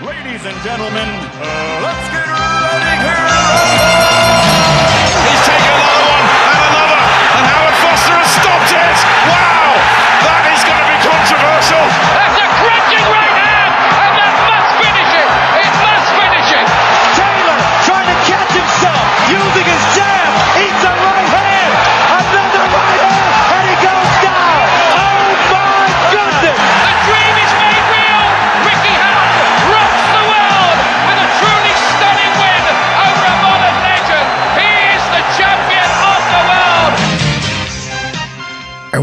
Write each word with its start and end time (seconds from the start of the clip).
Ladies 0.00 0.46
and 0.46 0.56
gentlemen, 0.62 1.08
uh, 1.08 1.80
let's 1.82 2.06
get 2.14 2.22
ready 2.22 3.02
here. 3.02 3.18
He's 3.18 3.97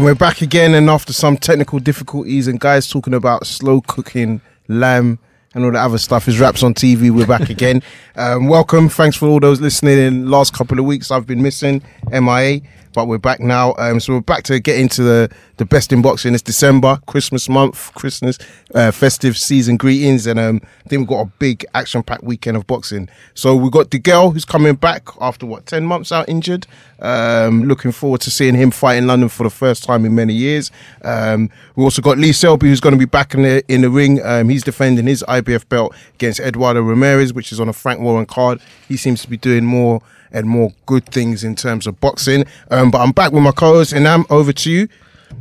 we're 0.06 0.14
back 0.14 0.40
again, 0.40 0.72
and 0.74 0.88
after 0.88 1.12
some 1.12 1.36
technical 1.36 1.80
difficulties 1.80 2.46
and 2.46 2.60
guys 2.60 2.88
talking 2.88 3.12
about 3.12 3.44
slow 3.44 3.80
cooking 3.80 4.40
lamb 4.68 5.18
and 5.52 5.64
all 5.64 5.72
the 5.72 5.80
other 5.80 5.98
stuff 5.98 6.28
is 6.28 6.38
Wraps 6.38 6.62
on 6.62 6.74
TV. 6.74 7.10
We're 7.10 7.26
back 7.26 7.50
again. 7.50 7.82
Um, 8.18 8.46
welcome. 8.46 8.88
Thanks 8.88 9.14
for 9.16 9.26
all 9.26 9.40
those 9.40 9.60
listening 9.60 9.98
in 9.98 10.30
last 10.30 10.54
couple 10.54 10.78
of 10.78 10.86
weeks. 10.86 11.10
I've 11.10 11.26
been 11.26 11.42
missing 11.42 11.82
MIA, 12.10 12.60
but 12.94 13.08
we're 13.08 13.18
back 13.18 13.40
now. 13.40 13.74
Um, 13.76 14.00
so 14.00 14.14
we're 14.14 14.20
back 14.20 14.44
to 14.44 14.58
get 14.58 14.78
into 14.78 15.02
the, 15.02 15.30
the 15.56 15.64
best 15.64 15.92
in 15.92 16.02
boxing. 16.02 16.34
It's 16.34 16.42
December, 16.42 16.98
Christmas 17.06 17.48
month, 17.48 17.92
Christmas, 17.94 18.38
uh, 18.74 18.90
festive 18.90 19.36
season 19.36 19.76
greetings. 19.76 20.26
And 20.26 20.38
um, 20.38 20.60
I 20.84 20.88
think 20.88 21.00
we've 21.00 21.08
got 21.08 21.20
a 21.26 21.30
big 21.38 21.64
action 21.74 22.02
packed 22.02 22.24
weekend 22.24 22.56
of 22.56 22.66
boxing. 22.66 23.08
So 23.34 23.56
we've 23.56 23.72
got 23.72 23.90
DeGale 23.90 24.32
who's 24.32 24.44
coming 24.44 24.74
back 24.74 25.08
after 25.20 25.46
what, 25.46 25.66
10 25.66 25.84
months 25.84 26.12
out 26.12 26.28
injured. 26.28 26.66
Um, 27.00 27.64
looking 27.64 27.92
forward 27.92 28.20
to 28.22 28.30
seeing 28.30 28.54
him 28.54 28.70
fight 28.70 28.96
in 28.96 29.06
London 29.06 29.28
for 29.28 29.44
the 29.44 29.50
first 29.50 29.84
time 29.84 30.04
in 30.04 30.14
many 30.14 30.34
years. 30.34 30.70
Um, 31.02 31.50
we 31.74 31.84
also 31.84 32.02
got 32.02 32.18
Lee 32.18 32.32
Selby, 32.32 32.68
who's 32.68 32.80
going 32.80 32.94
to 32.94 32.98
be 32.98 33.04
back 33.04 33.34
in 33.34 33.42
the 33.42 33.64
in 33.72 33.82
the 33.82 33.90
ring. 33.90 34.22
Um, 34.24 34.48
he's 34.48 34.64
defending 34.64 35.06
his 35.06 35.22
IBF 35.28 35.68
belt 35.68 35.94
against 36.14 36.40
Eduardo 36.40 36.80
Ramirez, 36.82 37.32
which 37.32 37.52
is 37.52 37.60
on 37.60 37.68
a 37.68 37.72
Frank 37.72 38.00
Warren 38.00 38.26
card. 38.26 38.60
He 38.88 38.96
seems 38.96 39.22
to 39.22 39.30
be 39.30 39.36
doing 39.36 39.64
more 39.64 40.00
and 40.32 40.48
more 40.48 40.72
good 40.86 41.06
things 41.06 41.44
in 41.44 41.54
terms 41.54 41.86
of 41.86 42.00
boxing. 42.00 42.44
Um, 42.70 42.90
but 42.90 42.98
I'm 43.00 43.12
back 43.12 43.32
with 43.32 43.42
my 43.42 43.52
co-host, 43.52 43.92
and 43.92 44.06
I'm 44.08 44.24
over 44.30 44.52
to 44.52 44.70
you. 44.70 44.88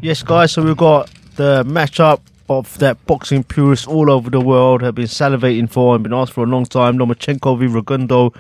Yes, 0.02 0.24
guys. 0.24 0.52
So 0.52 0.64
we've 0.64 0.78
got 0.78 1.10
the 1.36 1.64
matchup 1.64 2.22
of 2.48 2.78
that 2.78 3.04
boxing 3.08 3.44
purists 3.44 3.88
all 3.88 4.12
over 4.12 4.30
the 4.30 4.40
world 4.40 4.82
have 4.82 4.96
been 4.96 5.06
salivating 5.06 5.70
for 5.70 5.96
and 5.96 6.04
been 6.04 6.14
asked 6.14 6.34
for 6.34 6.44
a 6.44 6.48
long 6.48 6.66
time. 6.66 6.98
Lomachenko 6.98 7.58
v 7.58 7.66
Rigondeaux 7.66 8.36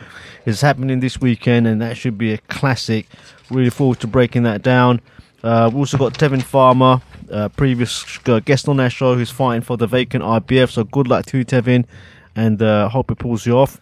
is 0.45 0.61
happening 0.61 0.99
this 0.99 1.19
weekend, 1.19 1.65
and 1.65 1.81
that 1.81 1.97
should 1.97 2.17
be 2.17 2.33
a 2.33 2.37
classic. 2.37 3.07
Really 3.49 3.69
forward 3.69 3.99
to 4.01 4.07
breaking 4.07 4.43
that 4.43 4.61
down. 4.61 5.01
Uh, 5.43 5.69
we've 5.71 5.79
also 5.79 5.97
got 5.97 6.13
Tevin 6.13 6.41
Farmer, 6.41 7.01
uh, 7.31 7.49
previous 7.49 8.19
uh, 8.27 8.39
guest 8.39 8.67
on 8.67 8.79
our 8.79 8.89
show, 8.89 9.15
who's 9.15 9.31
fighting 9.31 9.61
for 9.61 9.77
the 9.77 9.87
vacant 9.87 10.23
IBF. 10.23 10.71
So 10.71 10.83
good 10.83 11.07
luck 11.07 11.25
to 11.27 11.39
you, 11.39 11.45
Tevin, 11.45 11.85
and 12.35 12.61
uh, 12.61 12.89
hope 12.89 13.11
it 13.11 13.19
pulls 13.19 13.45
you 13.45 13.57
off. 13.57 13.79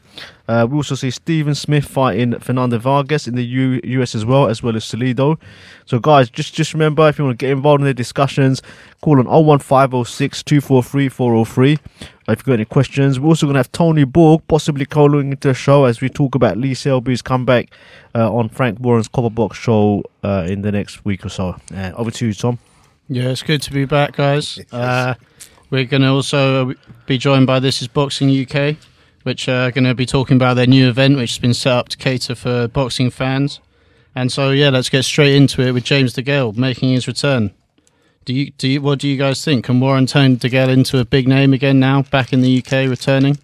Uh, 0.47 0.67
we 0.69 0.75
also 0.75 0.95
see 0.95 1.09
Stephen 1.09 1.55
Smith 1.55 1.85
fighting 1.85 2.37
Fernando 2.39 2.77
Vargas 2.77 3.27
in 3.27 3.35
the 3.35 3.43
U- 3.43 3.79
US 3.83 4.13
as 4.13 4.25
well, 4.25 4.47
as 4.47 4.61
well 4.61 4.75
as 4.75 4.83
Salido. 4.83 5.37
So, 5.85 5.99
guys, 5.99 6.29
just 6.29 6.53
just 6.53 6.73
remember 6.73 7.07
if 7.07 7.17
you 7.17 7.25
want 7.25 7.39
to 7.39 7.45
get 7.45 7.51
involved 7.51 7.81
in 7.81 7.85
the 7.85 7.93
discussions, 7.93 8.61
call 9.01 9.19
on 9.19 9.25
01506 9.27 10.43
243 10.43 11.09
403. 11.09 11.71
If 11.73 11.79
you've 12.27 12.43
got 12.43 12.53
any 12.53 12.65
questions, 12.65 13.19
we're 13.19 13.29
also 13.29 13.45
going 13.45 13.55
to 13.55 13.59
have 13.59 13.71
Tony 13.71 14.03
Borg 14.05 14.41
possibly 14.47 14.85
calling 14.85 15.31
into 15.31 15.49
the 15.49 15.53
show 15.53 15.85
as 15.85 15.99
we 16.01 16.09
talk 16.09 16.35
about 16.35 16.57
Lee 16.57 16.73
Selby's 16.73 17.21
comeback 17.21 17.69
uh, 18.15 18.33
on 18.33 18.47
Frank 18.49 18.79
Warren's 18.79 19.07
Copper 19.09 19.29
Box 19.29 19.57
show 19.57 20.03
uh, 20.23 20.45
in 20.47 20.61
the 20.61 20.71
next 20.71 21.03
week 21.03 21.25
or 21.25 21.29
so. 21.29 21.55
Uh, 21.75 21.91
over 21.95 22.11
to 22.11 22.27
you, 22.27 22.33
Tom. 22.33 22.59
Yeah, 23.09 23.29
it's 23.29 23.43
good 23.43 23.61
to 23.63 23.71
be 23.71 23.85
back, 23.85 24.15
guys. 24.15 24.59
Uh, 24.71 25.15
we're 25.69 25.85
going 25.85 26.03
to 26.03 26.09
also 26.09 26.73
be 27.07 27.17
joined 27.17 27.47
by 27.47 27.59
This 27.59 27.81
Is 27.81 27.87
Boxing 27.87 28.29
UK, 28.29 28.75
which 29.23 29.47
are 29.49 29.71
going 29.71 29.85
to 29.85 29.93
be 29.95 30.05
talking 30.05 30.35
about 30.35 30.53
their 30.55 30.67
new 30.67 30.87
event, 30.89 31.17
which 31.17 31.31
has 31.31 31.39
been 31.39 31.53
set 31.53 31.73
up 31.73 31.89
to 31.89 31.97
cater 31.97 32.35
for 32.35 32.67
boxing 32.67 33.09
fans. 33.09 33.59
And 34.15 34.31
so, 34.31 34.51
yeah, 34.51 34.69
let's 34.69 34.89
get 34.89 35.03
straight 35.03 35.33
into 35.35 35.61
it 35.61 35.71
with 35.71 35.83
James 35.83 36.13
DeGale 36.13 36.55
making 36.55 36.89
his 36.91 37.07
return. 37.07 37.51
Do 38.25 38.33
you, 38.33 38.51
do 38.51 38.67
you, 38.69 38.81
what 38.81 38.99
do 38.99 39.07
you 39.07 39.17
guys 39.17 39.43
think? 39.43 39.65
Can 39.65 39.79
Warren 39.79 40.05
turn 40.05 40.37
DeGale 40.37 40.69
into 40.69 40.99
a 40.99 41.05
big 41.05 41.27
name 41.27 41.51
again 41.53 41.79
now, 41.79 42.03
back 42.03 42.31
in 42.31 42.41
the 42.41 42.59
UK, 42.59 42.87
returning? 42.89 43.37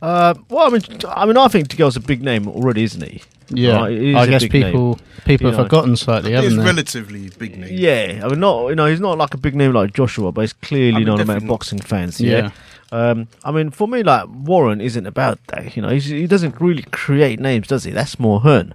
Uh, 0.00 0.34
well, 0.48 0.66
I 0.66 0.70
mean, 0.70 0.82
I 1.08 1.26
mean, 1.26 1.36
I 1.36 1.48
think 1.48 1.68
DeGale's 1.68 1.96
a 1.96 2.00
big 2.00 2.22
name 2.22 2.48
already, 2.48 2.82
isn't 2.82 3.02
he? 3.02 3.22
Yeah, 3.54 3.76
Right, 3.76 3.92
it 3.92 4.02
is 4.02 4.16
I 4.16 4.24
a 4.24 4.26
guess 4.28 4.42
big 4.42 4.52
name. 4.52 4.62
people 4.64 4.98
people 5.26 5.46
You 5.46 5.50
have 5.52 5.58
know. 5.58 5.64
forgotten 5.64 5.96
slightly, 5.96 6.30
He's 6.32 6.42
haven't 6.42 6.58
they? 6.58 6.64
relatively 6.64 7.28
big 7.38 7.58
name. 7.58 7.68
Yeah, 7.70 8.22
I 8.24 8.28
mean, 8.28 8.40
not 8.40 8.68
you 8.68 8.74
know, 8.74 8.86
he's 8.86 9.00
not 9.00 9.18
like 9.18 9.34
a 9.34 9.36
big 9.36 9.54
name 9.54 9.72
like 9.72 9.92
Joshua, 9.92 10.32
but 10.32 10.40
he's 10.42 10.52
clearly 10.54 10.94
I 10.94 10.98
mean, 10.98 11.06
known 11.06 11.20
among 11.20 11.46
boxing 11.46 11.78
fans. 11.80 12.20
Yeah. 12.20 12.30
Yeah. 12.38 12.50
Um, 12.92 13.28
I 13.42 13.50
mean, 13.50 13.70
for 13.70 13.88
me, 13.88 14.02
like 14.02 14.28
Warren 14.28 14.82
isn't 14.82 15.06
about 15.06 15.44
that. 15.46 15.74
You 15.74 15.82
know, 15.82 15.88
he's, 15.88 16.04
he 16.04 16.26
doesn't 16.26 16.60
really 16.60 16.82
create 16.82 17.40
names, 17.40 17.66
does 17.66 17.84
he? 17.84 17.90
That's 17.90 18.20
more 18.20 18.42
Hearn. 18.42 18.74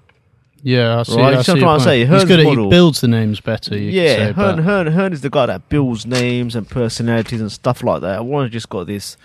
Yeah, 0.64 1.00
I 1.00 1.04
see. 1.04 1.16
Right, 1.16 1.26
I 1.26 1.36
that's 1.36 1.46
see 1.46 1.52
what 1.52 1.58
I'm 1.58 1.62
your 1.62 1.68
trying 1.68 1.80
to 1.80 1.84
point. 1.84 1.84
say. 1.84 2.00
He's 2.00 2.08
Hearn's 2.10 2.26
good 2.26 2.40
at 2.40 2.48
he 2.48 2.70
builds 2.70 3.02
the 3.02 3.08
names 3.08 3.40
better. 3.40 3.78
You 3.78 3.92
yeah, 3.92 4.16
could 4.16 4.18
say, 4.18 4.34
Hearn, 4.34 4.58
Hearn, 4.58 4.88
Hearn 4.88 5.14
is 5.14 5.22
the 5.22 5.30
guy 5.30 5.46
that 5.46 5.70
builds 5.70 6.08
names 6.08 6.56
and 6.56 6.68
personalities 6.68 7.40
and 7.40 7.52
stuff 7.52 7.84
like 7.84 8.02
that. 8.02 8.26
Warren's 8.26 8.52
just 8.52 8.70
got 8.70 8.88
this, 8.88 9.18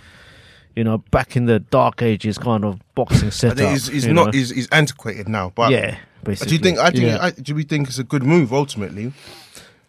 you 0.77 0.85
know, 0.85 0.99
back 0.99 1.37
in 1.37 1.47
the 1.47 1.59
dark 1.59 2.03
ages 2.03 2.37
kind 2.37 2.63
of 2.63 2.79
boxing 2.95 3.29
I 3.29 3.31
setup. 3.31 3.71
he's, 3.71 3.87
he's 3.87 4.07
not. 4.07 4.27
know. 4.27 4.33
He's, 4.33 4.51
he's 4.51 4.69
antiquated 4.69 5.27
now. 5.27 5.53
But 5.55 5.71
yeah, 5.71 5.97
do 6.23 6.33
you 6.33 6.59
think? 6.59 6.79
I 6.79 6.91
think. 6.91 7.05
Yeah. 7.05 7.19
I, 7.19 7.31
do 7.31 7.55
we 7.55 7.63
think 7.63 7.89
it's 7.89 7.99
a 7.99 8.05
good 8.05 8.25
move 8.25 8.53
ultimately? 8.53 9.15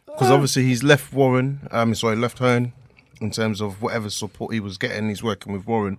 Because 0.05 0.31
obviously 0.31 0.63
he's 0.63 0.81
left 0.81 1.11
Warren. 1.11 1.67
Um, 1.71 1.93
sorry, 1.93 2.15
left 2.15 2.39
Hearn 2.39 2.71
in 3.23 3.31
terms 3.31 3.61
of 3.61 3.81
whatever 3.81 4.09
support 4.09 4.53
he 4.53 4.59
was 4.59 4.77
getting. 4.77 5.09
He's 5.09 5.23
working 5.23 5.53
with 5.53 5.65
Warren. 5.65 5.97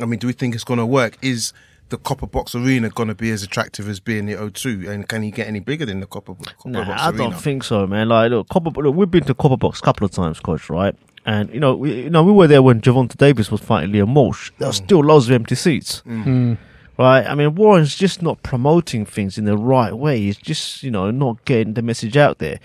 I 0.00 0.06
mean, 0.06 0.18
do 0.18 0.26
we 0.26 0.32
think 0.32 0.54
it's 0.54 0.64
going 0.64 0.78
to 0.80 0.86
work? 0.86 1.18
Is 1.22 1.52
the 1.90 1.98
Copper 1.98 2.26
Box 2.26 2.54
Arena 2.54 2.88
going 2.88 3.08
to 3.08 3.14
be 3.14 3.30
as 3.30 3.42
attractive 3.42 3.88
as 3.88 4.00
being 4.00 4.24
the 4.26 4.32
O2? 4.34 4.88
And 4.88 5.06
can 5.06 5.22
he 5.22 5.30
get 5.30 5.46
any 5.46 5.60
bigger 5.60 5.84
than 5.84 6.00
the 6.00 6.06
Copper, 6.06 6.34
Copper 6.34 6.68
Nah, 6.68 6.84
Box 6.84 7.02
I 7.02 7.08
Arena? 7.10 7.18
don't 7.18 7.40
think 7.40 7.62
so, 7.62 7.86
man. 7.86 8.08
Like, 8.08 8.30
look, 8.30 8.48
Copper, 8.48 8.70
look, 8.70 8.96
we've 8.96 9.10
been 9.10 9.24
to 9.24 9.34
Copper 9.34 9.58
Box 9.58 9.78
a 9.80 9.82
couple 9.82 10.04
of 10.06 10.10
times, 10.10 10.40
coach, 10.40 10.70
right? 10.70 10.96
And 11.24 11.52
you 11.54 11.60
know, 11.60 11.76
we, 11.76 12.04
you 12.04 12.10
know, 12.10 12.24
we 12.24 12.32
were 12.32 12.48
there 12.48 12.62
when 12.62 12.80
Gervonta 12.80 13.16
Davis 13.16 13.50
was 13.50 13.60
fighting 13.60 13.92
Liam 13.92 14.12
Walsh. 14.14 14.50
There 14.58 14.70
Mm. 14.70 14.74
still 14.74 15.00
loads 15.04 15.26
of 15.28 15.32
empty 15.34 15.54
seats, 15.54 16.02
right? 16.06 17.24
I 17.26 17.34
mean, 17.36 17.54
Warren's 17.54 17.94
just 17.96 18.22
not 18.22 18.42
promoting 18.42 19.04
things 19.06 19.38
in 19.38 19.44
the 19.44 19.56
right 19.56 19.92
way. 19.92 20.18
He's 20.20 20.36
just, 20.36 20.82
you 20.82 20.90
know, 20.90 21.10
not 21.10 21.44
getting 21.44 21.74
the 21.74 21.82
message 21.82 22.16
out 22.16 22.38
there. 22.38 22.58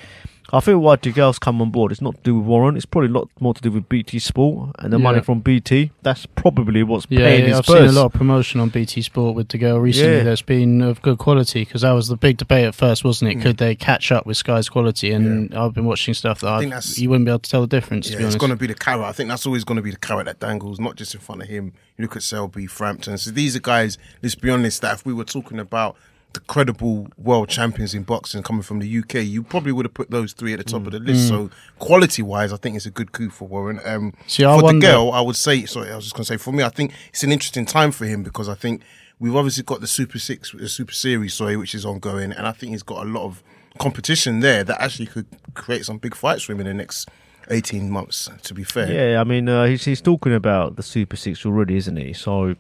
I 0.54 0.62
think 0.62 0.82
why 0.82 0.96
DeGale's 0.96 1.40
come 1.40 1.62
on 1.62 1.72
board 1.72 1.92
is 1.92 2.02
not 2.02 2.16
to 2.16 2.22
do 2.24 2.36
with 2.38 2.46
Warren. 2.48 2.78
It's 2.78 2.86
probably 2.86 3.10
a 3.10 3.14
lot 3.14 3.30
more 3.42 3.54
to 3.54 3.62
do 3.62 3.70
with 3.70 3.90
BT 3.90 4.20
Sport 4.20 4.70
and 4.80 4.94
the 4.94 4.98
Yeah. 4.98 5.04
money 5.04 5.20
from 5.22 5.42
BT. 5.42 5.92
That's 6.04 6.26
probably 6.26 6.84
what's 6.84 7.06
Yeah, 7.10 7.20
paying 7.20 7.42
yeah 7.42 7.48
his 7.50 7.58
I've 7.60 7.66
purse. 7.66 7.76
seen 7.80 7.90
a 7.90 7.92
lot 8.00 8.06
of 8.06 8.14
promotion 8.14 8.62
on 8.62 8.70
BT 8.70 9.02
Sport 9.02 9.36
with 9.36 9.50
DeGale 9.50 9.82
recently. 9.82 10.18
Yeah. 10.18 10.24
That's 10.24 10.42
been 10.42 10.82
of 10.82 11.02
good 11.02 11.18
quality 11.18 11.66
because 11.66 11.82
that 11.82 11.92
was 11.92 12.08
the 12.08 12.16
big 12.16 12.38
debate 12.38 12.66
at 12.66 12.76
first, 12.76 13.04
wasn't 13.04 13.32
Mm. 13.34 13.40
it? 13.40 13.44
Could 13.44 13.58
they 13.58 13.76
catch 13.76 14.10
up 14.12 14.26
with 14.26 14.38
Sky's 14.38 14.70
quality? 14.70 15.12
And 15.12 15.54
I've 15.54 15.74
been 15.74 15.86
watching 15.86 16.14
stuff 16.14 16.40
that 16.40 16.50
I 16.54 16.60
think 16.60 16.72
I 16.72 16.76
that's- 16.76 16.98
you 16.98 17.10
wouldn't 17.10 17.26
be 17.26 17.32
able 17.32 17.40
to 17.40 17.50
tell 17.50 17.62
the 17.62 17.68
difference. 17.68 18.08
to 18.08 18.14
Yeah, 18.14 18.20
be 18.20 18.24
it's 18.26 18.36
going 18.36 18.52
to 18.52 18.56
be 18.56 18.68
the 18.68 18.74
carrot. 18.74 19.06
I 19.06 19.12
think 19.12 19.28
that's 19.28 19.46
always 19.46 19.66
going 19.66 19.76
to 19.76 19.82
be 19.82 19.92
the 19.92 19.98
carrot 19.98 20.28
that 20.28 20.40
dangles, 20.40 20.80
not 20.80 20.96
just 20.96 21.14
in 21.14 21.20
front 21.20 21.42
of 21.42 21.50
him. 21.50 21.74
You 21.98 22.04
look 22.04 22.16
at 22.16 22.24
Selby, 22.24 22.68
Frampton. 22.68 23.18
So 23.18 23.32
these 23.32 23.56
are 23.56 23.60
guys, 23.60 23.98
let's 24.24 24.36
be 24.36 24.50
honest, 24.50 24.82
that 24.82 24.94
if 24.96 25.06
we 25.06 25.12
were 25.14 25.24
talking 25.26 25.60
about 25.60 25.98
the 26.38 26.46
credible 26.46 27.08
world 27.18 27.50
champions 27.50 27.94
in 27.94 28.04
boxing 28.04 28.44
coming 28.44 28.62
from 28.62 28.80
the 28.80 29.00
UK, 29.00 29.16
you 29.26 29.42
probably 29.44 29.72
would 29.72 29.86
have 29.86 29.94
put 29.94 30.12
those 30.12 30.34
three 30.34 30.54
at 30.54 30.60
the 30.60 30.64
top 30.64 30.86
of 30.86 30.92
the 30.92 31.00
list. 31.00 31.28
So 31.28 31.50
quality 31.80 32.22
wise, 32.22 32.54
I 32.54 32.58
think 32.58 32.76
it's 32.76 32.86
a 32.86 32.92
good 32.92 33.12
coup 33.12 33.30
for 33.30 33.48
Warren. 33.48 33.80
Um, 33.86 34.14
See, 34.28 34.44
for 34.44 34.62
wonder- 34.62 34.88
DeGale, 34.88 35.14
I 35.14 35.22
would 35.22 35.36
say, 35.36 35.66
sorry, 35.66 35.92
I 35.92 35.96
was 35.96 36.06
just 36.06 36.16
going 36.16 36.26
to 36.26 36.28
say, 36.34 36.38
for 36.38 36.52
me, 36.52 36.64
I 36.64 36.70
think 36.70 36.94
it's 37.10 37.24
an 37.24 37.32
interesting 37.32 37.66
time 37.66 37.92
for 37.92 38.06
him 38.06 38.24
because 38.24 38.48
I 38.48 38.56
think 38.56 38.82
we've 39.20 39.36
obviously 39.36 39.64
got 39.64 39.82
the 39.82 39.88
Super 39.88 40.20
Six, 40.20 40.52
the 40.52 40.70
Super 40.70 40.94
Series, 40.94 41.34
sorry, 41.34 41.58
which 41.58 41.74
is 41.74 41.86
ongoing, 41.86 42.32
and 42.32 42.46
I 42.48 42.52
think 42.52 42.72
he's 42.74 42.84
got 42.84 43.06
a 43.06 43.10
lot 43.10 43.24
of 43.26 43.44
competition 43.80 44.40
there 44.42 44.64
that 44.64 44.82
actually 44.82 45.08
could 45.08 45.26
create 45.54 45.86
some 45.86 45.98
big 45.98 46.16
fights 46.16 46.44
for 46.44 46.52
him 46.54 46.60
in 46.62 46.68
the 46.68 46.74
next 46.74 47.10
18 47.50 47.90
months, 47.90 48.30
to 48.44 48.54
be 48.54 48.64
fair. 48.64 48.92
Yeah, 48.92 49.22
I 49.22 49.24
mean, 49.24 49.48
uh, 49.48 49.66
he's 49.66 49.86
he's 49.86 50.02
talking 50.02 50.34
about 50.34 50.76
the 50.76 50.84
Super 50.84 51.16
Six 51.16 51.46
already, 51.46 51.78
isn't 51.78 51.96
he? 51.96 52.14
So, 52.14 52.56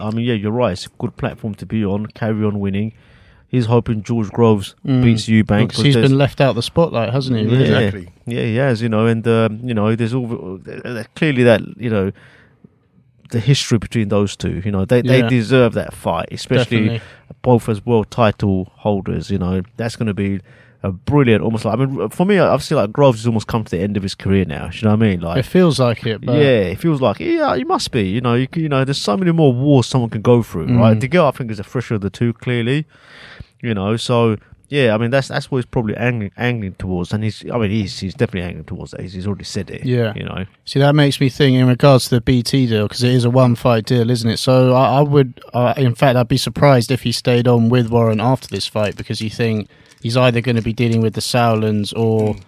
I 0.00 0.10
mean, 0.10 0.24
yeah, 0.26 0.34
you're 0.34 0.50
right. 0.52 0.72
It's 0.72 0.86
a 0.86 0.90
good 0.98 1.16
platform 1.16 1.54
to 1.56 1.66
be 1.66 1.84
on. 1.84 2.06
Carry 2.06 2.44
on 2.44 2.58
winning. 2.60 2.92
He's 3.56 3.66
hoping 3.66 4.02
George 4.02 4.30
Groves 4.30 4.74
beats 4.84 5.26
Eubank. 5.26 5.68
because 5.68 5.84
he's 5.84 5.96
been 5.96 6.18
left 6.18 6.40
out 6.40 6.50
of 6.50 6.56
the 6.56 6.62
spotlight, 6.62 7.10
hasn't 7.12 7.38
he? 7.38 7.44
yeah, 7.44 7.60
Exactly. 7.60 8.08
yeah, 8.26 8.42
he 8.42 8.56
has. 8.56 8.82
You 8.82 8.88
know, 8.88 9.06
and 9.06 9.26
um, 9.26 9.60
you 9.68 9.74
know, 9.74 9.94
there's 9.96 10.14
all 10.14 10.60
uh, 10.84 11.04
clearly 11.14 11.42
that 11.44 11.60
you 11.76 11.90
know 11.90 12.12
the 13.30 13.40
history 13.40 13.78
between 13.78 14.08
those 14.08 14.36
two. 14.36 14.60
You 14.64 14.70
know, 14.70 14.84
they 14.84 15.02
they 15.02 15.18
Yeah. 15.20 15.28
deserve 15.28 15.72
that 15.74 15.94
fight, 15.94 16.28
especially 16.32 16.80
Definitely. 16.88 17.00
both 17.42 17.68
as 17.68 17.84
world 17.84 18.10
title 18.10 18.72
holders. 18.76 19.30
You 19.30 19.38
know, 19.38 19.62
that's 19.76 19.96
going 19.96 20.06
to 20.08 20.14
be 20.14 20.40
a 20.82 20.92
brilliant, 20.92 21.42
almost 21.42 21.64
like 21.64 21.78
I 21.78 21.84
mean, 21.84 22.08
for 22.10 22.24
me, 22.26 22.38
I've 22.38 22.62
seen 22.62 22.76
like 22.76 22.92
Groves 22.92 23.18
has 23.20 23.26
almost 23.26 23.48
come 23.48 23.64
to 23.64 23.70
the 23.70 23.80
end 23.82 23.96
of 23.96 24.02
his 24.04 24.14
career 24.14 24.44
now. 24.44 24.70
You 24.72 24.82
know 24.82 24.90
what 24.90 25.02
I 25.02 25.08
mean? 25.08 25.20
Like, 25.20 25.38
It 25.38 25.46
feels 25.46 25.80
like 25.80 26.06
it, 26.06 26.24
but 26.24 26.34
yeah, 26.36 26.70
it 26.72 26.78
feels 26.78 27.00
like 27.00 27.18
yeah, 27.18 27.54
you 27.54 27.66
must 27.66 27.90
be. 27.90 28.02
You 28.02 28.20
know, 28.20 28.34
you, 28.34 28.46
you 28.54 28.68
know, 28.68 28.84
there's 28.84 28.98
so 29.00 29.16
many 29.16 29.32
more 29.32 29.52
wars 29.52 29.86
someone 29.86 30.10
can 30.10 30.22
go 30.22 30.42
through, 30.42 30.66
Mm. 30.68 30.78
right? 30.78 30.98
DeGale, 30.98 31.28
I 31.28 31.30
think, 31.32 31.50
is 31.50 31.56
the 31.56 31.64
fresher 31.64 31.94
of 31.96 32.02
the 32.02 32.10
two, 32.10 32.32
clearly. 32.34 32.86
You 33.62 33.74
know, 33.74 33.96
so 33.96 34.36
yeah, 34.68 34.94
I 34.94 34.98
mean, 34.98 35.10
that's 35.10 35.28
that's 35.28 35.50
what 35.50 35.58
he's 35.58 35.66
probably 35.66 35.96
angling, 35.96 36.32
angling 36.36 36.74
towards, 36.74 37.12
and 37.12 37.22
he's, 37.22 37.44
I 37.50 37.56
mean, 37.58 37.70
he's 37.70 37.98
he's 38.00 38.14
definitely 38.14 38.48
angling 38.48 38.64
towards 38.64 38.90
that. 38.90 39.00
He's, 39.00 39.12
he's 39.12 39.26
already 39.26 39.44
said 39.44 39.70
it. 39.70 39.84
Yeah. 39.84 40.12
you 40.16 40.24
know, 40.24 40.44
See, 40.64 40.80
that 40.80 40.94
makes 40.94 41.20
me 41.20 41.28
think 41.28 41.56
in 41.56 41.68
regards 41.68 42.08
to 42.08 42.16
the 42.16 42.20
BT 42.20 42.66
deal 42.66 42.88
because 42.88 43.02
it 43.04 43.12
is 43.12 43.24
a 43.24 43.30
one-fight 43.30 43.86
deal, 43.86 44.10
isn't 44.10 44.28
it? 44.28 44.38
So 44.38 44.74
I, 44.74 44.98
I 44.98 45.00
would, 45.02 45.40
uh, 45.54 45.74
in 45.76 45.94
fact, 45.94 46.16
I'd 46.16 46.28
be 46.28 46.36
surprised 46.36 46.90
if 46.90 47.02
he 47.02 47.12
stayed 47.12 47.46
on 47.46 47.68
with 47.68 47.90
Warren 47.90 48.20
after 48.20 48.48
this 48.48 48.66
fight 48.66 48.96
because 48.96 49.20
you 49.20 49.30
think 49.30 49.68
he's 50.02 50.16
either 50.16 50.40
going 50.40 50.56
to 50.56 50.62
be 50.62 50.72
dealing 50.72 51.00
with 51.00 51.14
the 51.14 51.20
Sauerlands 51.20 51.92
or 51.96 52.34
Mm. 52.34 52.42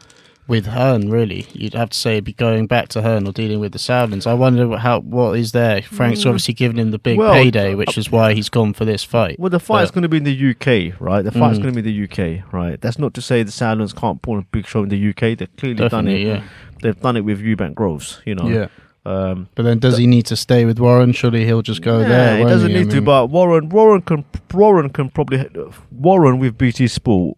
With 0.48 0.66
Hearn. 0.66 1.10
Really, 1.10 1.46
you'd 1.52 1.74
have 1.74 1.90
to 1.90 1.96
say 1.98 2.12
it'd 2.14 2.24
be 2.24 2.32
going 2.32 2.66
back 2.66 2.88
to 2.88 3.02
Hearn 3.02 3.28
or 3.28 3.32
dealing 3.32 3.60
with 3.60 3.72
the 3.72 3.78
Sauerlands. 3.78 4.26
I 4.26 4.32
wonder 4.34 4.76
how 4.78 5.00
what 5.00 5.38
is 5.38 5.52
there. 5.52 5.82
Frank's 5.82 6.24
obviously 6.26 6.54
given 6.54 6.78
him 6.78 6.90
the 6.90 6.98
big 6.98 7.16
Mm. 7.16 7.20
Well, 7.20 7.34
payday, 7.34 7.74
which 7.74 7.96
is 7.98 8.10
why 8.10 8.32
he's 8.34 8.48
gone 8.48 8.72
for 8.72 8.84
this 8.86 9.04
fight. 9.04 9.38
Well, 9.38 9.50
the 9.50 9.60
fight's 9.60 9.90
going 9.90 10.02
to 10.02 10.08
be 10.08 10.16
in 10.16 10.24
the 10.24 10.32
UK, 10.50 10.94
right? 11.00 11.22
The 11.22 11.30
fight's 11.30 11.58
Mm. 11.58 11.62
going 11.62 11.74
to 11.74 11.82
be 11.82 11.88
in 11.90 11.94
the 11.94 12.04
UK, 12.04 12.42
right? 12.52 12.80
That's 12.80 12.98
not 12.98 13.12
to 13.14 13.20
say 13.22 13.42
the 13.42 13.52
Sauerlands 13.52 13.92
can't 13.94 14.18
on 14.26 14.38
a 14.38 14.42
big 14.50 14.66
show 14.66 14.82
in 14.82 14.88
the 14.88 14.96
UK. 15.10 15.34
They've 15.36 15.56
clearly 15.56 15.88
done 15.88 16.08
it. 16.08 16.18
Yeah. 16.26 16.42
They've 16.82 17.00
done 17.00 17.16
it 17.16 17.24
with 17.24 17.40
Eubank 17.40 17.74
Groves, 17.74 18.20
you 18.24 18.34
know. 18.34 18.48
Yeah. 18.48 18.66
Um, 19.06 19.48
But 19.54 19.62
then, 19.62 19.78
does 19.78 19.96
he 19.96 20.06
need 20.06 20.26
to 20.26 20.36
stay 20.36 20.66
with 20.66 20.78
Warren? 20.78 21.12
Surely 21.12 21.46
he'll 21.46 21.62
just 21.62 21.80
go 21.80 22.00
yeah, 22.00 22.08
there. 22.08 22.38
he 22.38 22.44
doesn't 22.44 22.70
I 22.70 22.74
need 22.74 22.90
to. 22.90 23.00
But 23.00 23.28
Warren, 23.30 23.70
Warren 23.70 24.02
can, 24.02 24.24
Warren 24.52 24.90
can 24.90 25.08
probably, 25.08 25.48
Warren 25.90 26.38
with 26.38 26.58
BT 26.58 26.88
Sport 26.88 27.37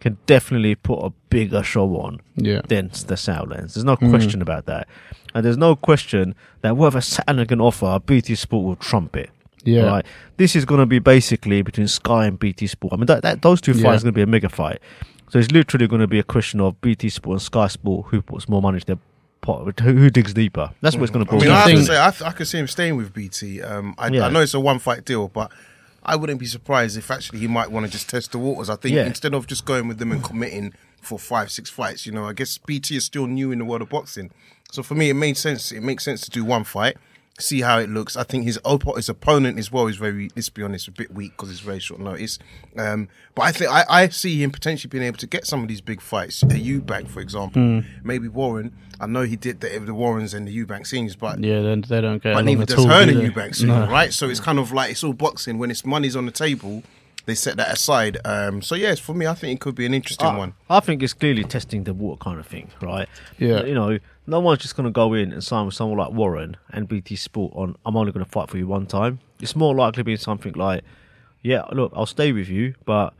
can 0.00 0.16
definitely 0.26 0.74
put 0.74 0.98
a 1.04 1.10
bigger 1.30 1.62
show 1.62 1.96
on 2.00 2.20
yeah, 2.36 2.60
than 2.68 2.88
the 3.06 3.16
Sauerlands. 3.16 3.74
There's 3.74 3.84
no 3.84 3.96
Mm. 3.96 4.10
question 4.10 4.40
about 4.42 4.66
that, 4.66 4.86
and 5.34 5.44
there's 5.44 5.56
no 5.56 5.74
question 5.76 6.34
that 6.62 6.76
whatever 6.76 7.00
Sauerland 7.00 7.48
can 7.48 7.60
offer, 7.60 7.98
BT 8.04 8.34
Sport 8.34 8.64
will 8.64 8.76
trump 8.76 9.16
it. 9.16 9.30
yeah, 9.64 9.82
Right. 9.82 10.06
This 10.36 10.54
is 10.56 10.64
going 10.64 10.80
to 10.80 10.86
be 10.86 10.98
basically 11.00 11.62
between 11.62 11.88
Sky 11.88 12.26
and 12.26 12.38
BT 12.38 12.66
Sport. 12.68 12.92
I 12.92 12.96
mean, 12.96 13.06
that, 13.06 13.22
that 13.22 13.42
those 13.42 13.60
two 13.60 13.72
Yeah. 13.72 13.82
fights 13.82 14.02
are 14.02 14.06
going 14.06 14.14
to 14.14 14.18
be 14.18 14.22
a 14.22 14.26
mega 14.26 14.48
fight. 14.48 14.78
So 15.30 15.38
it's 15.38 15.50
literally 15.50 15.86
going 15.86 16.00
to 16.00 16.06
be 16.06 16.18
a 16.18 16.22
question 16.22 16.58
of 16.60 16.80
BT 16.80 17.10
Sport 17.10 17.34
and 17.34 17.42
Sky 17.42 17.66
Sport 17.66 18.06
who 18.08 18.22
puts 18.22 18.48
more 18.48 18.62
money 18.62 18.76
into 18.76 18.86
their 18.86 18.98
pot, 19.42 19.78
who, 19.80 19.92
who 19.94 20.08
digs 20.10 20.32
deeper. 20.32 20.70
That's 20.80 20.96
what 20.96 21.02
it's 21.02 21.12
going 21.12 21.26
to 21.26 21.32
I 21.32 21.38
mean, 21.38 21.50
I 21.50 21.54
have 21.60 21.68
to. 21.70 21.76
to 21.76 21.84
say, 21.84 21.96
I, 21.98 22.12
I 22.28 22.32
could 22.32 22.46
see 22.48 22.58
him 22.58 22.66
staying 22.68 22.96
with 22.96 23.12
BT. 23.12 23.60
Um, 23.60 23.94
I, 23.98 24.08
Yeah. 24.08 24.26
I 24.26 24.30
know 24.30 24.40
it's 24.40 24.54
a 24.54 24.60
one 24.60 24.78
fight 24.78 25.04
deal, 25.04 25.28
but 25.28 25.50
I 26.08 26.16
wouldn't 26.16 26.40
be 26.40 26.46
surprised 26.46 26.96
if 26.96 27.10
actually 27.10 27.38
he 27.40 27.46
might 27.48 27.70
want 27.70 27.84
to 27.86 27.92
just 27.92 28.08
test 28.08 28.32
the 28.32 28.38
waters. 28.38 28.70
I 28.70 28.76
think 28.76 28.94
Yeah. 28.96 29.04
instead 29.06 29.34
of 29.34 29.46
just 29.46 29.64
going 29.66 29.86
with 29.88 29.98
them 29.98 30.10
and 30.10 30.24
committing 30.24 30.72
for 31.02 31.18
five, 31.18 31.50
six 31.50 31.68
fights, 31.68 32.06
you 32.06 32.12
know, 32.12 32.26
I 32.26 32.32
guess 32.32 32.56
BT 32.58 32.96
is 32.96 33.04
still 33.04 33.26
new 33.26 33.52
in 33.52 33.58
the 33.58 33.64
world 33.66 33.82
of 33.82 33.90
boxing. 33.90 34.30
So 34.72 34.82
for 34.82 34.94
me, 34.94 35.10
it 35.10 35.14
made 35.14 35.36
sense. 35.36 35.70
It 35.70 35.82
makes 35.82 36.04
sense 36.04 36.22
to 36.22 36.30
do 36.30 36.44
one 36.44 36.64
fight, 36.64 36.96
see 37.38 37.60
how 37.60 37.78
it 37.78 37.88
looks. 37.88 38.16
I 38.16 38.24
think 38.24 38.44
his 38.44 38.58
op- 38.64 38.96
his 38.96 39.08
opponent 39.08 39.58
as 39.58 39.70
well 39.70 39.86
is 39.86 39.96
very, 39.96 40.30
let's 40.34 40.48
be 40.48 40.62
honest, 40.62 40.88
a 40.88 40.90
bit 40.90 41.12
weak 41.12 41.32
because 41.32 41.50
it's 41.50 41.60
very 41.60 41.78
short 41.78 42.00
notice. 42.00 42.38
Um, 42.76 43.08
but 43.34 43.42
I 43.42 43.52
think 43.52 43.70
I, 43.70 43.84
I 43.88 44.08
see 44.08 44.42
him 44.42 44.50
potentially 44.50 44.88
being 44.88 45.04
able 45.04 45.18
to 45.18 45.26
get 45.26 45.46
some 45.46 45.62
of 45.62 45.68
these 45.68 45.80
big 45.80 46.00
fights. 46.00 46.42
A 46.42 46.46
Eubank, 46.46 47.08
for 47.08 47.20
example, 47.20 47.84
maybe 48.02 48.28
Warren. 48.28 48.74
I 49.00 49.06
know 49.06 49.22
he 49.22 49.36
did 49.36 49.60
the, 49.60 49.78
the 49.78 49.94
Warrens 49.94 50.34
and 50.34 50.48
the 50.48 50.64
Eubank 50.64 50.86
scenes, 50.86 51.14
but 51.14 51.38
yeah. 51.42 51.60
Then 51.60 51.82
they 51.82 52.00
don't 52.00 52.22
get 52.22 52.34
but 52.34 52.40
along 52.40 52.44
neither 52.46 52.62
at 52.62 52.68
does 52.68 52.78
all. 52.78 52.88
Hearn 52.88 53.06
do 53.06 53.12
and 53.12 53.20
they? 53.20 53.24
Eubanks, 53.26 53.60
you 53.60 53.68
know, 53.68 53.86
right? 53.86 54.12
So 54.12 54.28
it's 54.28 54.40
kind 54.40 54.58
of 54.58 54.72
like 54.72 54.90
it's 54.90 55.04
all 55.04 55.12
boxing. 55.12 55.58
When 55.58 55.70
it's 55.70 55.84
money's 55.84 56.16
on 56.16 56.26
the 56.26 56.32
table, 56.32 56.82
they 57.26 57.34
set 57.34 57.56
that 57.58 57.72
aside. 57.72 58.18
Um, 58.24 58.62
so 58.62 58.74
yes, 58.74 58.98
for 58.98 59.14
me, 59.14 59.26
I 59.26 59.34
think 59.34 59.58
it 59.58 59.60
could 59.60 59.74
be 59.74 59.86
an 59.86 59.94
interesting 59.94 60.26
I, 60.26 60.36
one. 60.36 60.54
I 60.68 60.80
think 60.80 61.02
it's 61.02 61.12
clearly 61.12 61.44
testing 61.44 61.84
the 61.84 61.94
water 61.94 62.18
kind 62.18 62.40
of 62.40 62.46
thing, 62.46 62.70
right? 62.80 63.08
Yeah. 63.38 63.64
You 63.64 63.74
know, 63.74 63.98
no 64.28 64.40
one's 64.40 64.60
just 64.60 64.76
going 64.76 64.84
to 64.86 64.90
go 64.92 65.14
in 65.14 65.32
and 65.32 65.42
sign 65.42 65.66
with 65.66 65.74
someone 65.74 65.98
like 65.98 66.12
Warren 66.12 66.56
and 66.70 66.86
BT 66.86 67.16
Sport 67.16 67.52
on, 67.56 67.74
I'm 67.86 67.96
only 67.96 68.12
going 68.12 68.24
to 68.24 68.30
fight 68.30 68.50
for 68.50 68.58
you 68.58 68.66
one 68.66 68.86
time. 68.86 69.20
It's 69.40 69.56
more 69.56 69.74
likely 69.74 70.02
being 70.02 70.18
something 70.18 70.52
like, 70.52 70.84
yeah, 71.42 71.62
look, 71.72 71.92
I'll 71.96 72.06
stay 72.06 72.32
with 72.32 72.48
you, 72.48 72.74
but 72.84 73.14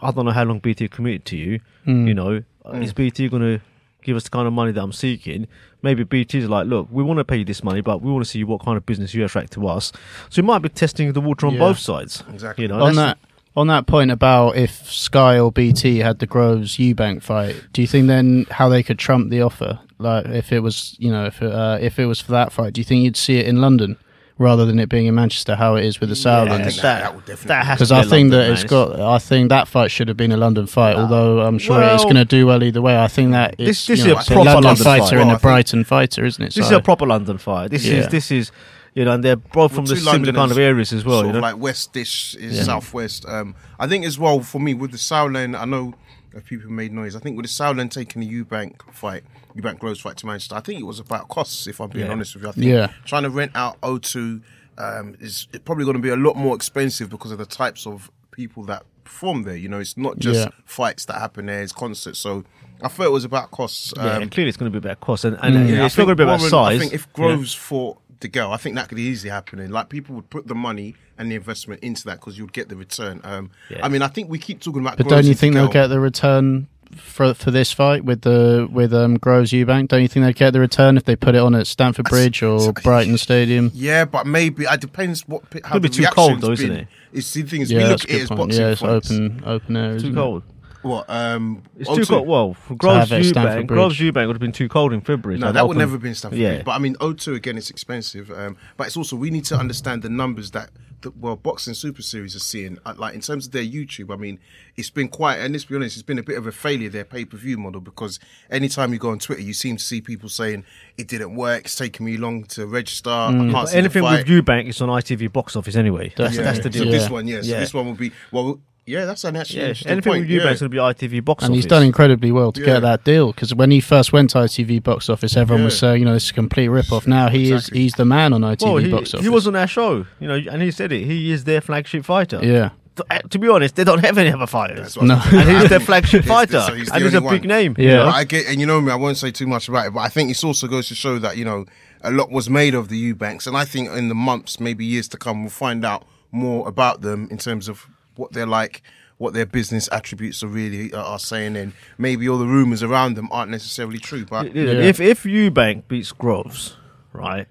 I 0.00 0.10
don't 0.10 0.24
know 0.24 0.30
how 0.30 0.44
long 0.44 0.60
BT 0.60 0.88
committed 0.88 1.24
to 1.26 1.36
you. 1.36 1.60
Hmm. 1.84 2.06
You 2.06 2.14
know, 2.14 2.42
is 2.74 2.92
BT 2.92 3.28
going 3.28 3.42
to 3.42 3.60
give 4.02 4.16
us 4.16 4.24
the 4.24 4.30
kind 4.30 4.46
of 4.46 4.52
money 4.52 4.72
that 4.72 4.82
I'm 4.82 4.92
seeking? 4.92 5.48
Maybe 5.82 6.04
BT's 6.04 6.48
like, 6.48 6.66
look, 6.66 6.86
we 6.90 7.02
want 7.02 7.18
to 7.18 7.24
pay 7.24 7.38
you 7.38 7.44
this 7.44 7.64
money, 7.64 7.80
but 7.80 8.00
we 8.02 8.12
want 8.12 8.24
to 8.24 8.30
see 8.30 8.44
what 8.44 8.62
kind 8.64 8.76
of 8.76 8.86
business 8.86 9.14
you 9.14 9.24
attract 9.24 9.52
to 9.54 9.66
us. 9.66 9.90
So 10.30 10.40
it 10.40 10.44
might 10.44 10.60
be 10.60 10.68
testing 10.68 11.12
the 11.12 11.20
water 11.20 11.46
on 11.46 11.54
Yeah. 11.54 11.58
both 11.60 11.78
sides. 11.78 12.22
Exactly. 12.32 12.62
You 12.62 12.68
know, 12.68 12.80
on 12.82 12.94
that 12.96 13.18
on 13.56 13.66
that 13.66 13.86
point 13.86 14.10
about 14.10 14.56
if 14.56 14.90
Sky 14.90 15.38
or 15.38 15.52
BT 15.52 15.98
had 15.98 16.18
the 16.18 16.26
Groves 16.26 16.76
Eubank 16.78 17.22
fight, 17.22 17.62
do 17.72 17.80
you 17.82 17.86
think 17.88 18.06
then 18.06 18.46
how 18.50 18.68
they 18.68 18.82
could 18.82 18.98
trump 18.98 19.30
the 19.30 19.42
offer? 19.42 19.78
Like 19.98 20.26
if 20.26 20.52
it 20.52 20.60
was, 20.60 20.96
you 20.98 21.10
know, 21.10 21.26
if 21.26 21.42
it, 21.42 21.52
uh, 21.52 21.78
if 21.80 21.98
it 21.98 22.06
was 22.06 22.20
for 22.20 22.32
that 22.32 22.52
fight, 22.52 22.72
do 22.72 22.80
you 22.80 22.84
think 22.84 23.04
you'd 23.04 23.16
see 23.16 23.36
it 23.38 23.46
in 23.46 23.60
London 23.60 23.96
rather 24.38 24.64
than 24.64 24.80
it 24.80 24.88
being 24.88 25.06
in 25.06 25.14
Manchester? 25.14 25.54
How 25.54 25.76
it 25.76 25.84
is 25.84 26.00
with 26.00 26.08
the 26.08 26.14
I 26.14 26.18
Sauerlands? 26.46 26.64
think 26.64 26.82
that, 26.82 27.02
that 27.02 27.14
would 27.14 27.24
definitely. 27.26 27.72
Because 27.74 27.88
to 27.90 27.94
be 27.94 27.98
I 27.98 28.00
a 28.00 28.02
think 28.02 28.10
London, 28.12 28.30
that 28.30 28.44
man. 28.44 28.52
it's 28.52 28.64
got. 28.64 29.00
I 29.00 29.18
think 29.18 29.48
that 29.50 29.68
fight 29.68 29.90
should 29.92 30.08
have 30.08 30.16
been 30.16 30.32
a 30.32 30.36
London 30.36 30.66
fight. 30.66 30.96
although 30.96 31.40
I'm 31.42 31.58
sure 31.58 31.80
it's 31.82 32.02
going 32.04 32.16
to 32.16 32.24
do 32.24 32.46
well 32.46 32.64
either 32.64 32.82
way. 32.82 32.98
I 32.98 33.06
think 33.06 33.30
that 33.32 33.58
This- 33.58 33.68
it's, 33.68 33.86
this 33.86 33.98
you 33.98 34.04
is 34.04 34.08
know, 34.08 34.14
a 34.14 34.18
it's 34.20 34.28
a 34.28 34.32
proper 34.32 34.44
London 34.46 34.64
London 34.64 34.84
fighter 34.84 35.00
fight. 35.04 35.12
and 35.12 35.18
Well, 35.20 35.28
I 35.28 35.32
a 35.32 35.34
think- 35.36 35.42
Brighton 35.42 35.84
fighter, 35.84 36.24
isn't 36.24 36.42
it? 36.44 36.54
This 36.54 36.64
is 36.64 36.70
a 36.72 36.80
proper 36.80 37.06
London 37.06 37.38
fight. 37.38 37.70
This 37.70 37.84
Yeah. 37.86 37.94
is 37.98 38.08
this 38.08 38.30
is 38.32 38.50
you 38.94 39.04
know, 39.04 39.12
and 39.12 39.24
they're 39.24 39.36
both 39.36 39.74
from 39.74 39.84
the 39.86 39.94
Two 39.94 40.00
similar 40.00 40.32
kind 40.32 40.50
of 40.52 40.58
areas 40.58 40.92
as 40.92 41.04
well. 41.04 41.16
Sort 41.22 41.26
You 41.26 41.32
know, 41.32 41.38
of 41.38 41.42
like 41.42 41.56
westish 41.56 42.34
is 42.36 42.64
southwest. 42.66 43.26
Um, 43.26 43.54
I 43.78 43.86
think 43.86 44.04
as 44.04 44.18
well 44.18 44.40
for 44.40 44.60
me 44.60 44.74
with 44.74 44.90
the 44.92 44.98
Sauerland, 44.98 45.58
I 45.58 45.64
know 45.64 45.94
if 46.34 46.46
people 46.46 46.70
made 46.70 46.92
noise. 46.92 47.14
I 47.16 47.20
think 47.20 47.36
with 47.36 47.46
the 47.46 47.52
Sauerland 47.52 47.90
taking 47.90 48.20
the 48.22 48.28
Eubank 48.44 48.80
fight, 48.92 49.22
Eubank 49.56 49.78
Groves 49.78 50.00
fight 50.00 50.16
to 50.18 50.26
Manchester, 50.26 50.54
I 50.54 50.60
think 50.60 50.80
it 50.80 50.84
was 50.84 50.98
about 50.98 51.28
costs. 51.28 51.66
If 51.66 51.80
I'm 51.80 51.90
being 51.90 52.06
Yeah. 52.06 52.12
honest 52.12 52.34
with 52.34 52.44
you, 52.44 52.48
I 52.48 52.52
think 52.52 52.66
Yeah. 52.66 52.88
trying 53.04 53.24
to 53.24 53.30
rent 53.30 53.52
out 53.54 53.78
O2 53.82 54.40
um, 54.78 55.14
is 55.20 55.46
it's 55.52 55.62
probably 55.64 55.84
going 55.84 55.96
to 55.96 56.02
be 56.02 56.08
a 56.08 56.16
lot 56.16 56.34
more 56.36 56.54
expensive 56.56 57.10
because 57.10 57.30
of 57.32 57.38
the 57.38 57.44
types 57.46 57.86
of 57.86 58.10
people 58.30 58.62
that 58.64 58.84
perform 59.04 59.42
there. 59.42 59.56
You 59.56 59.68
know, 59.68 59.78
it's 59.78 59.96
not 59.98 60.18
just 60.18 60.40
Yeah. 60.40 60.48
fights 60.64 61.04
that 61.06 61.18
happen 61.18 61.46
there; 61.46 61.62
it's 61.62 61.72
concerts. 61.72 62.18
So 62.18 62.44
I 62.82 62.88
thought 62.88 63.04
it 63.06 63.12
was 63.12 63.24
about 63.24 63.50
costs. 63.50 63.92
yeah, 63.96 64.16
Um, 64.16 64.30
clearly 64.30 64.48
it's 64.48 64.56
going 64.56 64.72
to 64.72 64.80
be 64.80 64.84
about 64.84 65.00
costs, 65.00 65.26
and, 65.26 65.36
and 65.42 65.68
yeah, 65.68 65.84
it's 65.84 65.98
not 65.98 66.04
going 66.06 66.16
to 66.16 66.20
be 66.20 66.22
about 66.24 66.38
Warren- 66.40 66.50
size. 66.50 66.76
I 66.76 66.78
think 66.78 66.94
if 66.94 67.12
Groves 67.12 67.52
fought 67.52 67.98
DeGale, 68.22 68.52
I 68.52 68.56
think 68.56 68.76
that 68.76 68.88
could 68.88 68.98
easily 68.98 69.30
happen. 69.30 69.58
And 69.58 69.72
Like 69.72 69.88
people 69.88 70.14
would 70.16 70.30
put 70.30 70.46
the 70.48 70.54
money 70.54 70.94
and 71.18 71.30
the 71.30 71.34
investment 71.36 71.82
into 71.82 72.04
that 72.06 72.20
because 72.20 72.38
you'd 72.38 72.52
get 72.52 72.68
the 72.68 72.76
return. 72.76 73.20
Um, 73.24 73.50
Yeah. 73.68 73.84
I 73.84 73.88
mean, 73.88 74.02
I 74.02 74.08
think 74.08 74.30
we 74.30 74.38
keep 74.38 74.60
talking 74.60 74.80
about. 74.80 74.96
But 74.96 75.08
don't 75.08 75.24
you 75.24 75.30
and 75.30 75.38
think 75.38 75.54
they'll 75.54 75.68
get 75.68 75.88
the 75.88 76.00
return 76.00 76.68
for 76.96 77.32
for 77.32 77.50
this 77.50 77.72
fight 77.72 78.04
with 78.04 78.20
the 78.22 78.68
with 78.70 78.92
um, 78.92 79.16
Groves 79.18 79.50
Eubank? 79.52 79.88
Don't 79.88 80.02
you 80.02 80.08
think 80.08 80.24
they'd 80.26 80.34
get 80.36 80.52
the 80.52 80.60
return 80.60 80.96
if 80.96 81.04
they 81.04 81.16
put 81.16 81.34
it 81.34 81.38
on 81.38 81.54
at 81.54 81.66
Stamford 81.66 82.06
Bridge 82.06 82.42
or 82.42 82.72
Brighton 82.84 83.16
Stadium? 83.18 83.70
Yeah, 83.74 84.04
but 84.04 84.26
maybe 84.26 84.64
it 84.64 84.80
depends 84.80 85.26
what 85.28 85.42
how 85.64 85.72
Could 85.72 85.82
be 85.82 85.88
the 85.88 85.94
too 85.94 86.04
cold 86.12 86.30
reaction's 86.30 86.42
though, 86.42 86.52
isn't 86.52 86.68
been. 86.68 86.78
it? 86.80 86.88
It's 87.12 87.32
the 87.32 87.42
thing 87.42 87.60
is 87.62 87.70
Yeah, 87.70 87.78
we 87.78 87.84
look 87.86 88.04
at 88.04 88.10
it 88.10 88.22
as 88.22 88.28
point. 88.28 88.38
boxing 88.40 88.60
Yeah, 88.62 88.70
it's 88.70 88.80
fights. 88.80 89.10
open 89.10 89.42
open 89.46 89.76
air. 89.76 89.90
too 89.92 89.96
isn't 89.96 90.18
it? 90.18 90.42
Cold. 90.82 90.92
What? 91.08 91.10
Um, 91.10 91.62
It's 91.78 91.88
O2 91.88 91.96
too 91.96 92.06
cold. 92.06 92.28
Well, 92.28 92.54
for 92.54 92.74
Groves 92.74 93.10
have 93.10 93.20
it 93.20 93.26
at 93.26 93.28
Stamford 93.30 93.64
Eubank, 93.64 93.66
Groves 93.68 93.98
Bridge. 93.98 94.14
Eubank 94.14 94.26
would 94.26 94.36
have 94.36 94.40
been 94.40 94.52
too 94.52 94.68
cold 94.68 94.92
in 94.92 95.00
February. 95.00 95.38
No, 95.38 95.46
to 95.48 95.52
that 95.52 95.58
have 95.60 95.68
would 95.68 95.76
never 95.78 95.92
have 95.92 96.02
been 96.02 96.14
Stamford 96.14 96.38
Yeah. 96.38 96.50
Bridge. 96.54 96.64
But 96.64 96.72
I 96.72 96.78
mean, 96.78 96.94
O2 96.96 97.34
again, 97.34 97.56
it's 97.56 97.70
expensive. 97.70 98.30
Um, 98.30 98.56
but 98.76 98.86
it's 98.86 98.96
also 98.96 99.16
we 99.16 99.30
need 99.30 99.44
to 99.46 99.56
understand 99.56 100.02
the 100.02 100.08
numbers 100.08 100.50
that 100.52 100.70
the 101.02 101.10
well 101.18 101.34
boxing 101.34 101.74
super 101.74 102.00
series 102.02 102.36
are 102.36 102.40
seeing. 102.40 102.78
Uh, 102.86 102.94
Like 102.96 103.14
in 103.14 103.20
terms 103.20 103.46
of 103.46 103.52
their 103.52 103.64
YouTube, 103.64 104.12
I 104.12 104.16
mean, 104.16 104.38
it's 104.76 104.90
been 104.90 105.08
quite. 105.08 105.38
And 105.38 105.52
let's 105.52 105.64
be 105.64 105.74
honest, 105.74 105.96
it's 105.96 106.02
been 106.04 106.18
a 106.18 106.22
bit 106.22 106.38
of 106.38 106.46
a 106.46 106.52
failure 106.52 106.88
their 106.88 107.04
pay 107.04 107.24
per 107.24 107.36
view 107.36 107.58
model 107.58 107.80
because 107.80 108.20
anytime 108.50 108.92
you 108.92 108.98
go 109.00 109.10
on 109.10 109.18
Twitter, 109.18 109.42
you 109.42 109.52
seem 109.52 109.76
to 109.78 109.82
see 109.82 110.00
people 110.00 110.28
saying 110.28 110.64
it 110.96 111.08
didn't 111.08 111.34
work. 111.34 111.64
It's 111.64 111.74
taking 111.76 112.06
me 112.06 112.16
long 112.16 112.44
to 112.54 112.66
register. 112.66 113.10
I 113.10 113.32
can't 113.32 113.52
But 113.52 113.66
see 113.66 113.78
anything 113.78 114.04
the 114.04 114.10
with 114.10 114.26
fight. 114.26 114.44
Eubank 114.44 114.68
is 114.68 114.80
on 114.80 114.88
ITV 114.90 115.32
box 115.32 115.56
office 115.56 115.74
anyway. 115.74 116.12
That's, 116.16 116.36
Yeah. 116.36 116.42
that's 116.42 116.58
the 116.60 116.72
So 116.72 116.84
deal. 116.84 116.92
this 116.92 117.04
Yeah. 117.04 117.10
one, 117.10 117.26
yeah. 117.26 117.40
So 117.42 117.48
Yeah. 117.48 117.60
this 117.60 117.74
one 117.74 117.86
will 117.86 117.94
be 117.94 118.12
well. 118.30 118.60
Yeah, 118.84 119.04
that's 119.04 119.22
an 119.24 119.36
actually 119.36 119.60
Yeah, 119.60 119.66
interesting 119.68 119.92
anything 119.92 120.12
point. 120.12 120.20
with 120.22 120.30
Eubank's 120.30 120.60
yeah. 120.60 120.68
going 120.68 120.94
to 120.94 121.04
be 121.08 121.08
ITV 121.18 121.24
box 121.24 121.44
And 121.44 121.52
office. 121.52 121.64
he's 121.64 121.70
done 121.70 121.84
incredibly 121.84 122.32
well 122.32 122.50
to 122.52 122.60
Yeah. 122.60 122.66
get 122.66 122.80
that 122.80 123.04
deal 123.04 123.28
because 123.32 123.54
when 123.54 123.70
he 123.70 123.80
first 123.80 124.12
went 124.12 124.30
to 124.30 124.38
ITV 124.38 124.82
box 124.82 125.08
office, 125.08 125.36
everyone 125.36 125.64
was 125.64 125.78
saying, 125.78 126.00
you 126.00 126.04
know, 126.04 126.14
this 126.14 126.24
is 126.24 126.30
a 126.30 126.34
complete 126.34 126.66
rip 126.68 126.90
off. 126.92 127.06
Now 127.06 127.28
he 127.28 127.52
Exactly. 127.52 127.78
is 127.78 127.82
he's 127.84 127.92
the 127.94 128.04
man 128.04 128.32
on 128.32 128.40
ITV 128.42 128.62
Well, 128.64 128.76
he, 128.78 128.90
box 128.90 129.14
office. 129.14 129.24
he 129.24 129.28
was 129.30 129.46
on 129.46 129.54
our 129.54 129.68
show, 129.68 130.04
you 130.18 130.26
know, 130.26 130.34
and 130.50 130.60
he 130.62 130.70
said 130.72 130.90
it. 130.90 131.04
He 131.04 131.30
is 131.30 131.44
their 131.44 131.60
flagship 131.60 132.04
fighter. 132.04 132.40
yeah. 132.42 132.70
To, 132.96 133.06
uh, 133.10 133.20
to 133.30 133.38
be 133.38 133.48
honest, 133.48 133.76
they 133.76 133.84
don't 133.84 134.04
have 134.04 134.18
any 134.18 134.30
other 134.30 134.46
fighters. 134.46 134.98
No. 135.00 135.14
And 135.14 135.22
he's 135.22 135.32
I 135.32 135.42
their 135.60 135.68
think- 135.78 135.82
flagship 135.84 136.24
he's- 136.24 136.28
fighter, 136.28 136.60
so 136.60 136.74
he's 136.74 136.88
the 136.88 136.94
and 136.96 137.04
he's 137.04 137.14
a 137.14 137.18
only 137.18 137.30
big 137.38 137.42
one. 137.42 137.48
name. 137.48 137.74
you 137.78 137.86
Yeah. 137.88 137.94
know? 137.98 138.08
I 138.08 138.24
get, 138.24 138.46
and 138.48 138.60
you 138.60 138.66
know 138.66 138.82
me, 138.82 138.92
I 138.92 138.96
won't 138.96 139.16
say 139.16 139.30
too 139.30 139.46
much 139.46 139.66
about 139.68 139.86
it, 139.86 139.94
but 139.94 140.00
I 140.00 140.08
think 140.08 140.28
this 140.28 140.44
also 140.44 140.66
goes 140.66 140.88
to 140.88 140.94
show 140.94 141.18
that, 141.20 141.38
you 141.38 141.44
know, 141.46 141.64
a 142.02 142.10
lot 142.10 142.30
was 142.30 142.50
made 142.50 142.74
of 142.74 142.88
the 142.90 142.98
Eubanks. 142.98 143.46
And 143.46 143.56
I 143.56 143.64
think 143.64 143.88
in 143.92 144.08
the 144.08 144.14
months, 144.14 144.60
maybe 144.60 144.84
years 144.84 145.08
to 145.08 145.16
come, 145.16 145.40
we'll 145.42 145.48
find 145.50 145.86
out 145.86 146.04
more 146.32 146.68
about 146.68 147.00
them 147.00 147.28
in 147.30 147.38
terms 147.38 147.66
of 147.66 147.86
what 148.16 148.32
they're 148.32 148.46
like, 148.46 148.82
what 149.18 149.34
their 149.34 149.46
business 149.46 149.88
attributes 149.92 150.42
are 150.42 150.48
really 150.48 150.92
are, 150.92 151.04
are 151.04 151.18
saying. 151.18 151.56
And 151.56 151.72
maybe 151.98 152.28
all 152.28 152.38
the 152.38 152.46
rumors 152.46 152.82
around 152.82 153.14
them 153.16 153.28
aren't 153.30 153.50
necessarily 153.50 153.98
true. 153.98 154.24
But 154.26 154.54
You 154.54 154.66
know, 154.66 154.72
If 154.80 155.00
if 155.00 155.22
Eubank 155.24 155.88
beats 155.88 156.12
Groves, 156.12 156.76
right, 157.12 157.46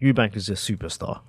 Eubank 0.00 0.36
is 0.36 0.48
a 0.48 0.52
superstar, 0.54 1.20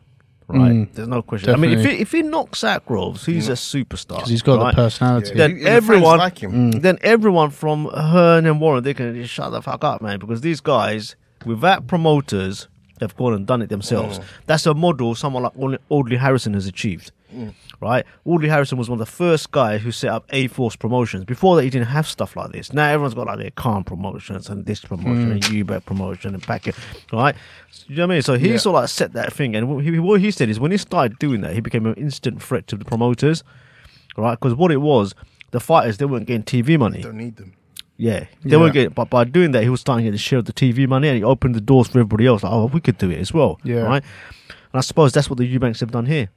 right? 0.47 0.71
Mm, 0.71 0.93
There's 0.93 1.07
no 1.07 1.21
question. 1.21 1.49
I 1.53 1.57
mean, 1.57 1.71
if 1.71 1.85
he, 1.85 1.99
if 2.01 2.11
he 2.11 2.21
knocks 2.21 2.63
out 2.63 2.85
Groves, 2.85 3.25
he's 3.25 3.49
a 3.49 3.53
superstar. 3.53 4.25
he's 4.27 4.41
got 4.41 4.59
right? 4.61 4.75
the 4.75 4.81
personality. 4.83 5.33
Then 5.35 5.57
the 5.57 5.65
everyone, 5.69 6.19
like 6.19 6.37
him. 6.39 6.71
then 6.71 6.97
everyone 7.01 7.49
from 7.49 7.85
Hearn 7.93 8.45
and 8.45 8.61
Warren, 8.61 8.83
they 8.83 8.93
can 8.93 9.13
just 9.15 9.33
shut 9.33 9.51
the 9.51 9.61
fuck 9.61 9.83
up, 9.83 10.01
man, 10.01 10.19
because 10.19 10.41
these 10.41 10.61
guys, 10.61 11.15
without 11.45 11.87
promoters, 11.87 12.67
have 13.01 13.15
gone 13.17 13.33
and 13.33 13.45
done 13.45 13.61
it 13.61 13.69
themselves. 13.69 14.19
Mm. 14.19 14.23
That's 14.45 14.65
a 14.65 14.73
model 14.73 15.15
someone 15.15 15.43
like 15.43 15.79
Audley- 15.89 16.17
Harrison 16.17 16.53
has 16.53 16.65
achieved. 16.67 17.11
Mm. 17.35 17.53
Right, 17.79 18.05
Audley 18.25 18.49
Harrison 18.49 18.77
was 18.77 18.89
one 18.89 18.99
of 19.01 19.07
the 19.07 19.11
first 19.11 19.51
guys 19.51 19.81
who 19.81 19.91
set 19.91 20.09
up 20.11 20.25
A 20.31 20.47
Force 20.47 20.75
Promotions. 20.75 21.23
Before 21.25 21.55
that, 21.55 21.63
he 21.63 21.69
didn't 21.69 21.87
have 21.87 22.05
stuff 22.05 22.35
like 22.35 22.51
this. 22.51 22.73
Now 22.73 22.87
everyone's 22.89 23.13
got 23.13 23.25
like 23.25 23.39
their 23.39 23.51
Khan 23.51 23.83
promotions 23.85 24.49
and 24.49 24.65
this 24.65 24.81
promotion 24.81 25.31
and 25.31 25.41
UBEC 25.41 25.85
promotion 25.85 26.33
and 26.35 26.45
back, 26.45 26.67
it. 26.67 26.75
right? 27.13 27.33
You 27.87 27.95
know 27.95 28.03
what 28.03 28.11
I 28.11 28.15
mean? 28.15 28.21
So 28.21 28.37
he 28.37 28.47
Mm. 28.47 28.51
Yeah. 28.51 28.57
sort 28.57 28.75
of 28.75 28.81
like 28.83 28.89
set 28.89 29.13
that 29.13 29.31
thing, 29.33 29.55
and 29.55 29.69
what 29.69 29.83
he, 29.83 29.97
what 29.97 30.19
he 30.19 30.29
said 30.29 30.49
is 30.49 30.59
when 30.59 30.71
he 30.71 30.77
started 30.77 31.17
doing 31.19 31.39
that, 31.41 31.53
he 31.53 31.61
became 31.61 31.85
an 31.85 31.93
instant 31.95 32.43
threat 32.43 32.67
to 32.67 32.75
the 32.75 32.83
promoters, 32.85 33.43
right? 34.17 34.37
Because 34.37 34.53
what 34.53 34.71
it 34.71 34.81
was, 34.81 35.15
the 35.51 35.59
fighters 35.61 35.97
they 35.97 36.05
weren't 36.05 36.27
getting 36.27 36.43
TV 36.43 36.77
money. 36.77 36.97
They 36.97 37.03
don't 37.03 37.17
need 37.17 37.37
them. 37.37 37.53
Yeah, 38.01 38.21
they 38.43 38.51
Yeah. 38.51 38.57
weren't 38.57 38.73
getting. 38.73 38.89
But 38.93 39.11
by 39.11 39.25
doing 39.25 39.51
that, 39.51 39.61
he 39.63 39.69
was 39.69 39.79
starting 39.81 40.05
to 40.05 40.11
get 40.11 40.15
a 40.15 40.17
share 40.17 40.39
of 40.39 40.45
the 40.45 40.53
TV 40.53 40.87
money, 40.87 41.07
and 41.07 41.17
he 41.17 41.23
opened 41.23 41.53
the 41.53 41.61
doors 41.61 41.87
for 41.87 41.99
everybody 41.99 42.25
else. 42.25 42.41
Like, 42.43 42.51
oh, 42.51 42.65
we 42.65 42.79
could 42.81 42.97
do 42.97 43.11
it 43.11 43.19
as 43.19 43.31
well. 43.31 43.59
Yeah. 43.63 43.81
right. 43.81 44.03
And 44.49 44.79
I 44.79 44.81
suppose 44.81 45.11
that's 45.13 45.29
what 45.29 45.37
the 45.37 45.45
Eubanks 45.45 45.79
have 45.81 45.91
done 45.91 46.07
here. 46.07 46.29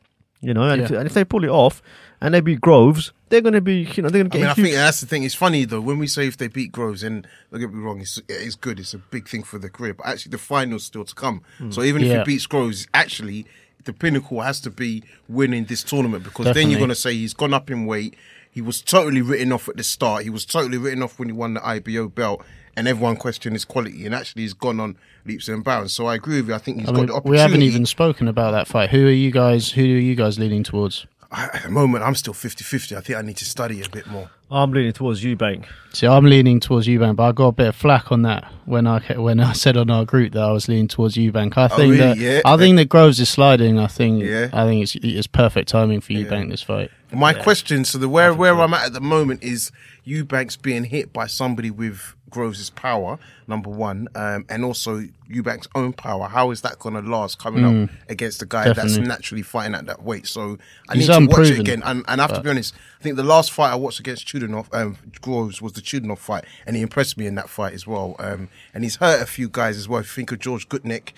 You 0.43 0.53
know, 0.53 0.63
and, 0.69 0.83
if, 0.83 0.91
and 0.91 1.07
if 1.07 1.15
they 1.15 1.25
pull 1.25 1.43
it 1.43 1.49
off 1.49 1.81
and 2.21 2.35
they 2.35 2.43
beat 2.43 2.61
Groves, 2.61 3.13
they're 3.31 3.41
going 3.41 3.55
to 3.55 3.63
be, 3.63 3.89
you 3.95 4.03
know, 4.03 4.11
they're 4.11 4.25
going 4.25 4.31
to 4.31 4.37
I 4.37 4.41
get. 4.41 4.41
mean, 4.41 4.47
I 4.49 4.51
a 4.51 4.55
huge- 4.55 4.65
think 4.67 4.75
that's 4.77 5.01
the 5.01 5.07
thing. 5.07 5.23
It's 5.23 5.35
funny 5.35 5.65
though 5.65 5.81
when 5.81 5.99
we 5.99 6.07
say 6.07 6.27
if 6.27 6.37
they 6.37 6.49
beat 6.49 6.71
Groves, 6.71 7.03
and 7.03 7.27
don't 7.51 7.61
get 7.61 7.73
me 7.73 7.81
wrong, 7.83 8.01
it's 8.03 8.21
it's 8.29 8.55
good. 8.57 8.79
It's 8.79 8.93
a 8.93 8.99
big 8.99 9.27
thing 9.27 9.43
for 9.43 9.59
the 9.59 9.71
career, 9.71 9.95
but 9.95 10.05
actually 10.07 10.31
the 10.33 10.39
final's 10.39 10.85
still 10.85 11.05
to 11.07 11.15
come. 11.15 11.41
Hmm. 11.57 11.71
So 11.71 11.83
even 11.83 12.03
if 12.05 12.15
he 12.19 12.25
beats 12.25 12.47
Groves, 12.47 12.87
actually 12.93 13.47
the 13.85 13.95
pinnacle 13.95 14.43
has 14.43 14.61
to 14.63 14.71
be 14.71 15.03
winning 15.29 15.65
this 15.65 15.83
tournament 15.83 16.25
because 16.25 16.53
then 16.55 16.69
you're 16.69 16.79
going 16.79 16.89
to 16.91 16.95
say 16.95 17.15
he's 17.15 17.33
gone 17.35 17.55
up 17.55 17.71
in 17.71 17.87
weight. 17.87 18.15
He 18.55 18.63
was 18.63 18.81
totally 18.81 19.21
written 19.21 19.51
off 19.51 19.69
at 19.69 19.77
the 19.77 19.83
start. 19.83 20.23
He 20.23 20.31
was 20.31 20.45
totally 20.47 20.79
written 20.79 21.03
off 21.03 21.19
when 21.19 21.29
he 21.29 21.33
won 21.33 21.55
the 21.55 21.67
IBO 21.67 22.09
belt, 22.09 22.45
and 22.77 22.87
everyone 22.87 23.17
questioned 23.17 23.57
his 23.57 23.65
quality. 23.65 24.07
And 24.07 24.15
actually, 24.15 24.43
he's 24.43 24.55
gone 24.55 24.79
on 24.79 24.97
leaps 25.27 25.49
and 25.49 25.65
bounds. 25.65 25.93
So 25.93 26.07
I 26.07 26.15
agree 26.15 26.37
with 26.37 26.49
you. 26.51 26.55
I 26.55 26.59
think 26.59 26.79
he's 26.79 26.89
I 26.89 26.93
got 26.93 26.97
mean, 26.99 27.07
the 27.07 27.15
opportunity. 27.15 27.31
we 27.33 27.39
haven't 27.41 27.63
even 27.63 27.85
spoken 27.85 28.29
about 28.29 28.53
that 28.53 28.69
fight. 28.69 28.91
Who 28.91 29.09
are 29.09 29.11
you 29.11 29.33
guys? 29.33 29.71
Who 29.73 29.83
are 29.83 29.85
you 29.85 30.15
guys 30.15 30.39
leaning 30.39 30.63
towards? 30.63 31.05
I- 31.33 31.51
At 31.53 31.63
the 31.65 31.71
moment, 31.71 32.05
I'm 32.05 32.15
still 32.15 32.33
50-50. 32.33 32.97
I 32.97 33.01
think 33.01 33.19
I 33.19 33.23
need 33.23 33.37
to 33.39 33.45
study 33.45 33.83
a 33.83 33.89
bit 33.89 34.07
more. 34.07 34.31
I'm 34.53 34.71
leaning 34.71 34.93
towards 34.93 35.25
Eubank. 35.25 35.65
See, 35.93 36.07
I'm 36.07 36.27
leaning 36.27 36.61
towards 36.61 36.87
Eubank, 36.87 37.17
but 37.17 37.25
I 37.25 37.33
got 37.33 37.47
a 37.49 37.53
bit 37.53 37.67
of 37.69 37.75
flack 37.75 38.13
on 38.13 38.23
that 38.23 38.45
when 38.67 38.87
I 38.87 39.01
when 39.17 39.41
I 39.41 39.53
said 39.65 39.77
on 39.77 39.91
our 39.91 40.05
group 40.05 40.33
that 40.35 40.43
I 40.43 40.53
was 40.53 40.69
leaning 40.69 40.87
towards 40.87 41.17
Eubank. 41.17 41.57
I 41.59 41.65
oh, 41.65 41.69
think 41.69 41.79
Oh, 41.81 41.89
really? 41.91 41.97
that 41.97 42.17
Yeah. 42.19 42.41
I 42.45 42.57
think 42.57 42.77
that 42.77 42.89
Groves 42.89 43.19
is 43.19 43.29
sliding. 43.29 43.81
I 43.81 43.89
think 43.89 44.23
Yeah. 44.23 44.51
I 44.53 44.65
think 44.65 44.85
it's 44.85 44.95
it's 44.95 45.27
perfect 45.27 45.71
timing 45.71 46.01
for 46.03 46.13
Eubank 46.13 46.51
this 46.51 46.63
fight. 46.63 46.93
My 47.15 47.33
question, 47.35 47.85
so 47.85 47.99
the 47.99 48.09
where 48.09 48.35
where 48.35 48.59
I'm 48.61 48.75
at 48.75 48.87
at 48.87 48.93
the 48.93 49.01
moment 49.01 49.43
is 49.43 49.71
Eubanks 50.05 50.57
being 50.57 50.85
hit 50.85 51.13
by 51.13 51.27
somebody 51.27 51.71
with 51.71 52.15
Groves' 52.31 52.69
power, 52.71 53.19
number 53.47 53.71
one, 53.71 54.09
um, 54.17 54.45
and 54.49 54.65
also 54.65 55.05
Eubanks' 55.29 55.69
own 55.77 55.93
power. 55.93 56.27
How 56.29 56.51
is 56.51 56.63
that 56.63 56.79
going 56.81 56.95
to 56.97 57.01
last 57.01 57.39
coming 57.39 57.65
up 57.85 57.91
against 58.09 58.43
a 58.43 58.47
guy 58.47 58.73
that's 58.73 58.99
Mm. 58.99 59.07
naturally 59.07 59.43
fighting 59.43 59.75
at 59.75 59.87
that 59.87 60.03
weight? 60.03 60.27
So 60.27 60.59
I 60.89 60.97
He's 60.97 61.09
need 61.09 61.15
to 61.15 61.27
watch 61.27 61.49
it 61.51 61.61
again. 61.61 61.83
And, 61.85 62.05
and 62.09 62.21
I 62.21 62.25
have 62.27 62.35
to 62.35 62.41
be 62.43 62.51
honest, 62.51 62.75
I 62.99 63.03
think 63.05 63.17
the 63.17 63.23
last 63.23 63.53
fight 63.53 63.71
I 63.71 63.77
watched 63.77 64.01
against 64.01 64.27
Chudinov, 64.27 64.67
um, 64.75 64.97
Groves 65.21 65.63
was 65.63 65.75
the 65.75 65.81
Chudinov 65.81 66.19
fight, 66.19 66.45
and 66.67 66.75
he 66.75 66.83
impressed 66.83 67.17
me 67.17 67.27
in 67.27 67.37
that 67.37 67.49
fight 67.49 67.73
as 67.73 67.87
well. 67.87 68.17
Um, 68.19 68.49
and 68.75 68.83
he's 68.83 68.97
hurt 68.97 69.23
a 69.23 69.27
few 69.27 69.49
guys 69.49 69.77
as 69.77 69.89
well. 69.89 70.01
If 70.01 70.09
you 70.09 70.15
think 70.23 70.33
of 70.33 70.41
George 70.41 70.69
Gutnick, 70.69 71.11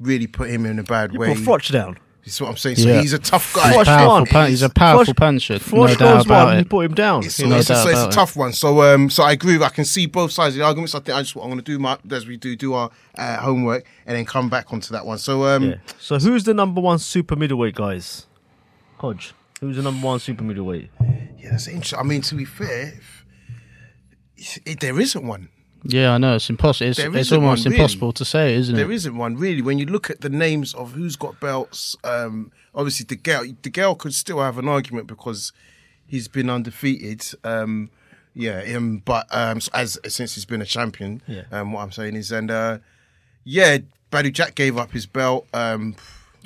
really 0.00 0.26
put 0.26 0.50
him 0.50 0.66
in 0.66 0.80
a 0.80 0.82
bad 0.82 1.12
You 1.12 1.20
way. 1.20 1.34
put 1.34 1.44
Froch 1.62 1.70
down. 1.70 1.98
That's 2.24 2.40
what 2.40 2.48
I'm 2.50 2.56
saying. 2.56 2.76
So 2.76 2.88
Yeah. 2.88 3.00
he's 3.02 3.12
a 3.12 3.18
tough 3.18 3.52
guy. 3.54 3.74
Froch 3.74 3.84
Powerful 3.84 4.08
won. 4.08 4.26
pun- 4.26 4.48
he's 4.48 4.62
a 4.62 4.70
powerful 4.70 5.12
puncher, 5.14 5.56
Froch 5.58 5.88
no 5.90 5.94
doubt 5.94 6.24
about 6.26 6.46
one, 6.46 6.54
it. 6.54 6.58
he 6.60 6.64
put 6.64 6.86
him 6.86 6.94
down. 6.94 7.22
It's, 7.24 7.38
you 7.38 7.46
know, 7.46 7.56
it's, 7.56 7.68
a, 7.68 7.74
doubt 7.74 7.82
so 7.84 7.88
it's 7.90 7.98
a 7.98 8.02
about 8.04 8.12
it. 8.12 8.14
tough 8.14 8.36
one. 8.36 8.52
So, 8.54 8.82
um, 8.82 9.10
so 9.10 9.22
I 9.24 9.32
agree. 9.32 9.62
I 9.62 9.68
can 9.68 9.84
see 9.84 10.06
both 10.06 10.32
sides 10.32 10.54
of 10.54 10.60
the 10.60 10.64
argument. 10.64 10.88
So 10.90 10.98
I 10.98 11.02
think 11.02 11.18
I 11.18 11.20
just 11.22 11.36
what 11.36 11.42
I'm 11.44 11.50
going 11.50 11.58
to 11.60 11.64
do 11.64 11.78
my 11.78 11.98
as 12.10 12.26
we 12.26 12.36
do 12.38 12.56
do 12.56 12.72
our 12.72 12.90
uh, 13.18 13.36
homework 13.38 13.84
and 14.06 14.16
then 14.16 14.24
come 14.24 14.48
back 14.48 14.72
onto 14.72 14.90
that 14.92 15.04
one. 15.04 15.18
So, 15.18 15.44
um, 15.44 15.64
Yeah. 15.64 15.74
So 15.98 16.18
who's 16.18 16.44
the 16.44 16.54
number 16.54 16.80
one 16.80 16.98
super 16.98 17.36
middleweight, 17.36 17.74
guys? 17.74 18.26
Hodge. 18.98 19.34
Who's 19.60 19.76
the 19.76 19.82
number 19.82 20.06
one 20.06 20.18
super 20.18 20.44
middleweight? 20.44 20.90
yeah, 21.38 21.50
that's 21.50 21.68
interesting. 21.68 21.98
I 21.98 22.02
mean, 22.04 22.22
to 22.22 22.34
be 22.34 22.44
fair, 22.46 22.94
if, 24.36 24.58
if 24.64 24.78
there 24.80 24.98
isn't 24.98 25.26
one. 25.26 25.48
Yeah, 25.86 26.12
I 26.14 26.18
know 26.18 26.34
it's 26.36 26.48
impossible. 26.48 26.90
It's, 26.90 26.98
it's 26.98 27.30
almost 27.32 27.64
really. 27.66 27.76
impossible 27.76 28.12
to 28.14 28.24
say, 28.24 28.54
isn't 28.54 28.74
There 28.74 28.90
it? 28.90 28.94
isn't 28.94 29.16
one 29.16 29.36
really. 29.36 29.60
When 29.62 29.78
you 29.78 29.86
look 29.86 30.08
at 30.10 30.22
the 30.22 30.30
names 30.30 30.72
of 30.74 30.92
who's 30.92 31.14
got 31.16 31.38
belts, 31.40 31.94
um, 32.04 32.50
obviously 32.74 33.04
DeGale, 33.04 33.54
De 33.60 33.68
Gale 33.70 33.94
could 33.94 34.14
still 34.14 34.40
have 34.40 34.56
an 34.58 34.66
argument 34.66 35.06
because 35.06 35.52
he's 36.06 36.26
been 36.26 36.48
undefeated. 36.48 37.22
Um, 37.44 37.90
yeah, 38.34 38.62
um, 38.76 39.02
but 39.04 39.26
um, 39.30 39.60
as 39.74 39.98
since 40.08 40.34
he's 40.34 40.44
been 40.46 40.62
a 40.62 40.66
champion, 40.66 41.20
Yeah. 41.28 41.42
um, 41.52 41.72
what 41.72 41.82
I'm 41.82 41.92
saying 41.92 42.16
is, 42.16 42.32
and 42.32 42.50
uh, 42.50 42.78
yeah, 43.44 43.78
Badou 44.10 44.32
Jack 44.32 44.54
gave 44.54 44.78
up 44.78 44.90
his 44.92 45.06
belt. 45.06 45.46
Um, 45.52 45.96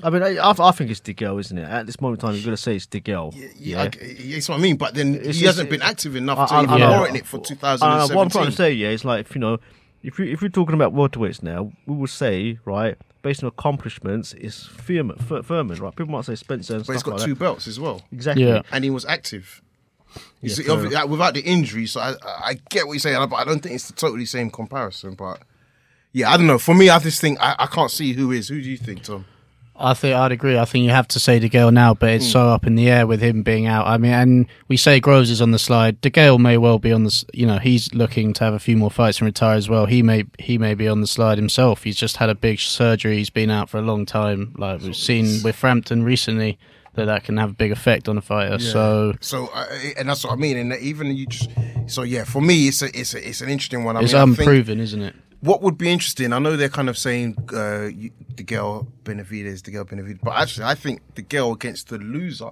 I 0.03 0.11
mean, 0.11 0.23
I, 0.23 0.37
I 0.37 0.55
I 0.59 0.71
think 0.73 0.91
it's 0.91 1.01
DeGale, 1.01 1.41
isn't 1.41 1.59
it? 1.59 1.65
At 1.65 1.87
this 1.87 2.01
moment 2.01 2.23
in 2.23 2.27
time, 2.29 2.35
you're 2.37 2.45
going 2.45 2.57
to 2.57 2.63
say 2.63 2.77
it's 2.77 2.87
DeGale. 2.87 3.35
yeah, 3.59 3.83
I, 3.83 3.89
that's 3.89 4.49
what 4.49 4.59
I 4.59 4.61
mean. 4.61 4.77
But 4.77 4.95
then 4.95 5.15
It's- 5.17 5.37
he 5.37 5.45
hasn't 5.47 5.67
it's- 5.69 5.81
been 5.81 5.89
active 5.89 6.15
enough 6.17 6.39
I- 6.39 6.47
to 6.47 6.55
I- 6.55 6.63
even 6.65 6.83
I 6.83 6.99
warrant 6.99 7.17
it 7.17 7.27
for 7.27 7.39
I 7.39 7.43
2017. 7.43 8.13
Uh, 8.13 8.17
what 8.17 8.23
I'm 8.23 8.31
trying 8.31 8.47
to 8.47 8.53
say, 8.53 8.73
yeah, 8.73 8.89
it's 8.89 9.05
like, 9.05 9.27
if, 9.27 9.35
you 9.35 9.41
know, 9.41 9.59
if, 10.03 10.19
you, 10.19 10.27
if 10.27 10.41
you're 10.41 10.51
talking 10.51 10.75
about 10.75 10.95
welterweights 10.95 11.43
now, 11.43 11.73
we 11.87 11.97
will 11.97 12.07
say, 12.07 12.59
right, 12.65 12.97
based 13.23 13.43
on 13.43 13.49
accomplishments, 13.49 14.33
it's 14.35 14.65
Furman, 14.67 15.17
Fur- 15.19 15.43
Furman 15.43 15.77
right? 15.79 15.95
People 15.97 16.13
might 16.13 16.25
say 16.25 16.37
Spencer 16.37 16.77
and 16.77 16.87
but 16.87 16.93
he's 16.93 17.03
got 17.03 17.17
like 17.17 17.25
two 17.25 17.35
that. 17.35 17.41
belts 17.41 17.67
as 17.67 17.81
well. 17.81 18.03
Exactly. 18.13 18.45
Yeah. 18.47 18.63
and 18.71 18.85
he 18.85 18.91
was 18.91 19.05
active. 19.05 19.63
Yeah, 20.41 20.55
see, 20.55 20.63
fair 20.63 20.77
like, 20.77 21.09
without 21.09 21.35
the 21.35 21.41
injury, 21.41 21.87
so 21.87 22.01
I, 22.01 22.15
I 22.25 22.61
get 22.71 22.87
what 22.87 22.93
you're 22.95 23.01
saying, 23.01 23.29
but 23.29 23.37
I 23.37 23.45
don't 23.45 23.61
think 23.61 23.75
it's 23.75 23.89
the 23.89 23.93
totally 23.95 24.25
same 24.25 24.51
comparison. 24.51 25.15
But 25.15 25.43
yeah, 26.13 26.31
I 26.31 26.37
don't 26.37 26.47
know. 26.47 26.59
For 26.59 26.75
me, 26.75 26.89
I 26.89 26.99
just 27.01 27.21
think 27.21 27.39
I, 27.41 27.57
I 27.59 27.67
can't 27.67 27.91
see 27.91 28.13
who 28.15 28.31
is. 28.31 28.49
Who 28.49 28.61
do 28.63 28.71
you 28.71 28.79
think, 28.79 29.03
Tom? 29.03 29.27
I 29.81 29.95
think 29.95 30.17
I'd 30.17 30.33
agree. 30.33 30.59
I 30.59 30.65
think 30.65 30.85
you 30.85 30.91
have 30.91 31.07
to 31.09 31.21
say 31.21 31.39
De 31.39 31.49
Gale 31.49 31.71
now, 31.71 31.95
but 31.95 32.11
it's 32.11 32.27
Hmm. 32.27 32.33
so 32.33 32.41
up 32.49 32.67
in 32.67 32.75
the 32.75 32.89
air 32.91 33.07
with 33.07 33.21
him 33.21 33.43
being 33.43 33.67
out. 33.67 33.87
I 33.87 33.97
mean, 33.97 34.11
and 34.13 34.47
we 34.67 34.77
say 34.77 34.99
Groves 34.99 35.31
is 35.31 35.41
on 35.41 35.53
the 35.53 35.59
slide. 35.59 36.01
De 36.01 36.11
Gale 36.11 36.39
may 36.39 36.57
well 36.59 36.79
be 36.79 36.91
on 36.93 37.05
the. 37.05 37.25
You 37.33 37.47
know, 37.47 37.59
he's 37.59 37.93
looking 37.95 38.33
to 38.35 38.45
have 38.45 38.55
a 38.55 38.59
few 38.59 38.77
more 38.77 38.91
fights 38.91 39.19
and 39.21 39.27
retire 39.27 39.57
as 39.57 39.69
well. 39.69 39.87
He 39.87 40.03
may 40.03 40.25
he 40.39 40.59
may 40.59 40.75
be 40.75 40.89
on 40.89 41.01
the 41.01 41.07
slide 41.07 41.39
himself. 41.39 41.85
He's 41.85 41.97
just 41.97 42.17
had 42.17 42.29
a 42.29 42.35
big 42.35 42.59
surgery. 42.59 43.19
He's 43.19 43.31
been 43.31 43.51
out 43.51 43.71
for 43.71 43.79
a 43.79 43.83
long 43.83 44.05
time. 44.05 44.53
Like 44.59 44.83
we've 44.83 44.97
seen 44.97 45.43
with 45.45 45.55
Frampton 45.55 46.03
recently, 46.03 46.59
that 46.95 47.05
that 47.05 47.23
can 47.23 47.37
have 47.37 47.51
a 47.51 47.55
big 47.55 47.71
effect 47.71 48.09
on 48.09 48.19
a 48.19 48.21
fighter. 48.23 48.59
So 48.59 49.15
So, 49.21 49.49
uh, 49.55 49.67
and 49.97 50.09
that's 50.09 50.25
what 50.25 50.33
I 50.33 50.37
mean. 50.37 50.57
And 50.57 50.73
even 50.81 51.15
you 51.17 51.27
just 51.27 51.51
so 51.87 52.03
yeah, 52.03 52.25
for 52.25 52.41
me, 52.43 52.67
it's 52.67 52.83
a 52.83 52.87
it's 52.99 53.15
a, 53.15 53.29
it's 53.29 53.41
an 53.43 53.49
interesting 53.49 53.85
one. 53.85 53.97
I 53.97 54.01
it's 54.03 54.13
mean, 54.13 54.23
I 54.23 54.25
think 54.27 54.39
unproven, 54.41 54.81
isn't 54.81 55.03
it? 55.03 55.15
What 55.41 55.63
would 55.63 55.79
be 55.79 55.89
interesting. 55.91 56.33
I 56.33 56.39
know 56.41 56.57
they're 56.57 56.69
kind 56.69 56.89
of 56.89 56.99
saying 56.99 57.37
uh, 57.51 57.91
the 58.37 58.45
girl 58.45 58.89
Benavidez, 59.05 59.63
the 59.63 59.71
girl 59.71 59.85
Benavidez, 59.85 60.19
but 60.23 60.33
actually, 60.37 60.65
I 60.65 60.75
think 60.75 61.01
DeGale 61.15 61.55
against 61.55 61.89
the 61.89 61.99
loser. 61.99 62.51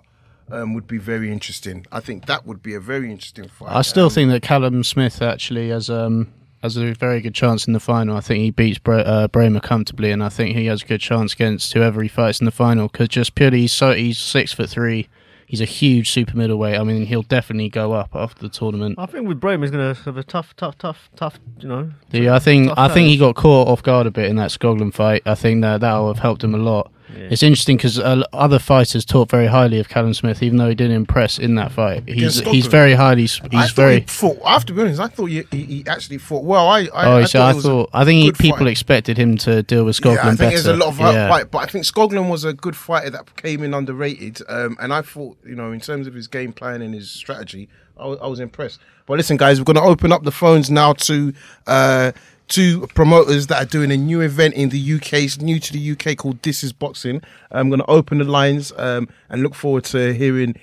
Um, 0.49 0.75
would 0.75 0.87
be 0.87 0.99
very 0.99 1.33
interesting. 1.33 1.85
I 1.91 1.99
think 1.99 2.27
that 2.27 2.47
would 2.47 2.63
be 2.63 2.75
a 2.75 2.79
very 2.79 3.11
interesting 3.11 3.49
fight. 3.49 3.75
I 3.75 3.83
still 3.83 4.05
Um, 4.05 4.11
think 4.13 4.31
that 4.31 4.43
Callum 4.43 4.85
Smith 4.85 5.21
actually 5.21 5.71
has 5.71 5.91
um 5.91 6.29
has 6.63 6.77
a 6.77 6.95
very 6.95 7.21
good 7.21 7.35
chance 7.35 7.67
in 7.67 7.73
the 7.73 7.81
final. 7.81 8.17
I 8.17 8.21
think 8.21 8.39
he 8.45 8.53
beats 8.53 8.79
Bra- 8.79 8.99
uh, 8.99 9.27
Brähmer 9.27 9.61
comfortably, 9.61 10.13
and 10.13 10.23
I 10.23 10.29
think 10.29 10.57
he 10.57 10.67
has 10.67 10.83
a 10.83 10.87
good 10.87 11.01
chance 11.01 11.33
against 11.33 11.73
whoever 11.73 12.01
he 12.01 12.07
fights 12.09 12.39
in 12.41 12.45
the 12.45 12.53
final. 12.53 12.87
Because 12.87 13.09
just 13.09 13.35
purely, 13.35 13.63
he's 13.63 13.73
so 13.73 13.93
he's 13.93 14.21
six 14.21 14.53
foot 14.53 14.71
three. 14.71 15.09
He's 15.47 15.61
a 15.61 15.65
huge 15.65 16.11
super 16.11 16.37
middleweight. 16.37 16.79
I 16.79 16.83
mean, 16.83 17.07
he'll 17.07 17.23
definitely 17.23 17.69
go 17.69 17.93
up 17.93 18.11
after 18.15 18.43
the 18.43 18.49
tournament. 18.49 18.99
I 18.99 19.07
think 19.07 19.29
with 19.29 19.39
Brahim, 19.39 19.63
he's 19.63 19.71
going 19.71 19.95
to 19.95 20.03
have 20.03 20.17
a 20.17 20.25
tough, 20.25 20.57
tough, 20.57 20.77
tough, 20.77 21.09
tough, 21.15 21.39
you 21.61 21.69
know. 21.69 21.93
Yeah, 22.11 22.35
I 22.35 22.41
think 22.41 22.73
I 22.77 22.89
think 22.89 23.09
he 23.09 23.17
got 23.17 23.37
caught 23.37 23.69
off 23.69 23.83
guard 23.83 24.09
a 24.09 24.11
bit 24.11 24.29
in 24.29 24.37
that 24.37 24.51
Skoglund 24.51 24.95
fight. 24.95 25.23
I 25.25 25.37
think 25.37 25.63
that 25.63 25.81
that 25.83 25.95
will 25.95 26.09
have 26.09 26.19
helped 26.19 26.43
him 26.43 26.55
a 26.55 26.59
lot. 26.59 26.91
Yeah. 27.15 27.29
It's 27.31 27.43
interesting 27.43 27.77
because 27.77 27.99
uh, 27.99 28.25
other 28.33 28.59
fighters 28.59 29.05
talk 29.05 29.31
very 29.31 29.47
highly 29.47 29.79
of 29.79 29.89
Callum 29.89 30.13
Smith, 30.13 30.43
even 30.43 30.59
though 30.59 30.69
he 30.69 30.75
didn't 30.75 30.97
impress 30.97 31.39
in 31.39 31.55
that 31.55 31.71
fight. 31.73 32.03
He's 32.09 32.41
he's 32.41 32.67
very 32.67 32.95
highly. 32.95 33.23
He's 33.23 33.41
I 33.53 33.69
very. 33.69 34.01
He 34.01 34.07
fought, 34.07 34.39
I 34.45 34.55
have 34.55 34.67
to 34.67 34.73
be 34.73 34.81
honest. 34.83 35.01
I 35.01 35.07
thought 35.07 35.27
he, 35.27 35.45
he, 35.53 35.63
he 35.65 35.85
actually 35.87 36.19
fought 36.19 36.45
well. 36.45 36.67
I, 36.69 36.89
I 36.95 37.07
Oh, 37.07 37.17
I 37.19 37.25
so 37.25 37.41
I 37.41 37.53
it 37.53 37.55
was 37.55 37.65
a 37.65 37.69
thought 37.69 37.91
I 37.93 38.05
think 38.05 38.23
he, 38.23 38.33
people 38.33 38.59
fight. 38.59 38.69
expected 38.69 39.17
him 39.17 39.37
to 39.39 39.63
deal 39.63 39.85
with 39.85 40.01
Skoglund 40.01 40.15
Yeah, 40.17 40.21
I 40.23 40.27
think 40.31 40.39
better. 40.39 40.51
there's 40.51 40.67
a 40.67 40.77
lot 40.77 40.89
of 40.89 40.99
yeah. 40.99 41.29
fight, 41.29 41.51
but 41.51 41.59
I 41.59 41.67
think 41.67 41.85
Skoglund 41.85 42.29
was 42.29 42.45
a 42.45 42.53
good 42.53 42.75
fighter 42.77 43.11
that 43.11 43.37
came 43.37 43.63
in 43.63 43.73
underrated. 43.73 44.41
Um, 44.49 44.77
and 44.81 44.93
I 44.93 45.03
thought, 45.03 45.37
you 45.47 45.55
know, 45.55 45.71
in 45.73 45.81
terms 45.81 46.07
of 46.09 46.15
his 46.15 46.27
game 46.27 46.53
plan 46.53 46.83
and 46.83 46.93
his 46.93 47.11
strategy, 47.11 47.69
I 47.97 48.07
was, 48.07 48.19
I 48.21 48.27
was 48.27 48.41
impressed. 48.41 48.81
But 49.07 49.19
listen, 49.19 49.37
guys, 49.37 49.61
we're 49.61 49.65
going 49.65 49.77
to 49.77 49.83
open 49.83 50.11
up 50.11 50.25
the 50.25 50.33
phones 50.33 50.71
now 50.73 50.93
to 50.95 51.33
uh, 51.69 52.11
two 52.49 52.87
promoters 52.89 53.49
that 53.49 53.63
are 53.63 53.67
doing 53.67 53.91
a 53.91 53.97
new 53.97 54.21
event 54.21 54.55
in 54.55 54.69
the 54.69 54.95
UK. 54.95 55.15
It's 55.15 55.41
new 55.41 55.59
to 55.61 55.73
the 55.73 55.93
UK 55.93 56.17
called 56.17 56.43
This 56.43 56.63
Is 56.63 56.73
Boxing. 56.73 57.23
I'm 57.51 57.69
going 57.69 57.81
to 57.81 57.91
open 57.91 58.19
the 58.19 58.25
lines 58.25 58.73
um, 58.77 59.09
and 59.29 59.43
look 59.43 59.55
forward 59.55 59.85
to 59.85 60.13
hearing 60.13 60.55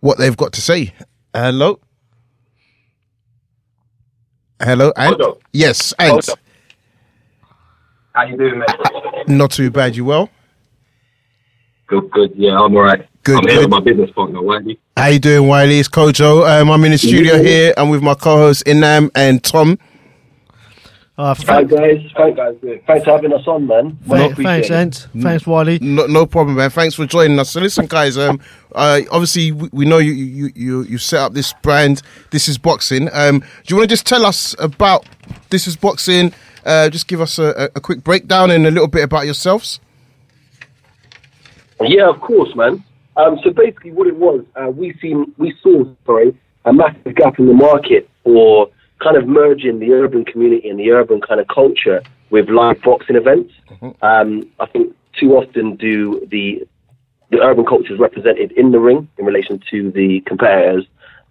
what 0.00 0.18
they've 0.18 0.36
got 0.36 0.52
to 0.54 0.60
say. 0.60 0.94
Hello. 1.34 1.80
Hello, 4.60 4.92
Ant. 4.96 5.20
Hold. 5.20 5.42
Yes, 5.52 5.92
Ant. 5.98 6.28
On. 6.28 6.36
How 8.12 8.24
you 8.24 8.36
doing, 8.36 8.58
mate? 8.58 9.28
Not 9.28 9.50
too 9.50 9.70
bad. 9.70 9.94
You 9.94 10.06
well? 10.06 10.30
Good, 11.86 12.10
good. 12.10 12.32
Yeah, 12.34 12.58
I'm 12.58 12.74
alright. 12.74 13.06
Good, 13.22 13.38
I'm 13.38 13.48
here 13.48 13.60
with 13.60 13.70
my 13.70 13.80
business 13.80 14.10
partner, 14.10 14.40
Whylee. 14.40 14.78
How 14.96 15.06
you 15.08 15.18
doing, 15.18 15.48
Whylee? 15.48 15.80
It's 15.80 15.88
Kojo. 15.88 16.48
Um, 16.48 16.70
I'm 16.70 16.82
in 16.84 16.92
the 16.92 16.98
studio 16.98 17.42
here. 17.42 17.74
I'm 17.76 17.90
with 17.90 18.02
my 18.02 18.14
co-host 18.14 18.64
Inam 18.64 19.10
and 19.14 19.42
Tom. 19.42 19.78
Uh, 21.18 21.34
Hi 21.46 21.62
guys, 21.64 22.02
thanks 22.14 22.36
guys, 22.36 22.56
thanks 22.86 23.04
for 23.04 23.12
having 23.12 23.32
us 23.32 23.46
on, 23.46 23.66
man. 23.66 23.98
Well 24.06 24.34
th- 24.34 24.46
thanks, 24.46 24.70
Ant. 24.70 25.08
Thanks, 25.18 25.44
Whylee. 25.44 25.80
No, 25.80 26.04
no 26.06 26.26
problem, 26.26 26.56
man. 26.58 26.68
Thanks 26.68 26.94
for 26.94 27.06
joining 27.06 27.38
us. 27.38 27.50
So, 27.50 27.60
listen, 27.60 27.86
guys. 27.86 28.18
Um, 28.18 28.38
uh, 28.74 29.00
obviously, 29.10 29.50
we, 29.50 29.70
we 29.72 29.84
know 29.86 29.96
you, 29.96 30.12
you, 30.12 30.50
you, 30.54 30.82
you 30.82 30.98
set 30.98 31.20
up 31.20 31.32
this 31.32 31.54
brand. 31.62 32.02
This 32.32 32.48
is 32.48 32.58
boxing. 32.58 33.08
Um, 33.14 33.38
do 33.38 33.46
you 33.68 33.76
want 33.76 33.88
to 33.88 33.92
just 33.94 34.06
tell 34.06 34.26
us 34.26 34.54
about 34.58 35.06
this 35.48 35.66
is 35.66 35.74
boxing? 35.74 36.34
Uh, 36.66 36.90
just 36.90 37.08
give 37.08 37.22
us 37.22 37.38
a, 37.38 37.54
a- 37.56 37.70
a 37.76 37.80
quick 37.80 38.04
breakdown 38.04 38.50
and 38.50 38.66
a 38.66 38.70
little 38.70 38.88
bit 38.88 39.02
about 39.02 39.24
yourselves. 39.24 39.80
Yeah, 41.80 42.10
of 42.10 42.20
course, 42.20 42.54
man. 42.54 42.84
Um, 43.16 43.38
so 43.42 43.52
basically, 43.52 43.92
what 43.92 44.06
it 44.06 44.16
was, 44.16 44.44
uh, 44.54 44.68
we 44.68 44.92
seen 45.00 45.32
we 45.38 45.54
saw 45.62 45.84
sorry 46.04 46.38
a 46.66 46.74
massive 46.74 47.14
gap 47.14 47.38
in 47.38 47.46
the 47.46 47.54
market 47.54 48.06
for 48.22 48.68
kind 49.02 49.16
of 49.16 49.26
merging 49.26 49.78
the 49.78 49.92
urban 49.92 50.24
community 50.24 50.68
and 50.68 50.78
the 50.78 50.90
urban 50.90 51.20
kind 51.20 51.40
of 51.40 51.48
culture 51.48 52.02
with 52.30 52.48
live 52.48 52.80
boxing 52.82 53.16
events. 53.16 53.52
Um, 54.02 54.50
I 54.58 54.66
think 54.66 54.94
too 55.18 55.36
often 55.36 55.76
do 55.76 56.26
the 56.30 56.66
the 57.30 57.40
urban 57.40 57.64
culture 57.64 57.92
is 57.92 57.98
represented 57.98 58.52
in 58.52 58.70
the 58.70 58.78
ring 58.78 59.08
in 59.18 59.24
relation 59.24 59.60
to 59.70 59.90
the 59.90 60.20
competitors, 60.20 60.86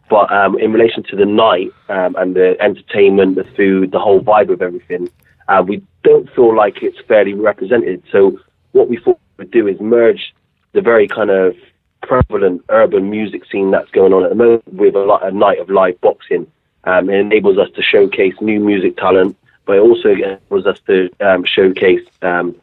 but 0.10 0.30
um, 0.32 0.60
in 0.60 0.74
relation 0.74 1.04
to 1.04 1.16
the 1.16 1.26
night 1.26 1.72
um, 1.88 2.16
and 2.18 2.36
the 2.36 2.58
entertainment, 2.62 3.36
the 3.36 3.46
food, 3.56 3.92
the 3.92 4.00
whole 4.00 4.20
vibe 4.20 4.52
of 4.52 4.62
everything, 4.62 5.10
uh, 5.48 5.64
we 5.66 5.82
don't 6.04 6.30
feel 6.36 6.56
like 6.56 6.84
it's 6.84 7.00
fairly 7.08 7.34
represented. 7.34 8.04
So 8.12 8.38
what 8.74 8.90
we 8.90 8.98
thought 8.98 9.20
we 9.38 9.46
would 9.46 9.52
do 9.52 9.68
is 9.68 9.80
merge 9.80 10.34
the 10.74 10.82
very 10.82 11.08
kind 11.08 11.30
of 11.30 11.56
prevalent 12.04 12.64
urban 12.70 13.10
music 13.10 13.44
scene 13.50 13.72
that's 13.72 13.90
going 13.92 14.14
on 14.14 14.24
at 14.24 14.30
the 14.30 14.36
moment 14.36 14.74
with 14.74 14.96
a, 14.96 15.00
lot, 15.00 15.26
a 15.26 15.32
night 15.32 15.60
of 15.60 15.70
live 15.70 16.00
boxing. 16.02 16.46
Um, 16.86 17.10
it 17.10 17.20
enables 17.20 17.58
us 17.58 17.70
to 17.76 17.82
showcase 17.82 18.36
new 18.42 18.60
music 18.60 18.98
talent, 18.98 19.38
but 19.66 19.78
it 19.78 19.80
also 19.80 20.10
enables 20.10 20.66
us 20.66 20.80
to 20.88 21.10
um, 21.20 21.44
showcase 21.44 22.06
um, 22.22 22.56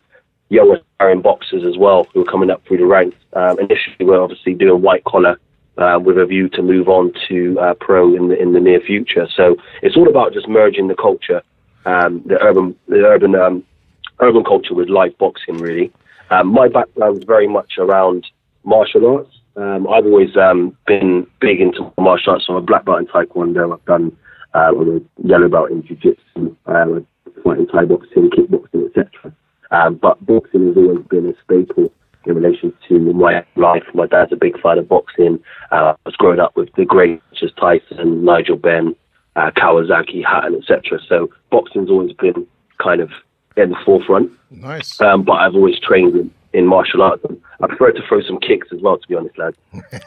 young 0.49 0.77
aspiring 0.77 1.23
boxers 1.23 1.65
as 1.65 1.77
well 1.77 2.07
who 2.13 2.23
are 2.23 2.31
coming 2.31 2.51
up 2.51 2.65
through 2.65 2.79
the 2.79 2.87
ranks. 2.87 3.17
Um, 3.33 3.59
initially, 3.59 4.07
we're 4.07 4.23
obviously 4.23 4.55
doing 4.55 4.83
white 4.83 5.05
collar 5.05 5.41
uh, 5.79 5.99
with 6.03 6.19
a 6.19 6.27
view 6.27 6.49
to 6.51 6.63
move 6.63 6.89
on 6.89 7.13
to 7.29 7.59
uh, 7.59 7.75
pro 7.75 8.15
in 8.15 8.29
the 8.29 8.41
in 8.41 8.53
the 8.53 8.61
near 8.61 8.81
future. 8.81 9.27
So 9.35 9.57
it's 9.83 9.97
all 9.97 10.09
about 10.09 10.33
just 10.33 10.49
merging 10.49 10.89
the 10.89 10.95
culture, 10.95 11.43
um, 11.87 12.23
the 12.27 12.41
urban 12.41 12.77
the 12.89 13.05
urban 13.05 13.35
um, 13.35 13.65
urban 14.21 14.45
culture 14.45 14.75
with 14.75 14.89
live 14.89 15.17
boxing. 15.19 15.59
Really, 15.59 15.91
my 16.45 16.69
background 16.69 17.19
is 17.19 17.25
very 17.25 17.49
much 17.49 17.79
around 17.79 18.27
martial 18.65 19.07
arts. 19.17 19.42
Um, 19.57 19.87
I've 19.89 20.07
always 20.07 20.37
um, 20.37 20.77
been 20.87 21.27
big 21.41 21.61
into 21.61 21.93
martial 21.99 22.33
arts. 22.33 22.47
So 22.47 22.55
I'm 22.55 22.63
a 22.63 22.67
black 22.67 22.85
belt 22.85 23.01
in 23.01 23.07
taekwondo. 23.07 23.73
I've 23.73 23.85
done 23.85 24.17
uh, 24.55 24.73
a 24.75 25.01
yellow 25.27 25.49
belt 25.49 25.71
in 25.71 25.87
jiu-jitsu, 25.87 26.57
uh, 26.67 26.85
fighting 27.45 27.67
Thai 27.67 27.85
boxing, 27.85 28.31
kickboxing, 28.31 28.87
etc. 28.89 29.35
Um, 29.71 29.97
but 29.97 30.25
boxing 30.25 30.67
has 30.69 30.77
always 30.77 31.05
been 31.09 31.27
a 31.27 31.35
staple 31.45 31.93
in 32.27 32.35
relation 32.35 32.73
to 32.89 32.99
my 32.99 33.45
life. 33.57 33.83
My 33.95 34.07
dad's 34.07 34.33
a 34.33 34.37
big 34.37 34.61
fan 34.61 34.79
of 34.79 34.89
boxing. 34.89 35.39
Uh, 35.71 35.95
I 35.95 35.97
was 36.07 36.17
growing 36.17 36.41
up 36.41 36.57
with 36.57 36.69
the 36.77 36.85
greats 36.85 37.23
such 37.33 37.45
as 37.45 37.53
Tyson, 37.55 38.25
Nigel 38.25 38.57
Benn, 38.57 38.95
uh, 39.37 39.51
Kawasaki, 39.57 40.25
Hatton, 40.25 40.57
etc. 40.57 40.99
So 41.09 41.31
boxing's 41.51 41.91
always 41.91 42.13
been 42.13 42.47
kind 42.79 43.01
of 43.01 43.11
in 43.57 43.71
the 43.71 43.77
forefront. 43.85 44.31
Nice. 44.51 45.01
Um, 45.01 45.25
but 45.25 45.35
I've 45.35 45.55
always 45.55 45.79
trained 45.81 46.15
in, 46.17 46.31
in 46.55 46.67
martial 46.67 47.03
arts. 47.03 47.25
I 47.61 47.67
prefer 47.67 47.93
to 47.93 48.01
throw 48.09 48.21
some 48.23 48.39
kicks 48.41 48.69
as 48.73 48.81
well, 48.81 48.99
to 48.99 49.09
be 49.09 49.15
honest, 49.15 49.39
lad. 49.39 49.55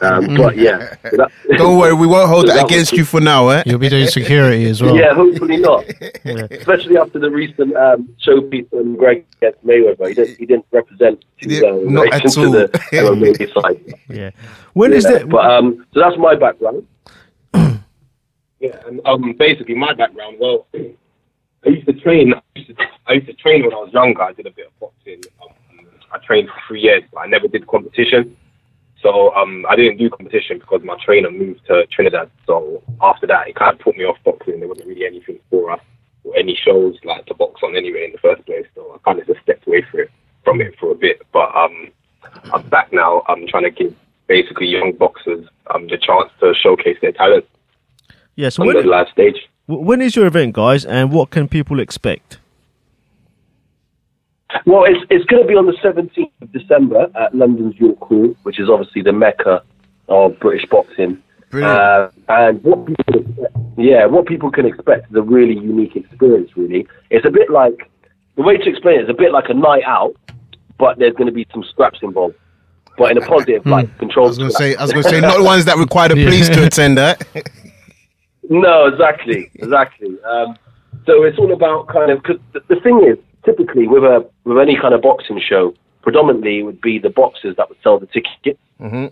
Um, 0.02 0.34
but 0.36 0.56
yeah, 0.56 0.94
so 1.10 1.16
that- 1.16 1.32
Don't 1.58 1.78
worry, 1.78 1.94
we 1.94 2.06
won't 2.06 2.28
hold 2.28 2.46
so 2.46 2.54
that 2.54 2.62
was 2.64 2.70
against 2.72 2.92
it. 2.92 2.98
you 2.98 3.04
for 3.04 3.20
now, 3.20 3.48
eh? 3.48 3.62
You'll 3.66 3.78
be 3.78 3.88
doing 3.88 4.06
security 4.06 4.66
as 4.66 4.82
well. 4.82 4.94
Yeah, 4.96 5.14
hopefully 5.14 5.56
not. 5.56 5.84
Especially 6.50 6.96
after 6.98 7.18
the 7.18 7.30
recent 7.30 7.74
um, 7.76 8.08
showpiece 8.24 8.72
on 8.72 8.96
Greg 8.96 9.24
against 9.38 9.64
Mayweather, 9.66 10.08
he 10.08 10.14
didn't, 10.14 10.38
he 10.38 10.46
didn't 10.46 10.66
represent 10.70 11.24
too 11.40 11.48
Yeah, 11.50 11.60
well 11.62 11.80
in 11.80 11.94
not 11.94 12.02
relation 12.02 12.26
at 12.26 12.32
to 12.34 12.44
all. 12.44 12.52
the 12.52 12.68
MMA 12.92 13.62
side. 13.62 13.94
Yeah. 14.08 14.30
When 14.74 14.92
is 14.92 15.04
Yeah, 15.04 15.10
that? 15.18 15.28
But 15.28 15.50
um, 15.50 15.86
so 15.94 16.00
that's 16.00 16.18
my 16.18 16.34
background. 16.36 16.86
Yeah, 18.58 18.80
and 18.86 19.00
um, 19.04 19.34
basically 19.38 19.74
my 19.74 19.92
background. 19.92 20.38
Well, 20.40 20.66
I 20.74 21.68
used 21.68 21.86
to 21.86 21.92
train. 21.92 22.32
I 22.32 22.40
used 22.54 22.68
to, 22.70 22.84
I 23.06 23.12
used 23.12 23.26
to 23.26 23.34
train 23.34 23.62
when 23.64 23.74
I 23.74 23.76
was 23.76 23.92
younger. 23.92 24.22
I 24.22 24.32
did 24.32 24.46
a 24.46 24.50
bit 24.50 24.68
of 24.68 24.80
boxing. 24.80 25.20
Um, 25.42 25.50
I 26.12 26.18
trained 26.18 26.48
for 26.48 26.60
three 26.68 26.80
years, 26.80 27.02
but 27.12 27.20
I 27.20 27.26
never 27.26 27.48
did 27.48 27.66
competition. 27.66 28.36
So 29.02 29.34
um, 29.34 29.66
I 29.68 29.76
didn't 29.76 29.98
do 29.98 30.08
competition 30.10 30.58
because 30.58 30.82
my 30.82 30.96
trainer 31.04 31.30
moved 31.30 31.66
to 31.66 31.86
Trinidad. 31.86 32.30
So 32.46 32.82
after 33.00 33.26
that, 33.26 33.48
it 33.48 33.54
kind 33.54 33.74
of 33.74 33.80
put 33.80 33.96
me 33.96 34.04
off 34.04 34.16
boxing. 34.24 34.58
There 34.58 34.68
wasn't 34.68 34.88
really 34.88 35.06
anything 35.06 35.38
for 35.50 35.70
us 35.70 35.80
or 36.24 36.36
any 36.36 36.56
shows 36.56 36.96
like 37.04 37.26
to 37.26 37.34
box 37.34 37.60
on 37.62 37.76
anyway 37.76 38.06
in 38.06 38.12
the 38.12 38.18
first 38.18 38.44
place. 38.46 38.66
So 38.74 38.94
I 38.94 38.98
kind 39.04 39.20
of 39.20 39.26
just 39.26 39.40
stepped 39.42 39.66
away 39.66 39.84
it, 39.94 40.10
from 40.44 40.60
it 40.60 40.74
for 40.80 40.92
a 40.92 40.94
bit. 40.94 41.22
But 41.32 41.54
um, 41.54 41.88
I'm 42.52 42.68
back 42.68 42.92
now. 42.92 43.22
I'm 43.28 43.46
trying 43.46 43.64
to 43.64 43.70
give 43.70 43.94
basically 44.26 44.66
young 44.66 44.92
boxers 44.92 45.46
um, 45.72 45.86
the 45.86 45.98
chance 45.98 46.30
to 46.40 46.54
showcase 46.54 46.96
their 47.00 47.12
talent 47.12 47.44
Yeah. 48.34 48.48
So 48.48 48.62
on 48.62 48.68
when, 48.68 48.76
the 48.76 48.82
live 48.82 49.08
stage. 49.08 49.48
when 49.66 50.00
is 50.00 50.16
your 50.16 50.26
event, 50.26 50.54
guys, 50.54 50.84
and 50.84 51.12
what 51.12 51.30
can 51.30 51.48
people 51.48 51.80
expect? 51.80 52.38
Well, 54.64 54.84
it's 54.84 55.04
it's 55.10 55.24
going 55.26 55.42
to 55.42 55.48
be 55.48 55.54
on 55.54 55.66
the 55.66 55.72
17th 55.82 56.30
of 56.40 56.52
December 56.52 57.08
at 57.14 57.34
London's 57.34 57.76
York 57.76 57.98
Hall, 58.00 58.34
which 58.44 58.58
is 58.58 58.68
obviously 58.68 59.02
the 59.02 59.12
mecca 59.12 59.62
of 60.08 60.38
British 60.40 60.68
boxing. 60.70 61.22
Uh, 61.52 62.10
and 62.28 62.62
what 62.64 62.84
people, 62.86 63.24
yeah, 63.78 64.04
what 64.04 64.26
people 64.26 64.50
can 64.50 64.66
expect 64.66 65.10
is 65.10 65.16
a 65.16 65.22
really 65.22 65.54
unique 65.54 65.96
experience. 65.96 66.50
Really, 66.56 66.86
it's 67.10 67.26
a 67.26 67.30
bit 67.30 67.50
like 67.50 67.90
the 68.36 68.42
way 68.42 68.56
to 68.56 68.68
explain 68.68 69.00
it 69.00 69.04
is 69.04 69.08
a 69.08 69.14
bit 69.14 69.32
like 69.32 69.48
a 69.48 69.54
night 69.54 69.84
out, 69.84 70.14
but 70.78 70.98
there's 70.98 71.14
going 71.14 71.26
to 71.26 71.32
be 71.32 71.46
some 71.52 71.64
scraps 71.64 72.00
involved, 72.02 72.34
but 72.98 73.10
in 73.10 73.18
a 73.18 73.26
positive, 73.26 73.64
like 73.64 73.88
I 73.88 73.98
controlled. 73.98 74.30
was 74.30 74.38
gonna 74.38 74.50
say, 74.50 74.74
I 74.76 74.82
was 74.82 74.92
gonna 74.92 75.04
say, 75.04 75.20
not 75.20 75.38
the 75.38 75.44
ones 75.44 75.64
that 75.64 75.76
require 75.76 76.08
the 76.08 76.16
police 76.16 76.48
to 76.50 76.64
attend, 76.66 76.98
that. 76.98 77.26
No, 78.50 78.86
exactly, 78.86 79.50
exactly. 79.54 80.20
Um, 80.24 80.56
so 81.06 81.22
it's 81.22 81.38
all 81.38 81.52
about 81.52 81.88
kind 81.88 82.10
of 82.10 82.22
because 82.22 82.40
the, 82.52 82.60
the 82.68 82.80
thing 82.80 83.02
is, 83.04 83.18
typically 83.46 83.86
with 83.88 84.02
a 84.02 84.28
with 84.44 84.58
any 84.58 84.76
kind 84.76 84.92
of 84.92 85.00
boxing 85.00 85.40
show, 85.40 85.72
predominantly 86.02 86.58
it 86.58 86.62
would 86.64 86.80
be 86.80 86.98
the 86.98 87.08
boxers 87.10 87.56
that 87.56 87.68
would 87.70 87.78
sell 87.82 87.98
the 87.98 88.06
tickets, 88.06 88.60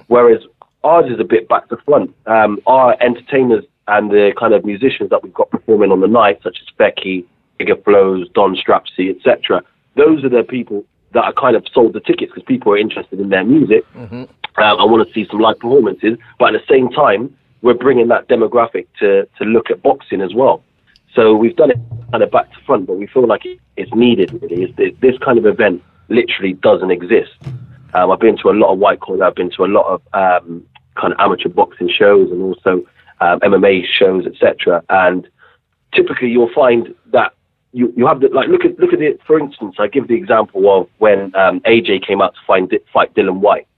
whereas 0.08 0.42
ours 0.82 1.10
is 1.10 1.18
a 1.18 1.24
bit 1.24 1.48
back 1.48 1.68
to 1.70 1.76
front. 1.86 2.14
Um, 2.26 2.60
our 2.66 2.96
entertainers 3.00 3.64
and 3.88 4.10
the 4.10 4.32
kind 4.38 4.52
of 4.52 4.64
musicians 4.64 5.10
that 5.10 5.22
we've 5.22 5.32
got 5.32 5.50
performing 5.50 5.90
on 5.92 6.00
the 6.00 6.08
night, 6.08 6.40
such 6.42 6.58
as 6.60 6.68
Becky, 6.76 7.24
Bigger 7.58 7.76
Flows, 7.76 8.28
Don 8.34 8.54
Strapzy, 8.56 9.14
etc. 9.14 9.62
Those 9.96 10.24
are 10.24 10.28
the 10.28 10.42
people 10.42 10.84
that 11.12 11.24
are 11.24 11.32
kind 11.32 11.56
of 11.56 11.64
sold 11.72 11.92
the 11.92 12.00
tickets 12.00 12.32
because 12.34 12.42
people 12.46 12.72
are 12.72 12.78
interested 12.78 13.20
in 13.20 13.28
their 13.28 13.44
music. 13.44 13.84
Um, 14.56 14.78
I 14.78 14.84
want 14.84 15.06
to 15.06 15.14
see 15.14 15.26
some 15.30 15.40
live 15.40 15.58
performances, 15.58 16.18
but 16.38 16.54
at 16.54 16.60
the 16.60 16.74
same 16.74 16.88
time, 16.90 17.34
we're 17.62 17.74
bringing 17.74 18.08
that 18.08 18.28
demographic 18.28 18.86
to 19.00 19.26
to 19.38 19.44
look 19.44 19.70
at 19.70 19.82
boxing 19.82 20.20
as 20.20 20.34
well. 20.34 20.62
So 21.14 21.34
we've 21.34 21.56
done 21.56 21.70
it 21.70 21.78
kind 22.10 22.22
of 22.22 22.30
back 22.30 22.52
to 22.52 22.60
front, 22.66 22.86
but 22.86 22.94
we 22.94 23.06
feel 23.06 23.26
like 23.26 23.46
it's 23.76 23.94
needed. 23.94 24.32
Really, 24.42 24.64
it's, 24.64 24.76
this, 24.76 24.92
this 25.00 25.18
kind 25.18 25.38
of 25.38 25.46
event 25.46 25.82
literally 26.08 26.54
doesn't 26.54 26.90
exist. 26.90 27.32
Um, 27.94 28.10
I've 28.10 28.20
been 28.20 28.36
to 28.38 28.50
a 28.50 28.52
lot 28.52 28.72
of 28.72 28.78
white 28.78 29.00
collar. 29.00 29.24
I've 29.24 29.34
been 29.34 29.50
to 29.52 29.64
a 29.64 29.66
lot 29.66 29.86
of 29.86 30.02
um, 30.12 30.66
kind 30.96 31.12
of 31.12 31.20
amateur 31.20 31.48
boxing 31.48 31.88
shows 31.88 32.30
and 32.30 32.42
also 32.42 32.84
um, 33.20 33.40
MMA 33.40 33.84
shows, 33.86 34.26
etc. 34.26 34.82
And 34.88 35.28
typically, 35.94 36.28
you'll 36.28 36.52
find 36.52 36.94
that 37.12 37.32
you, 37.72 37.92
you 37.96 38.06
have 38.06 38.20
the, 38.20 38.28
like 38.28 38.48
look 38.48 38.64
at 38.64 38.78
look 38.78 38.92
at 38.92 39.00
it. 39.00 39.20
For 39.26 39.38
instance, 39.38 39.76
I 39.78 39.86
give 39.86 40.08
the 40.08 40.14
example 40.14 40.68
of 40.76 40.88
when 40.98 41.34
um, 41.36 41.60
AJ 41.60 42.06
came 42.06 42.20
out 42.20 42.34
to 42.34 42.40
find, 42.46 42.72
fight 42.92 43.14
Dillian 43.14 43.38
Whyte. 43.38 43.68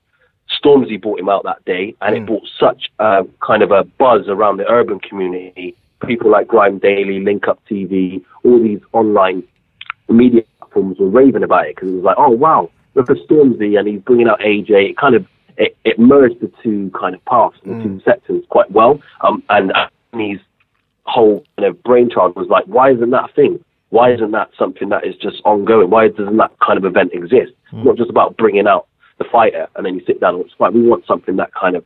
Stormzy 0.63 1.01
brought 1.01 1.19
him 1.19 1.29
out 1.29 1.43
that 1.45 1.65
day, 1.65 1.95
and 2.01 2.17
it 2.17 2.25
brought 2.25 2.47
such 2.59 2.91
a 2.99 3.27
kind 3.45 3.63
of 3.63 3.73
a 3.73 3.85
buzz 3.85 4.29
around 4.29 4.59
the 4.59 4.71
urban 4.71 5.01
community. 5.01 5.77
People 6.07 6.31
like 6.31 6.49
Grime 6.49 6.79
Daily, 6.79 7.21
Link 7.21 7.49
Up 7.49 7.61
TV, 7.71 8.25
all 8.45 8.63
these 8.63 8.81
online 8.93 9.43
media 10.09 10.43
platforms 10.59 10.99
were 10.99 11.09
raving 11.09 11.43
about 11.43 11.67
it 11.67 11.77
because 11.77 11.91
it 11.91 11.95
was 11.95 12.05
like, 12.05 12.17
oh 12.19 12.31
wow, 12.31 12.71
look 12.95 13.11
at 13.11 13.17
Stormzy, 13.29 13.79
and 13.79 13.89
he's 13.89 14.01
bringing 14.01 14.29
out 14.29 14.41
AJ. 14.41 14.91
It 14.91 14.97
kind 14.97 15.15
of 15.15 15.27
it, 15.57 15.77
it 15.85 15.99
merged 15.99 16.41
the 16.41 16.53
two 16.63 16.91
kind 16.99 17.15
of 17.15 17.25
paths, 17.25 17.57
the 17.65 17.71
two 17.83 17.89
mm. 17.89 18.05
sectors 18.05 18.45
quite 18.51 18.71
well. 18.71 19.01
Um, 19.23 19.43
and 19.49 19.73
uh, 19.73 19.89
Anthony's 20.13 20.41
whole 21.05 21.45
kind 21.57 21.69
of 21.69 21.83
brainchild 21.83 22.37
was 22.37 22.49
like, 22.49 22.65
why 22.65 22.91
isn't 22.91 23.11
that 23.11 23.31
a 23.31 23.33
thing? 23.33 23.65
Why 23.91 24.13
isn't 24.13 24.33
that 24.33 24.51
something 24.59 24.89
that 24.91 25.07
is 25.07 25.15
just 25.17 25.41
ongoing? 25.45 25.91
Why 25.91 26.09
doesn't 26.09 26.37
that 26.37 26.53
kind 26.65 26.77
of 26.77 26.85
event 26.85 27.13
exist? 27.15 27.53
It's 27.73 27.85
not 27.85 27.95
mm. 27.95 27.99
just 27.99 28.11
about 28.11 28.37
bringing 28.37 28.67
out 28.67 28.87
the 29.19 29.25
fighter 29.25 29.69
and 29.77 29.87
then 29.87 29.95
you 29.95 30.05
sit 30.07 30.21
down 30.21 30.35
and 30.35 30.45
fight. 30.59 30.75
We 30.75 30.83
want 30.83 31.07
something 31.07 31.37
that 31.37 31.55
kind 31.55 31.77
of 31.77 31.85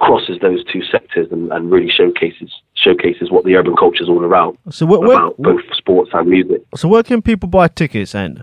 crosses 0.00 0.38
those 0.40 0.64
two 0.64 0.82
sectors 0.82 1.28
and, 1.30 1.52
and 1.52 1.70
really 1.70 1.90
showcases 1.90 2.52
showcases 2.82 3.30
what 3.30 3.44
the 3.44 3.54
urban 3.56 3.76
culture 3.76 4.02
is 4.02 4.08
all 4.08 4.24
around 4.24 4.56
So 4.70 4.86
where, 4.86 5.04
about 5.04 5.36
both 5.38 5.60
sports 5.72 6.10
and 6.14 6.28
music. 6.28 6.62
so 6.76 6.88
where 6.88 7.02
can 7.02 7.20
people 7.22 7.48
buy 7.48 7.68
tickets, 7.68 8.14
and 8.14 8.42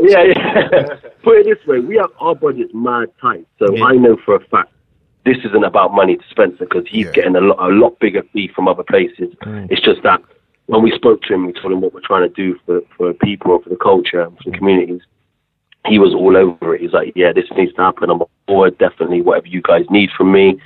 yeah, 0.00 0.22
yeah. 0.22 0.86
Put 1.22 1.38
it 1.38 1.44
this 1.46 1.66
way: 1.66 1.80
we 1.80 1.96
have 1.96 2.10
our 2.20 2.34
budget's 2.34 2.72
mad 2.74 3.08
tight, 3.20 3.46
so 3.58 3.74
Yeah. 3.74 3.84
I 3.84 3.92
know 3.96 4.16
for 4.24 4.34
a 4.36 4.40
fact 4.46 4.70
this 5.24 5.38
isn't 5.44 5.64
about 5.64 5.94
money 5.94 6.16
to 6.16 6.22
Spencer 6.30 6.66
because 6.66 6.84
he's 6.88 7.06
Yeah. 7.06 7.12
getting 7.12 7.36
a 7.36 7.40
lot, 7.40 7.58
a 7.58 7.72
lot 7.74 7.98
bigger 7.98 8.22
fee 8.32 8.48
from 8.54 8.68
other 8.68 8.82
places. 8.82 9.34
It's 9.70 9.80
just 9.80 10.02
that 10.02 10.20
when 10.66 10.82
we 10.82 10.90
spoke 10.94 11.22
to 11.22 11.34
him, 11.34 11.46
we 11.46 11.52
told 11.54 11.72
him 11.72 11.80
what 11.80 11.94
we're 11.94 12.00
trying 12.00 12.28
to 12.28 12.34
do 12.34 12.58
for 12.66 12.80
for 12.96 13.12
people 13.14 13.52
or 13.52 13.62
for 13.62 13.70
the 13.70 13.76
culture 13.76 14.20
and 14.20 14.36
for 14.38 14.50
the 14.50 14.56
communities. 14.56 15.00
He 15.86 15.98
was 15.98 16.14
all 16.14 16.36
over 16.36 16.74
it. 16.74 16.80
He's 16.80 16.92
like, 16.92 17.12
"Yeah, 17.14 17.32
this 17.32 17.44
needs 17.56 17.74
to 17.74 17.82
happen. 17.82 18.10
I'm 18.10 18.22
on 18.22 18.28
board. 18.46 18.78
Definitely, 18.78 19.20
whatever 19.20 19.48
you 19.48 19.60
guys 19.60 19.84
need 19.90 20.10
from 20.16 20.32
me." 20.32 20.58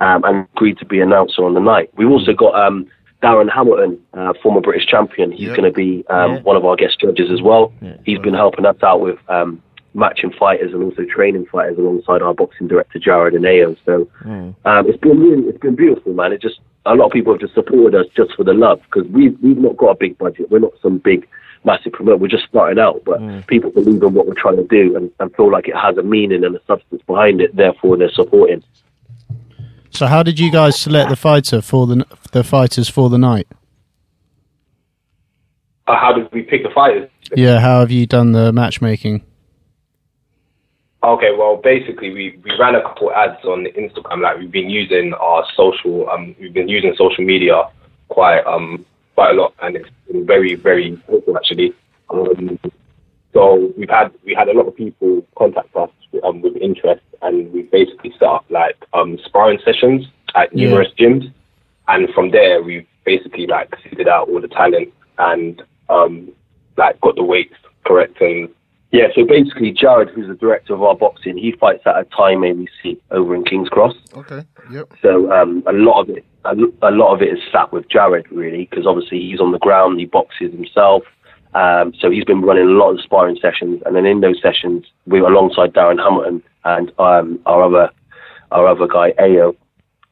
Um, 0.00 0.22
and 0.24 0.46
agreed 0.54 0.78
to 0.78 0.84
be 0.84 1.00
announcer 1.00 1.44
on 1.44 1.54
the 1.54 1.60
night. 1.60 1.90
We've 1.96 2.10
also 2.10 2.34
got 2.34 2.54
um, 2.54 2.86
Darren 3.22 3.50
Hamilton, 3.50 3.98
uh, 4.12 4.34
former 4.42 4.60
British 4.60 4.86
champion. 4.86 5.32
He's 5.32 5.48
Yeah. 5.48 5.56
going 5.56 5.72
to 5.72 5.74
be 5.74 6.04
um, 6.10 6.34
Yeah. 6.34 6.40
one 6.42 6.56
of 6.56 6.64
our 6.66 6.76
guest 6.76 7.00
judges 7.00 7.30
as 7.30 7.40
well. 7.40 7.72
He's 8.04 8.18
been 8.18 8.34
helping 8.34 8.66
us 8.66 8.76
out 8.82 9.00
with 9.00 9.18
um, 9.30 9.62
matching 9.94 10.30
fighters 10.30 10.74
and 10.74 10.82
also 10.82 11.04
training 11.04 11.46
fighters 11.46 11.78
alongside 11.78 12.20
our 12.20 12.34
boxing 12.34 12.68
director 12.68 12.98
Jared 12.98 13.32
and 13.34 13.46
Ayo. 13.46 13.76
So 13.86 14.06
um, 14.26 14.54
it's 14.86 14.98
been 14.98 15.18
really, 15.18 15.44
it's 15.48 15.58
been 15.58 15.74
beautiful, 15.74 16.12
man. 16.12 16.32
It 16.34 16.42
just 16.42 16.60
a 16.84 16.94
lot 16.94 17.06
of 17.06 17.12
people 17.12 17.32
have 17.32 17.40
just 17.40 17.54
supported 17.54 17.98
us 17.98 18.06
just 18.14 18.34
for 18.36 18.44
the 18.44 18.52
love 18.52 18.80
because 18.82 19.10
we've 19.10 19.36
we've 19.42 19.56
not 19.56 19.78
got 19.78 19.88
a 19.92 19.94
big 19.94 20.18
budget. 20.18 20.50
We're 20.50 20.58
not 20.58 20.72
some 20.82 20.98
big 20.98 21.26
massive 21.64 21.92
promoter. 21.92 22.16
We're 22.16 22.28
just 22.28 22.46
starting 22.48 22.78
out, 22.78 23.02
but 23.04 23.46
people 23.46 23.70
believe 23.70 24.02
in 24.02 24.14
what 24.14 24.26
we're 24.26 24.34
trying 24.34 24.56
to 24.56 24.64
do 24.64 24.96
and, 24.96 25.10
and 25.20 25.34
feel 25.34 25.50
like 25.50 25.68
it 25.68 25.76
has 25.76 25.96
a 25.96 26.02
meaning 26.02 26.44
and 26.44 26.56
a 26.56 26.60
substance 26.66 27.02
behind 27.06 27.40
it. 27.40 27.54
Therefore, 27.54 27.96
they're 27.96 28.10
supporting. 28.10 28.62
So, 29.90 30.06
how 30.06 30.22
did 30.22 30.38
you 30.38 30.50
guys 30.50 30.78
select 30.78 31.10
the 31.10 31.16
fighter 31.16 31.62
for 31.62 31.86
the 31.86 32.06
the 32.32 32.44
fighters 32.44 32.88
for 32.88 33.08
the 33.08 33.18
night? 33.18 33.48
Uh, 35.86 35.96
how 35.96 36.12
did 36.12 36.30
we 36.32 36.42
pick 36.42 36.62
the 36.62 36.70
fighters? 36.70 37.08
Yeah, 37.34 37.60
how 37.60 37.80
have 37.80 37.90
you 37.90 38.06
done 38.06 38.32
the 38.32 38.52
matchmaking? 38.52 39.24
Okay, 41.02 41.30
well, 41.38 41.56
basically, 41.56 42.10
we, 42.10 42.40
we 42.42 42.50
ran 42.58 42.74
a 42.74 42.82
couple 42.82 43.12
ads 43.12 43.44
on 43.44 43.66
Instagram. 43.78 44.22
Like 44.22 44.38
we've 44.38 44.50
been 44.50 44.68
using 44.68 45.14
our 45.14 45.44
social, 45.54 46.10
um, 46.10 46.34
we've 46.40 46.52
been 46.52 46.68
using 46.68 46.94
social 46.96 47.24
media 47.24 47.68
quite 48.08 48.40
um 48.46 48.84
quite 49.16 49.30
a 49.34 49.40
lot, 49.40 49.52
and 49.62 49.76
it's 49.76 49.88
been 50.10 50.24
very 50.26 50.54
very 50.54 50.88
helpful 51.08 51.36
actually. 51.36 51.72
Um, 52.10 52.58
so 53.32 53.72
we've 53.76 53.90
had 53.90 54.12
we 54.24 54.34
had 54.34 54.48
a 54.48 54.52
lot 54.52 54.66
of 54.68 54.76
people 54.76 55.26
contact 55.36 55.74
us 55.74 55.90
um, 56.22 56.40
with 56.42 56.56
interest, 56.56 57.02
and 57.22 57.52
we 57.52 57.62
basically 57.62 58.12
set 58.18 58.28
up 58.28 58.44
like 58.50 58.76
um 58.92 59.18
sparring 59.24 59.58
sessions 59.64 60.06
at 60.34 60.52
Yeah. 60.52 60.68
numerous 60.68 60.88
gyms, 60.98 61.32
and 61.88 62.08
from 62.14 62.30
there 62.30 62.62
we've 62.62 62.86
basically 63.04 63.46
like 63.46 63.74
seeded 63.82 64.08
out 64.08 64.28
all 64.28 64.40
the 64.40 64.48
talent 64.48 64.92
and 65.18 65.62
um 65.88 66.30
like 66.76 67.00
got 67.00 67.16
the 67.16 67.24
weights 67.24 67.54
correct 67.86 68.20
and 68.20 68.48
Yeah, 68.92 69.08
so 69.14 69.24
basically, 69.26 69.72
Jared, 69.72 70.10
who's 70.10 70.28
the 70.28 70.34
director 70.34 70.72
of 70.74 70.82
our 70.82 70.94
boxing, 70.94 71.36
he 71.36 71.50
fights 71.52 71.82
at 71.86 71.96
a 71.98 72.04
Time 72.04 72.40
ABC 72.42 72.96
over 73.10 73.34
in 73.34 73.44
King's 73.44 73.68
Cross. 73.68 73.94
Okay. 74.14 74.42
Yep. 74.70 74.86
So 75.02 75.10
um, 75.36 75.62
a 75.66 75.72
lot 75.72 76.00
of 76.02 76.08
it, 76.16 76.24
a, 76.82 76.90
lot 76.90 77.14
of 77.14 77.22
it 77.22 77.28
is 77.28 77.38
sat 77.52 77.72
with 77.72 77.88
Jared 77.88 78.30
really, 78.30 78.66
because 78.68 78.86
obviously 78.86 79.20
he's 79.20 79.40
on 79.40 79.52
the 79.52 79.58
ground, 79.58 79.98
he 79.98 80.06
boxes 80.06 80.52
himself. 80.52 81.02
Um, 81.54 81.94
so 81.98 82.10
he's 82.10 82.24
been 82.24 82.42
running 82.42 82.64
a 82.64 82.70
lot 82.70 82.90
of 82.90 83.00
sparring 83.00 83.38
sessions, 83.40 83.82
and 83.86 83.96
then 83.96 84.04
in 84.04 84.20
those 84.20 84.40
sessions, 84.42 84.84
we 85.06 85.22
were 85.22 85.28
alongside 85.28 85.72
Darren 85.72 85.98
Hamilton 85.98 86.42
and 86.64 86.92
um, 86.98 87.40
our 87.46 87.62
other 87.62 87.90
our 88.52 88.66
other 88.66 88.86
guy 88.86 89.12
Ayo, 89.12 89.56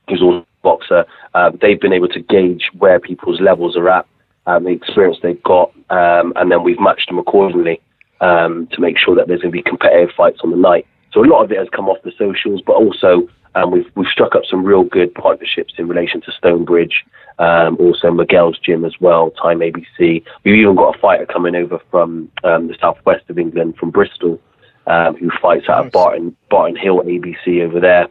who's 0.09 0.23
also 0.23 0.39
a 0.39 0.63
boxer. 0.63 1.05
Uh, 1.35 1.51
they've 1.61 1.81
been 1.81 1.93
able 1.93 2.09
to 2.09 2.21
gauge 2.21 2.71
where 2.79 2.99
people's 2.99 3.41
levels 3.41 3.77
are 3.77 3.91
at, 3.91 4.07
um, 4.47 4.65
the 4.65 4.71
experience 4.71 5.19
they've 5.23 5.43
got, 5.43 5.71
um, 5.91 6.33
and 6.37 6.51
then 6.51 6.63
we've 6.63 6.81
matched 6.81 7.09
them 7.09 7.19
accordingly 7.19 7.81
um, 8.21 8.67
to 8.73 8.81
make 8.81 8.97
sure 8.99 9.15
that 9.15 9.29
there's 9.29 9.41
going 9.41 9.53
to 9.53 9.57
be 9.57 9.63
competitive 9.63 10.15
fights 10.17 10.41
on 10.43 10.51
the 10.51 10.57
night. 10.57 10.87
So 11.13 11.23
a 11.23 11.27
lot 11.27 11.45
of 11.45 11.53
it 11.53 11.59
has 11.59 11.69
come 11.71 11.89
off 11.89 11.99
the 12.03 12.13
socials, 12.19 12.63
but 12.65 12.73
also 12.73 13.29
um, 13.55 13.71
we've 13.71 13.87
we've 13.95 14.09
struck 14.09 14.35
up 14.35 14.43
some 14.51 14.65
real 14.65 14.85
good 14.85 15.15
partnerships 15.15 15.75
in 15.79 15.89
relation 15.89 16.21
to 16.23 16.33
Stonebridge, 16.33 17.05
um, 17.39 17.77
also 17.79 18.11
Miguel's 18.11 18.59
gym 18.59 18.85
as 18.85 18.95
well, 19.01 19.31
Time 19.31 19.61
ABC. 19.61 20.25
We've 20.45 20.55
even 20.55 20.75
got 20.77 20.97
a 20.97 20.99
fighter 20.99 21.27
coming 21.27 21.55
over 21.55 21.79
from 21.91 22.31
um, 22.43 22.69
the 22.69 22.77
southwest 22.81 23.25
of 23.29 23.39
England, 23.39 23.77
from 23.77 23.91
Bristol, 23.91 24.41
um, 24.87 25.17
who 25.17 25.31
fights 25.41 25.69
out 25.69 25.87
of 25.87 25.93
Barton 25.93 26.37
Barton 26.51 26.77
Hill 26.77 27.01
ABC 27.03 27.63
over 27.63 27.81
there, 27.81 28.09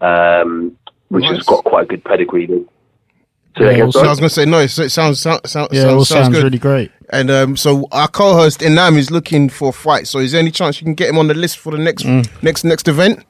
um, 0.00 0.76
which 1.08 1.24
has 1.24 1.42
got 1.44 1.64
quite 1.64 1.84
a 1.84 1.86
good 1.86 2.04
pedigree. 2.04 2.46
So 3.56 3.64
Yeah, 3.64 3.70
again, 3.70 3.92
So 3.92 4.00
I 4.04 4.08
was 4.08 4.18
going 4.18 4.28
to 4.28 4.34
say 4.34 4.44
no. 4.44 4.58
It 4.60 4.68
sounds 4.68 4.92
sounds 5.20 5.20
sounds, 5.50 5.68
Yeah, 5.72 5.82
it 5.82 5.86
all 5.88 6.04
sounds, 6.04 6.08
sounds 6.26 6.28
good. 6.34 6.44
really 6.44 6.58
great. 6.58 6.90
And 7.10 7.30
um, 7.30 7.56
so 7.56 7.86
our 7.92 8.08
co-host 8.08 8.60
Inam 8.60 8.98
is 8.98 9.10
looking 9.10 9.48
for 9.48 9.68
a 9.70 9.72
fight. 9.72 10.06
So 10.08 10.18
is 10.18 10.32
there 10.32 10.40
any 10.40 10.50
chance 10.50 10.80
you 10.80 10.84
can 10.84 10.94
get 10.94 11.08
him 11.08 11.16
on 11.18 11.28
the 11.28 11.34
list 11.34 11.58
for 11.58 11.70
the 11.72 11.78
next 11.78 12.02
Mm. 12.04 12.28
next 12.42 12.64
next 12.64 12.86
event? 12.88 13.24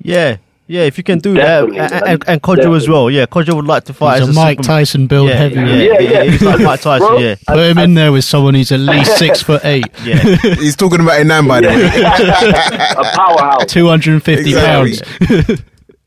Yeah, 0.00 0.38
yeah. 0.68 0.82
If 0.82 0.96
you 0.98 1.02
can 1.04 1.18
do 1.18 1.34
Definitely, 1.34 1.78
that, 1.78 1.92
and, 1.92 2.04
and, 2.08 2.24
and 2.28 2.42
Kodjo 2.42 2.76
as 2.76 2.88
well. 2.88 3.10
Yeah, 3.10 3.26
Kodjo 3.26 3.54
would 3.56 3.64
like 3.66 3.84
to 3.84 3.92
fight 3.92 4.20
He's 4.20 4.28
as 4.28 4.36
a 4.36 4.38
Mike 4.38 4.58
super- 4.58 4.66
Tyson 4.68 5.06
build 5.08 5.28
Yeah, 5.30 5.34
heavyweight. 5.36 5.66
yeah, 5.90 5.98
Yeah, 5.98 6.00
yeah, 6.00 6.22
yeah. 6.24 6.30
He's 6.30 6.42
like 6.42 6.60
Mike 6.60 6.80
Tyson. 6.80 7.08
Bro, 7.08 7.18
Yeah, 7.18 7.34
Put 7.46 7.58
him 7.58 7.78
in 7.78 7.94
there 7.94 8.12
with 8.12 8.24
someone 8.24 8.54
who's 8.54 8.70
at 8.70 8.80
least 8.80 9.16
six 9.18 9.42
foot 9.46 9.64
eight, 9.64 9.86
yeah. 10.04 10.16
He's 10.56 10.76
talking 10.76 11.00
about 11.00 11.20
Inam 11.20 11.48
by 11.48 11.60
the 11.60 11.68
way. 11.68 11.74
a 13.10 13.16
powerhouse. 13.16 13.66
two 13.66 13.88
hundred 13.88 14.12
and 14.14 14.22
fifty 14.22 14.50
Exactly. 14.50 14.98
pounds. 15.26 15.62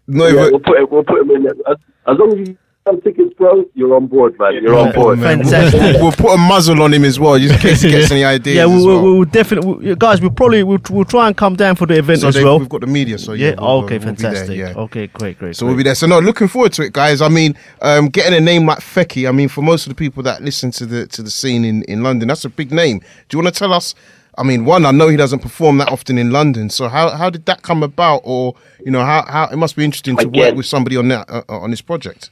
No, 0.08 0.28
Yeah, 0.28 0.34
we'll 0.52 0.60
put 0.60 0.78
it, 0.80 0.91
we'll 0.91 1.04
put 1.04 1.21
him 1.21 1.32
in 1.32 1.43
there. 1.43 1.54
As, 1.67 1.78
as 2.08 2.17
long 2.17 2.39
as 2.39 2.47
you 2.50 2.58
have 2.88 3.04
tickets, 3.04 3.34
bro, 3.36 3.63
you're 3.76 3.96
on 3.96 4.08
board, 4.08 4.38
man. 4.39 4.54
You're 4.56 4.76
on 4.76 4.91
board. 4.91 5.20
man. 5.20 5.44
Fantastic. 5.44 5.80
We'll, 5.80 6.02
we'll 6.02 6.12
put 6.12 6.34
a 6.34 6.38
muzzle 6.38 6.82
on 6.82 6.94
him 6.94 7.04
as 7.06 7.20
well, 7.20 7.38
just 7.38 7.54
in 7.54 7.60
case 7.60 7.82
he 7.82 7.91
gets 7.91 8.12
any 8.12 8.24
ideas. 8.24 8.56
Yeah, 8.56 8.65
we'll, 8.65 8.86
well. 8.88 9.04
we'll, 9.04 9.15
we'll 9.17 9.26
definitely, 9.26 9.74
we'll, 9.88 9.96
guys. 9.96 10.20
We'll 10.20 10.32
probably 10.32 10.63
we'll, 10.63 10.80
we'll 10.89 11.06
try 11.06 11.28
and 11.28 11.38
come 11.38 11.56
down 11.56 11.76
for 11.76 11.86
the 11.86 12.00
event 12.00 12.22
so 12.22 12.30
as 12.30 12.36
they- 12.36 12.44
well. 12.44 12.58
we've 12.60 12.70
got 12.70 12.82
the 12.82 12.88
media, 12.88 13.17
so 13.20 13.34
Yeah. 13.34 13.50
yeah. 13.50 13.56
we'll- 13.60 13.84
okay. 13.84 14.00
we'll 14.00 14.13
be 14.13 14.22
there, 14.22 14.32
fantastic. 14.32 14.58
yeah. 14.58 14.74
Okay. 14.76 15.08
Great. 15.08 15.38
Great. 15.38 15.56
So 15.56 15.65
great. 15.65 15.70
we'll 15.70 15.78
be 15.78 15.84
there. 15.84 15.96
So 15.96 16.08
no, 16.08 16.20
looking 16.20 16.48
forward 16.48 16.74
to 16.74 16.82
it, 16.84 16.94
guys. 16.94 17.22
I 17.22 17.30
mean, 17.30 17.56
um, 17.82 18.10
getting 18.10 18.34
a 18.36 18.41
name 18.41 18.65
like 18.65 18.80
Fekky. 18.80 19.30
I 19.30 19.32
mean, 19.32 19.48
for 19.50 19.62
most 19.62 19.86
of 19.86 19.89
the 19.89 19.96
people 19.96 20.24
that 20.24 20.41
listen 20.41 20.72
to 20.72 20.86
the 20.86 21.06
to 21.08 21.22
the 21.22 21.32
scene 21.32 21.63
in, 21.63 21.84
in 21.84 22.02
London, 22.02 22.28
that's 22.30 22.46
a 22.46 22.50
big 22.50 22.72
name. 22.72 23.00
Do 23.30 23.38
you 23.38 23.44
want 23.44 23.54
to 23.54 23.60
tell 23.60 23.74
us? 23.74 23.94
I 24.38 24.44
mean, 24.44 24.63
one, 24.63 24.86
I 24.86 24.91
know 24.91 25.10
he 25.10 25.17
doesn't 25.17 25.39
perform 25.39 25.78
that 25.80 25.89
often 25.89 26.17
in 26.17 26.32
London. 26.32 26.70
So 26.70 26.88
how 26.88 27.10
how 27.12 27.30
did 27.30 27.46
that 27.46 27.62
come 27.63 27.84
about? 27.84 28.22
Or 28.24 28.56
you 28.84 28.89
know, 28.91 29.04
how 29.06 29.24
how 29.28 29.48
it 29.50 29.58
must 29.58 29.76
be 29.76 29.84
interesting 29.86 30.15
to 30.17 30.28
work 30.28 30.56
with 30.56 30.65
somebody 30.65 30.98
on 30.98 31.10
that 31.10 31.30
uh, 31.30 31.44
on 31.50 31.70
this 31.70 31.82
project. 31.82 32.32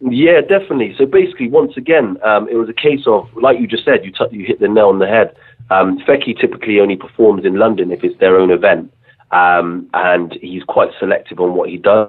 Yeah, 0.00 0.40
definitely. 0.40 0.94
So 0.96 1.04
basically, 1.04 1.48
once 1.48 1.72
again, 1.76 2.16
um, 2.24 2.48
it 2.48 2.56
was 2.56 2.68
a 2.68 2.72
case 2.72 3.06
of, 3.06 3.28
like 3.40 3.60
you 3.60 3.66
just 3.66 3.84
said, 3.84 4.04
you 4.04 4.12
t- 4.12 4.36
you 4.36 4.46
hit 4.46 4.58
the 4.58 4.68
nail 4.68 4.88
on 4.88 4.98
the 4.98 5.06
head. 5.06 5.36
Um, 5.70 5.98
Fekky 5.98 6.38
typically 6.40 6.80
only 6.80 6.96
performs 6.96 7.44
in 7.44 7.58
London 7.58 7.92
if 7.92 8.02
it's 8.02 8.18
their 8.18 8.38
own 8.38 8.50
event, 8.50 8.92
um, 9.30 9.88
and 9.92 10.32
he's 10.40 10.64
quite 10.64 10.88
selective 10.98 11.38
on 11.38 11.54
what 11.54 11.68
he 11.68 11.76
does. 11.76 12.08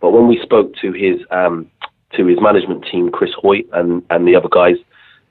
But 0.00 0.10
when 0.10 0.28
we 0.28 0.38
spoke 0.42 0.74
to 0.82 0.92
his 0.92 1.20
um, 1.30 1.70
to 2.14 2.26
his 2.26 2.38
management 2.40 2.84
team, 2.90 3.10
Chris 3.10 3.32
Hoyt 3.34 3.66
and 3.72 4.02
and 4.10 4.28
the 4.28 4.36
other 4.36 4.48
guys, 4.50 4.76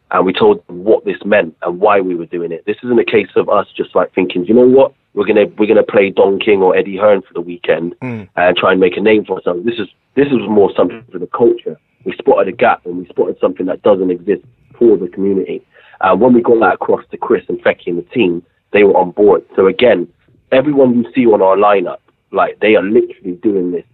and 0.10 0.26
we 0.26 0.34
told 0.34 0.65
them 0.65 0.84
what 0.84 1.06
this 1.06 1.17
meant 1.24 1.56
and 1.62 1.80
why 1.80 2.02
we 2.02 2.15
were 2.15 2.26
doing 2.26 2.52
it. 2.52 2.65
This 2.65 2.78
isn't 2.84 3.00
a 3.00 3.06
case 3.06 3.30
of 3.36 3.50
us 3.50 3.67
just 3.78 3.95
like 3.95 4.13
thinking, 4.15 4.45
you 4.45 4.56
know 4.56 4.67
what, 4.67 4.93
we're 5.13 5.26
gonna 5.26 5.45
we're 5.58 5.67
gonna 5.67 5.84
play 5.84 6.10
Don 6.10 6.39
King 6.39 6.62
or 6.62 6.76
Eddie 6.76 6.98
Hearn 6.98 7.22
for 7.22 7.34
the 7.34 7.41
weekend 7.41 7.95
mm. 8.02 8.28
and 8.36 8.58
try 8.58 8.72
and 8.72 8.80
make 8.80 8.98
a 8.98 9.02
name 9.02 9.26
for 9.26 9.38
ourselves. 9.38 9.65
This 9.65 9.80
is 9.80 9.88
this 10.15 10.28
is 10.28 10.39
more 10.50 10.72
something 10.76 11.04
for 11.12 11.19
the 11.19 11.28
culture. 11.28 11.80
We 12.06 12.13
spotted 12.17 12.48
a 12.48 12.56
gap 12.56 12.86
and 12.86 12.98
we 12.98 13.08
spotted 13.08 13.38
something 13.41 13.65
that 13.65 13.82
doesn't 13.82 14.12
exist 14.12 14.43
for 14.78 14.98
the 14.98 15.08
community. 15.08 15.65
Uh, 16.02 16.15
when 16.15 16.34
we 16.34 16.41
got 16.41 16.60
that 16.62 16.76
across 16.76 17.04
to 17.12 17.17
Chris 17.17 17.43
and 17.50 17.62
Fekky 17.62 17.88
and 17.88 17.98
the 17.98 18.10
team, 18.13 18.41
they 18.72 18.84
were 18.84 18.95
on 18.95 19.12
board. 19.12 19.43
So 19.56 19.67
again, 19.67 20.08
everyone 20.52 20.95
you 20.95 21.12
see 21.13 21.26
on 21.26 21.41
our 21.41 21.58
lineup 21.58 22.00
like 22.32 22.60
they 22.60 22.76
are 22.76 22.84
literally 22.84 23.34
doing 23.41 23.72
this 23.72 23.86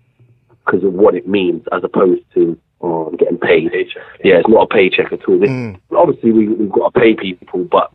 because 0.65 0.84
of 0.84 0.93
what 0.93 1.15
it 1.15 1.28
means, 1.28 1.63
as 1.71 1.84
opposed 1.84 2.23
to 2.34 2.58
oh, 2.82 3.08
I'm 3.08 3.15
getting 3.15 3.38
paid. 3.38 3.71
Yeah, 4.23 4.36
it's 4.36 4.49
not 4.49 4.63
a 4.63 4.67
paycheck 4.67 5.12
at 5.12 5.28
all. 5.28 5.39
This, 5.39 5.49
mm. 5.49 5.80
Obviously, 5.91 6.32
we, 6.32 6.47
we've 6.47 6.71
got 6.71 6.93
to 6.93 6.99
pay 6.99 7.15
people, 7.15 7.63
but 7.63 7.91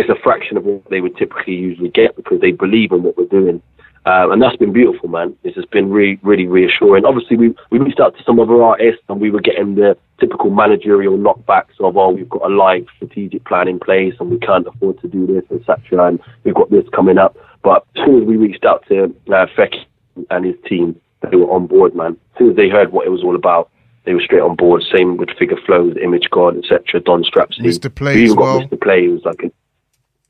it's 0.00 0.08
a 0.10 0.22
fraction 0.22 0.56
of 0.56 0.64
what 0.64 0.88
they 0.90 1.00
would 1.00 1.16
typically 1.16 1.54
usually 1.54 1.90
get 1.90 2.16
because 2.16 2.40
they 2.40 2.52
believe 2.52 2.92
in 2.92 3.02
what 3.02 3.16
we're 3.16 3.26
doing. 3.26 3.62
Um, 4.06 4.32
and 4.32 4.42
that's 4.42 4.56
been 4.56 4.72
beautiful, 4.72 5.10
man. 5.10 5.36
It's 5.44 5.54
just 5.54 5.70
been 5.70 5.90
really, 5.90 6.18
really 6.22 6.46
reassuring. 6.46 7.04
Obviously, 7.04 7.36
we, 7.36 7.54
we 7.70 7.78
reached 7.78 8.00
out 8.00 8.16
to 8.16 8.24
some 8.24 8.40
other 8.40 8.62
artists 8.62 9.02
and 9.10 9.20
we 9.20 9.30
were 9.30 9.42
getting 9.42 9.74
the 9.74 9.96
typical 10.18 10.48
managerial 10.48 11.18
knockbacks 11.18 11.78
of, 11.80 11.98
oh, 11.98 12.10
we've 12.10 12.28
got 12.28 12.50
a 12.50 12.54
live 12.54 12.86
strategic 12.96 13.44
plan 13.44 13.68
in 13.68 13.78
place 13.78 14.14
and 14.18 14.30
we 14.30 14.38
can't 14.38 14.66
afford 14.66 14.98
to 15.02 15.08
do 15.08 15.26
this, 15.26 15.44
etc. 15.54 16.06
And 16.08 16.20
we've 16.44 16.54
got 16.54 16.70
this 16.70 16.88
coming 16.94 17.18
up. 17.18 17.36
But 17.62 17.84
as 17.94 18.06
soon 18.06 18.22
as 18.22 18.26
we 18.26 18.36
reached 18.36 18.64
out 18.64 18.84
to 18.88 19.14
uh, 19.28 19.46
Fekky 19.54 19.84
and 20.30 20.46
his 20.46 20.56
team, 20.66 20.98
they 21.30 21.36
were 21.36 21.50
on 21.50 21.66
board, 21.66 21.94
man. 21.94 22.16
As 22.34 22.38
soon 22.38 22.50
as 22.50 22.56
they 22.56 22.70
heard 22.70 22.92
what 22.92 23.06
it 23.06 23.10
was 23.10 23.22
all 23.22 23.36
about, 23.36 23.70
they 24.04 24.14
were 24.14 24.22
straight 24.22 24.40
on 24.40 24.56
board. 24.56 24.82
Same 24.96 25.18
with 25.18 25.28
Figure 25.38 25.58
Flows, 25.66 25.94
Image 26.02 26.28
God, 26.30 26.56
etc. 26.56 27.00
Don 27.00 27.22
Strapzy. 27.22 27.58
Mr. 27.60 27.94
Play 27.94 28.14
We 28.14 28.22
even 28.22 28.30
as 28.30 28.36
well. 28.36 28.60
got 28.60 28.70
Mr. 28.70 28.80
Play, 28.80 29.04
who 29.04 29.12
was 29.12 29.24
like, 29.26 29.42
a, 29.44 29.52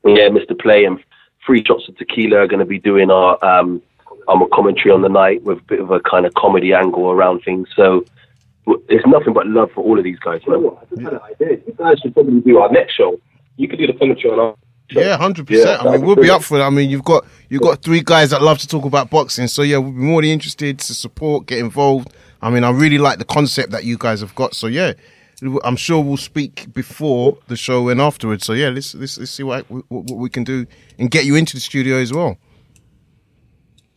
yeah, 0.05 0.29
Mr. 0.29 0.59
Play 0.59 0.85
and 0.85 0.99
Three 1.45 1.63
Shots 1.63 1.87
of 1.87 1.97
Tequila 1.97 2.37
are 2.37 2.47
going 2.47 2.59
to 2.59 2.65
be 2.65 2.79
doing 2.79 3.09
our 3.11 3.43
um, 3.43 3.81
um, 4.27 4.47
commentary 4.53 4.91
on 4.91 5.01
the 5.01 5.09
night 5.09 5.43
with 5.43 5.59
a 5.59 5.63
bit 5.63 5.79
of 5.79 5.91
a 5.91 5.99
kind 6.01 6.25
of 6.25 6.33
comedy 6.35 6.73
angle 6.73 7.09
around 7.11 7.41
things. 7.43 7.67
So 7.75 8.05
it's 8.67 9.05
nothing 9.07 9.33
but 9.33 9.47
love 9.47 9.71
for 9.73 9.83
all 9.83 9.97
of 9.97 10.03
these 10.03 10.19
guys, 10.19 10.41
man. 10.47 10.65
I 10.65 10.85
just 10.85 11.01
had 11.01 11.13
an 11.13 11.19
idea. 11.19 11.57
You 11.65 11.73
guys 11.77 11.99
should 11.99 12.13
probably 12.13 12.41
do 12.41 12.59
our 12.59 12.71
next 12.71 12.93
show. 12.93 13.19
You 13.57 13.67
could 13.67 13.79
do 13.79 13.87
the 13.87 13.93
commentary 13.93 14.33
on 14.33 14.39
our. 14.39 14.55
Yeah, 14.91 15.15
hundred 15.17 15.49
Yeah, 15.49 15.57
percent. 15.77 15.85
I 15.85 15.91
mean, 15.91 16.05
we'll 16.05 16.17
be 16.17 16.29
up 16.29 16.43
for 16.43 16.59
it. 16.59 16.63
I 16.63 16.69
mean, 16.69 16.89
you've 16.89 17.05
got 17.05 17.25
you've 17.47 17.61
got 17.61 17.81
three 17.81 18.01
guys 18.03 18.31
that 18.31 18.41
love 18.41 18.59
to 18.59 18.67
talk 18.67 18.83
about 18.83 19.09
boxing, 19.09 19.47
so 19.47 19.61
yeah, 19.61 19.77
we'll 19.77 19.93
be 19.93 19.97
more 19.99 20.21
than 20.21 20.31
interested 20.31 20.79
to 20.79 20.93
support, 20.93 21.45
get 21.47 21.59
involved. 21.59 22.13
I 22.41 22.49
mean, 22.49 22.65
I 22.65 22.71
really 22.71 22.97
like 22.97 23.17
the 23.17 23.25
concept 23.25 23.71
that 23.71 23.85
you 23.85 23.97
guys 23.97 24.19
have 24.19 24.35
got. 24.35 24.53
So 24.53 24.67
yeah, 24.67 24.93
I'm 25.63 25.75
sure 25.75 26.03
we'll 26.03 26.17
speak 26.17 26.71
before 26.73 27.37
the 27.47 27.55
show 27.55 27.89
and 27.89 27.99
afterwards. 27.99 28.45
So 28.45 28.53
yeah, 28.53 28.69
let's 28.69 28.93
let's, 28.95 29.17
let's 29.17 29.31
see 29.31 29.43
what, 29.43 29.69
what 29.69 29.85
what 29.89 30.17
we 30.17 30.29
can 30.29 30.43
do 30.43 30.65
and 30.99 31.09
get 31.09 31.25
you 31.25 31.35
into 31.35 31.55
the 31.55 31.59
studio 31.61 31.97
as 31.97 32.13
well. 32.13 32.37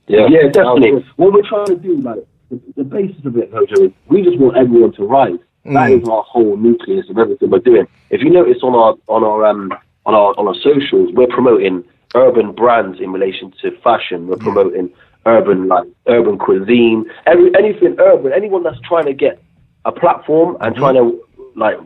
Yeah, 0.06 0.26
yeah, 0.28 0.48
definitely. 0.48 1.04
What 1.16 1.32
we're 1.32 1.48
trying 1.48 1.66
to 1.66 1.76
do, 1.76 2.00
like 2.00 2.26
the, 2.50 2.60
the 2.76 2.84
basis 2.84 3.24
of 3.24 3.36
it, 3.36 3.50
Hojo, 3.52 3.84
is 3.84 3.92
we 4.08 4.22
just 4.22 4.38
want 4.38 4.56
everyone 4.56 4.92
to 4.92 5.04
rise. 5.04 5.38
That 5.64 5.90
is 5.92 6.06
our 6.08 6.22
whole 6.22 6.58
nucleus 6.58 7.08
of 7.08 7.18
everything 7.18 7.48
we're 7.48 7.58
doing. 7.58 7.86
If 8.10 8.20
you 8.20 8.28
notice 8.30 8.58
on 8.62 8.74
our 8.74 8.94
on 9.08 9.24
our 9.24 9.46
um 9.46 9.72
on 10.04 10.14
our 10.14 10.34
on 10.38 10.46
our 10.46 10.54
socials, 10.56 11.10
we're 11.14 11.26
promoting 11.26 11.84
urban 12.14 12.52
brands 12.52 13.00
in 13.00 13.12
relation 13.12 13.52
to 13.62 13.70
fashion. 13.82 14.26
We're 14.26 14.36
promoting 14.36 14.92
urban 15.24 15.68
like 15.68 15.84
urban 16.06 16.38
cuisine, 16.38 17.10
every 17.26 17.50
anything 17.56 17.96
urban. 17.98 18.32
Anyone 18.34 18.62
that's 18.62 18.80
trying 18.80 19.06
to 19.06 19.14
get 19.14 19.42
a 19.86 19.92
platform 19.92 20.58
and 20.60 20.76
trying 20.76 20.94
to 20.96 21.24
like 21.56 21.76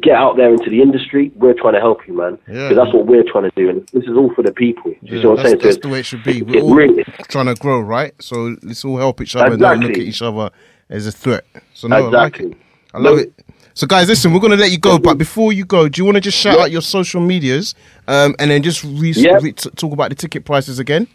get 0.00 0.14
out 0.14 0.36
there 0.36 0.50
into 0.52 0.68
the 0.68 0.82
industry, 0.82 1.30
we're 1.36 1.54
trying 1.54 1.74
to 1.74 1.80
help 1.80 2.06
you, 2.06 2.14
man. 2.16 2.38
Yeah. 2.48 2.68
Because 2.68 2.76
that's 2.76 2.92
what 2.94 3.06
we're 3.06 3.22
trying 3.22 3.44
to 3.44 3.52
do, 3.56 3.68
and 3.70 3.88
this 3.92 4.04
is 4.04 4.16
all 4.16 4.32
for 4.34 4.42
the 4.42 4.52
people. 4.52 4.90
Do 4.90 4.96
you 5.02 5.16
Yeah, 5.16 5.22
see 5.22 5.26
what 5.26 5.30
I'm 5.30 5.36
that's, 5.36 5.48
saying? 5.48 5.58
That's 5.62 5.76
it's- 5.76 5.82
the 5.82 5.88
way 5.88 6.00
it 6.00 6.06
should 6.06 6.24
be. 6.24 6.38
it- 6.38 6.46
We're 6.46 6.56
it 6.58 6.62
all 6.62 6.74
really- 6.74 7.04
trying 7.28 7.46
to 7.46 7.54
grow, 7.54 7.80
right? 7.80 8.12
So 8.20 8.56
let's 8.62 8.84
all 8.84 8.98
help 8.98 9.20
each 9.20 9.36
other 9.36 9.52
and 9.52 9.60
not 9.60 9.78
look 9.78 9.92
at 9.92 9.98
each 9.98 10.22
other 10.22 10.50
as 10.90 11.06
a 11.06 11.12
threat. 11.12 11.44
So 11.74 11.88
no, 11.88 11.96
I 11.96 12.00
like 12.00 12.34
Exactly. 12.36 12.50
it. 12.52 12.56
I 12.94 12.98
love 12.98 13.16
No. 13.16 13.22
it. 13.22 13.32
So 13.74 13.86
guys, 13.86 14.08
listen, 14.08 14.32
we're 14.32 14.40
gonna 14.40 14.56
let 14.56 14.70
you 14.70 14.78
go, 14.78 14.98
but 14.98 15.18
before 15.18 15.52
you 15.52 15.64
go, 15.64 15.86
do 15.88 16.00
you 16.00 16.04
want 16.06 16.14
to 16.16 16.20
just 16.20 16.38
shout 16.38 16.56
Yeah. 16.56 16.62
out 16.64 16.70
your 16.70 16.80
social 16.82 17.20
medias 17.20 17.74
um, 18.08 18.34
and 18.38 18.50
then 18.50 18.62
just 18.62 18.82
re- 18.84 19.12
Yeah. 19.14 19.38
re- 19.42 19.52
t- 19.52 19.68
talk 19.76 19.92
about 19.92 20.08
the 20.08 20.14
ticket 20.16 20.44
prices 20.46 20.78
again? 20.78 21.06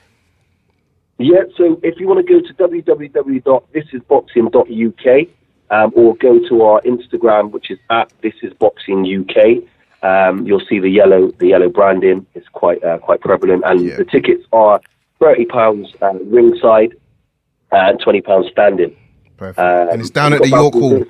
Yeah, 1.18 1.44
so 1.58 1.80
if 1.84 2.00
you 2.00 2.08
want 2.08 2.26
to 2.26 2.34
go 2.34 2.40
to 2.40 2.54
www.thisisboxing.uk 2.54 5.28
um, 5.72 5.92
or 5.96 6.16
go 6.18 6.38
to 6.48 6.62
our 6.64 6.82
Instagram, 6.82 7.52
which 7.52 7.72
is 7.72 7.80
at 7.90 8.12
this 8.22 8.34
is 8.44 8.54
thisisboxinguk, 8.54 9.68
um, 10.04 10.46
you'll 10.46 10.66
see 10.70 10.80
the 10.80 10.90
yellow 10.90 11.32
the 11.40 11.48
yellow 11.48 11.70
branding. 11.70 12.26
It's 12.36 12.48
quite 12.50 12.84
uh, 12.84 13.00
quite 13.00 13.22
prevalent, 13.22 13.64
and 13.66 13.82
Yeah. 13.82 13.96
the 13.96 14.06
tickets 14.06 14.44
are 14.52 14.82
thirty 15.20 15.46
pounds 15.46 15.94
uh, 16.02 16.14
ringside 16.26 16.96
and 17.72 18.00
twenty 18.00 18.22
pounds 18.22 18.48
standing. 18.52 18.96
Perfect. 19.38 19.60
Um, 19.60 19.90
and 19.90 20.02
it's 20.02 20.10
down 20.12 20.34
at 20.34 20.42
the 20.42 20.50
York 20.50 20.74
Hall. 20.74 21.04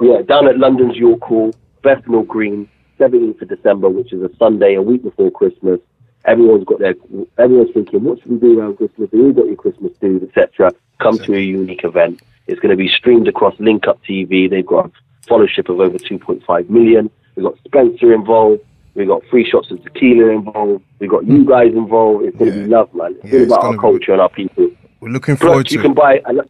Yeah, 0.00 0.22
down 0.22 0.48
at 0.48 0.58
London's 0.58 0.96
York 0.96 1.20
Hall, 1.22 1.54
Bethnal 1.82 2.24
Green, 2.24 2.68
17th 2.98 3.42
of 3.42 3.48
December, 3.48 3.88
which 3.88 4.12
is 4.12 4.22
a 4.22 4.30
Sunday, 4.38 4.74
a 4.74 4.82
week 4.82 5.04
before 5.04 5.30
Christmas. 5.30 5.78
Everyone's 6.24 6.64
got 6.64 6.80
their, 6.80 6.94
everyone's 7.38 7.72
thinking, 7.72 8.02
what 8.02 8.20
should 8.20 8.32
we 8.32 8.38
do 8.38 8.58
around 8.58 8.78
Christmas? 8.78 9.08
You 9.12 9.32
got 9.32 9.46
your 9.46 9.54
Christmas 9.54 9.92
dues, 10.00 10.22
etc. 10.22 10.72
Come 11.00 11.18
to 11.18 11.34
a 11.34 11.38
unique 11.40 11.84
event. 11.84 12.22
It's 12.46 12.60
going 12.60 12.70
to 12.70 12.76
be 12.76 12.88
streamed 12.88 13.28
across 13.28 13.54
Link 13.58 13.86
Up 13.86 14.00
TV. 14.08 14.48
They've 14.50 14.66
got 14.66 14.86
a 14.86 15.26
followership 15.28 15.68
of 15.70 15.80
over 15.80 15.96
2.5 15.98 16.68
million. 16.68 17.10
We've 17.36 17.44
got 17.44 17.58
Spencer 17.66 18.12
involved. 18.12 18.62
We've 18.94 19.08
got 19.08 19.24
free 19.26 19.48
shots 19.48 19.70
of 19.70 19.82
tequila 19.82 20.30
involved. 20.30 20.84
We've 21.00 21.10
got 21.10 21.26
you 21.26 21.42
hmm. 21.42 21.48
guys 21.50 21.72
involved. 21.72 22.26
It's 22.26 22.36
going 22.36 22.52
to 22.52 22.58
be 22.60 22.66
love, 22.66 22.94
man. 22.94 23.16
It's 23.22 23.32
Yeah, 23.32 23.38
all 23.38 23.42
it's 23.42 23.52
about 23.52 23.60
gonna 23.62 23.66
our 23.68 23.72
be- 23.72 23.78
culture 23.80 24.12
and 24.12 24.20
our 24.20 24.28
people. 24.28 24.70
We're 25.00 25.08
looking 25.10 25.36
forward 25.36 25.66
Plus, 25.66 25.72
you 25.72 25.80
can 25.80 25.94
buy. 25.94 26.20
And, 26.26 26.42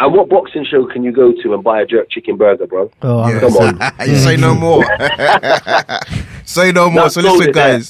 and 0.00 0.14
what 0.14 0.28
boxing 0.28 0.64
show 0.64 0.86
can 0.86 1.04
you 1.04 1.12
go 1.12 1.32
to 1.32 1.54
and 1.54 1.62
buy 1.62 1.82
a 1.82 1.86
jerk 1.86 2.10
chicken 2.10 2.36
burger, 2.36 2.66
bro? 2.66 2.90
Oh, 3.02 3.18
I'm- 3.20 3.40
Come 3.40 3.56
on. 3.56 3.92
you 4.08 4.16
say 4.16 4.36
no 4.36 4.54
more. 4.66 4.84
say 6.44 6.72
no 6.72 6.88
more. 6.90 7.02
No, 7.02 7.08
so 7.08 7.20
sold 7.20 7.38
listen, 7.38 7.50
it 7.50 7.54
there. 7.54 7.80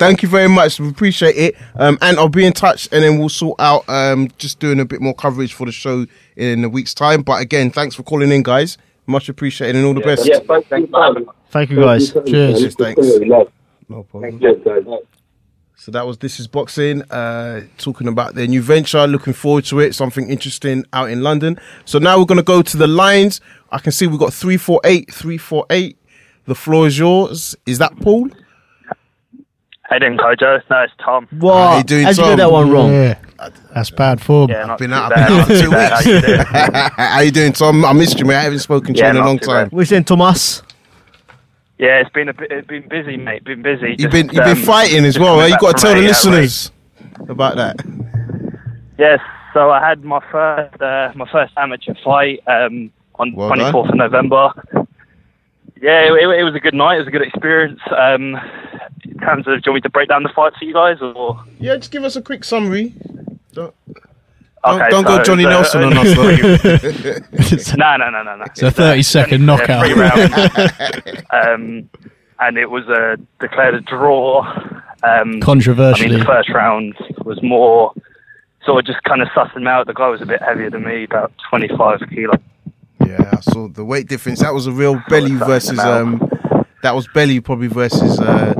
Guys. 0.00 0.08
Thank 0.08 0.22
you 0.22 0.28
very 0.28 0.48
much. 0.48 0.80
We 0.80 0.88
appreciate 0.88 1.36
it. 1.36 1.56
Um, 1.76 1.98
and 2.00 2.18
I'll 2.18 2.28
be 2.28 2.46
in 2.46 2.52
touch, 2.52 2.88
and 2.92 3.04
then 3.04 3.18
we'll 3.18 3.28
sort 3.28 3.60
out 3.60 3.88
um, 3.88 4.28
just 4.38 4.58
doing 4.58 4.80
a 4.80 4.84
bit 4.84 5.00
more 5.00 5.14
coverage 5.14 5.52
for 5.54 5.66
the 5.66 5.72
show 5.72 6.06
in 6.36 6.64
a 6.64 6.68
week's 6.68 6.94
time. 6.94 7.22
But 7.22 7.42
again, 7.42 7.70
thanks 7.70 7.94
for 7.94 8.02
calling 8.02 8.32
in, 8.32 8.42
guys. 8.42 8.78
Much 9.06 9.28
appreciated, 9.28 9.76
and 9.76 9.84
all 9.84 9.94
the 9.94 10.00
best. 10.00 10.26
Yeah, 10.26 10.38
thanks, 10.40 10.68
thanks 10.68 10.90
for 10.90 11.02
having 11.02 11.28
us. 11.28 11.34
Thank 11.50 11.70
you, 11.70 11.80
guys. 11.80 12.12
Cheers. 12.12 12.62
Yes, 12.62 12.74
thanks. 12.74 13.06
No 13.88 14.02
problem. 14.04 14.38
Cheers, 14.40 14.62
guys. 14.64 14.84
So 15.76 15.90
that 15.92 16.06
was 16.06 16.18
This 16.18 16.38
Is 16.38 16.46
Boxing, 16.46 17.02
uh, 17.10 17.62
talking 17.78 18.06
about 18.06 18.34
their 18.34 18.46
new 18.46 18.60
venture. 18.60 19.06
Looking 19.06 19.32
forward 19.32 19.64
to 19.64 19.80
it. 19.80 19.94
Something 19.94 20.28
interesting 20.28 20.84
out 20.92 21.08
in 21.08 21.22
London. 21.22 21.58
So 21.86 21.98
now 21.98 22.18
we're 22.18 22.26
going 22.26 22.36
to 22.36 22.44
go 22.44 22.60
to 22.60 22.76
the 22.76 22.86
lines. 22.86 23.40
I 23.72 23.78
can 23.78 23.90
see 23.90 24.06
we've 24.06 24.20
got 24.20 24.34
348, 24.34 25.10
348. 25.10 25.96
The 26.44 26.54
floor 26.54 26.86
is 26.86 26.98
yours. 26.98 27.56
Is 27.64 27.78
that 27.78 27.98
Paul? 28.00 28.28
Hey, 29.90 29.98
doing 29.98 30.16
Kojo? 30.18 30.62
No, 30.70 30.82
it's 30.82 30.92
Tom. 31.04 31.26
What? 31.40 31.54
How 31.70 31.76
you 31.78 31.82
doing, 31.84 32.04
How'd 32.04 32.16
you 32.16 32.22
Tom? 32.22 32.30
get 32.32 32.36
that 32.36 32.52
one 32.52 32.70
wrong? 32.70 32.92
Yeah, 32.92 33.18
that's 33.74 33.90
bad 33.90 34.20
form. 34.20 34.48
Yeah, 34.50 34.66
not 34.66 34.78
Been 34.78 34.90
too 34.90 34.94
out, 34.94 35.10
bad. 35.10 35.26
been 35.28 35.34
out 35.34 35.38
not 35.38 35.46
for 35.48 35.54
too 35.54 35.60
two 35.62 35.70
bad. 35.70 35.92
How 35.92 36.00
you 36.00 36.14
weeks. 36.14 36.26
doing? 36.26 36.40
How 37.08 37.20
you 37.20 37.30
doing, 37.32 37.52
Tom? 37.52 37.84
I 37.84 37.92
missed 37.92 38.18
you, 38.20 38.24
mate. 38.24 38.36
I 38.36 38.42
haven't 38.42 38.60
spoken 38.60 38.94
to 38.94 38.98
Yeah, 39.00 39.06
you 39.06 39.10
in 39.10 39.16
a 39.16 39.20
not 39.20 39.26
long 39.26 39.38
too 39.40 39.46
time. 39.46 39.64
bad. 39.68 39.72
We're 39.72 39.84
saying 39.84 40.04
Thomas. 40.04 40.62
Yeah, 41.78 42.00
it's 42.00 42.10
been 42.10 42.28
a 42.28 42.34
bit, 42.34 42.52
it's 42.52 42.66
been 42.68 42.86
busy, 42.88 43.16
mate. 43.16 43.42
Been 43.42 43.62
busy. 43.62 43.96
You've 43.98 43.98
Just, 43.98 44.12
been 44.12 44.26
you've 44.26 44.44
been 44.44 44.58
um, 44.58 44.62
fighting 44.62 45.04
as 45.04 45.14
just 45.14 45.18
well. 45.24 45.36
coming 45.38 45.44
eh? 45.44 45.46
You 45.48 45.52
back 45.54 45.60
got 45.60 45.72
to 45.72 45.78
from 45.78 45.80
tell 45.80 45.94
the 45.94 46.00
a, 46.00 46.04
uh, 46.04 46.08
listeners 46.08 46.72
about 47.28 47.56
that. 47.56 47.76
Yes. 48.98 49.18
So 49.54 49.70
I 49.70 49.80
had 49.88 50.04
my 50.04 50.20
first 50.30 50.80
uh, 50.80 51.10
my 51.16 51.28
first 51.32 51.52
amateur 51.56 51.94
fight 52.04 52.40
um, 52.46 52.92
on 53.16 53.32
Well 53.34 53.48
twenty 53.48 53.62
done. 53.64 53.72
fourth 53.72 53.88
of 53.88 53.96
November. 53.96 54.52
Yeah, 55.80 56.12
it, 56.12 56.40
it 56.40 56.44
was 56.44 56.54
a 56.54 56.60
good 56.60 56.74
night. 56.74 56.96
It 56.96 56.98
was 57.00 57.08
a 57.08 57.10
good 57.10 57.22
experience. 57.22 57.80
Um, 57.96 58.36
in 59.04 59.18
terms 59.18 59.46
of, 59.46 59.54
do 59.62 59.62
you 59.66 59.72
want 59.72 59.74
me 59.76 59.80
to 59.82 59.90
break 59.90 60.08
down 60.08 60.22
the 60.22 60.28
fight 60.28 60.52
for 60.58 60.64
you 60.64 60.74
guys, 60.74 61.00
or 61.00 61.42
Yeah, 61.58 61.76
just 61.76 61.90
give 61.90 62.04
us 62.04 62.16
a 62.16 62.22
quick 62.22 62.44
summary. 62.44 62.94
Don't, 63.52 63.74
okay? 64.64 64.88
don't 64.90 65.04
go 65.04 65.16
so 65.18 65.22
Johnny 65.24 65.44
the- 65.44 65.50
Nelson 65.50 65.82
on 65.84 65.96
us, 65.96 67.76
no, 67.76 67.96
no, 67.96 68.10
no, 68.10 68.22
no, 68.22 68.36
no. 68.36 68.44
It's 68.44 68.62
a 68.62 68.70
30 68.70 69.02
second 69.02 69.46
knockout. 69.46 69.86
three 69.86 69.94
um, 71.38 71.88
and 72.40 72.56
it 72.58 72.70
was 72.70 72.86
uh, 72.88 73.16
declared 73.40 73.74
a 73.74 73.80
draw. 73.80 74.40
Um, 74.42 74.82
I 75.02 75.24
mean, 75.24 75.40
Controversially. 75.40 76.16
the 76.18 76.24
first 76.24 76.50
round 76.50 76.94
was 77.24 77.42
more 77.42 77.92
sort 78.64 78.80
of 78.80 78.86
just 78.86 79.02
kind 79.04 79.22
of 79.22 79.28
sussing 79.28 79.56
him 79.58 79.66
out. 79.66 79.86
The 79.86 79.94
guy 79.94 80.08
was 80.08 80.20
a 80.20 80.26
bit 80.26 80.42
heavier 80.42 80.70
than 80.70 80.84
me, 80.84 81.04
about 81.04 81.32
25 81.48 82.00
kilo. 82.10 82.34
Yeah, 83.10 83.30
I 83.32 83.40
saw 83.40 83.68
the 83.68 83.84
weight 83.84 84.08
difference. 84.08 84.40
That 84.40 84.54
was 84.54 84.66
a 84.66 84.72
real 84.72 85.00
belly 85.08 85.34
versus 85.34 85.76
them 85.76 86.20
um. 86.20 86.66
That 86.82 86.94
was 86.94 87.06
belly 87.08 87.40
probably 87.40 87.66
versus 87.68 88.18
uh, 88.20 88.54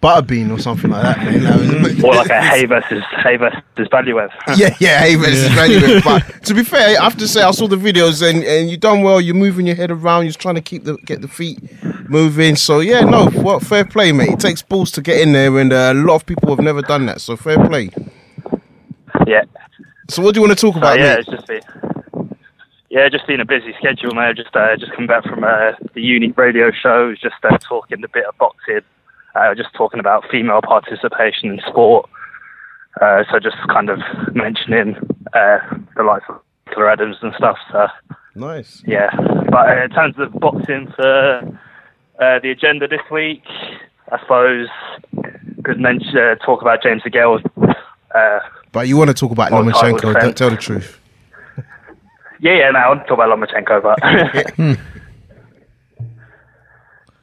butterbean 0.00 0.50
or 0.52 0.58
something 0.60 0.90
like 0.90 1.02
that. 1.02 1.18
Man. 1.18 1.42
That 1.42 1.58
was- 1.82 2.04
Or 2.04 2.14
like 2.14 2.30
a 2.30 2.40
Haye 2.40 2.64
versus 2.64 3.02
Haye 3.24 3.36
versus 3.36 3.60
Valuev. 3.76 4.30
yeah, 4.56 4.74
yeah, 4.78 5.00
Haye, 5.00 5.16
versus 5.16 5.48
Valuev. 5.48 6.02
But 6.04 6.44
to 6.44 6.54
be 6.54 6.62
fair, 6.64 6.98
I 7.00 7.02
have 7.04 7.16
to 7.18 7.26
say 7.28 7.42
I 7.42 7.50
saw 7.50 7.66
the 7.66 7.76
videos 7.76 8.22
and, 8.28 8.42
and 8.44 8.70
you 8.70 8.76
done 8.76 9.02
well. 9.02 9.20
You're 9.20 9.34
moving 9.34 9.66
your 9.66 9.74
head 9.76 9.90
around. 9.90 10.24
You're 10.24 10.32
trying 10.34 10.54
to 10.54 10.60
keep 10.62 10.84
the 10.84 10.96
get 11.04 11.20
the 11.22 11.28
feet 11.28 11.58
moving. 12.08 12.54
So 12.56 12.80
yeah, 12.80 13.00
no, 13.00 13.28
well, 13.34 13.58
fair 13.60 13.84
play, 13.84 14.12
mate. 14.12 14.30
It 14.30 14.40
takes 14.40 14.62
balls 14.62 14.90
to 14.92 15.02
get 15.02 15.20
in 15.20 15.32
there, 15.32 15.58
and 15.58 15.72
uh, 15.72 15.90
a 15.92 15.94
lot 15.94 16.14
of 16.16 16.26
people 16.26 16.48
have 16.54 16.64
never 16.64 16.82
done 16.82 17.06
that. 17.06 17.20
So 17.20 17.36
fair 17.36 17.58
play. 17.66 17.90
yeah. 19.26 19.42
So 20.08 20.22
what 20.22 20.34
do 20.34 20.40
you 20.40 20.46
want 20.46 20.58
to 20.58 20.60
talk 20.66 20.74
So 20.74 20.78
about, 20.80 20.98
yeah, 20.98 21.16
mate? 21.16 21.18
it's 21.20 21.28
just 21.30 21.46
been 21.46 21.60
yeah, 22.90 23.08
just 23.08 23.26
been 23.26 23.40
a 23.40 23.44
busy 23.44 23.72
schedule, 23.78 24.14
mate. 24.14 24.36
Just 24.36 24.54
uh, 24.54 24.76
just 24.76 24.92
come 24.92 25.06
back 25.06 25.24
from 25.24 25.44
uh, 25.44 25.72
the 25.94 26.02
unique 26.02 26.36
radio 26.36 26.70
shows, 26.72 27.18
just 27.20 27.36
uh, 27.44 27.56
talking 27.58 28.02
a 28.04 28.08
bit 28.08 28.26
of 28.26 28.36
boxing, 28.36 28.80
uh, 29.36 29.54
just 29.54 29.72
talking 29.74 30.00
about 30.00 30.24
female 30.30 30.60
participation 30.60 31.50
in 31.50 31.60
sport. 31.68 32.08
Uh, 33.00 33.22
so 33.30 33.38
just 33.38 33.56
kind 33.68 33.88
of 33.88 34.00
mentioning 34.34 34.96
uh, 35.32 35.58
the 35.96 36.02
likes 36.02 36.24
of 36.28 36.40
Nicola 36.66 36.92
Adams 36.92 37.16
and 37.22 37.32
stuff. 37.36 37.56
So 37.70 37.86
Nice. 38.34 38.82
yeah, 38.86 39.10
but 39.50 39.68
uh, 39.68 39.84
in 39.84 39.90
terms 39.90 40.16
of 40.18 40.32
boxing 40.32 40.92
for 40.96 41.38
uh, 42.20 42.38
the 42.40 42.50
agenda 42.50 42.88
this 42.88 43.00
week, 43.10 43.44
I 44.10 44.18
suppose 44.20 44.68
could 45.64 45.78
mention 45.78 46.18
uh, 46.18 46.34
talk 46.44 46.60
about 46.62 46.82
James 46.82 47.02
DeGale. 47.02 47.40
Uh, 48.12 48.40
But 48.72 48.88
you 48.88 48.96
want 48.96 49.08
to 49.08 49.14
talk 49.14 49.30
about 49.30 49.52
Lomachenko? 49.52 50.20
Don't 50.20 50.36
tell 50.36 50.50
the 50.50 50.56
truth. 50.56 50.99
Yeah, 52.40 52.54
yeah, 52.54 52.70
no, 52.70 52.78
I 52.78 52.88
want 52.88 53.02
to 53.02 53.08
talk 53.08 53.18
about 53.18 53.38
Lomachenko, 53.38 53.82
but 53.82 54.78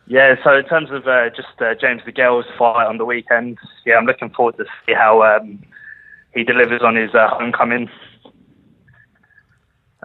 yeah. 0.07 0.35
So 0.43 0.55
in 0.57 0.65
terms 0.65 0.89
of 0.91 1.07
uh, 1.07 1.29
just 1.29 1.59
uh, 1.59 1.73
James 1.79 2.01
DeGale's 2.03 2.45
fight 2.57 2.85
on 2.85 2.97
the 2.97 3.05
weekend, 3.05 3.57
yeah, 3.85 3.95
I'm 3.95 4.05
looking 4.05 4.29
forward 4.29 4.57
to 4.57 4.65
see 4.85 4.93
how 4.93 5.23
um, 5.23 5.63
he 6.33 6.43
delivers 6.43 6.81
on 6.83 6.95
his 6.95 7.13
uh, 7.13 7.27
homecoming. 7.29 7.89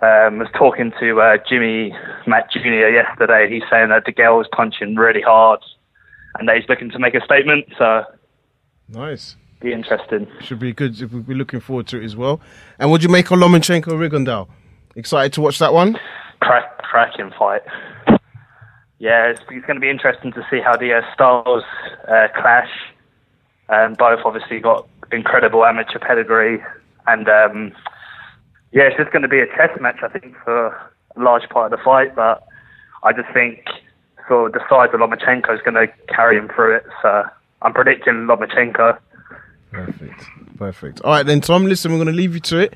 Um, 0.00 0.38
was 0.38 0.48
talking 0.58 0.92
to 0.98 1.20
uh, 1.20 1.36
Jimmy 1.48 1.94
Matt 2.26 2.50
Jr. 2.50 2.88
yesterday. 2.88 3.48
He's 3.48 3.62
saying 3.70 3.90
that 3.90 4.04
DeGale 4.04 4.36
was 4.38 4.48
punching 4.50 4.96
really 4.96 5.20
hard, 5.22 5.60
and 6.38 6.48
that 6.48 6.56
he's 6.56 6.68
looking 6.68 6.90
to 6.90 6.98
make 6.98 7.14
a 7.14 7.20
statement. 7.24 7.66
So 7.78 8.04
Nice. 8.88 9.36
be 9.60 9.72
interesting. 9.72 10.26
Should 10.40 10.58
be 10.58 10.72
good. 10.72 10.98
We'll 11.12 11.22
be 11.22 11.34
looking 11.34 11.60
forward 11.60 11.86
to 11.88 12.00
it 12.00 12.04
as 12.04 12.16
well. 12.16 12.40
And 12.80 12.90
what 12.90 13.00
do 13.00 13.06
you 13.06 13.12
make 13.12 13.30
of 13.30 13.38
Lomachenko 13.38 13.92
Rigondeaux? 13.92 14.48
Excited 14.96 15.32
to 15.34 15.40
watch 15.40 15.58
that 15.58 15.72
one? 15.72 15.98
crack, 16.42 16.78
cracking 16.82 17.30
fight. 17.38 17.62
Yeah, 18.98 19.30
it's, 19.30 19.40
it's 19.50 19.66
going 19.66 19.76
to 19.76 19.80
be 19.80 19.90
interesting 19.90 20.32
to 20.32 20.46
see 20.50 20.60
how 20.60 20.76
the 20.76 20.92
uh, 20.94 21.14
styles 21.14 21.64
uh, 22.08 22.28
clash. 22.34 22.70
Um, 23.68 23.94
both 23.94 24.20
obviously 24.24 24.60
got 24.60 24.86
incredible 25.10 25.64
amateur 25.64 25.98
pedigree, 25.98 26.62
and 27.06 27.28
um, 27.28 27.72
yeah, 28.72 28.84
it's 28.84 28.96
just 28.96 29.10
going 29.12 29.22
to 29.22 29.28
be 29.28 29.40
a 29.40 29.46
test 29.46 29.80
match, 29.80 29.98
I 30.02 30.08
think, 30.08 30.36
for 30.44 30.66
a 30.66 31.20
large 31.20 31.48
part 31.48 31.72
of 31.72 31.78
the 31.78 31.82
fight. 31.82 32.14
But 32.14 32.46
I 33.02 33.12
just 33.12 33.32
think 33.32 33.64
sort 34.28 34.48
of 34.48 34.52
the 34.52 34.60
size 34.68 34.90
of 34.92 35.00
Lomachenko 35.00 35.54
is 35.54 35.62
going 35.62 35.74
to 35.74 35.88
carry 36.12 36.36
him 36.36 36.48
through 36.54 36.76
it. 36.76 36.84
So 37.00 37.24
I'm 37.62 37.72
predicting 37.72 38.26
Lomachenko. 38.26 38.98
Perfect. 39.70 40.24
Perfect. 40.58 41.00
All 41.00 41.12
right, 41.12 41.26
then, 41.26 41.40
Tom, 41.40 41.64
listen, 41.64 41.90
we're 41.92 41.98
going 41.98 42.08
to 42.08 42.12
leave 42.12 42.34
you 42.34 42.40
to 42.40 42.58
it. 42.58 42.74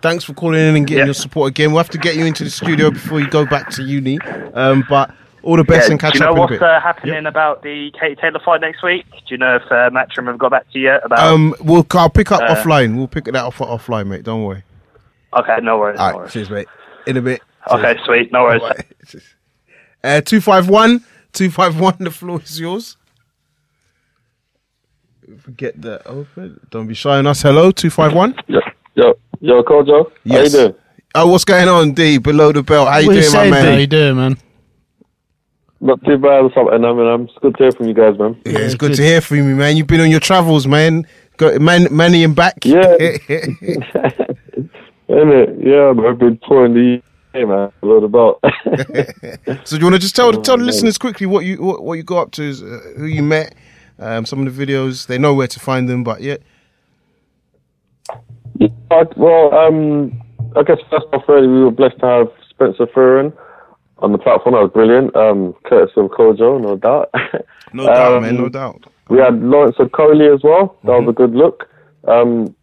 Thanks 0.00 0.24
for 0.24 0.32
calling 0.34 0.60
in 0.60 0.76
and 0.76 0.86
getting 0.86 1.00
Yeah. 1.00 1.04
your 1.06 1.14
support 1.14 1.50
again. 1.50 1.70
We'll 1.72 1.78
have 1.82 1.90
to 1.90 1.98
get 1.98 2.14
you 2.16 2.24
into 2.24 2.44
the 2.44 2.50
studio 2.50 2.90
before 2.90 3.20
you 3.20 3.28
go 3.28 3.44
back 3.44 3.70
to 3.70 3.82
uni. 3.82 4.18
Um, 4.54 4.84
but 4.88 5.10
all 5.42 5.56
the 5.56 5.64
best 5.64 5.88
Yeah, 5.88 5.92
and 5.92 6.00
catch 6.00 6.10
up. 6.10 6.12
do 6.14 6.18
you 6.18 6.24
know 6.36 6.42
up 6.44 6.50
what's 6.50 6.62
uh, 6.62 6.80
happening 6.80 7.26
about 7.26 7.62
the 7.62 7.90
Katie 7.98 8.16
Taylor 8.20 8.40
fight 8.44 8.60
next 8.60 8.82
week? 8.82 9.06
Do 9.10 9.18
you 9.28 9.38
know 9.38 9.56
if 9.56 9.62
uh, 9.72 9.90
Matchroom 9.90 10.26
have 10.28 10.38
got 10.38 10.50
back 10.52 10.70
to 10.72 10.78
you 10.78 10.84
yet 10.86 11.00
about? 11.04 11.18
Um, 11.18 11.54
we'll 11.60 11.86
I'll 11.92 12.10
pick 12.10 12.30
up 12.30 12.42
Uh, 12.42 12.54
offline. 12.54 12.96
We'll 12.96 13.08
pick 13.08 13.24
that 13.24 13.34
up 13.34 13.54
offline, 13.54 14.06
mate. 14.06 14.22
Don't 14.24 14.44
worry. 14.44 14.62
okay, 15.36 15.58
no 15.62 15.78
worries. 15.78 15.98
All 15.98 16.06
no 16.06 16.12
right, 16.12 16.16
worries. 16.20 16.32
cheers, 16.32 16.50
mate. 16.50 16.68
In 17.06 17.16
a 17.16 17.22
bit. 17.22 17.42
Okay, 17.70 17.96
sweet. 18.04 18.32
No 18.32 18.42
worries. 18.44 18.62
Uh, 20.04 20.20
251, 20.20 21.00
251, 21.32 21.96
the 21.98 22.10
floor 22.12 22.40
is 22.40 22.60
yours. 22.60 22.96
Get 25.56 25.82
that 25.82 26.06
open. 26.06 26.60
Don't 26.70 26.86
be 26.86 26.94
shy 26.94 27.18
on 27.18 27.26
us. 27.26 27.42
Hello, 27.42 27.72
251. 27.72 28.36
Yo, 28.46 28.60
yo, 28.94 29.14
yo, 29.40 29.62
Kojo. 29.62 30.10
Yes. 30.24 30.36
How 30.36 30.42
you 30.42 30.50
doing? 30.50 30.80
Oh, 31.14 31.26
what's 31.28 31.44
going 31.44 31.68
on, 31.68 31.92
D? 31.92 32.18
Below 32.18 32.52
the 32.52 32.62
belt. 32.62 32.88
How 32.88 32.98
you 32.98 33.08
What 33.08 33.16
you 33.16 33.22
doing, 33.22 33.34
my 33.34 33.50
man? 33.50 33.64
D? 33.64 33.70
How 33.70 33.76
you 33.78 33.86
doing, 33.86 34.16
man? 34.16 34.38
Not 35.80 36.04
too 36.04 36.18
bad 36.18 36.42
or 36.42 36.52
something. 36.54 36.84
I 36.84 36.92
mean, 36.92 37.06
I'm 37.06 37.22
it's 37.22 37.38
good 37.40 37.56
to 37.56 37.62
hear 37.62 37.72
from 37.72 37.86
you 37.86 37.94
guys, 37.94 38.18
man. 38.18 38.40
Yeah, 38.44 38.58
it's 38.58 38.74
good 38.74 38.90
good. 38.90 38.96
to 38.96 39.02
hear 39.02 39.20
from 39.20 39.36
you, 39.38 39.54
man. 39.54 39.76
You've 39.76 39.86
been 39.86 40.00
on 40.00 40.10
your 40.10 40.20
travels, 40.20 40.66
man. 40.66 41.06
Got 41.36 41.60
man, 41.60 41.86
Manny 41.92 42.24
and 42.24 42.34
back. 42.34 42.64
Yeah. 42.64 42.96
Isn't 45.08 45.32
it? 45.32 45.58
Yeah, 45.64 45.92
man, 45.92 46.06
I've 46.06 46.18
been 46.18 46.38
touring 46.46 46.74
the 46.74 47.00
UK, 47.32 47.48
man. 47.48 47.72
A 47.82 47.86
lot 47.86 48.02
about. 48.02 48.40
so 49.64 49.76
do 49.76 49.78
you 49.78 49.84
want 49.84 49.94
to 49.94 50.00
just 50.00 50.16
tell 50.16 50.32
tell 50.42 50.58
the 50.58 50.64
listeners 50.64 50.98
quickly 50.98 51.26
what 51.26 51.44
you 51.44 51.62
what, 51.62 51.82
what 51.84 51.94
you 51.94 52.02
got 52.02 52.22
up 52.22 52.30
to, 52.32 52.42
is, 52.42 52.62
uh, 52.62 52.80
who 52.96 53.06
you 53.06 53.22
met, 53.22 53.54
um, 54.00 54.26
some 54.26 54.44
of 54.44 54.54
the 54.54 54.66
videos. 54.66 55.06
They 55.06 55.16
know 55.16 55.32
where 55.32 55.46
to 55.46 55.60
find 55.60 55.88
them, 55.88 56.02
but 56.02 56.20
yeah, 56.20 56.38
Uh, 58.60 59.04
well, 59.16 59.54
um, 59.54 60.20
I 60.56 60.62
guess 60.62 60.78
first 60.90 61.06
off, 61.12 61.22
really, 61.28 61.46
we 61.48 61.62
were 61.64 61.70
blessed 61.70 61.98
to 62.00 62.06
have 62.06 62.28
Spencer 62.50 62.86
Fearon 62.86 63.32
on 63.98 64.12
the 64.12 64.18
platform. 64.18 64.54
That 64.54 64.62
was 64.62 64.70
brilliant. 64.72 65.14
Um, 65.16 65.54
Curtis 65.64 65.92
of 65.96 66.10
Kojo, 66.10 66.60
no 66.60 66.76
doubt. 66.76 67.10
no 67.72 67.86
doubt, 67.86 68.14
Um, 68.16 68.22
man, 68.22 68.36
no 68.36 68.48
doubt. 68.48 68.84
We 69.08 69.18
had 69.18 69.40
Lawrence 69.40 69.76
Okoli 69.76 70.34
as 70.34 70.42
well. 70.42 70.76
That 70.84 71.00
was 71.00 71.08
a 71.08 71.12
good 71.12 71.32
look. 71.32 71.68
Um, 72.06 72.54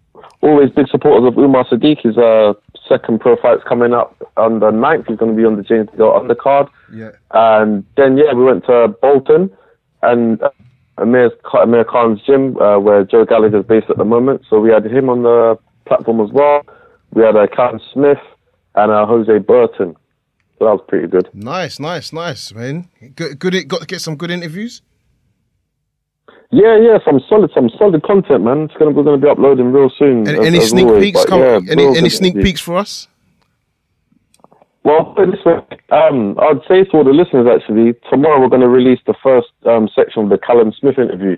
always 0.41 0.69
big 0.71 0.87
supporters 0.89 1.27
of 1.27 1.37
Umar 1.37 1.65
Sadiq. 1.65 2.01
His 2.03 2.17
uh, 2.17 2.53
second 2.87 3.19
pro 3.19 3.35
fight's 3.37 3.63
coming 3.67 3.93
up 3.93 4.15
on 4.37 4.59
the 4.59 4.71
9th. 4.71 5.07
He's 5.07 5.17
going 5.17 5.31
to 5.31 5.37
be 5.37 5.45
on 5.45 5.55
the 5.57 5.63
James 5.63 5.89
Go 5.97 6.11
undercard. 6.19 6.69
Yeah, 6.93 7.11
And 7.31 7.83
then, 7.97 8.17
yeah, 8.17 8.33
we 8.33 8.43
went 8.43 8.65
to 8.65 8.89
Bolton 9.01 9.49
and 10.03 10.41
uh, 10.41 10.49
Amir, 10.97 11.31
Amir 11.53 11.83
Khan's 11.83 12.21
gym, 12.21 12.57
uh, 12.57 12.77
where 12.79 13.03
Joe 13.03 13.25
Gallagher's 13.25 13.65
based 13.65 13.89
at 13.89 13.97
the 13.97 14.05
moment. 14.05 14.43
So 14.49 14.59
we 14.59 14.69
had 14.69 14.85
him 14.85 15.09
on 15.09 15.23
the 15.23 15.57
platform 15.85 16.21
as 16.21 16.31
well. 16.31 16.61
We 17.13 17.23
had 17.23 17.35
uh, 17.35 17.47
Callum 17.55 17.79
Smith 17.93 18.17
and 18.75 18.91
uh, 18.91 19.05
Jose 19.05 19.37
Burton. 19.39 19.95
So 20.57 20.65
that 20.65 20.71
was 20.71 20.85
pretty 20.87 21.07
good. 21.07 21.29
nice, 21.33 21.79
nice, 21.79 22.13
nice, 22.13 22.53
man. 22.53 22.89
Good, 23.15 23.39
good. 23.39 23.67
Got 23.67 23.81
to 23.81 23.87
get 23.87 24.01
some 24.01 24.15
good 24.15 24.31
interviews. 24.31 24.81
Yeah, 26.51 26.77
yeah, 26.79 26.99
some 27.03 27.19
solid, 27.27 27.51
some 27.53 27.69
solid 27.77 28.03
content, 28.03 28.43
man. 28.43 28.61
It's 28.61 28.73
gonna 28.75 28.91
we're 28.91 29.03
gonna 29.03 29.17
be 29.17 29.27
uploading 29.27 29.73
real 29.73 29.89
soon. 29.97 30.27
Any, 30.27 30.39
as- 30.39 30.45
any 30.45 30.57
as 30.59 30.69
sneak 30.69 30.85
always, 30.85 31.03
peeks? 31.03 31.25
Come. 31.25 31.41
yeah, 31.41 31.59
any 31.69 31.85
any 31.97 32.09
sneak 32.09 32.35
peeks 32.35 32.61
for 32.61 32.77
us? 32.77 33.07
Well, 34.83 35.13
put 35.17 35.31
this 35.31 35.43
way, 35.43 35.55
um, 35.89 36.37
I'd 36.39 36.61
say 36.67 36.83
to 36.83 36.91
all 36.97 37.03
the 37.03 37.09
listeners 37.09 37.47
actually, 37.51 37.95
tomorrow 38.07 38.39
we're 38.39 38.49
going 38.49 38.61
to 38.61 38.69
release 38.69 38.99
the 39.07 39.15
first 39.23 39.47
um, 39.65 39.89
section 39.95 40.23
of 40.23 40.29
the 40.29 40.37
Callum 40.37 40.71
Smith 40.79 40.99
interview. 40.99 41.37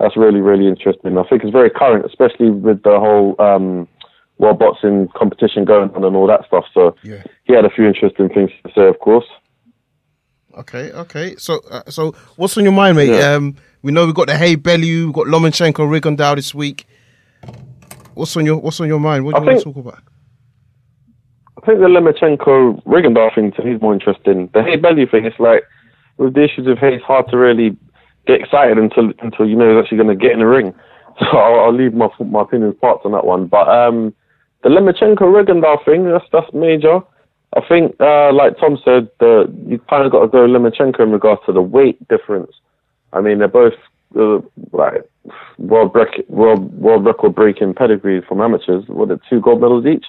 That's 0.00 0.16
really, 0.16 0.40
really 0.40 0.66
interesting. 0.66 1.16
I 1.16 1.22
think 1.28 1.42
it's 1.44 1.52
very 1.52 1.70
current, 1.70 2.04
especially 2.04 2.50
with 2.50 2.82
the 2.82 2.98
whole 2.98 3.36
um, 3.40 3.86
world 4.38 4.58
boxing 4.58 5.08
competition 5.16 5.64
going 5.64 5.90
on 5.90 6.04
and 6.04 6.16
all 6.16 6.26
that 6.26 6.44
stuff. 6.46 6.64
So 6.74 6.96
Yeah. 7.02 7.22
he 7.44 7.54
had 7.54 7.64
a 7.64 7.70
few 7.70 7.86
interesting 7.86 8.28
things 8.28 8.50
to 8.66 8.72
say, 8.74 8.88
of 8.88 8.98
course. 8.98 9.26
Okay, 10.58 10.92
okay. 10.92 11.36
So, 11.36 11.60
uh, 11.70 11.82
so 11.88 12.12
what's 12.36 12.56
on 12.58 12.64
your 12.64 12.72
mind, 12.72 12.96
mate? 12.96 13.08
Yeah. 13.10 13.34
Um, 13.34 13.56
we 13.82 13.92
know 13.92 14.06
we've 14.06 14.14
got 14.14 14.26
the 14.28 14.36
Haye 14.36 14.54
Bellew, 14.56 15.06
we've 15.06 15.12
got 15.14 15.26
Lomachenko, 15.26 15.74
Rigondeaux 15.88 16.36
this 16.36 16.54
week. 16.54 16.86
What's 18.14 18.36
on 18.36 18.44
your 18.46 18.58
What's 18.58 18.80
on 18.80 18.86
your 18.88 19.00
mind? 19.00 19.24
What 19.24 19.32
do 19.34 19.38
I 19.38 19.40
you 19.40 19.46
want 19.46 19.58
to 19.58 19.64
think- 19.64 19.74
talk 19.76 19.84
about? 19.86 20.02
I 21.62 21.66
think 21.66 21.78
the 21.80 21.86
Lomachenko 21.86 22.82
Rigondeaux 22.84 23.34
thing 23.34 23.52
to 23.52 23.64
me 23.64 23.74
is 23.74 23.80
more 23.82 23.94
interesting. 23.94 24.50
The 24.54 24.62
Haye 24.62 24.76
Bellew 24.76 25.06
thing, 25.06 25.24
it's 25.24 25.38
like 25.40 25.64
with 26.18 26.34
the 26.34 26.44
issues 26.44 26.66
of 26.66 26.78
Haye, 26.78 26.94
it's 26.94 27.04
hard 27.04 27.26
to 27.30 27.36
really 27.38 27.76
get 28.26 28.40
excited 28.40 28.78
until 28.78 29.12
until 29.20 29.48
you 29.48 29.56
know 29.56 29.74
he's 29.74 29.82
actually 29.82 29.98
going 29.98 30.16
to 30.18 30.22
get 30.22 30.32
in 30.32 30.40
the 30.40 30.46
ring. 30.46 30.74
So 31.20 31.26
I'll, 31.38 31.66
I'll 31.66 31.72
leave 31.72 31.94
my 31.94 32.08
my 32.18 32.42
opinions 32.42 32.74
parts 32.80 33.02
on 33.04 33.12
that 33.12 33.24
one. 33.24 33.46
But 33.46 33.68
um, 33.68 34.12
the 34.64 34.68
Lomachenko 34.68 35.20
Rigondeaux 35.20 35.84
thing, 35.84 36.10
that's 36.10 36.24
that's 36.32 36.52
major. 36.52 37.02
I 37.56 37.60
think, 37.68 37.94
uh, 38.00 38.32
like 38.32 38.58
Tom 38.58 38.78
said, 38.84 39.08
the 39.20 39.48
you 39.68 39.78
kind 39.88 40.04
of 40.04 40.10
got 40.10 40.22
to 40.22 40.28
go 40.28 40.38
Lomachenko 40.38 40.98
in 40.98 41.12
regards 41.12 41.40
to 41.46 41.52
the 41.52 41.62
weight 41.62 42.08
difference. 42.08 42.50
I 43.12 43.20
mean, 43.20 43.38
they're 43.38 43.46
both 43.46 43.74
uh, 44.18 44.40
like 44.72 45.08
world 45.58 45.92
rec- 45.94 46.28
world 46.28 46.76
world 46.80 47.04
record 47.04 47.34
breaking 47.34 47.74
pedigree 47.74 48.20
from 48.22 48.40
amateurs. 48.40 48.84
What 48.88 49.10
are 49.12 49.20
two 49.30 49.40
gold 49.40 49.60
medals 49.60 49.86
each? 49.86 50.06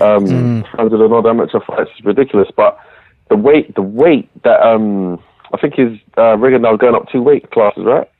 Um, 0.00 0.62
hundred 0.62 1.00
and 1.00 1.12
odd 1.12 1.26
amateur 1.26 1.60
fights 1.66 1.90
is 1.98 2.04
ridiculous. 2.04 2.48
But 2.56 2.78
the 3.28 3.36
weight, 3.36 3.74
the 3.74 3.82
weight 3.82 4.28
that 4.42 4.60
um, 4.60 5.22
I 5.54 5.60
think 5.60 5.78
is 5.78 5.98
uh, 6.16 6.36
now 6.36 6.76
going 6.76 6.94
up 6.94 7.08
two 7.10 7.22
weight 7.22 7.50
classes, 7.52 7.84
right? 7.84 8.10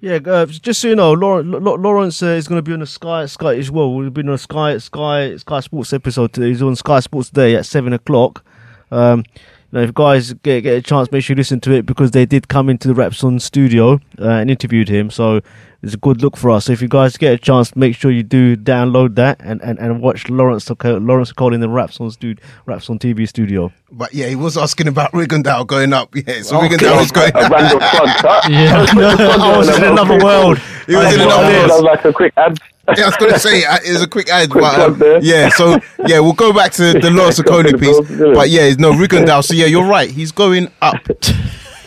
Yeah, 0.00 0.20
uh, 0.24 0.46
just 0.46 0.80
so 0.80 0.88
you 0.88 0.94
know, 0.94 1.12
Lawrence, 1.12 1.48
Lawrence 1.60 2.22
uh, 2.22 2.26
is 2.26 2.46
going 2.46 2.58
to 2.58 2.62
be 2.62 2.72
on 2.72 2.78
the 2.78 2.86
Sky 2.86 3.26
Sky 3.26 3.56
as 3.56 3.68
well. 3.68 3.92
We've 3.92 4.14
been 4.14 4.28
on 4.28 4.36
a 4.36 4.38
Sky 4.38 4.78
Sky 4.78 5.36
Sky 5.36 5.58
Sports 5.58 5.92
episode. 5.92 6.32
Today. 6.32 6.48
He's 6.48 6.62
on 6.62 6.76
Sky 6.76 7.00
Sports 7.00 7.30
today 7.30 7.56
at 7.56 7.66
seven 7.66 7.92
o'clock. 7.92 8.44
Um, 8.92 9.24
know, 9.72 9.80
if 9.82 9.92
guys 9.94 10.32
get 10.34 10.62
get 10.62 10.76
a 10.78 10.82
chance, 10.82 11.10
make 11.12 11.22
sure 11.24 11.34
you 11.34 11.38
listen 11.38 11.60
to 11.60 11.72
it 11.72 11.86
because 11.86 12.12
they 12.12 12.26
did 12.26 12.48
come 12.48 12.68
into 12.68 12.88
the 12.88 12.94
Wraps 12.94 13.22
on 13.24 13.38
studio 13.40 13.94
uh, 14.20 14.28
and 14.28 14.50
interviewed 14.50 14.88
him. 14.88 15.10
So 15.10 15.40
it's 15.82 15.94
a 15.94 15.98
good 15.98 16.22
look 16.22 16.36
for 16.36 16.50
us. 16.50 16.64
So 16.64 16.72
if 16.72 16.82
you 16.82 16.88
guys 16.88 17.16
get 17.16 17.32
a 17.34 17.38
chance, 17.38 17.76
make 17.76 17.94
sure 17.94 18.10
you 18.10 18.22
do 18.22 18.56
download 18.56 19.14
that 19.14 19.40
and, 19.40 19.62
and, 19.62 19.78
and 19.78 20.00
watch 20.00 20.28
Lawrence 20.28 20.68
Lawrence 20.82 21.32
Cole 21.32 21.54
in 21.54 21.60
the 21.60 21.68
Wraps 21.68 22.00
on 22.00 22.10
studio, 22.10 22.42
Wraps 22.66 22.90
on 22.90 22.98
TV 22.98 23.28
studio. 23.28 23.72
But 23.92 24.12
yeah, 24.12 24.26
he 24.28 24.34
was 24.36 24.56
asking 24.58 24.88
about 24.88 25.12
Rigondeaux 25.12 25.66
going 25.66 25.92
up. 25.92 26.14
Yeah, 26.14 26.42
so 26.42 26.56
Okay. 26.58 26.76
Rigondeaux 26.76 26.98
was 27.00 27.10
going 27.12 27.32
a 27.34 27.38
up. 27.38 27.50
random 27.52 27.78
plug. 27.90 28.08
Huh? 28.08 28.40
Yeah, 28.50 28.86
I 28.88 29.56
was 29.58 29.68
in 29.76 29.84
another 29.84 30.18
world. 30.24 30.58
He 30.86 30.96
was 30.96 31.14
in 31.14 31.20
another 31.20 31.42
world. 31.52 31.70
That 31.70 31.74
was 31.74 31.82
like 31.82 32.04
a 32.04 32.12
quick 32.12 32.32
ad. 32.36 32.58
Yeah, 32.96 33.04
I 33.04 33.06
was 33.06 33.16
going 33.16 33.32
to 33.32 33.38
say 33.38 33.62
it's 33.84 34.02
a 34.02 34.06
quick 34.08 34.28
ad, 34.30 34.50
Quick 34.50 34.62
but 34.62 34.80
um, 35.02 35.18
yeah. 35.22 35.48
So 35.50 35.78
yeah, 36.06 36.20
we'll 36.20 36.32
go 36.32 36.52
back 36.52 36.72
to 36.72 36.92
the 36.94 37.10
Lawrence 37.10 37.38
Okoli 37.40 37.78
piece. 37.78 37.98
But 38.34 38.48
yeah, 38.50 38.72
no 38.78 38.92
Rigondeaux. 38.92 39.44
So 39.44 39.54
yeah, 39.54 39.66
you're 39.66 39.86
right. 39.86 40.10
He's 40.10 40.32
going 40.32 40.70
up. 40.80 40.96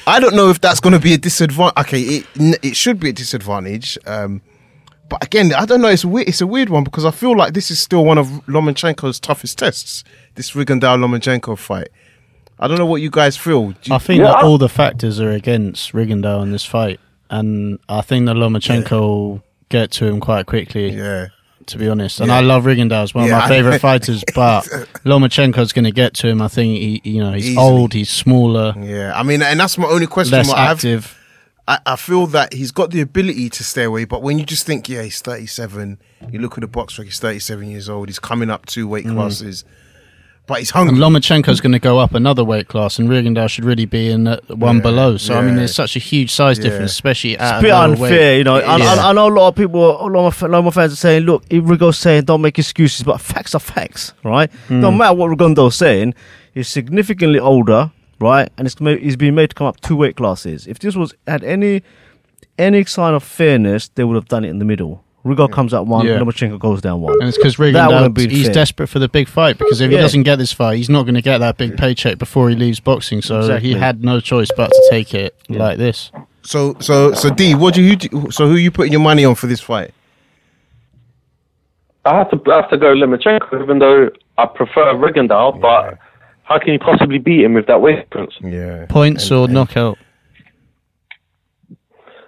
I 0.07 0.19
don't 0.19 0.35
know 0.35 0.49
if 0.49 0.59
that's 0.61 0.79
going 0.79 0.93
to 0.93 0.99
be 0.99 1.13
a 1.13 1.17
disadvantage. 1.17 1.73
Okay, 1.85 2.01
it 2.01 2.25
it 2.63 2.75
should 2.75 2.99
be 2.99 3.09
a 3.09 3.13
disadvantage. 3.13 3.97
Um, 4.05 4.41
but 5.09 5.23
again, 5.23 5.53
I 5.53 5.65
don't 5.65 5.81
know. 5.81 5.89
It's 5.89 6.03
a 6.03 6.07
weird, 6.07 6.27
it's 6.29 6.41
a 6.41 6.47
weird 6.47 6.69
one 6.69 6.83
because 6.83 7.03
I 7.05 7.11
feel 7.11 7.35
like 7.35 7.53
this 7.53 7.69
is 7.71 7.79
still 7.79 8.05
one 8.05 8.17
of 8.17 8.27
Lomachenko's 8.47 9.19
toughest 9.19 9.57
tests. 9.57 10.03
This 10.35 10.51
Rigondeaux 10.51 10.97
Lomachenko 10.97 11.57
fight. 11.57 11.89
I 12.59 12.67
don't 12.67 12.77
know 12.77 12.85
what 12.85 13.01
you 13.01 13.09
guys 13.09 13.35
feel. 13.37 13.73
You- 13.83 13.95
I 13.95 13.97
think 13.97 14.21
that 14.23 14.43
all 14.43 14.57
the 14.57 14.69
factors 14.69 15.19
are 15.19 15.31
against 15.31 15.93
Rigondeaux 15.93 16.43
in 16.43 16.51
this 16.51 16.63
fight, 16.65 16.99
and 17.29 17.79
I 17.89 18.01
think 18.01 18.27
that 18.27 18.35
Lomachenko 18.35 18.91
will 19.01 19.43
get 19.71 19.91
to 19.91 20.05
him 20.05 20.19
quite 20.19 20.45
quickly. 20.45 20.89
Yeah. 20.91 21.27
To 21.67 21.77
be 21.77 21.87
honest, 21.87 22.19
and 22.19 22.29
Yeah. 22.29 22.37
I 22.37 22.41
love 22.41 22.63
Rigondeaux 22.65 23.03
as 23.03 23.13
one 23.13 23.27
Yeah, 23.27 23.37
of 23.37 23.43
my 23.43 23.47
favorite 23.47 23.79
fighters, 23.89 24.23
but 24.35 24.63
Lomachenko's 25.05 25.71
going 25.73 25.85
to 25.85 25.91
get 25.91 26.13
to 26.15 26.27
him. 26.27 26.41
I 26.41 26.47
think 26.47 26.77
he, 26.77 27.01
you 27.03 27.19
know, 27.23 27.31
he's 27.33 27.49
Easily. 27.51 27.63
old, 27.65 27.93
he's 27.93 28.09
smaller, 28.09 28.73
Yeah, 28.77 29.13
I 29.15 29.23
mean, 29.23 29.41
and 29.43 29.59
that's 29.59 29.77
my 29.77 29.87
only 29.87 30.07
question. 30.07 30.37
less 30.37 30.47
mark. 30.47 30.57
I 30.59 30.63
have- 30.65 30.77
active. 30.77 31.17
I, 31.67 31.77
I 31.85 31.95
feel 31.95 32.25
that 32.27 32.53
he's 32.53 32.71
got 32.71 32.89
the 32.89 33.01
ability 33.01 33.47
to 33.51 33.63
stay 33.63 33.83
away, 33.83 34.05
but 34.05 34.23
when 34.23 34.39
you 34.39 34.45
just 34.45 34.65
think, 34.65 34.89
yeah, 34.89 35.03
he's 35.03 35.21
37, 35.21 35.99
you 36.31 36.39
look 36.39 36.57
at 36.57 36.61
the 36.61 36.67
box 36.67 36.97
record, 36.97 37.09
he's 37.09 37.19
37 37.19 37.69
years 37.69 37.87
old, 37.87 38.09
he's 38.09 38.17
coming 38.19 38.49
up 38.49 38.65
two 38.65 38.87
weight 38.87 39.05
Mm. 39.05 39.13
classes, 39.13 39.63
but 40.51 40.59
he's 40.59 40.71
And 40.71 40.89
hungry. 40.89 40.99
Lomachenko's 41.03 41.61
going 41.61 41.71
to 41.71 41.79
go 41.79 41.97
up 41.97 42.13
another 42.13 42.43
weight 42.43 42.67
class, 42.67 42.99
and 42.99 43.07
Rigondeaux 43.09 43.47
should 43.49 43.63
really 43.65 43.85
be 43.85 44.09
in 44.11 44.25
one 44.49 44.75
Yeah, 44.77 44.81
below. 44.81 45.17
So 45.17 45.35
I 45.37 45.41
mean, 45.41 45.55
there's 45.55 45.73
such 45.73 45.95
a 45.95 45.99
huge 45.99 46.31
size 46.31 46.57
Yeah. 46.57 46.63
difference, 46.65 46.91
especially 46.91 47.37
at 47.37 47.55
It's 47.55 47.59
a 47.59 47.61
bit 47.61 47.71
unfair, 47.71 48.09
weight. 48.09 48.37
you 48.39 48.43
know. 48.43 48.57
I, 48.57 48.77
Yeah. 48.77 48.95
I, 48.95 49.09
I 49.09 49.13
know 49.13 49.27
a 49.27 49.33
lot 49.39 49.47
of 49.47 49.55
people, 49.55 49.81
a 50.05 50.07
lot 50.07 50.27
of, 50.27 50.43
a 50.43 50.47
lot 50.47 50.59
of 50.59 50.65
my 50.65 50.71
fans 50.71 50.93
are 50.93 50.97
saying, 50.97 51.23
look, 51.23 51.43
Rigo's 51.49 51.97
saying 51.97 52.25
don't 52.25 52.41
make 52.41 52.59
excuses, 52.59 53.03
but 53.03 53.21
facts 53.21 53.55
are 53.55 53.59
facts, 53.59 54.13
right? 54.23 54.51
Hmm. 54.67 54.81
No 54.81 54.91
matter 54.91 55.15
what 55.15 55.29
Rigondeaux's 55.31 55.75
saying, 55.77 56.13
he's 56.53 56.67
significantly 56.67 57.39
older, 57.39 57.91
right? 58.19 58.49
And 58.57 58.67
it's 58.67 58.75
he's 58.77 59.15
been 59.15 59.35
made 59.35 59.51
to 59.51 59.55
come 59.55 59.67
up 59.67 59.79
two 59.81 59.95
weight 59.95 60.17
classes. 60.17 60.67
If 60.67 60.79
this 60.79 60.95
was 60.95 61.13
had 61.27 61.43
any 61.43 61.81
any 62.59 62.83
sign 62.85 63.13
of 63.13 63.23
fairness, 63.23 63.89
they 63.95 64.03
would 64.03 64.15
have 64.15 64.27
done 64.27 64.43
it 64.45 64.49
in 64.49 64.59
the 64.59 64.65
middle. 64.65 65.03
Rigo 65.25 65.51
comes 65.51 65.73
up 65.73 65.85
one, 65.85 66.05
Yeah. 66.07 66.17
Lomachenko 66.19 66.57
goes 66.59 66.81
down 66.81 67.01
one. 67.01 67.13
And 67.19 67.29
it's 67.29 67.37
because 67.37 67.55
That 67.57 67.89
wouldn't 67.89 68.15
Rigondeaux—he's 68.17 68.45
fair. 68.45 68.53
desperate 68.53 68.87
for 68.87 68.97
the 68.99 69.07
big 69.07 69.27
fight 69.27 69.57
because 69.59 69.79
if 69.79 69.91
he 69.91 69.97
doesn't 69.97 70.23
get 70.23 70.37
this 70.37 70.51
fight, 70.51 70.77
he's 70.77 70.89
not 70.89 71.03
going 71.03 71.13
to 71.15 71.21
get 71.21 71.37
that 71.39 71.57
big 71.57 71.77
paycheck 71.77 72.17
before 72.17 72.49
he 72.49 72.55
leaves 72.55 72.79
boxing. 72.79 73.21
So 73.21 73.39
Exactly. 73.39 73.69
he 73.69 73.75
had 73.75 74.03
no 74.03 74.19
choice 74.19 74.49
but 74.57 74.69
to 74.71 74.87
take 74.89 75.13
it 75.13 75.35
like 75.49 75.77
this. 75.77 76.11
So, 76.43 76.75
so, 76.79 77.13
so, 77.13 77.29
D, 77.29 77.53
what 77.53 77.75
do 77.75 77.83
you, 77.83 77.95
do- 77.97 78.31
so 78.31 78.47
who 78.47 78.55
are 78.55 78.59
you 78.59 78.71
putting 78.71 78.91
your 78.91 79.01
money 79.01 79.23
on 79.23 79.35
for 79.35 79.45
this 79.45 79.61
fight? 79.61 79.93
I 82.03 82.17
have 82.17 82.31
to 82.31 82.51
I 82.51 82.55
have 82.61 82.69
to 82.71 82.77
go 82.77 82.95
Lomachenko, 82.95 83.61
even 83.61 83.77
though 83.77 84.09
I 84.39 84.45
prefer 84.47 84.93
Rigondeaux. 84.95 85.61
But 85.61 85.99
how 86.43 86.57
can 86.57 86.73
you 86.73 86.79
possibly 86.79 87.19
beat 87.19 87.41
him 87.43 87.53
with 87.53 87.67
that 87.67 87.79
weight 87.81 88.09
difference? 88.09 88.33
Yeah. 88.41 88.87
Points 88.89 89.31
or 89.31 89.47
knockout? 89.47 89.99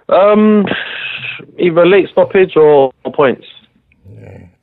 Um, 0.08 0.66
either 1.58 1.86
late 1.86 2.08
stoppage 2.10 2.56
or, 2.56 2.92
or 3.04 3.12
points. 3.12 3.46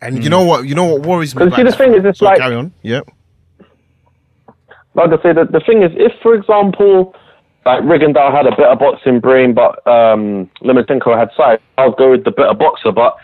And 0.01 0.23
you 0.23 0.29
know 0.29 0.43
what? 0.43 0.67
You 0.67 0.73
know 0.75 0.85
what 0.85 1.05
worries 1.05 1.35
me. 1.35 1.45
Because 1.45 1.57
see, 1.57 1.63
the 1.63 1.71
thing 1.71 1.93
is, 1.93 2.03
it's 2.03 2.19
Sorry, 2.19 2.31
like 2.31 2.39
carry 2.39 2.55
on. 2.55 2.73
Yep. 2.81 3.07
like 4.95 5.11
I 5.11 5.21
say, 5.21 5.33
the, 5.33 5.45
the 5.45 5.61
thing 5.65 5.83
is, 5.83 5.91
if 5.95 6.11
for 6.23 6.33
example, 6.33 7.15
like 7.65 7.83
Rigondeaux 7.83 8.31
had 8.31 8.47
a 8.47 8.51
better 8.51 8.75
boxing 8.75 9.19
brain, 9.19 9.53
but 9.53 9.85
um, 9.87 10.49
Lomachenko 10.63 11.17
had 11.17 11.29
size, 11.37 11.59
I'll 11.77 11.91
go 11.91 12.11
with 12.11 12.23
the 12.23 12.31
better 12.31 12.55
boxer. 12.55 12.91
But 12.91 13.15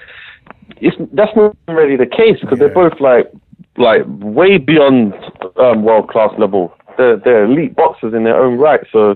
it's 0.78 0.96
that's 1.14 1.36
not 1.36 1.58
really 1.68 1.96
the 1.96 2.06
case 2.06 2.40
because 2.42 2.60
they're 2.60 2.70
both 2.70 3.00
like 3.00 3.32
like 3.78 4.04
way 4.06 4.58
beyond 4.58 5.14
um, 5.58 5.84
world 5.84 6.10
class 6.10 6.32
level. 6.38 6.76
They're 6.98 7.18
they're 7.18 7.46
elite 7.46 7.76
boxers 7.76 8.14
in 8.14 8.24
their 8.24 8.40
own 8.40 8.60
right. 8.60 8.82
So 8.92 9.16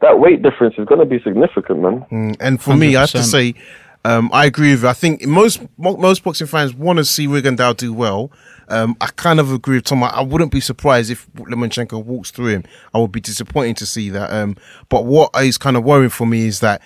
that 0.00 0.18
weight 0.18 0.42
difference 0.42 0.74
is 0.78 0.86
going 0.86 1.00
to 1.00 1.06
be 1.06 1.20
significant, 1.22 1.80
man. 1.80 2.06
Mm, 2.10 2.36
and 2.40 2.62
for 2.62 2.76
me, 2.76 2.96
I 2.96 3.00
have 3.00 3.10
to 3.12 3.22
say, 3.22 3.54
um, 4.04 4.30
I 4.32 4.44
agree 4.44 4.70
with 4.72 4.82
you. 4.82 4.88
I 4.88 4.92
think 4.92 5.24
most 5.26 5.60
most 5.78 6.22
boxing 6.22 6.46
fans 6.46 6.74
want 6.74 6.98
to 6.98 7.04
see 7.04 7.26
Rigondeaux 7.26 7.76
do 7.76 7.92
well. 7.92 8.30
Um, 8.68 8.96
I 9.00 9.06
kind 9.16 9.38
of 9.40 9.52
agree 9.52 9.76
with 9.76 9.84
Tom. 9.84 10.02
I, 10.02 10.08
I 10.08 10.22
wouldn't 10.22 10.50
be 10.52 10.60
surprised 10.60 11.10
if 11.10 11.26
Lomachenko 11.34 12.04
walks 12.04 12.30
through 12.30 12.48
him. 12.48 12.64
I 12.94 12.98
would 12.98 13.12
be 13.12 13.20
disappointed 13.20 13.76
to 13.78 13.86
see 13.86 14.10
that. 14.10 14.32
Um, 14.32 14.56
but 14.88 15.04
what 15.04 15.30
is 15.40 15.56
kind 15.56 15.76
of 15.76 15.84
worrying 15.84 16.10
for 16.10 16.26
me 16.26 16.46
is 16.46 16.60
that 16.60 16.82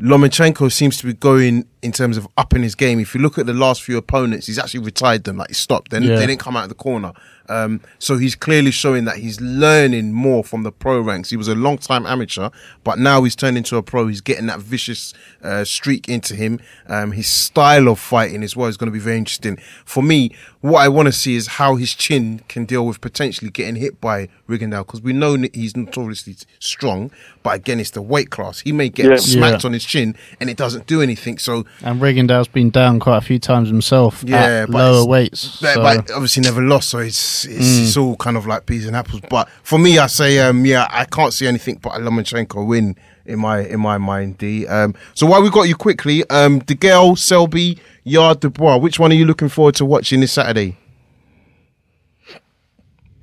Lomachenko 0.00 0.72
seems 0.72 0.96
to 0.98 1.06
be 1.06 1.12
going 1.12 1.66
in 1.82 1.92
terms 1.92 2.16
of 2.16 2.26
upping 2.38 2.62
his 2.62 2.74
game. 2.74 2.98
If 3.00 3.14
you 3.14 3.20
look 3.20 3.36
at 3.36 3.44
the 3.44 3.52
last 3.52 3.82
few 3.82 3.98
opponents, 3.98 4.46
he's 4.46 4.58
actually 4.58 4.80
retired 4.80 5.24
them. 5.24 5.36
Like 5.36 5.48
he 5.48 5.54
stopped. 5.54 5.90
They, 5.90 5.98
Yeah. 5.98 6.16
they 6.16 6.26
didn't 6.26 6.40
come 6.40 6.56
out 6.56 6.62
of 6.64 6.68
the 6.70 6.74
corner. 6.74 7.12
Um, 7.50 7.80
so 7.98 8.16
he's 8.16 8.34
clearly 8.36 8.70
showing 8.70 9.04
that 9.06 9.16
he's 9.16 9.40
learning 9.40 10.12
more 10.12 10.44
from 10.44 10.62
the 10.62 10.70
pro 10.72 11.00
ranks. 11.00 11.30
He 11.30 11.36
was 11.36 11.48
a 11.48 11.54
long 11.54 11.78
time 11.78 12.06
amateur, 12.06 12.50
but 12.84 12.98
now 12.98 13.22
he's 13.24 13.34
turned 13.34 13.56
into 13.58 13.76
a 13.76 13.82
pro. 13.82 14.06
He's 14.06 14.20
getting 14.20 14.46
that 14.46 14.60
vicious 14.60 15.12
uh, 15.42 15.64
streak 15.64 16.08
into 16.08 16.34
him. 16.36 16.60
Um, 16.86 17.12
his 17.12 17.26
style 17.26 17.88
of 17.88 17.98
fighting 17.98 18.42
as 18.42 18.56
well 18.56 18.68
is 18.68 18.76
going 18.76 18.86
to 18.86 18.92
be 18.92 18.98
very 19.00 19.18
interesting. 19.18 19.56
For 19.84 20.02
me, 20.02 20.34
what 20.60 20.80
I 20.80 20.88
want 20.88 21.06
to 21.06 21.12
see 21.12 21.34
is 21.36 21.46
how 21.46 21.76
his 21.76 21.94
chin 21.94 22.42
can 22.48 22.66
deal 22.66 22.86
with 22.86 23.00
potentially 23.00 23.50
getting 23.50 23.76
hit 23.76 24.00
by 24.00 24.28
Rigondeaux 24.48 24.86
because 24.86 25.00
we 25.00 25.12
know 25.12 25.36
he's 25.54 25.74
notoriously 25.76 26.36
strong, 26.58 27.10
but 27.42 27.54
again, 27.56 27.80
it's 27.80 27.90
the 27.90 28.02
weight 28.02 28.30
class. 28.30 28.60
He 28.60 28.70
may 28.72 28.90
get 28.90 29.06
Yeah. 29.06 29.16
smacked 29.16 29.64
Yeah. 29.64 29.68
on 29.68 29.72
his 29.72 29.84
chin 29.84 30.14
and 30.38 30.50
it 30.50 30.56
doesn't 30.56 30.86
do 30.86 31.00
anything. 31.00 31.38
So 31.38 31.64
And 31.82 32.00
Rigondeaux's 32.00 32.48
been 32.48 32.70
down 32.70 33.00
quite 33.00 33.16
a 33.16 33.20
few 33.22 33.38
times 33.38 33.68
himself 33.68 34.22
yeah, 34.26 34.36
at 34.64 34.70
but 34.70 34.78
lower 34.78 35.06
weights. 35.06 35.58
But, 35.60 35.74
so- 35.74 35.82
but 35.82 36.10
obviously 36.10 36.42
never 36.42 36.60
lost, 36.62 36.90
so 36.90 36.98
it's 36.98 37.39
it's, 37.44 37.66
Mm. 37.66 37.82
it's 37.82 37.96
all 37.96 38.16
kind 38.16 38.36
of 38.36 38.46
like 38.46 38.66
peas 38.66 38.86
and 38.86 38.96
apples. 38.96 39.22
But 39.30 39.48
for 39.62 39.78
me, 39.78 39.98
I 39.98 40.06
say, 40.06 40.38
um, 40.38 40.64
yeah, 40.66 40.86
I 40.90 41.04
can't 41.04 41.32
see 41.32 41.46
anything 41.46 41.78
but 41.82 41.94
a 41.94 41.98
Lomachenko 41.98 42.66
win 42.66 42.96
in 43.26 43.38
my 43.38 43.60
in 43.60 43.80
my 43.80 43.98
mind. 43.98 44.38
D. 44.38 44.66
Um, 44.66 44.94
so 45.14 45.26
while 45.26 45.42
we 45.42 45.50
got 45.50 45.68
you 45.68 45.76
quickly, 45.76 46.28
um, 46.30 46.60
DeGale, 46.62 47.16
Selby, 47.18 47.78
Yarde, 48.04 48.40
Dubois. 48.40 48.78
Which 48.78 48.98
one 48.98 49.12
are 49.12 49.14
you 49.14 49.24
looking 49.26 49.48
forward 49.48 49.74
to 49.76 49.84
watching 49.84 50.20
this 50.20 50.32
Saturday? 50.32 50.76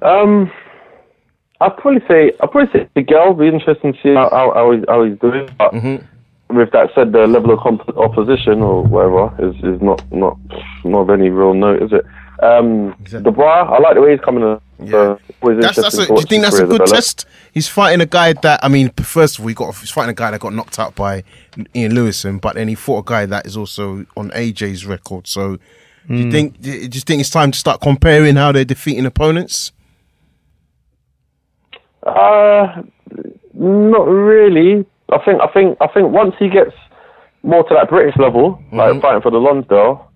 Um, 0.02 0.52
I'd 1.60 1.76
probably 1.78 2.02
say 2.08 2.32
I'd 2.40 2.52
probably 2.52 2.72
say 2.72 2.88
the 2.96 3.02
girl. 3.02 3.34
Be 3.34 3.48
interesting 3.48 3.94
to 3.94 4.00
see 4.02 4.14
how 4.14 4.30
how, 4.30 4.54
how, 4.54 4.72
he, 4.72 4.84
how 4.88 5.04
he's 5.04 5.18
doing. 5.20 5.50
But 5.58 5.74
with 6.56 6.72
that 6.72 6.90
said, 6.96 7.12
the 7.12 7.26
level 7.28 7.52
of 7.52 7.60
comp- 7.60 7.98
opposition 7.98 8.62
or 8.62 8.84
whatever 8.84 9.34
is, 9.50 9.56
is 9.64 9.82
not 9.82 10.02
not 10.12 10.38
not 10.86 11.00
of 11.02 11.10
any 11.10 11.30
real 11.30 11.54
note, 11.54 11.82
is 11.82 11.92
it? 11.92 12.06
Um, 12.40 12.96
Dubois, 13.10 13.46
I 13.74 13.80
like 13.80 13.96
the 13.96 14.02
way 14.02 14.12
he's 14.12 14.20
coming. 14.22 14.44
in. 14.44 14.90
So 14.92 15.20
always 15.42 15.60
That's, 15.60 15.76
that's 15.82 15.98
a, 15.98 16.06
do 16.06 16.14
you 16.14 16.22
think 16.22 16.44
that's 16.44 16.60
a 16.60 16.66
good 16.68 16.86
test? 16.86 17.26
He's 17.52 17.68
fighting 17.68 18.00
a 18.00 18.06
guy 18.06 18.34
that 18.34 18.60
I 18.64 18.68
mean, 18.68 18.90
first 18.92 19.38
of 19.40 19.44
all, 19.44 19.48
he 19.48 19.56
got 19.56 19.76
he's 19.76 19.90
fighting 19.90 20.12
a 20.12 20.14
guy 20.14 20.30
that 20.32 20.40
got 20.40 20.54
knocked 20.54 20.78
out 20.78 20.94
by 20.94 21.24
Ian 21.76 21.94
Lewison, 21.94 22.40
but 22.40 22.54
then 22.56 22.68
he 22.68 22.76
fought 22.76 23.00
a 23.00 23.04
guy 23.04 23.26
that 23.26 23.48
is 23.48 23.58
also 23.58 24.06
on 24.16 24.30
AJ's 24.32 24.86
record. 24.86 25.26
So, 25.28 25.58
do 26.08 26.14
you 26.16 26.26
Mm. 26.26 26.32
think 26.32 26.62
do 26.62 26.70
you 26.72 26.88
think 26.90 27.22
it's 27.22 27.32
time 27.32 27.50
to 27.52 27.58
start 27.58 27.82
comparing 27.82 28.36
how 28.36 28.52
they're 28.52 28.64
defeating 28.66 29.06
opponents? 29.08 29.72
Uh, 32.04 32.82
not 33.54 34.08
really. 34.08 34.86
I 35.12 35.18
think 35.26 35.42
I 35.42 35.48
think 35.48 35.78
I 35.82 35.88
think 35.88 36.12
once 36.12 36.36
he 36.38 36.50
gets 36.50 36.72
more 37.44 37.64
to 37.68 37.74
that 37.74 37.90
British 37.90 38.16
level, 38.18 38.62
like 38.72 39.02
fighting 39.02 39.22
for 39.22 39.32
the 39.32 39.38
Lonsdale, 39.40 40.10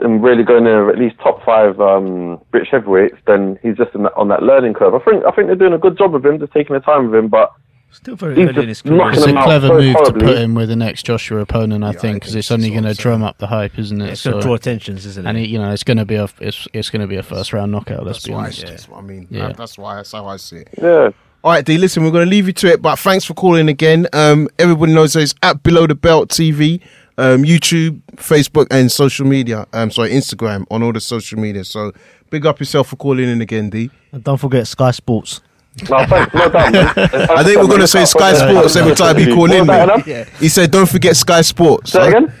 and 0.00 0.22
really 0.22 0.42
going 0.44 0.64
to 0.64 0.88
at 0.92 0.98
least 0.98 1.16
top 1.18 1.44
five 1.44 1.80
um, 1.80 2.40
British 2.50 2.70
heavyweights, 2.70 3.16
then 3.26 3.58
he's 3.62 3.76
just 3.76 3.94
in 3.94 4.02
that, 4.04 4.12
on 4.16 4.28
that 4.28 4.42
learning 4.42 4.74
curve. 4.74 4.94
I 4.94 4.98
think 5.00 5.24
I 5.24 5.30
think 5.32 5.46
they're 5.46 5.56
doing 5.56 5.72
a 5.72 5.78
good 5.78 5.98
job 5.98 6.14
of 6.14 6.24
him, 6.24 6.38
just 6.38 6.52
taking 6.52 6.74
the 6.74 6.80
time 6.80 7.10
with 7.10 7.18
him, 7.18 7.28
but 7.28 7.52
still 7.90 8.16
very 8.16 8.34
he's 8.36 8.48
early 8.48 8.62
in 8.62 8.68
his 8.68 8.82
career. 8.82 9.10
it's 9.10 9.26
a 9.26 9.32
clever 9.32 9.68
so 9.68 9.78
move 9.78 9.96
to 10.04 10.12
put 10.12 10.38
him 10.38 10.54
with 10.54 10.68
the 10.68 10.76
next 10.76 11.04
Joshua 11.06 11.40
opponent, 11.40 11.84
I 11.84 11.92
think, 11.92 12.20
because 12.22 12.34
it's 12.34 12.50
only 12.50 12.70
going 12.70 12.84
to 12.84 12.94
drum 12.94 13.22
up 13.22 13.38
the 13.38 13.46
hype, 13.46 13.78
isn't 13.78 14.00
it? 14.00 14.10
It's 14.10 14.24
gonna 14.24 14.42
draw 14.42 14.54
attentions, 14.54 15.06
isn't 15.06 15.26
And 15.26 15.38
it? 15.38 15.42
it, 15.44 15.48
you 15.48 15.58
know, 15.58 15.72
it's 15.72 15.84
going 15.84 15.96
to 15.98 16.04
be 16.04 16.16
a 16.16 16.28
it's, 16.40 16.68
it's 16.72 16.90
going 16.90 17.00
to 17.00 17.08
be 17.08 17.16
a 17.16 17.22
first 17.22 17.52
round 17.52 17.72
knockout. 17.72 18.04
Let's 18.04 18.18
That's 18.18 18.26
be 18.26 18.32
why 18.32 18.38
I, 18.38 18.42
honest. 18.44 18.66
that's 18.66 18.88
what 18.88 18.98
I 18.98 19.02
mean. 19.02 19.26
Yeah. 19.30 19.52
That's 19.52 19.78
why 19.78 19.96
that's 19.96 20.12
how 20.12 20.26
I 20.26 20.36
see 20.36 20.58
it. 20.58 20.68
Yeah. 20.80 21.10
All 21.44 21.52
right, 21.52 21.64
D. 21.64 21.78
Listen, 21.78 22.02
we're 22.02 22.10
going 22.10 22.24
to 22.24 22.30
leave 22.30 22.48
you 22.48 22.52
to 22.54 22.66
it, 22.66 22.82
but 22.82 22.98
thanks 22.98 23.24
for 23.24 23.32
calling 23.32 23.68
again. 23.68 24.08
Um, 24.12 24.48
everybody 24.58 24.92
knows 24.92 25.12
that 25.12 25.20
it's 25.20 25.34
at 25.40 25.62
Below 25.62 25.86
the 25.86 25.94
Belt 25.94 26.30
TV, 26.30 26.80
um, 27.18 27.42
YouTube, 27.44 28.00
Facebook, 28.16 28.66
and 28.70 28.90
social 28.90 29.26
media. 29.26 29.66
Um, 29.72 29.90
sorry, 29.90 30.10
Instagram 30.10 30.64
on 30.70 30.82
all 30.82 30.92
the 30.92 31.00
social 31.00 31.38
media. 31.38 31.64
So 31.64 31.92
big 32.30 32.46
up 32.46 32.58
yourself 32.60 32.88
for 32.88 32.96
calling 32.96 33.28
in 33.28 33.40
again, 33.42 33.68
D. 33.70 33.90
And 34.12 34.24
don't 34.24 34.38
forget 34.38 34.66
Sky 34.66 34.92
Sports. 34.92 35.42
No, 35.90 36.04
thanks, 36.06 36.34
no 36.34 36.48
doubt, 36.48 36.72
man. 36.72 36.86
I 37.30 37.44
think 37.44 37.58
we're 37.60 37.66
going 37.68 37.80
to 37.80 37.86
say 37.86 38.04
Sky 38.04 38.32
Sports 38.34 38.74
every 38.76 38.94
time 38.94 39.18
you 39.18 39.34
call 39.34 39.52
in. 39.52 39.60
Was 39.60 39.66
that 39.68 40.06
mate. 40.06 40.12
enough? 40.16 40.40
He 40.40 40.48
said, 40.48 40.70
"Don't 40.70 40.88
forget 40.88 41.16
Sky 41.16 41.42
Sports." 41.42 41.92
Say 41.92 42.08
again? 42.08 42.32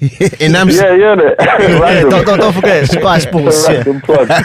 in 0.40 0.56
Amsterdam. 0.56 0.98
Yeah, 0.98 1.14
yeah, 1.14 1.34
Yeah, 1.38 2.00
don't, 2.08 2.24
don't, 2.24 2.38
don't 2.38 2.54
forget 2.54 2.88
Sky 2.88 3.18
Sports. 3.18 3.68
Yeah. 3.68 3.84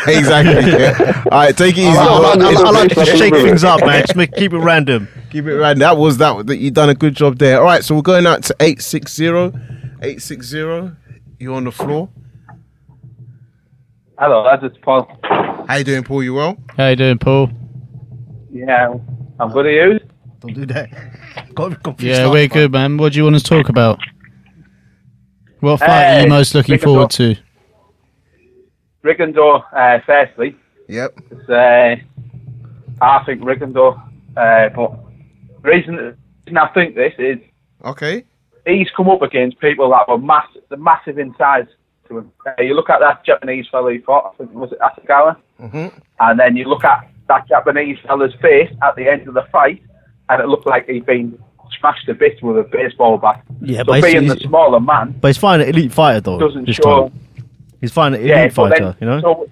Exactly. 0.08 0.72
Yeah. 0.72 1.24
All 1.32 1.40
right, 1.40 1.56
take 1.58 1.78
it 1.78 1.82
easy. 1.82 1.98
I, 1.98 2.04
I- 2.04 2.36
bro. 2.36 2.46
I- 2.46 2.52
I 2.68 2.72
like 2.72 2.90
to 2.92 2.96
Random. 3.00 3.18
shake 3.18 3.34
things 3.34 3.64
up, 3.64 3.80
man. 3.80 4.02
Just 4.02 4.16
make, 4.18 4.34
keep 4.34 4.52
it 4.52 4.58
random. 4.60 5.08
Keep 5.30 5.46
it 5.46 5.56
right. 5.58 5.78
That 5.78 5.98
was 5.98 6.18
that. 6.18 6.46
that 6.48 6.58
You 6.58 6.72
done 6.72 6.90
a 6.90 6.94
good 6.94 7.16
job 7.16 7.38
there. 7.40 7.60
All 7.60 7.64
right, 7.66 7.84
so 7.86 7.96
we're 7.96 8.02
going 8.02 8.28
out 8.28 8.44
to 8.44 8.56
860. 8.60 9.26
860. 10.02 10.92
You're 11.40 11.56
on 11.56 11.64
the 11.66 11.72
floor. 11.72 12.10
Hello, 14.18 14.44
lads. 14.44 14.64
It's 14.64 14.78
Paul. 14.82 15.08
How 15.68 15.76
you 15.78 15.84
doing, 15.84 16.04
Paul? 16.04 16.24
You 16.24 16.34
well? 16.36 16.58
How 16.78 16.88
you 16.90 16.96
doing, 16.96 17.18
Paul? 17.18 17.50
Yeah, 18.52 18.94
I'm 19.40 19.52
good 19.52 19.66
at 19.66 19.74
you. 19.74 20.00
Don't 20.40 20.54
do 20.54 20.66
that. 20.68 20.90
Got 21.56 21.72
me 21.72 21.78
confused 21.84 22.20
Yeah, 22.20 22.30
we're 22.30 22.48
the 22.48 22.54
good, 22.54 22.72
man. 22.72 22.98
What 22.98 23.14
do 23.14 23.18
you 23.18 23.24
want 23.26 23.38
to 23.38 23.44
talk 23.44 23.68
about? 23.70 24.00
What 25.60 25.80
fight 25.80 25.90
are 25.90 26.20
you 26.22 26.26
Uh, 26.26 26.30
most 26.30 26.56
looking 26.56 26.74
Rick 26.74 26.82
and 26.84 26.86
forward 26.86 27.10
Dor- 27.10 27.34
to? 27.34 27.42
Rigondeaux, 29.04 29.64
uh, 29.76 30.00
firstly. 30.06 30.56
Yep. 30.88 31.14
It's, 31.32 31.50
uh, 31.50 31.96
I 33.02 33.24
think 33.26 33.42
Rigondeaux, 33.42 34.00
uh, 34.38 34.70
but 34.70 34.92
the 35.64 35.70
reason, 35.70 35.96
the 35.96 36.16
reason 36.46 36.58
I 36.58 36.68
think 36.74 36.96
this 36.96 37.14
is 37.20 37.38
Okay. 37.84 38.24
He's 38.66 38.90
come 38.96 39.10
up 39.10 39.22
against 39.22 39.60
people 39.60 39.90
that 39.92 40.08
were 40.08 40.18
massive, 40.18 40.64
the 40.70 40.78
massive 40.78 41.18
in 41.20 41.34
size 41.38 41.66
to 42.08 42.20
him. 42.20 42.32
Uh, 42.46 42.62
you 42.62 42.74
look 42.76 42.90
at 42.90 43.00
that 43.00 43.26
Japanese 43.26 43.66
fellow 43.72 43.90
he 43.90 44.00
fought, 44.00 44.34
I 44.34 44.38
think 44.38 44.54
was 44.54 44.72
it 44.72 44.80
Asagawa, 44.80 45.38
hmm 45.60 45.88
and 46.20 46.40
then 46.40 46.56
you 46.56 46.66
look 46.66 46.84
at 46.86 47.10
that 47.28 47.48
Japanese 47.48 47.98
fella's 48.06 48.34
face 48.42 48.72
at 48.84 48.96
the 48.96 49.08
end 49.10 49.28
of 49.28 49.34
the 49.34 49.44
fight, 49.52 49.82
and 50.30 50.42
it 50.42 50.48
looked 50.48 50.66
like 50.68 50.88
he'd 50.88 51.06
been 51.06 51.38
smashed 51.80 52.06
to 52.06 52.14
bits 52.14 52.42
with 52.42 52.58
a 52.58 52.64
baseball 52.64 53.18
bat. 53.18 53.44
Yeah, 53.62 53.80
so 53.80 53.84
but 53.86 54.02
being 54.04 54.24
he's- 54.24 54.34
the 54.36 54.40
smaller 54.48 54.80
man 54.80 55.16
But 55.20 55.30
he's 55.30 55.38
an 55.44 55.62
elite 55.62 55.92
fighter 55.92 56.22
though. 56.22 56.40
doesn't 56.40 56.66
show. 56.74 57.10
time. 57.10 57.20
He's 57.82 57.92
Yeah, 58.22 58.42
elite 58.44 58.56
but 58.56 58.70
fighter. 58.70 58.86
then, 58.86 58.96
you 59.02 59.08
know. 59.08 59.22
so, 59.22 59.50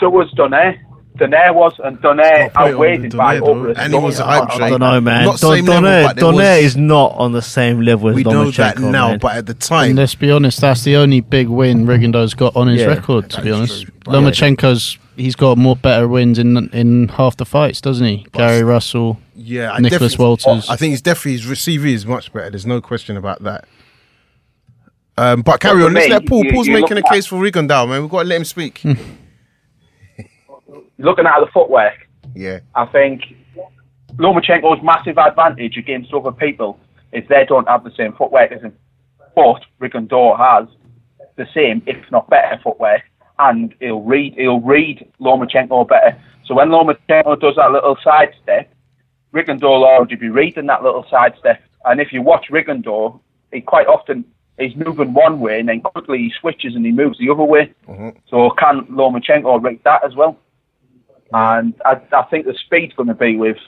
so 0.00 0.08
was 0.10 0.30
Donaire. 0.36 0.78
Donaire 1.18 1.54
was, 1.54 1.74
and 1.82 1.98
Donaire 2.00 2.54
outweighed 2.56 3.04
him 3.04 3.10
by 3.18 3.38
over 3.38 3.70
And 3.72 3.92
he 3.92 3.98
was 3.98 4.14
a 4.14 4.22
stone. 4.22 4.48
I 4.62 4.70
don't 4.70 4.80
know, 4.80 5.00
man. 5.00 5.24
Not 5.26 5.40
Don, 5.40 5.58
Donaire, 5.58 6.14
Donaire 6.14 6.62
is 6.62 6.76
not 6.76 7.12
on 7.16 7.32
the 7.32 7.42
same 7.42 7.80
level 7.82 8.08
as 8.10 8.14
We 8.16 8.22
know 8.24 8.50
that 8.52 8.78
now, 8.78 9.08
man. 9.10 9.18
but 9.18 9.36
at 9.36 9.46
the 9.46 9.52
And 9.52 9.60
time, 9.60 9.96
let's 9.96 10.14
be 10.14 10.30
honest, 10.30 10.60
that's 10.60 10.84
the 10.84 10.96
only 10.96 11.20
big 11.20 11.48
win 11.48 11.86
Rigondeaux's 11.86 12.34
got 12.34 12.56
on 12.56 12.68
his 12.68 12.80
Yeah, 12.80 12.86
record. 12.86 13.28
To 13.30 13.42
be 13.42 13.50
honest, 13.50 13.82
true. 13.82 13.92
Lomachenko's 14.06 14.96
he's 15.16 15.34
got 15.36 15.58
more 15.58 15.74
better 15.76 16.06
wins 16.08 16.38
in 16.38 16.56
in 16.72 17.08
half 17.08 17.36
the 17.36 17.44
fights, 17.44 17.80
doesn't 17.80 18.06
he? 18.06 18.24
Gary 18.32 18.62
Russell, 18.62 19.18
yeah, 19.34 19.72
I 19.72 19.80
Nicholas 19.80 20.16
Walters. 20.18 20.68
I 20.70 20.76
think 20.76 20.90
he's 20.92 21.02
definitely 21.02 21.32
his 21.32 21.46
receiver 21.46 21.86
is 21.88 22.06
much 22.06 22.32
better. 22.32 22.50
There's 22.50 22.64
no 22.66 22.80
question 22.80 23.16
about 23.16 23.42
that. 23.42 23.64
Um, 25.16 25.42
but 25.42 25.58
carry 25.58 25.80
But 25.80 25.86
on. 25.86 25.90
for 25.90 25.94
Let's 25.94 26.06
me, 26.08 26.12
let 26.14 26.26
Paul. 26.26 26.44
you- 26.44 26.52
Paul's 26.52 26.66
you 26.68 26.74
making 26.74 26.92
a 26.92 26.94
look 26.96 27.06
at- 27.06 27.12
case 27.12 27.26
for 27.26 27.36
Rigondeaux, 27.36 27.88
man. 27.88 28.02
We've 28.02 28.10
got 28.10 28.22
to 28.22 28.28
let 28.28 28.36
him 28.36 28.44
speak. 28.44 28.82
Looking 30.98 31.26
at 31.26 31.40
the 31.40 31.46
footwork, 31.52 32.08
yeah. 32.34 32.60
I 32.74 32.86
think 32.86 33.22
Lomachenko's 34.16 34.82
massive 34.82 35.18
advantage 35.18 35.76
against 35.76 36.12
other 36.12 36.32
people 36.32 36.78
is 37.12 37.24
they 37.28 37.44
don't 37.46 37.68
have 37.68 37.84
the 37.84 37.92
same 37.96 38.12
footwork 38.12 38.52
as 38.52 38.62
him. 38.62 38.76
But 39.34 39.64
Rigondeaux 39.80 40.36
has 40.36 40.68
the 41.36 41.46
same, 41.54 41.82
if 41.86 41.98
not 42.10 42.28
better, 42.28 42.60
footwork, 42.62 43.02
and 43.38 43.74
he'll 43.80 44.00
read 44.00 44.34
he'll 44.34 44.60
read 44.60 45.10
Lomachenko 45.20 45.88
better. 45.88 46.20
So 46.44 46.54
when 46.54 46.68
Lomachenko 46.68 47.40
does 47.40 47.56
that 47.56 47.70
little 47.70 47.96
sidestep, 48.02 48.72
Rigondeaux 49.32 49.62
will 49.62 49.84
already 49.84 50.16
be 50.16 50.28
reading 50.28 50.66
that 50.66 50.82
little 50.82 51.06
sidestep. 51.10 51.62
And 51.84 52.00
if 52.00 52.12
you 52.12 52.22
watch 52.22 52.46
Rigondeaux, 52.50 53.20
he 53.52 53.60
quite 53.60 53.86
often 53.86 54.24
he's 54.58 54.74
moving 54.74 55.14
one 55.14 55.40
way 55.40 55.60
and 55.60 55.68
then 55.68 55.80
quickly 55.80 56.18
he 56.18 56.32
switches 56.40 56.74
and 56.74 56.84
he 56.84 56.92
moves 56.92 57.18
the 57.18 57.30
other 57.30 57.44
way. 57.44 57.72
Mm-hmm. 57.86 58.18
So 58.28 58.50
can 58.50 58.86
Lomachenko 58.86 59.62
read 59.62 59.80
that 59.84 60.04
as 60.04 60.14
well? 60.16 60.36
And 61.32 61.74
I, 61.84 62.00
I 62.12 62.22
think 62.24 62.46
the 62.46 62.54
speed's 62.54 62.94
going 62.94 63.08
to 63.08 63.14
be 63.14 63.36
with 63.36 63.58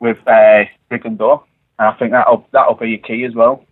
with 0.00 0.18
uh, 0.26 0.64
Rigondeaux, 0.90 1.42
and 1.78 1.88
I 1.88 1.92
think 1.98 2.10
that'll 2.12 2.46
that'll 2.52 2.74
be 2.74 2.94
a 2.94 2.98
key 2.98 3.24
as 3.24 3.34
well. 3.34 3.64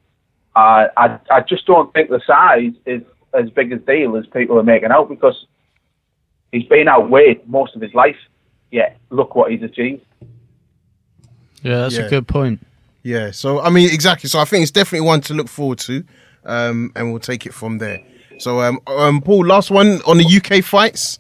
Uh, 0.55 0.87
I 0.97 1.19
I 1.31 1.41
just 1.41 1.67
don't 1.67 1.93
think 1.93 2.11
the 2.11 2.21
size 2.27 2.73
is 2.87 3.03
as 3.35 3.51
big 3.51 3.73
a 3.73 3.77
deal 3.77 4.17
as 4.17 4.27
people 4.27 4.59
are 4.59 4.63
making 4.63 4.91
out 4.91 5.09
because 5.09 5.47
he's 6.53 6.65
been 6.67 6.89
outweighed 6.89 7.47
most 7.49 7.75
of 7.75 7.83
his 7.83 7.95
life. 7.95 8.17
Yet 8.71 8.99
look 9.11 9.35
what 9.35 9.51
he's 9.51 9.63
achieved. 9.63 10.05
yeah, 11.63 11.79
that's 11.79 11.97
Yeah. 11.97 12.05
a 12.05 12.11
good 12.11 12.29
point. 12.29 12.61
Yeah, 13.03 13.31
so 13.31 13.61
I 13.61 13.71
mean, 13.71 13.89
exactly. 13.93 14.29
So 14.29 14.39
I 14.39 14.45
think 14.45 14.63
it's 14.63 14.71
definitely 14.71 15.07
one 15.07 15.21
to 15.23 15.35
look 15.35 15.49
forward 15.49 15.79
to, 15.81 16.05
um, 16.45 16.93
and 16.95 17.11
we'll 17.11 17.21
take 17.21 17.47
it 17.47 17.55
from 17.55 17.79
there. 17.79 18.01
So, 18.39 18.61
um, 18.61 18.81
um, 18.87 19.21
Paul, 19.23 19.47
last 19.47 19.71
one 19.71 20.01
on 20.07 20.19
the 20.19 20.25
UK 20.25 20.63
fights. 20.63 21.19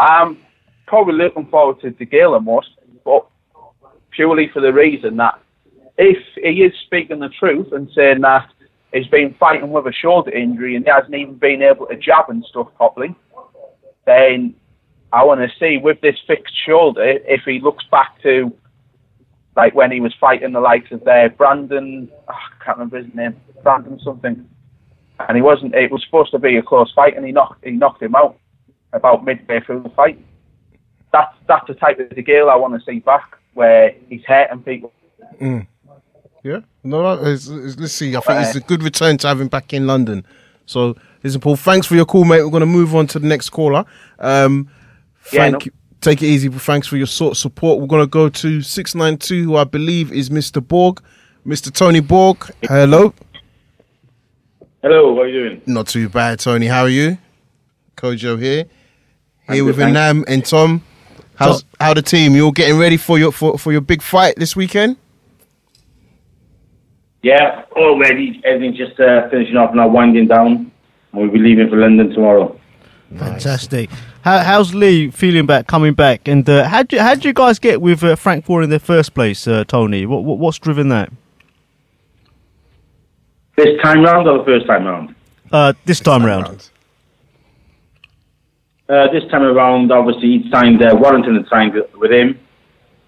I'm 0.00 0.38
probably 0.86 1.14
looking 1.14 1.46
forward 1.46 1.78
to 1.82 1.90
DeGale 1.90 2.42
most, 2.42 2.70
but 3.04 3.26
purely 4.12 4.48
for 4.52 4.60
the 4.62 4.72
reason 4.72 5.18
that 5.18 5.38
if 5.98 6.16
he 6.36 6.62
is 6.62 6.72
speaking 6.86 7.20
the 7.20 7.28
truth 7.28 7.68
and 7.72 7.86
saying 7.94 8.22
that 8.22 8.48
he's 8.94 9.06
been 9.08 9.34
fighting 9.38 9.70
with 9.70 9.86
a 9.86 9.92
shoulder 9.92 10.30
injury 10.30 10.74
and 10.74 10.86
he 10.86 10.90
hasn't 10.90 11.14
even 11.14 11.34
been 11.34 11.60
able 11.60 11.86
to 11.86 11.96
jab 11.96 12.30
and 12.30 12.42
stuff 12.46 12.68
properly, 12.76 13.14
then 14.06 14.54
I 15.12 15.22
want 15.22 15.40
to 15.42 15.48
see 15.58 15.76
with 15.76 16.00
this 16.00 16.16
fixed 16.26 16.54
shoulder 16.66 17.04
if 17.04 17.42
he 17.44 17.60
looks 17.60 17.84
back 17.90 18.22
to 18.22 18.50
like 19.56 19.74
when 19.74 19.92
he 19.92 20.00
was 20.00 20.14
fighting 20.18 20.52
the 20.52 20.60
likes 20.60 20.90
of 20.92 21.04
there 21.04 21.28
Brandon, 21.28 22.08
oh, 22.26 22.32
I 22.32 22.64
can't 22.64 22.78
remember 22.78 23.02
his 23.02 23.14
name, 23.14 23.36
Brandon 23.62 24.00
something, 24.02 24.48
and 25.18 25.36
he 25.36 25.42
wasn't. 25.42 25.74
It 25.74 25.90
was 25.90 26.02
supposed 26.06 26.30
to 26.30 26.38
be 26.38 26.56
a 26.56 26.62
close 26.62 26.90
fight, 26.94 27.16
and 27.18 27.26
he 27.26 27.32
knocked 27.32 27.62
he 27.64 27.72
knocked 27.72 28.02
him 28.02 28.14
out 28.14 28.38
about 28.92 29.24
midway 29.24 29.60
through 29.60 29.82
the 29.82 29.88
fight. 29.90 30.18
That's 31.12 31.34
that's 31.48 31.66
the 31.66 31.74
type 31.74 31.98
of 31.98 32.08
DeGale 32.10 32.50
I 32.50 32.56
want 32.56 32.74
to 32.78 32.84
see 32.84 33.00
back, 33.00 33.36
where 33.54 33.94
he's 34.08 34.24
hurting 34.24 34.62
people. 34.62 34.92
Mm. 35.40 35.66
Yeah, 36.42 36.60
no, 36.84 37.02
no 37.02 37.22
it's, 37.30 37.48
it's- 37.48 37.76
let's 37.78 37.92
see. 37.92 38.16
I 38.16 38.20
think 38.20 38.40
it's 38.40 38.56
a 38.56 38.60
good 38.60 38.82
return 38.82 39.18
to 39.18 39.28
have 39.28 39.40
him 39.40 39.48
back 39.48 39.72
in 39.72 39.86
London. 39.86 40.24
So, 40.66 40.96
listen, 41.22 41.40
Paul, 41.40 41.56
thanks 41.56 41.86
for 41.86 41.96
your 41.96 42.04
call, 42.06 42.24
mate. 42.24 42.42
We're 42.42 42.50
going 42.50 42.60
to 42.60 42.66
move 42.66 42.94
on 42.94 43.06
to 43.08 43.18
the 43.18 43.26
next 43.26 43.50
caller. 43.50 43.84
Um, 44.18 44.70
Yeah, 45.32 45.50
thank 45.50 45.66
no- 45.66 45.72
Take 46.00 46.22
it 46.22 46.26
easy, 46.28 46.48
but 46.48 46.62
thanks 46.62 46.86
for 46.86 46.96
your 46.96 47.06
sort 47.06 47.32
of 47.32 47.36
support. 47.36 47.78
We're 47.78 47.86
going 47.86 48.02
to 48.02 48.06
go 48.06 48.30
to 48.30 48.62
692, 48.62 49.44
who 49.44 49.56
I 49.56 49.64
believe 49.64 50.10
is 50.12 50.30
Mr. 50.30 50.66
Borg. 50.66 51.02
Mr. 51.46 51.70
Tony 51.70 52.00
Borg, 52.00 52.38
hello. 52.62 53.12
Hello, 54.82 55.14
how 55.14 55.22
are 55.22 55.26
you 55.28 55.48
doing? 55.48 55.62
Not 55.66 55.88
too 55.88 56.08
bad, 56.08 56.38
Tony. 56.38 56.66
How 56.68 56.82
are 56.82 56.88
you? 56.88 57.18
Kojo 57.98 58.40
here. 58.40 58.64
I'm 59.50 59.56
Here 59.56 59.64
with 59.64 59.78
thanks. 59.78 59.94
Nam 59.94 60.24
and 60.28 60.44
Tom. 60.44 60.82
How's 61.34 61.64
how 61.80 61.92
the 61.92 62.02
team? 62.02 62.34
You 62.36 62.44
all 62.44 62.52
getting 62.52 62.78
ready 62.78 62.96
for 62.96 63.18
your 63.18 63.32
for, 63.32 63.58
for 63.58 63.72
your 63.72 63.80
big 63.80 64.00
fight 64.00 64.36
this 64.36 64.54
weekend? 64.54 64.96
Yeah, 67.22 67.64
already. 67.72 68.40
Everything's 68.44 68.78
just 68.78 68.98
uh, 69.00 69.28
finishing 69.28 69.56
off 69.56 69.74
now, 69.74 69.88
winding 69.88 70.28
down. 70.28 70.70
And 71.12 71.20
we'll 71.20 71.30
be 71.30 71.38
leaving 71.38 71.68
for 71.68 71.76
London 71.76 72.10
tomorrow. 72.10 72.58
Fantastic. 73.16 73.90
How, 74.22 74.38
how's 74.38 74.72
Lee 74.72 75.10
feeling 75.10 75.46
back, 75.46 75.66
coming 75.66 75.94
back? 75.94 76.28
And 76.28 76.48
uh, 76.48 76.68
how 76.68 76.84
do 76.84 76.98
how 76.98 77.16
do 77.16 77.26
you 77.26 77.34
guys 77.34 77.58
get 77.58 77.80
with 77.80 78.04
uh, 78.04 78.14
Frank 78.14 78.48
Warren 78.48 78.64
in 78.64 78.70
the 78.70 78.78
first 78.78 79.14
place, 79.14 79.48
uh, 79.48 79.64
Tony? 79.64 80.06
What, 80.06 80.22
what 80.22 80.38
what's 80.38 80.58
driven 80.58 80.90
that? 80.90 81.10
This 83.56 83.80
time 83.82 84.04
round 84.04 84.28
or 84.28 84.38
the 84.38 84.44
first 84.44 84.66
time 84.66 84.84
round? 84.84 85.14
Uh, 85.50 85.72
this 85.86 85.98
time 85.98 86.24
round. 86.24 86.70
Uh, 88.90 89.06
this 89.12 89.22
time 89.30 89.42
around, 89.42 89.92
obviously, 89.92 90.38
he 90.38 90.50
signed, 90.50 90.82
uh, 90.82 90.96
Warrington 90.98 91.36
had 91.36 91.46
signed 91.48 91.74
with 91.94 92.10
him, 92.10 92.36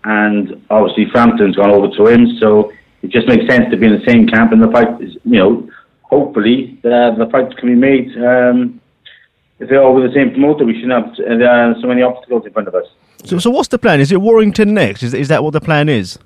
and 0.05 0.63
obviously 0.71 1.07
Frampton's 1.11 1.57
gone 1.57 1.73
over 1.73 1.89
to 1.97 2.07
him, 2.07 2.39
so 2.39 2.71
it 3.03 3.11
just 3.11 3.27
makes 3.27 3.45
sense 3.49 3.69
to 3.73 3.77
be 3.77 3.87
in 3.87 3.93
the 3.93 4.05
same 4.07 4.29
camp, 4.29 4.53
and 4.53 4.63
the 4.63 4.71
fight 4.71 5.03
is, 5.03 5.17
you 5.25 5.39
know, 5.41 5.69
hopefully 6.03 6.79
the, 6.83 7.17
the 7.19 7.27
fight 7.33 7.57
can 7.57 7.69
be 7.69 7.75
made. 7.75 8.17
Um, 8.17 8.81
if 9.59 9.69
they're 9.69 9.83
all 9.83 9.95
with 9.95 10.05
the 10.05 10.15
same 10.15 10.31
promoter, 10.31 10.65
we 10.65 10.75
shouldn't 10.75 10.93
have 10.93 11.19
uh, 11.19 11.81
so 11.81 11.89
many 11.89 12.03
obstacles 12.03 12.47
in 12.47 12.53
front 12.53 12.69
of 12.69 12.77
us. 12.77 12.87
So, 13.25 13.39
so 13.39 13.51
what's 13.51 13.69
the 13.69 13.79
plan? 13.79 14.01
Is 14.01 14.13
it 14.13 14.21
Warrington 14.21 14.75
next? 14.75 15.03
Is 15.03 15.15
is 15.15 15.29
that 15.29 15.43
what 15.43 15.53
the 15.53 15.61
plan 15.61 15.89
is? 15.89 16.19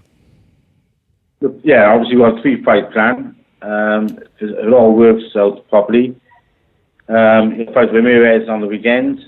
Yeah, 1.63 1.93
obviously 1.93 2.17
we 2.17 2.23
have 2.23 2.39
a 2.39 2.43
three-fight 2.43 2.93
plan. 2.93 3.37
Um, 3.63 4.19
if 4.39 4.51
it 4.51 4.73
all 4.73 4.95
works 4.95 5.25
out 5.37 5.67
properly. 5.69 6.17
Um, 7.09 7.55
you 7.57 7.67
fight 7.73 7.93
Ramirez 7.93 8.49
on 8.49 8.61
the 8.61 8.67
weekend. 8.67 9.21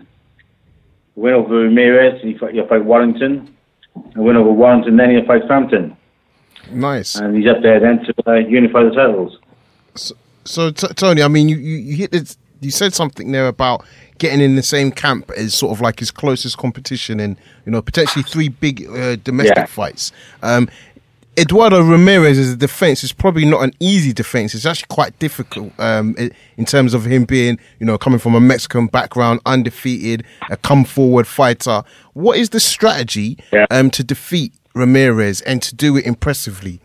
Win 1.18 1.34
over 1.34 1.54
Ramirez, 1.62 2.22
you 2.22 2.38
fight, 2.38 2.54
fight 2.68 2.84
Warrington. 2.84 3.52
And 4.14 4.24
win 4.24 4.36
over 4.36 4.52
Warrington, 4.52 4.96
then 4.96 5.10
you 5.10 5.24
fight 5.26 5.42
Frampton. 5.48 5.96
Nice. 6.70 7.16
And 7.16 7.36
he's 7.36 7.48
up 7.48 7.60
there 7.60 7.80
then 7.80 8.04
to 8.04 8.14
uh, 8.30 8.34
unify 8.36 8.84
the 8.84 8.90
titles. 8.90 9.36
So, 10.44 10.70
t- 10.70 10.86
Tony, 10.94 11.22
I 11.22 11.28
mean, 11.28 11.48
you, 11.48 11.56
you, 11.56 11.76
you 11.76 11.96
hit 11.96 12.12
this, 12.12 12.36
you 12.60 12.70
said 12.70 12.94
something 12.94 13.32
there 13.32 13.48
about 13.48 13.84
getting 14.18 14.40
in 14.40 14.54
the 14.54 14.62
same 14.62 14.92
camp 14.92 15.30
as 15.36 15.54
sort 15.54 15.72
of 15.72 15.80
like 15.80 15.98
his 15.98 16.10
closest 16.10 16.56
competition, 16.56 17.20
and 17.20 17.36
you 17.66 17.72
know 17.72 17.82
potentially 17.82 18.22
three 18.22 18.48
big 18.48 18.86
uh, 18.88 19.16
domestic 19.16 19.56
Yeah. 19.56 19.66
fights. 19.66 20.12
Um, 20.42 20.68
Eduardo 21.38 21.80
Ramirez 21.80 22.36
as 22.36 22.52
a 22.52 22.56
defense 22.56 23.04
is 23.04 23.12
probably 23.12 23.44
not 23.44 23.62
an 23.62 23.72
easy 23.78 24.12
defense. 24.12 24.56
It's 24.56 24.66
actually 24.66 24.88
quite 24.88 25.16
difficult 25.20 25.72
um, 25.78 26.16
in 26.56 26.64
terms 26.64 26.94
of 26.94 27.04
him 27.04 27.24
being, 27.24 27.60
you 27.78 27.86
know, 27.86 27.96
coming 27.96 28.18
from 28.18 28.34
a 28.34 28.40
Mexican 28.40 28.88
background, 28.88 29.40
undefeated, 29.46 30.24
a 30.50 30.56
come 30.56 30.84
forward 30.84 31.28
fighter. 31.28 31.84
What 32.14 32.38
is 32.38 32.50
the 32.50 32.58
strategy 32.58 33.38
um, 33.70 33.88
to 33.90 34.02
defeat 34.02 34.52
Ramirez 34.74 35.40
and 35.42 35.62
to 35.62 35.76
do 35.76 35.96
it 35.96 36.06
impressively? 36.06 36.80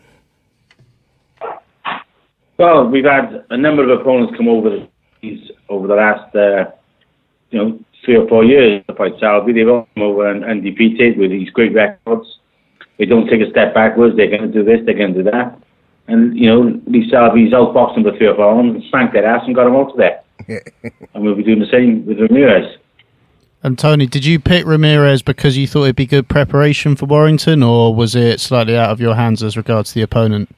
Well, 2.58 2.88
we've 2.88 3.06
had 3.06 3.46
a 3.50 3.58
number 3.58 3.84
of 3.84 4.00
opponents 4.00 4.38
come 4.38 4.48
over 4.48 4.88
these 5.22 5.50
over 5.68 5.88
the 5.88 5.96
last, 5.96 6.36
uh, 6.36 6.72
you 7.50 7.58
know, 7.58 7.80
three 8.06 8.18
or 8.18 8.28
four 8.28 8.44
years 8.44 8.84
to 8.88 8.94
fight 8.94 9.14
Selby. 9.20 9.54
They've 9.54 9.68
all 9.68 9.88
come 9.96 10.04
over 10.04 10.30
and, 10.30 10.44
and 10.44 10.62
defeated 10.62 11.18
with 11.18 11.32
these 11.32 11.50
great 11.50 11.74
records. 11.74 12.38
They 12.98 13.06
don't 13.06 13.28
take 13.28 13.42
a 13.42 13.50
step 13.50 13.74
backwards. 13.74 14.16
They're 14.16 14.30
going 14.30 14.44
to 14.44 14.48
do 14.48 14.64
this. 14.64 14.80
They're 14.86 14.98
going 14.98 15.14
to 15.14 15.24
do 15.24 15.32
that. 15.32 15.58
and 16.08 16.38
you 16.38 16.48
know 16.48 16.80
Lee 16.86 17.10
Selby's 17.10 17.54
outboxing 17.54 18.04
for 18.04 18.16
three 18.18 18.28
or 18.28 18.36
four 18.36 18.54
rounds 18.54 18.76
and 18.76 18.84
spanked 18.86 19.14
that 19.14 19.24
ass 19.24 19.44
and 19.46 19.56
got 19.56 19.68
him 19.68 19.76
out 19.76 19.92
of 19.92 19.98
there. 19.98 20.22
and 21.14 21.24
we'll 21.24 21.36
be 21.36 21.44
doing 21.44 21.60
the 21.60 21.70
same 21.72 22.06
with 22.06 22.20
Ramirez. 22.20 22.78
And 23.66 23.80
Tony, 23.80 24.08
did 24.08 24.26
you 24.26 24.40
pick 24.42 24.66
Ramirez 24.66 25.22
because 25.22 25.58
you 25.58 25.68
thought 25.68 25.84
it'd 25.84 25.96
be 25.96 26.06
good 26.06 26.28
preparation 26.28 26.98
for 26.98 27.06
Warrington, 27.06 27.64
or 27.64 27.96
was 27.96 28.14
it 28.14 28.42
slightly 28.42 28.76
out 28.76 28.90
of 28.90 29.00
your 29.00 29.16
hands 29.16 29.42
as 29.42 29.56
regards 29.56 29.94
the 29.94 30.02
opponent? 30.02 30.54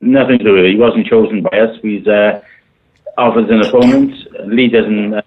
Nothing 0.00 0.38
to 0.38 0.44
do 0.44 0.52
with 0.52 0.64
it. 0.66 0.70
He 0.70 0.78
wasn't 0.78 1.06
chosen 1.08 1.42
by 1.42 1.58
us. 1.58 1.76
He's 1.82 2.06
uh, 2.06 2.42
offered 3.18 3.50
an 3.50 3.62
opponent. 3.62 4.14
Lee 4.46 4.68
doesn't 4.68 5.14
uh, 5.14 5.22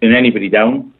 pin 0.00 0.14
anybody 0.14 0.48
down. 0.48 0.94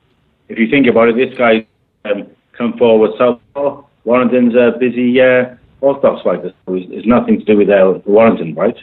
If 0.49 0.59
you 0.59 0.69
think 0.69 0.89
about 0.89 1.11
it, 1.11 1.17
this 1.17 1.39
guy 1.39 1.65
um, 2.05 2.27
come 2.57 2.77
forward 2.79 3.13
southpaw. 3.19 3.83
Warrington's 4.05 4.55
a 4.55 4.77
busy 4.79 5.21
uh, 5.21 5.55
orthodox 5.81 6.23
fighter. 6.23 6.53
So 6.67 6.75
it's, 6.75 6.87
it's 6.91 7.07
nothing 7.07 7.39
to 7.39 7.45
do 7.45 7.57
with 7.57 7.69
uh, 7.71 7.93
the 8.05 8.11
Warrington 8.11 8.55
fight 8.55 8.77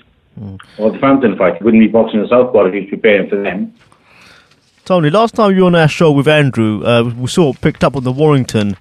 or 0.77 0.91
the 0.91 0.97
Frampton 0.99 1.37
fight. 1.37 1.57
He 1.57 1.63
wouldn't 1.63 1.81
be 1.81 1.87
boxing 1.87 2.21
the 2.21 2.27
southpaw 2.27 2.65
if 2.65 2.73
he 2.73 2.79
was 2.81 2.89
preparing 2.89 3.29
for 3.29 3.41
them. 3.41 3.73
Tony, 4.85 5.09
last 5.09 5.35
time 5.35 5.55
you 5.55 5.61
were 5.61 5.67
on 5.67 5.75
our 5.75 5.87
show 5.87 6.11
with 6.11 6.27
Andrew, 6.27 6.83
uh, 6.83 7.03
we 7.03 7.27
sort 7.27 7.55
of 7.55 7.61
picked 7.61 7.83
up 7.83 7.95
on 7.95 8.03
the 8.03 8.11
Warrington 8.11 8.77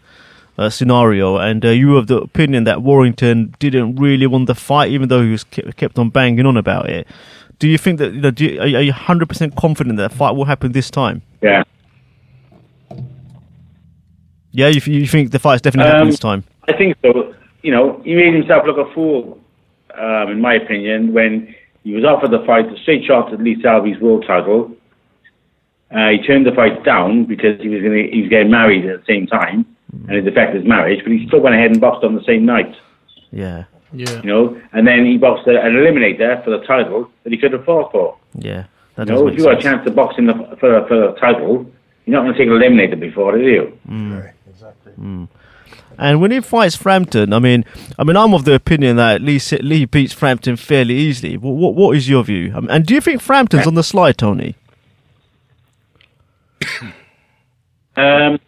uh, 0.57 0.71
scenario, 0.71 1.37
and 1.37 1.65
uh, 1.65 1.69
you 1.69 1.89
were 1.91 1.99
of 1.99 2.07
the 2.07 2.17
opinion 2.19 2.65
that 2.65 2.83
Warrington 2.83 3.55
didn't 3.59 3.97
really 3.97 4.27
want 4.27 4.47
the 4.47 4.55
fight, 4.55 4.91
even 4.91 5.09
though 5.09 5.23
he 5.23 5.31
was 5.31 5.45
kept 5.45 5.99
on 5.99 6.09
banging 6.09 6.47
on 6.47 6.57
about 6.57 6.89
it. 6.89 7.07
Do 7.59 7.69
you 7.69 7.77
think 7.77 7.99
that 7.99 8.15
you 8.15 8.21
know? 8.23 8.31
Do 8.31 8.45
you, 8.47 8.61
are 8.61 8.67
you- 8.67 8.77
are 8.79 8.83
you 8.83 8.93
hundred 8.93 9.29
percent 9.29 9.55
confident 9.57 9.99
that 9.99 10.11
the 10.11 10.17
fight 10.17 10.35
will 10.35 10.47
happen 10.47 10.73
this 10.73 10.91
time? 10.91 11.21
Yeah. 11.43 11.63
Yeah, 14.53 14.69
you, 14.69 14.81
you 14.93 15.07
think 15.07 15.31
the 15.31 15.39
fight's 15.39 15.63
definitely 15.63 15.87
happening 15.91 16.03
Um, 16.09 16.11
this 16.11 16.19
time? 16.19 16.45
I 16.69 16.73
think 16.77 16.97
so. 17.03 17.35
You 17.63 17.71
know, 17.73 18.01
he 18.05 18.15
made 18.15 18.35
himself 18.35 18.65
look 18.67 18.79
a 18.79 18.93
fool, 18.95 19.39
um, 19.97 20.31
in 20.31 20.41
my 20.41 20.55
opinion, 20.55 21.13
when 21.13 21.55
he 21.85 21.95
was 21.95 22.05
offered 22.05 22.31
the 22.31 22.45
fight, 22.47 22.71
the 22.71 22.77
straight 22.79 23.05
shot 23.05 23.33
at 23.33 23.41
Lee 23.41 23.61
Selby's 23.63 24.01
world 24.01 24.25
title. 24.27 24.73
Uh, 25.91 26.11
he 26.11 26.19
turned 26.27 26.47
the 26.47 26.53
fight 26.53 26.85
down 26.85 27.25
because 27.25 27.61
he 27.61 27.69
was 27.69 27.83
gonna, 27.83 28.05
he 28.11 28.21
was 28.23 28.31
getting 28.31 28.51
married 28.51 28.87
at 28.87 29.01
the 29.01 29.07
same 29.13 29.27
time, 29.27 29.67
and 30.09 30.17
it 30.17 30.27
affected 30.27 30.61
his 30.63 30.69
marriage. 30.69 31.01
But 31.03 31.13
he 31.13 31.27
still 31.27 31.41
went 31.41 31.55
ahead 31.57 31.71
and 31.73 31.81
boxed 31.81 32.05
on 32.05 32.15
the 32.15 32.23
same 32.25 32.45
night. 32.45 32.75
Yeah, 33.33 33.65
Yeah. 33.93 34.21
You 34.23 34.29
know, 34.29 34.61
and 34.73 34.87
then 34.87 35.05
he 35.05 35.17
boxed 35.19 35.47
a- 35.49 35.61
an 35.61 35.73
eliminator 35.75 36.43
for 36.45 36.51
the 36.51 36.61
title 36.65 37.11
that 37.25 37.33
he 37.33 37.39
could 37.39 37.53
have 37.53 37.65
fought 37.65 37.91
for. 37.93 38.17
yeah. 38.35 38.65
That 38.97 39.07
You 39.09 39.15
does 39.15 39.23
know, 39.23 39.29
if 39.29 39.39
you 39.39 39.45
got 39.45 39.59
a 39.59 39.63
chance 39.63 39.85
to 39.85 39.91
box 39.91 40.17
in 40.19 40.27
the, 40.27 40.35
for 40.61 40.85
for 40.87 40.97
the 40.97 41.13
title, 41.21 41.67
you're 42.07 42.17
not 42.17 42.23
going 42.23 42.33
to 42.35 42.39
take 42.39 42.49
an 42.49 42.55
eliminator 42.55 42.99
before, 42.99 43.35
are 43.35 43.39
you? 43.39 43.73
Mm. 43.89 44.31
Mm. 44.99 45.29
And 45.99 46.21
when 46.21 46.31
he 46.31 46.41
fights 46.41 46.77
Frampton, 46.77 47.33
I 47.33 47.39
mean, 47.39 47.65
I 47.99 48.05
mean, 48.05 48.17
I'm 48.17 48.33
of 48.33 48.45
the 48.45 48.55
opinion 48.55 48.97
that 48.97 49.21
Lee 49.21 49.41
Lee 49.61 49.85
beats 49.85 50.13
Frampton 50.13 50.57
fairly 50.57 50.95
easily. 50.95 51.37
What 51.37 51.57
what, 51.57 51.75
what 51.75 51.97
is 51.97 52.09
your 52.09 52.25
view? 52.25 52.53
Um, 52.55 52.69
and 52.71 52.87
do 52.87 52.95
you 52.95 53.01
think 53.01 53.21
Frampton's 53.21 53.67
on 53.67 53.75
the 53.75 53.85
slide, 53.85 54.19
Tony? 54.19 54.57
Um, 57.97 58.39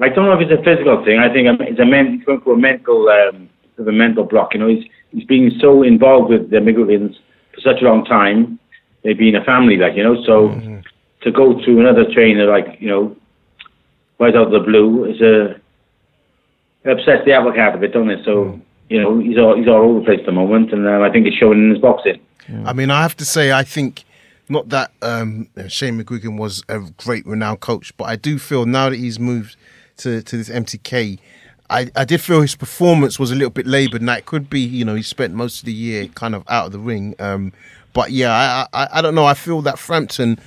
I 0.00 0.08
don't 0.08 0.26
know 0.26 0.32
if 0.32 0.40
it's 0.40 0.58
a 0.58 0.62
physical 0.62 1.04
thing. 1.04 1.18
I 1.18 1.30
think 1.30 1.48
it's 1.60 1.80
a 1.80 1.84
men, 1.84 2.16
he's 2.16 2.24
going 2.24 2.40
a 2.46 2.56
mental, 2.56 3.08
um, 3.08 3.50
sort 3.74 3.88
of 3.88 3.88
a 3.88 3.92
mental 3.92 4.24
block. 4.24 4.54
You 4.54 4.60
know, 4.60 4.68
he's 4.68 4.84
he's 5.10 5.24
been 5.24 5.50
so 5.60 5.82
involved 5.82 6.30
with 6.30 6.50
the 6.50 6.58
McGuigans 6.58 7.14
for 7.52 7.60
such 7.60 7.82
a 7.82 7.84
long 7.84 8.04
time. 8.04 8.58
They've 9.02 9.18
been 9.18 9.34
a 9.34 9.44
family, 9.44 9.76
like 9.76 9.96
you 9.96 10.04
know. 10.04 10.22
So 10.24 10.48
to 11.22 11.32
go 11.32 11.60
to 11.60 11.80
another 11.80 12.04
trainer, 12.14 12.46
like 12.46 12.80
you 12.80 12.88
know, 12.88 13.16
right 14.18 14.34
out 14.34 14.46
of 14.46 14.52
the 14.52 14.60
blue, 14.60 15.04
is 15.04 15.20
a 15.20 15.60
upsets 16.88 17.24
the 17.24 17.32
apple 17.32 17.52
cart 17.52 17.74
a 17.74 17.78
bit, 17.78 17.92
don't 17.92 18.10
it? 18.10 18.24
So 18.24 18.60
you 18.88 19.00
know, 19.00 19.18
he's 19.18 19.38
all 19.38 19.56
he's 19.56 19.68
all 19.68 19.82
over 19.82 20.00
the 20.00 20.04
place 20.04 20.20
at 20.20 20.26
the 20.26 20.32
moment, 20.32 20.72
and 20.72 20.86
um, 20.86 21.02
I 21.02 21.10
think 21.10 21.26
it's 21.26 21.36
showing 21.36 21.58
in 21.58 21.70
his 21.70 21.80
boxing. 21.80 22.20
I 22.64 22.72
mean, 22.72 22.90
I 22.90 23.02
have 23.02 23.16
to 23.16 23.24
say, 23.24 23.50
I 23.50 23.64
think 23.64 24.04
not 24.48 24.68
that 24.68 24.92
um, 25.02 25.48
Shane 25.68 26.00
McGuigan 26.00 26.38
was 26.38 26.62
a 26.68 26.78
great 26.96 27.26
renowned 27.26 27.60
coach, 27.60 27.96
but 27.96 28.04
I 28.04 28.14
do 28.14 28.38
feel 28.38 28.66
now 28.66 28.90
that 28.90 28.96
he's 28.96 29.18
moved 29.18 29.56
to, 29.98 30.22
to 30.22 30.36
this 30.36 30.48
MTK, 30.48 31.18
I, 31.68 31.90
I 31.96 32.04
did 32.04 32.20
feel 32.20 32.40
his 32.40 32.54
performance 32.54 33.18
was 33.18 33.32
a 33.32 33.34
little 33.34 33.50
bit 33.50 33.66
laboured, 33.66 34.00
and 34.00 34.08
that 34.08 34.26
could 34.26 34.48
be, 34.48 34.60
you 34.60 34.84
know, 34.84 34.94
he 34.94 35.02
spent 35.02 35.34
most 35.34 35.60
of 35.60 35.66
the 35.66 35.72
year 35.72 36.06
kind 36.08 36.34
of 36.34 36.44
out 36.48 36.66
of 36.66 36.72
the 36.72 36.78
ring. 36.78 37.16
Um, 37.18 37.52
but 37.92 38.12
yeah, 38.12 38.30
I, 38.72 38.84
I, 38.84 38.88
I 38.98 39.02
don't 39.02 39.14
know. 39.14 39.24
I 39.24 39.34
feel 39.34 39.62
that 39.62 39.78
Frampton 39.78 40.38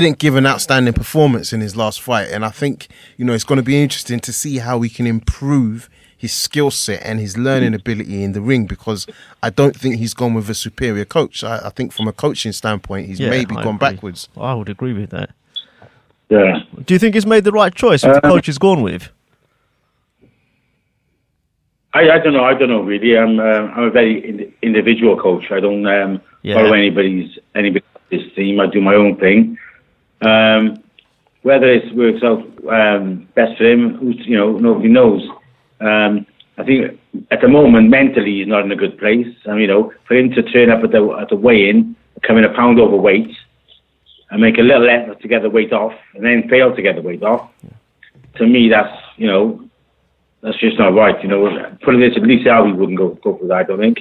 didn't 0.00 0.18
give 0.18 0.34
an 0.36 0.46
outstanding 0.46 0.92
performance 0.94 1.52
in 1.52 1.60
his 1.60 1.76
last 1.76 2.00
fight, 2.02 2.28
and 2.30 2.44
I 2.44 2.50
think 2.50 2.88
you 3.16 3.24
know 3.24 3.32
it's 3.32 3.44
going 3.44 3.56
to 3.58 3.62
be 3.64 3.82
interesting 3.82 4.20
to 4.20 4.32
see 4.32 4.58
how 4.58 4.80
he 4.80 4.88
can 4.90 5.06
improve 5.06 5.88
his 6.16 6.32
skill 6.32 6.70
set 6.70 7.02
and 7.04 7.20
his 7.20 7.36
learning 7.36 7.74
ability 7.74 8.22
in 8.24 8.32
the 8.32 8.40
ring 8.40 8.64
because 8.66 9.06
I 9.42 9.50
don't 9.50 9.76
think 9.76 9.96
he's 9.96 10.14
gone 10.14 10.32
with 10.34 10.48
a 10.48 10.54
superior 10.54 11.04
coach. 11.04 11.44
I, 11.44 11.66
I 11.66 11.70
think 11.70 11.92
from 11.92 12.08
a 12.08 12.12
coaching 12.12 12.52
standpoint, 12.52 13.06
he's 13.08 13.20
Yeah, 13.20 13.28
maybe 13.30 13.54
I 13.56 13.62
gone 13.62 13.74
agree. 13.76 13.90
backwards. 13.90 14.28
I 14.36 14.54
would 14.54 14.68
agree 14.70 14.94
with 14.94 15.10
that. 15.10 15.30
Yeah. 16.30 16.60
Do 16.86 16.94
you 16.94 16.98
think 16.98 17.14
he's 17.14 17.26
made 17.26 17.44
the 17.44 17.52
right 17.52 17.74
choice 17.74 18.02
with 18.04 18.14
the 18.14 18.26
Uh, 18.26 18.30
coach 18.32 18.46
he's 18.46 18.58
gone 18.58 18.80
with? 18.82 19.10
I, 21.92 22.10
I 22.10 22.18
don't 22.18 22.32
know. 22.32 22.44
I 22.44 22.54
don't 22.54 22.68
know 22.68 22.82
really. 22.82 23.16
I'm 23.16 23.38
uh, 23.38 23.42
I'm 23.76 23.84
a 23.84 23.90
very 23.90 24.26
ind- 24.28 24.52
individual 24.62 25.16
coach. 25.20 25.44
I 25.50 25.60
don't 25.60 25.86
um, 25.86 26.20
Yeah. 26.42 26.54
follow 26.56 26.72
anybody's 26.72 27.38
anybody's 27.54 28.32
team. 28.34 28.60
I 28.60 28.66
do 28.66 28.80
my 28.80 28.94
own 28.94 29.16
thing. 29.16 29.58
Um, 30.24 30.82
whether 31.42 31.66
it 31.66 31.94
works 31.94 32.22
out 32.22 32.40
um, 32.68 33.28
best 33.34 33.58
for 33.58 33.64
him, 33.64 33.96
who's 33.96 34.16
you 34.26 34.36
know 34.36 34.58
nobody 34.58 34.88
knows. 34.88 35.22
Um, 35.80 36.26
I 36.56 36.64
think 36.64 36.98
at 37.30 37.40
the 37.40 37.48
moment 37.48 37.90
mentally 37.90 38.38
he's 38.38 38.46
not 38.46 38.64
in 38.64 38.72
a 38.72 38.76
good 38.76 38.98
place. 38.98 39.26
Um, 39.46 39.58
you 39.58 39.66
know, 39.66 39.92
for 40.06 40.14
him 40.16 40.30
to 40.30 40.42
turn 40.42 40.70
up 40.70 40.82
at 40.82 40.92
the 40.92 41.06
at 41.20 41.28
the 41.28 41.36
weigh-in, 41.36 41.96
come 42.22 42.38
in 42.38 42.44
a 42.44 42.54
pound 42.54 42.80
overweight, 42.80 43.30
and 44.30 44.40
make 44.40 44.58
a 44.58 44.62
little 44.62 44.88
effort 44.88 45.20
to 45.20 45.28
get 45.28 45.42
the 45.42 45.50
weight 45.50 45.72
off, 45.72 45.92
and 46.14 46.24
then 46.24 46.48
fail 46.48 46.74
to 46.74 46.82
get 46.82 46.96
the 46.96 47.02
weight 47.02 47.22
off. 47.22 47.50
To 48.36 48.46
me, 48.46 48.68
that's 48.70 48.96
you 49.16 49.26
know 49.26 49.68
that's 50.40 50.58
just 50.58 50.78
not 50.78 50.94
right. 50.94 51.20
You 51.22 51.28
know, 51.28 51.76
putting 51.82 52.00
this 52.00 52.16
at 52.16 52.22
Lee 52.22 52.42
Selby 52.42 52.72
wouldn't 52.72 52.98
go 52.98 53.10
go 53.22 53.36
for 53.36 53.46
that. 53.46 53.56
I 53.56 53.62
don't 53.64 53.80
think. 53.80 53.98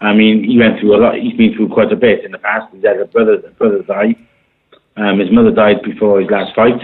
I 0.00 0.12
mean, 0.12 0.44
he 0.44 0.58
went 0.58 0.78
through 0.78 0.94
a 0.94 1.00
lot. 1.00 1.14
He's 1.16 1.36
been 1.36 1.54
through 1.54 1.68
quite 1.68 1.90
a 1.90 1.96
bit 1.96 2.24
in 2.24 2.32
the 2.32 2.38
past. 2.38 2.72
He's 2.74 2.84
had 2.84 3.00
a 3.00 3.06
brother, 3.06 3.34
a 3.34 3.50
brother 3.52 3.82
die. 3.82 4.14
Um, 4.96 5.18
his 5.18 5.30
mother 5.30 5.50
died 5.50 5.82
before 5.82 6.20
his 6.20 6.30
last 6.30 6.54
fight. 6.54 6.80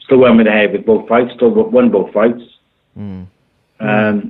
Still 0.00 0.18
went 0.18 0.36
with 0.36 0.46
the 0.46 0.52
head 0.52 0.72
with 0.72 0.86
both 0.86 1.08
fights. 1.08 1.32
Still 1.34 1.50
won 1.50 1.90
both 1.90 2.12
fights. 2.12 2.42
Um, 2.96 3.28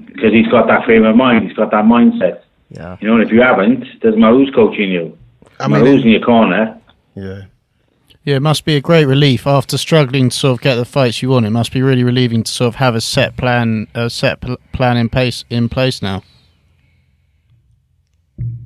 because 0.07 0.33
he's 0.33 0.47
got 0.49 0.67
that 0.69 0.85
frame 0.85 1.05
of 1.05 1.17
mind. 1.17 1.49
He's 1.49 1.57
got 1.57 1.71
that 1.73 1.85
mindset. 1.85 2.43
Yeah. 2.71 2.97
You 3.01 3.09
know, 3.09 3.15
and 3.15 3.23
if 3.25 3.33
you 3.33 3.43
haven't, 3.43 3.85
doesn't 4.01 4.21
matter 4.21 4.35
who's 4.35 4.55
coaching 4.55 4.91
you. 4.91 5.19
I 5.59 5.65
I 5.65 5.69
mean, 5.69 5.83
mean, 5.83 5.93
who's 5.93 6.05
in 6.05 6.11
your 6.11 6.21
corner. 6.21 6.81
Yeah. 7.15 7.43
Yeah, 8.23 8.37
it 8.37 8.43
must 8.43 8.65
be 8.67 8.77
a 8.77 8.81
great 8.81 9.07
relief 9.07 9.47
after 9.47 9.79
struggling 9.79 10.29
to 10.29 10.37
sort 10.37 10.59
of 10.59 10.63
get 10.63 10.77
the 10.77 10.85
fights 10.85 11.23
you 11.23 11.31
want. 11.31 11.47
It 11.47 11.51
must 11.51 11.73
be 11.73 11.81
really 11.81 12.05
relieving 12.05 12.45
to 12.45 12.53
sort 12.53 12.69
of 12.69 12.75
have 12.77 12.95
a 12.95 13.01
set 13.01 13.37
plan, 13.37 13.87
a 13.95 14.11
set 14.11 14.41
pl- 14.41 14.59
plan 14.73 14.99
in 14.99 15.09
place 15.09 15.45
in 15.49 15.69
place 15.71 16.03
now. 16.03 16.23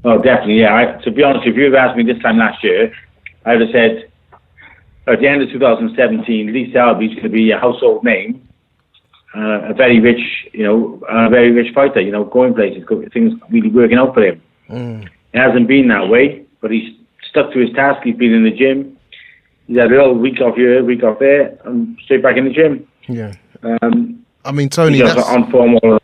Oh, 0.05 0.19
definitely, 0.19 0.61
yeah. 0.61 0.75
I, 0.75 1.03
to 1.05 1.11
be 1.11 1.23
honest, 1.23 1.47
if 1.47 1.57
you 1.57 1.65
had 1.65 1.75
asked 1.75 1.97
me 1.97 2.03
this 2.03 2.21
time 2.21 2.37
last 2.37 2.63
year, 2.65 2.93
I 3.47 3.53
would 3.53 3.63
have 3.63 3.71
said 3.71 4.11
at 5.07 5.21
the 5.21 5.29
end 5.29 5.43
of 5.43 5.51
2017, 5.51 6.53
Lee 6.53 6.73
Selby's 6.73 7.11
going 7.11 7.25
to 7.25 7.29
be 7.29 7.51
a 7.51 7.59
household 7.59 8.05
name, 8.05 8.47
uh, 9.37 9.71
a 9.71 9.75
very 9.75 10.01
rich, 10.01 10.49
you 10.53 10.65
know, 10.65 11.03
a 11.09 11.29
very 11.29 11.51
rich 11.53 11.75
fighter. 11.75 12.01
You 12.01 12.13
know, 12.13 12.25
going 12.25 12.55
places, 12.55 12.85
things 13.13 13.35
really 13.51 13.71
working 13.71 13.99
out 13.99 14.15
for 14.15 14.23
him. 14.25 14.43
Mm. 14.71 15.09
It 15.33 15.39
hasn't 15.39 15.69
been 15.69 15.89
that 15.89 16.09
way, 16.09 16.47
but 16.61 16.71
he's 16.71 16.97
stuck 17.29 17.53
to 17.53 17.59
his 17.59 17.75
task. 17.75 18.01
He's 18.05 18.17
been 18.17 18.33
in 18.33 18.45
the 18.45 18.51
gym. 18.51 18.97
He's 19.67 19.79
had 19.79 19.89
a 19.89 19.91
little 19.91 20.15
week 20.15 20.41
off 20.41 20.57
here, 20.57 20.83
week 20.85 21.03
off 21.03 21.19
there, 21.19 21.59
and 21.65 21.99
straight 22.05 22.23
back 22.23 22.37
in 22.37 22.45
the 22.45 22.53
gym. 22.53 22.87
Yeah. 23.09 23.35
Um, 23.63 24.25
I 24.45 24.53
mean, 24.53 24.69
Tony, 24.69 24.99
he's 24.99 25.15
that's 25.15 25.29
on 25.29 25.51
form. 25.51 25.79
All 25.83 25.99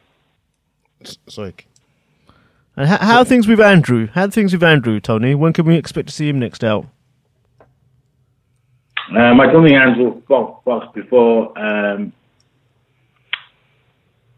sorry. 1.28 1.54
And 2.76 2.88
how, 2.88 2.98
how 2.98 3.18
are 3.18 3.24
things 3.24 3.46
with 3.46 3.60
Andrew? 3.60 4.08
How 4.08 4.24
are 4.24 4.30
things 4.30 4.52
with 4.52 4.62
Andrew, 4.62 5.00
Tony? 5.00 5.34
When 5.34 5.52
can 5.52 5.66
we 5.66 5.76
expect 5.76 6.08
to 6.08 6.14
see 6.14 6.28
him 6.28 6.38
next 6.38 6.64
out? 6.64 6.86
Um, 9.16 9.40
I 9.40 9.46
don't 9.50 9.64
think 9.64 9.76
Andrew 9.76 10.04
will 10.04 10.20
box, 10.28 10.64
box 10.64 10.86
before 10.94 11.58
um, 11.58 12.12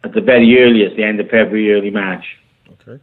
at 0.03 0.14
the 0.14 0.20
very 0.20 0.59
earliest, 0.59 0.97
the 0.97 1.05
end 1.05 1.20
of 1.20 1.29
February, 1.29 1.73
early 1.73 1.91
March. 1.91 2.25
Okay. 2.73 3.01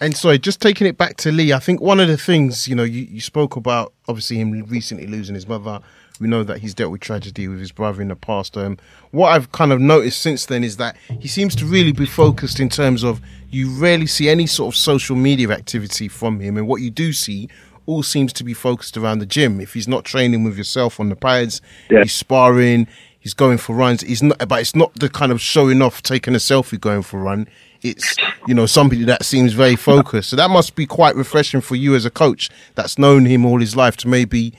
And 0.00 0.14
sorry, 0.16 0.38
just 0.38 0.60
taking 0.60 0.86
it 0.86 0.98
back 0.98 1.16
to 1.18 1.32
Lee, 1.32 1.52
I 1.54 1.58
think 1.58 1.80
one 1.80 2.00
of 2.00 2.08
the 2.08 2.18
things, 2.18 2.68
you 2.68 2.74
know, 2.74 2.84
you, 2.84 3.02
you 3.02 3.20
spoke 3.20 3.56
about 3.56 3.94
obviously 4.08 4.38
him 4.38 4.64
recently 4.64 5.06
losing 5.06 5.34
his 5.34 5.48
mother. 5.48 5.80
We 6.20 6.28
know 6.28 6.44
that 6.44 6.58
he's 6.58 6.74
dealt 6.74 6.92
with 6.92 7.00
tragedy 7.00 7.48
with 7.48 7.58
his 7.58 7.72
brother 7.72 8.02
in 8.02 8.08
the 8.08 8.16
past. 8.16 8.56
Um, 8.56 8.78
what 9.10 9.28
I've 9.28 9.50
kind 9.52 9.72
of 9.72 9.80
noticed 9.80 10.20
since 10.20 10.46
then 10.46 10.62
is 10.62 10.76
that 10.76 10.96
he 11.18 11.28
seems 11.28 11.56
to 11.56 11.64
really 11.64 11.92
be 11.92 12.06
focused 12.06 12.60
in 12.60 12.68
terms 12.68 13.02
of 13.02 13.20
you 13.50 13.70
rarely 13.70 14.06
see 14.06 14.28
any 14.28 14.46
sort 14.46 14.74
of 14.74 14.78
social 14.78 15.16
media 15.16 15.50
activity 15.50 16.08
from 16.08 16.40
him. 16.40 16.58
And 16.58 16.68
what 16.68 16.82
you 16.82 16.90
do 16.90 17.12
see 17.12 17.48
all 17.86 18.02
seems 18.02 18.32
to 18.34 18.44
be 18.44 18.54
focused 18.54 18.96
around 18.96 19.18
the 19.18 19.26
gym. 19.26 19.60
If 19.60 19.74
he's 19.74 19.88
not 19.88 20.04
training 20.04 20.44
with 20.44 20.56
yourself 20.56 21.00
on 21.00 21.08
the 21.08 21.16
pads, 21.16 21.60
he's 21.88 22.14
sparring, 22.14 22.86
he's 23.18 23.34
going 23.34 23.58
for 23.58 23.74
runs. 23.74 24.02
He's 24.02 24.22
not, 24.22 24.46
but 24.48 24.60
it's 24.60 24.76
not 24.76 24.94
the 24.94 25.08
kind 25.08 25.32
of 25.32 25.40
showing 25.40 25.82
off, 25.82 26.02
taking 26.02 26.34
a 26.34 26.38
selfie, 26.38 26.80
going 26.80 27.02
for 27.02 27.20
a 27.20 27.22
run. 27.22 27.48
it's 27.82 28.16
you 28.46 28.54
know 28.54 28.66
somebody 28.66 29.04
that 29.04 29.24
seems 29.24 29.52
very 29.52 29.76
focused. 29.76 30.30
So 30.30 30.36
that 30.36 30.50
must 30.50 30.74
be 30.74 30.86
quite 30.86 31.16
refreshing 31.16 31.60
for 31.60 31.76
you 31.76 31.94
as 31.94 32.04
a 32.04 32.10
coach 32.10 32.50
that's 32.74 32.98
known 32.98 33.24
him 33.26 33.44
all 33.44 33.60
his 33.60 33.76
life 33.76 33.96
to 33.98 34.08
maybe. 34.08 34.54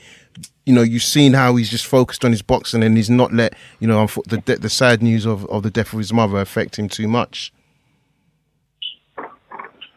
You 0.66 0.72
know, 0.72 0.80
you've 0.80 1.02
seen 1.02 1.34
how 1.34 1.56
he's 1.56 1.68
just 1.68 1.84
focused 1.84 2.24
on 2.24 2.30
his 2.30 2.40
boxing 2.40 2.82
and 2.82 2.96
he's 2.96 3.10
not 3.10 3.34
let 3.34 3.54
you 3.80 3.86
know 3.86 4.06
the 4.26 4.58
the 4.60 4.70
sad 4.70 5.02
news 5.02 5.26
of, 5.26 5.44
of 5.46 5.62
the 5.62 5.70
death 5.70 5.92
of 5.92 5.98
his 5.98 6.12
mother 6.12 6.38
affect 6.38 6.78
him 6.78 6.88
too 6.88 7.06
much. 7.06 7.52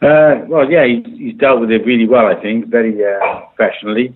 Uh, 0.02 0.45
well, 0.48 0.70
yeah, 0.70 0.86
he's, 0.86 1.06
he's 1.18 1.36
dealt 1.38 1.60
with 1.60 1.72
it 1.72 1.86
really 1.86 2.08
well, 2.08 2.28
I 2.28 2.36
think, 2.39 2.68
very 2.68 3.04
uh, 3.04 3.41
professionally. 3.56 4.14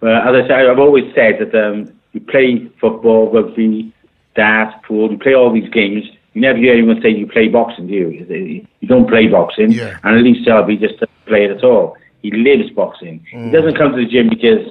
But 0.00 0.26
as 0.26 0.44
I 0.44 0.48
say, 0.48 0.54
I've 0.68 0.78
always 0.78 1.04
said 1.14 1.38
that 1.40 1.54
um, 1.54 1.92
you 2.12 2.20
play 2.20 2.66
football, 2.80 3.30
rugby, 3.30 3.92
darts, 4.34 4.74
pool, 4.86 5.10
you 5.12 5.18
play 5.18 5.34
all 5.34 5.52
these 5.52 5.68
games. 5.70 6.04
You 6.32 6.40
never 6.40 6.58
hear 6.58 6.72
anyone 6.72 7.00
say 7.02 7.10
you 7.10 7.26
play 7.26 7.48
boxing, 7.48 7.86
do 7.88 7.92
you? 7.92 8.66
You 8.80 8.88
don't 8.88 9.06
play 9.06 9.26
boxing, 9.28 9.70
Yeah. 9.72 9.98
and 10.02 10.16
at 10.16 10.22
Lee 10.24 10.42
Selby 10.44 10.78
just 10.78 10.94
doesn't 10.94 11.26
play 11.26 11.44
it 11.44 11.50
at 11.50 11.62
all. 11.62 11.96
He 12.22 12.30
lives 12.30 12.70
boxing. 12.70 13.24
He 13.30 13.50
doesn't 13.50 13.76
come 13.76 13.92
to 13.92 13.98
the 13.98 14.06
gym 14.06 14.30
because 14.30 14.66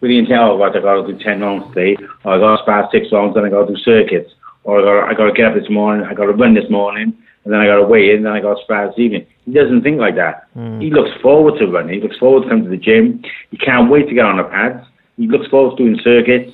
with 0.00 0.10
the 0.10 0.18
intent, 0.18 0.40
oh, 0.40 0.56
what, 0.56 0.76
I 0.76 0.80
got 0.80 1.06
to 1.06 1.12
do 1.12 1.22
10 1.22 1.40
rounds 1.40 1.72
today, 1.72 1.96
or 2.24 2.34
I 2.34 2.38
got 2.38 2.56
to 2.56 2.62
spar 2.62 2.88
six 2.90 3.06
rounds, 3.12 3.34
then 3.36 3.44
I 3.44 3.48
got 3.50 3.66
to 3.68 3.74
do 3.74 3.80
circuits, 3.80 4.32
or 4.64 4.80
I 4.80 4.82
got, 4.82 5.08
I 5.10 5.14
got 5.14 5.26
to 5.26 5.32
get 5.32 5.46
up 5.46 5.54
this 5.54 5.70
morning, 5.70 6.04
I 6.04 6.14
got 6.14 6.26
to 6.26 6.32
run 6.32 6.54
this 6.54 6.68
morning, 6.68 7.16
and 7.44 7.52
then 7.52 7.60
I 7.60 7.66
got 7.66 7.76
to 7.76 7.84
weigh 7.84 8.14
in, 8.14 8.22
then 8.22 8.32
I 8.32 8.40
got 8.40 8.56
to 8.56 8.62
spar 8.62 8.86
this 8.88 8.98
evening. 8.98 9.26
He 9.44 9.52
doesn't 9.52 9.82
think 9.82 9.98
like 9.98 10.16
that. 10.16 10.48
He 10.80 10.90
looks 10.90 11.10
forward 11.20 11.58
to 11.58 11.66
running. 11.66 11.94
He 11.94 12.00
looks 12.00 12.16
forward 12.16 12.44
to 12.44 12.48
coming 12.48 12.64
to 12.64 12.70
the 12.70 12.76
gym. 12.76 13.22
He 13.50 13.58
can't 13.58 13.90
wait 13.90 14.08
to 14.08 14.14
get 14.14 14.24
on 14.24 14.38
the 14.38 14.44
pads. 14.44 14.86
He 15.16 15.26
looks 15.28 15.46
forward 15.48 15.76
to 15.76 15.84
doing 15.84 16.00
circuits. 16.02 16.52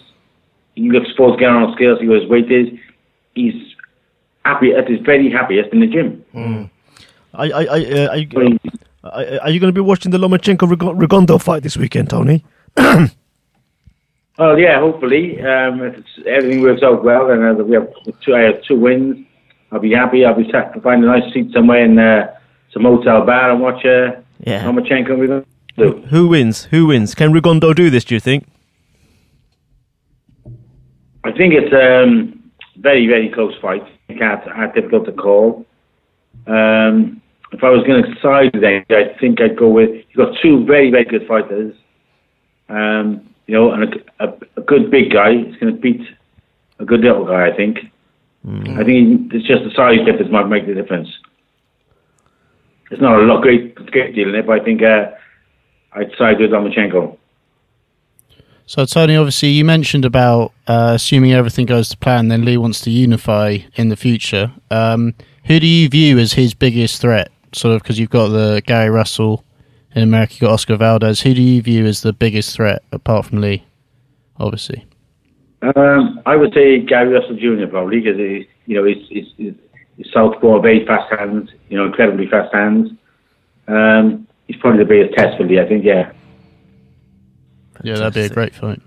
He 0.75 0.91
looks 0.91 1.11
forward 1.17 1.37
to 1.37 1.41
getting 1.41 1.57
on 1.57 1.71
the 1.71 1.77
scales, 1.77 2.01
He 2.01 2.07
his 2.07 2.29
weight 2.29 2.51
is. 2.51 2.69
He's 3.35 3.55
happy 4.45 4.73
at 4.73 4.89
his 4.89 5.01
very 5.01 5.31
happiest 5.31 5.73
in 5.73 5.81
the 5.81 5.87
gym. 5.87 6.25
Are, 7.35 7.47
are, 7.47 7.53
are, 7.53 7.77
uh, 7.77 8.09
are, 8.09 8.17
you, 8.17 8.59
are, 9.05 9.41
are 9.43 9.51
you 9.51 9.61
going 9.61 9.73
to 9.73 9.73
be 9.73 9.81
watching 9.81 10.11
the 10.11 10.19
Lomachenko 10.19 10.67
Rigondeaux 10.97 11.41
fight 11.41 11.63
this 11.63 11.77
weekend, 11.77 12.11
Tony? 12.11 12.45
Well, 14.41 14.59
yeah, 14.59 14.81
hopefully, 14.81 15.39
um, 15.43 15.83
if 15.83 15.99
it's, 15.99 16.09
everything 16.27 16.63
works 16.63 16.83
out 16.83 17.05
well, 17.05 17.31
and 17.31 17.61
uh, 17.61 17.63
we 17.63 17.75
have 17.75 17.93
two, 18.25 18.35
I 18.35 18.41
have 18.41 18.63
two 18.63 18.81
wins, 18.81 19.27
I'll 19.73 19.81
be 19.81 19.93
happy. 19.93 20.25
I'll 20.25 20.35
be 20.35 20.51
sat, 20.51 20.81
find 20.83 21.05
a 21.05 21.07
nice 21.07 21.33
seat 21.33 21.53
somewhere 21.53 21.85
in 21.85 21.99
uh, 21.99 22.35
some 22.73 22.83
hotel 22.83 23.25
bar 23.25 23.51
and 23.51 23.61
watch 23.61 23.85
uh, 23.85 24.21
Yeah. 24.41 24.65
Lomachenko. 24.65 25.17
We're 25.19 25.27
going 25.27 25.47
Who, 25.77 25.93
who 26.09 26.29
wins? 26.29 26.65
Who 26.65 26.87
wins? 26.87 27.15
Can 27.15 27.33
Rigondeaux 27.33 27.75
do 27.75 27.91
this? 27.91 28.05
Do 28.05 28.15
you 28.15 28.21
think? 28.21 28.47
I 31.23 31.33
think 31.33 31.55
it's 31.55 31.73
um, 31.73 32.51
very, 32.79 33.07
very 33.07 33.29
close 33.31 33.55
fight. 33.61 33.85
I 34.09 34.15
can't, 34.15 34.43
uh, 34.49 34.67
difficult 34.73 35.05
to 35.07 35.13
call. 35.13 35.67
Um, 36.47 37.21
if 37.53 37.63
I 37.63 37.69
was 37.69 37.85
going 37.87 38.03
to 38.03 38.21
side 38.21 38.53
then, 38.61 38.85
I 38.91 39.17
think 39.21 39.41
I'd 39.41 39.57
go 39.57 39.69
with. 39.69 39.91
You've 39.91 40.17
got 40.17 40.37
two 40.41 40.65
very, 40.65 40.91
very 40.91 41.05
good 41.05 41.27
fighters. 41.27 41.75
Um, 42.69 43.29
you 43.47 43.55
know, 43.55 43.73
and 43.73 43.85
a, 43.85 44.25
a, 44.25 44.39
a 44.57 44.61
good 44.63 44.91
big 44.91 45.13
guy 45.13 45.33
is 45.33 45.57
going 45.57 45.75
to 45.75 45.81
beat 45.81 46.01
a 46.79 46.85
good 46.85 47.01
little 47.01 47.27
guy. 47.27 47.49
I 47.49 47.57
think. 47.57 47.79
I 48.47 48.85
think 48.85 49.33
it's 49.35 49.47
just 49.47 49.65
the 49.65 49.71
size 49.75 49.99
difference 50.07 50.33
might 50.33 50.49
make 50.49 50.67
the 50.67 50.75
difference. 50.75 51.09
It's 52.91 53.01
not 53.01 53.21
a 53.21 53.23
lot 53.23 53.43
great, 53.43 53.75
great 53.75 54.15
deal 54.15 54.31
in 54.31 54.35
it, 54.35 54.47
but 54.47 54.61
I 54.61 54.65
think 54.65 54.83
uh, 54.83 55.11
I'd 55.93 56.11
side 56.19 56.41
with 56.41 56.51
Lomachenko. 56.51 57.17
So, 58.67 58.85
Tony, 58.85 59.17
obviously, 59.17 59.49
you 59.49 59.65
mentioned 59.65 60.05
about 60.05 60.53
uh, 60.67 60.93
assuming 60.95 61.33
everything 61.33 61.67
goes 61.67 61.89
to 61.89 61.97
plan, 61.97 62.29
then 62.29 62.45
Lee 62.45 62.57
wants 62.57 62.81
to 62.83 62.91
unify 62.91 63.59
in 63.75 63.89
the 63.89 63.97
future. 63.97 64.53
Um, 64.71 65.15
who 65.45 65.59
do 65.59 65.67
you 65.67 65.89
view 65.89 66.19
as 66.19 66.33
his 66.33 66.55
biggest 66.55 67.01
threat? 67.01 67.31
Sort 67.53 67.75
of 67.75 67.83
because 67.83 67.99
you've 67.99 68.11
got 68.11 68.29
the 68.29 68.63
Gary 68.65 68.91
Russell 68.91 69.45
in 69.95 70.03
America, 70.03 70.35
you've 70.35 70.43
got 70.43 70.53
Oscar 70.53 70.77
Valdez. 70.77 71.21
Who 71.21 71.35
do 71.35 71.43
you 71.43 71.61
view 71.63 71.85
as 71.85 72.03
the 72.03 72.13
biggest 72.13 72.55
threat 72.55 72.83
apart 72.93 73.27
from 73.27 73.41
Lee? 73.41 73.65
Obviously. 74.39 74.87
Um, 75.63 76.21
I 76.27 76.37
would 76.37 76.53
say 76.55 76.81
Gary 76.81 77.13
Russell 77.13 77.37
Jr. 77.37 77.67
probably 77.69 78.01
because 78.01 78.17
he, 78.19 78.49
you 78.67 78.77
know, 78.77 78.85
he's, 78.85 79.07
he's, 79.09 79.27
he's, 79.37 79.55
he's 79.97 80.07
southpaw, 80.13 80.61
very 80.61 80.87
fast 80.87 81.13
hands, 81.19 81.51
you 81.69 81.77
know, 81.77 81.85
incredibly 81.87 82.27
fast 82.27 82.53
hands. 82.55 82.91
Um, 83.69 84.27
he's 84.47 84.57
probably 84.57 84.79
the 84.79 84.89
biggest 84.89 85.17
test 85.17 85.37
for 85.37 85.45
Lee, 85.45 85.61
I 85.61 85.67
think. 85.69 85.85
Yeah. 85.85 86.13
Yeah, 87.83 87.97
that'd 87.97 88.15
be 88.15 88.21
a 88.23 88.29
great 88.29 88.55
fight. 88.55 88.81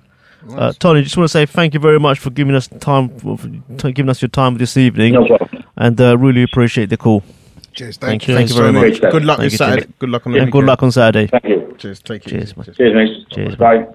Uh, 0.51 0.73
Tony, 0.73 1.01
just 1.03 1.15
want 1.15 1.25
to 1.25 1.31
say 1.31 1.45
thank 1.45 1.73
you 1.73 1.79
very 1.79 1.99
much 1.99 2.19
for 2.19 2.29
giving 2.29 2.53
us 2.53 2.67
time, 2.67 3.07
for 3.19 3.37
for 3.37 3.91
giving 3.91 4.09
us 4.09 4.21
your 4.21 4.29
time 4.29 4.57
this 4.57 4.75
evening, 4.75 5.13
No 5.13 5.25
problem. 5.25 5.63
and 5.77 5.99
uh, 6.01 6.17
really 6.17 6.43
appreciate 6.43 6.89
the 6.89 6.97
call. 6.97 7.23
Cheers. 7.71 7.97
Thank 7.97 8.23
Thank, 8.23 8.27
you. 8.27 8.33
you. 8.33 8.37
Thank 8.39 8.49
you 8.49 8.55
very 8.57 8.73
so 8.97 9.01
much. 9.07 9.11
Good 9.13 9.25
luck 9.25 9.39
Thank 9.39 9.51
this. 9.51 9.57
Saturday. 9.57 9.87
Good 9.99 10.09
luck 10.09 10.27
on 10.27 10.33
the 10.33 10.39
Yeah, 10.39 10.45
good 10.45 10.65
luck 10.65 10.83
on 10.83 10.91
Saturday. 10.91 11.27
Thank 11.27 11.45
you. 11.45 11.75
Cheers. 11.77 12.01
Take 12.01 12.27
it. 12.27 12.29
Cheers, 12.29 12.43
easy. 12.51 12.63
Cheers. 12.63 12.77
Cheers, 12.77 12.93
mate. 12.93 13.29
Cheers, 13.29 13.55
Bye. 13.55 13.87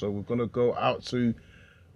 So 0.00 0.08
we're 0.08 0.22
gonna 0.22 0.46
go 0.46 0.74
out 0.76 1.04
to 1.08 1.34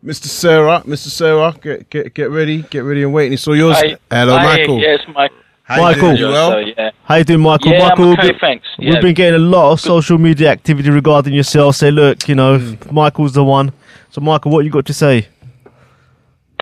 Mr. 0.04 0.26
Sarah. 0.26 0.82
Mr. 0.84 1.08
Sarah, 1.08 1.54
get 1.62 1.88
get 1.88 2.12
get 2.12 2.30
ready, 2.30 2.60
get 2.60 2.80
ready 2.80 3.02
and 3.02 3.14
waiting. 3.14 3.32
It's 3.32 3.48
all 3.48 3.56
yours. 3.56 3.78
Hi. 3.78 3.96
Hello, 4.10 4.36
Hi, 4.36 4.44
Michael. 4.44 4.78
Yes, 4.78 5.00
Mike. 5.14 5.32
How 5.62 5.76
you 5.76 5.82
Michael. 5.82 6.16
doing? 6.16 6.32
Well? 6.32 6.50
So, 6.50 6.58
yeah. 6.58 6.90
How 7.04 7.14
you 7.14 7.24
doing, 7.24 7.40
Michael? 7.40 7.72
Yeah, 7.72 7.78
I'm 7.84 7.88
Michael, 7.88 8.12
okay, 8.12 8.32
we- 8.32 8.38
thanks. 8.38 8.66
We've 8.78 9.00
been 9.00 9.14
getting 9.14 9.36
a 9.40 9.42
lot 9.42 9.72
of 9.72 9.80
social 9.80 10.18
media 10.18 10.50
activity 10.50 10.90
regarding 10.90 11.32
yourself. 11.32 11.76
Say, 11.76 11.90
look, 11.90 12.28
you 12.28 12.34
know, 12.34 12.58
mm. 12.58 12.92
Michael's 12.92 13.32
the 13.32 13.42
one. 13.42 13.72
So, 14.10 14.20
Michael, 14.20 14.50
what 14.50 14.66
you 14.66 14.70
got 14.70 14.84
to 14.84 14.92
say? 14.92 15.26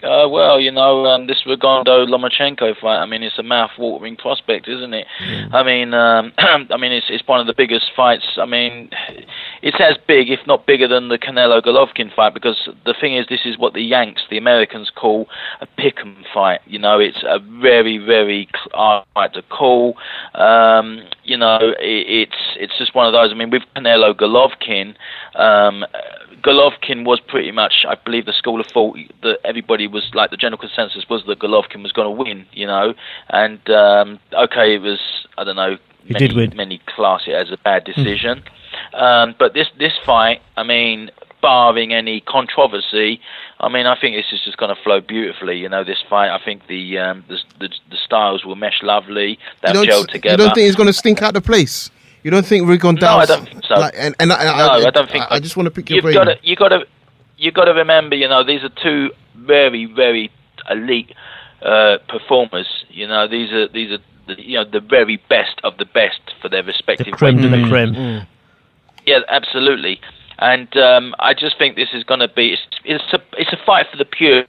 Uh, 0.03 0.29
well, 0.29 0.59
you 0.59 0.71
know, 0.71 1.07
um, 1.07 1.27
this 1.29 1.43
Rigondeaux 1.47 2.07
Lomachenko 2.07 2.77
fight. 2.81 2.99
I 2.99 3.07
mean, 3.07 3.23
it's 3.23 3.39
a 3.39 3.43
mouth-watering 3.43 4.17
prospect, 4.17 4.69
isn't 4.69 4.93
it? 4.95 5.07
I 5.53 5.63
mean, 5.63 5.95
um, 5.95 6.33
I 6.39 6.77
mean, 6.77 6.93
it's 6.93 7.07
it's 7.09 7.27
one 7.27 7.41
of 7.41 7.47
the 7.47 7.55
biggest 7.57 7.87
fights. 7.95 8.25
I 8.37 8.45
mean, 8.45 8.91
it's 9.63 9.77
as 9.81 9.97
big, 10.09 10.29
if 10.29 10.41
not 10.47 10.67
bigger, 10.67 10.89
than 10.89 11.09
the 11.09 11.19
Canelo 11.19 11.63
Golovkin 11.63 12.15
fight. 12.15 12.35
Because 12.35 12.69
the 12.85 12.95
thing 13.01 13.17
is, 13.17 13.27
this 13.29 13.43
is 13.45 13.59
what 13.59 13.75
the 13.75 13.83
Yanks, 13.83 14.23
the 14.29 14.39
Americans, 14.39 14.91
call 14.95 15.27
a 15.61 15.67
pick'em 15.81 16.25
fight. 16.35 16.61
You 16.67 16.81
know, 16.81 16.99
it's 16.99 17.23
a 17.23 17.39
very, 17.39 17.99
very 17.99 18.49
hard 18.73 19.07
fight 19.15 19.35
to 19.35 19.43
call. 19.43 19.97
Um, 20.35 21.03
you 21.23 21.37
know, 21.37 21.59
it, 21.61 22.07
it's 22.29 22.57
it's 22.57 22.79
just 22.79 22.95
one 22.95 23.07
of 23.07 23.13
those. 23.13 23.31
I 23.31 23.35
mean, 23.35 23.51
with 23.51 23.63
Canelo 23.77 24.15
Golovkin. 24.15 24.95
Golovkin 26.43 27.05
was 27.05 27.21
pretty 27.21 27.53
much, 27.53 27.85
I 27.89 27.95
believe, 27.95 28.27
the 28.27 28.33
school 28.33 28.61
of 28.61 28.67
thought 28.67 28.99
that 29.23 29.39
everybody 29.45 29.87
was 29.87 30.11
like 30.15 30.31
the 30.31 30.37
general 30.37 30.59
consensus 30.59 31.09
was 31.09 31.23
that 31.27 31.39
Golovkin 31.39 31.83
was 31.83 31.93
going 31.93 32.07
to 32.07 32.23
win, 32.23 32.47
you 32.53 32.67
know, 32.67 32.95
and 33.29 33.61
um, 33.71 34.19
okay, 34.33 34.75
it 34.75 34.83
was 34.83 34.99
I 35.39 35.45
don't 35.45 35.57
know, 35.57 35.77
He 36.05 36.13
many, 36.15 36.29
did 36.29 36.37
win. 36.37 36.57
many 36.57 36.81
class 36.87 37.23
it 37.27 37.35
as 37.35 37.51
a 37.51 37.57
bad 37.59 37.85
decision, 37.85 38.43
um, 38.95 39.35
but 39.39 39.55
this 39.55 39.69
this 39.79 39.93
fight, 40.05 40.43
I 40.57 40.65
mean, 40.65 41.11
barring 41.41 41.93
any 41.93 42.21
controversy, 42.21 43.21
I 43.61 43.69
mean, 43.69 43.87
I 43.87 43.99
think 44.01 44.17
this 44.17 44.33
is 44.33 44.45
just 44.45 44.57
going 44.57 44.75
to 44.75 44.83
flow 44.83 45.01
beautifully, 45.01 45.59
you 45.59 45.69
know, 45.69 45.85
this 45.85 46.03
fight. 46.11 46.31
I 46.31 46.45
think 46.45 46.67
the 46.67 46.99
um, 46.99 47.25
the, 47.29 47.39
the 47.61 47.69
the 47.91 47.97
styles 48.05 48.45
will 48.45 48.57
mesh 48.57 48.83
lovely, 48.83 49.39
they'll 49.63 49.85
gel 49.85 50.05
together. 50.07 50.43
you 50.43 50.49
don't 50.49 50.55
think 50.55 50.67
he's 50.67 50.77
gonna 50.77 50.93
stink 50.93 51.23
out 51.23 51.35
the 51.35 51.41
place? 51.41 51.91
You 52.23 52.31
don't 52.31 52.47
think 52.47 52.67
Rigon 52.67 53.01
No, 53.01 53.09
I 53.09 53.27
Dow's 53.27 53.29
don't 53.29 53.45
think 53.47 53.65
so. 53.65 53.75
Like, 53.75 53.95
and, 53.97 54.15
and 54.19 54.33
I, 54.33 54.45
no, 54.45 54.87
I, 54.87 54.91
don't 54.91 55.11
think. 55.11 55.25
I, 55.31 55.37
I 55.37 55.41
just 55.41 55.57
want 55.57 55.67
to 55.67 55.71
pick 55.71 55.91
your 55.91 55.97
you've 55.97 56.03
brain. 56.05 56.15
got 56.15 56.25
to, 56.25 56.37
you 56.43 56.57
got 56.57 56.69
to, 56.69 56.87
you 57.37 57.51
got 57.51 57.65
to 57.65 57.73
remember, 57.73 58.15
you 58.15 58.29
know, 58.29 58.45
these 58.45 58.63
are 58.63 58.71
two 58.83 59.11
very, 59.37 59.87
very 59.87 60.31
elite 60.71 61.13
uh, 61.63 61.99
performers. 62.09 62.69
You 62.89 63.09
know, 63.09 63.27
these 63.27 63.53
are 63.53 63.69
these 63.69 63.91
are 63.91 63.99
the, 64.27 64.41
you 64.41 64.55
know 64.55 64.65
the 64.65 64.81
very 64.81 65.17
best 65.29 65.61
of 65.65 65.77
the 65.79 65.85
best 65.85 66.21
for 66.41 66.49
their 66.49 66.63
respective. 66.63 67.07
The 67.07 67.13
Creme 67.13 67.37
de 67.39 67.43
weight 67.45 67.51
la 67.51 67.57
divisions. 67.57 67.97
creme. 67.97 68.27
Yeah, 69.07 69.19
absolutely. 69.29 70.01
And 70.39 70.77
um, 70.77 71.15
I 71.19 71.35
just 71.35 71.59
think 71.59 71.77
this 71.77 71.91
is 71.93 72.05
going 72.05 72.21
to 72.21 72.29
be 72.29 72.53
it's, 72.53 72.63
it's 72.85 73.13
a 73.13 73.21
it's 73.39 73.53
a 73.53 73.65
fight 73.65 73.87
for 73.91 73.97
the 73.97 74.05
purists. 74.05 74.49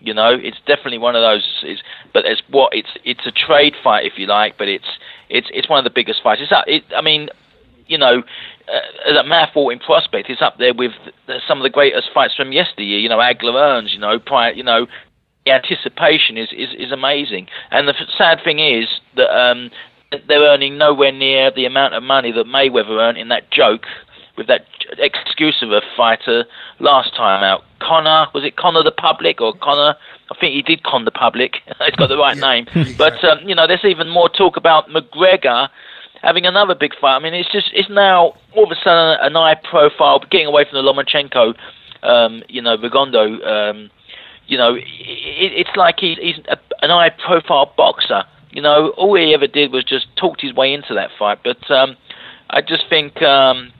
You 0.00 0.14
know, 0.14 0.30
it's 0.34 0.56
definitely 0.66 0.98
one 0.98 1.14
of 1.14 1.22
those. 1.22 1.44
It's, 1.62 1.82
but 2.12 2.24
it's 2.24 2.42
what 2.48 2.74
it's 2.74 2.90
it's 3.04 3.26
a 3.26 3.32
trade 3.32 3.74
fight, 3.82 4.06
if 4.06 4.14
you 4.18 4.26
like. 4.26 4.56
But 4.56 4.68
it's 4.68 4.86
it's 5.30 5.48
it's 5.52 5.68
one 5.68 5.78
of 5.78 5.84
the 5.84 5.94
biggest 5.94 6.22
fights. 6.22 6.40
It's 6.42 6.52
up. 6.52 6.64
It, 6.66 6.84
I 6.94 7.00
mean, 7.00 7.28
you 7.86 7.98
know, 7.98 8.22
uh, 8.68 9.20
a 9.20 9.24
math 9.24 9.56
in 9.56 9.78
prospect, 9.78 10.28
it's 10.28 10.42
up 10.42 10.58
there 10.58 10.74
with 10.74 10.92
some 11.46 11.58
of 11.58 11.62
the 11.62 11.70
greatest 11.70 12.10
fights 12.12 12.34
from 12.34 12.52
yesteryear. 12.52 12.98
You 12.98 13.08
know, 13.08 13.18
Hagler 13.18 13.54
Hearns. 13.54 13.92
You 13.92 13.98
know, 13.98 14.18
prior. 14.18 14.52
You 14.52 14.64
know, 14.64 14.86
the 15.44 15.52
anticipation 15.52 16.36
is, 16.36 16.48
is, 16.52 16.68
is 16.78 16.92
amazing. 16.92 17.46
And 17.70 17.88
the 17.88 17.94
sad 18.16 18.38
thing 18.44 18.58
is 18.58 18.86
that 19.16 19.34
um, 19.34 19.70
they're 20.28 20.42
earning 20.42 20.78
nowhere 20.78 21.12
near 21.12 21.50
the 21.50 21.64
amount 21.64 21.94
of 21.94 22.02
money 22.02 22.32
that 22.32 22.46
Mayweather 22.46 23.00
earned 23.00 23.18
in 23.18 23.28
that 23.28 23.50
joke 23.50 23.82
with 24.40 24.48
that 24.48 24.64
excuse 24.96 25.60
of 25.60 25.70
a 25.70 25.82
fighter 25.94 26.46
last 26.78 27.14
time 27.14 27.44
out. 27.44 27.62
Connor, 27.78 28.26
was 28.32 28.42
it 28.42 28.56
Connor 28.56 28.82
the 28.82 28.90
Public 28.90 29.38
or 29.38 29.52
Connor? 29.52 29.94
I 30.30 30.34
think 30.40 30.54
he 30.54 30.62
did 30.62 30.82
con 30.82 31.04
the 31.04 31.10
public. 31.10 31.56
He's 31.84 31.96
got 31.96 32.08
the 32.08 32.16
right 32.16 32.38
name. 32.38 32.66
But, 32.96 33.22
um, 33.22 33.46
you 33.46 33.54
know, 33.54 33.66
there's 33.66 33.84
even 33.84 34.08
more 34.08 34.30
talk 34.30 34.56
about 34.56 34.88
McGregor 34.88 35.68
having 36.22 36.46
another 36.46 36.74
big 36.74 36.92
fight. 36.98 37.16
I 37.16 37.18
mean, 37.18 37.34
it's 37.34 37.52
just, 37.52 37.70
it's 37.74 37.90
now 37.90 38.34
all 38.54 38.64
of 38.64 38.70
a 38.70 38.76
sudden 38.82 39.18
an 39.20 39.36
eye 39.36 39.60
profile, 39.68 40.20
getting 40.30 40.46
away 40.46 40.64
from 40.64 40.82
the 40.82 40.90
Lomachenko, 40.90 41.54
um, 42.02 42.42
you 42.48 42.62
know, 42.62 42.78
Rigondeaux, 42.78 43.46
um, 43.46 43.90
you 44.46 44.56
know, 44.56 44.74
it, 44.74 44.82
it's 44.88 45.76
like 45.76 45.96
he's, 45.98 46.16
he's 46.16 46.38
a, 46.48 46.56
an 46.80 46.90
eye 46.90 47.10
profile 47.10 47.74
boxer. 47.76 48.24
You 48.52 48.62
know, 48.62 48.88
all 48.96 49.14
he 49.16 49.34
ever 49.34 49.46
did 49.46 49.70
was 49.70 49.84
just 49.84 50.06
talked 50.16 50.40
his 50.40 50.54
way 50.54 50.72
into 50.72 50.94
that 50.94 51.10
fight. 51.18 51.40
But 51.44 51.70
um, 51.70 51.96
I 52.48 52.62
just 52.62 52.88
think, 52.88 53.20
um, 53.22 53.72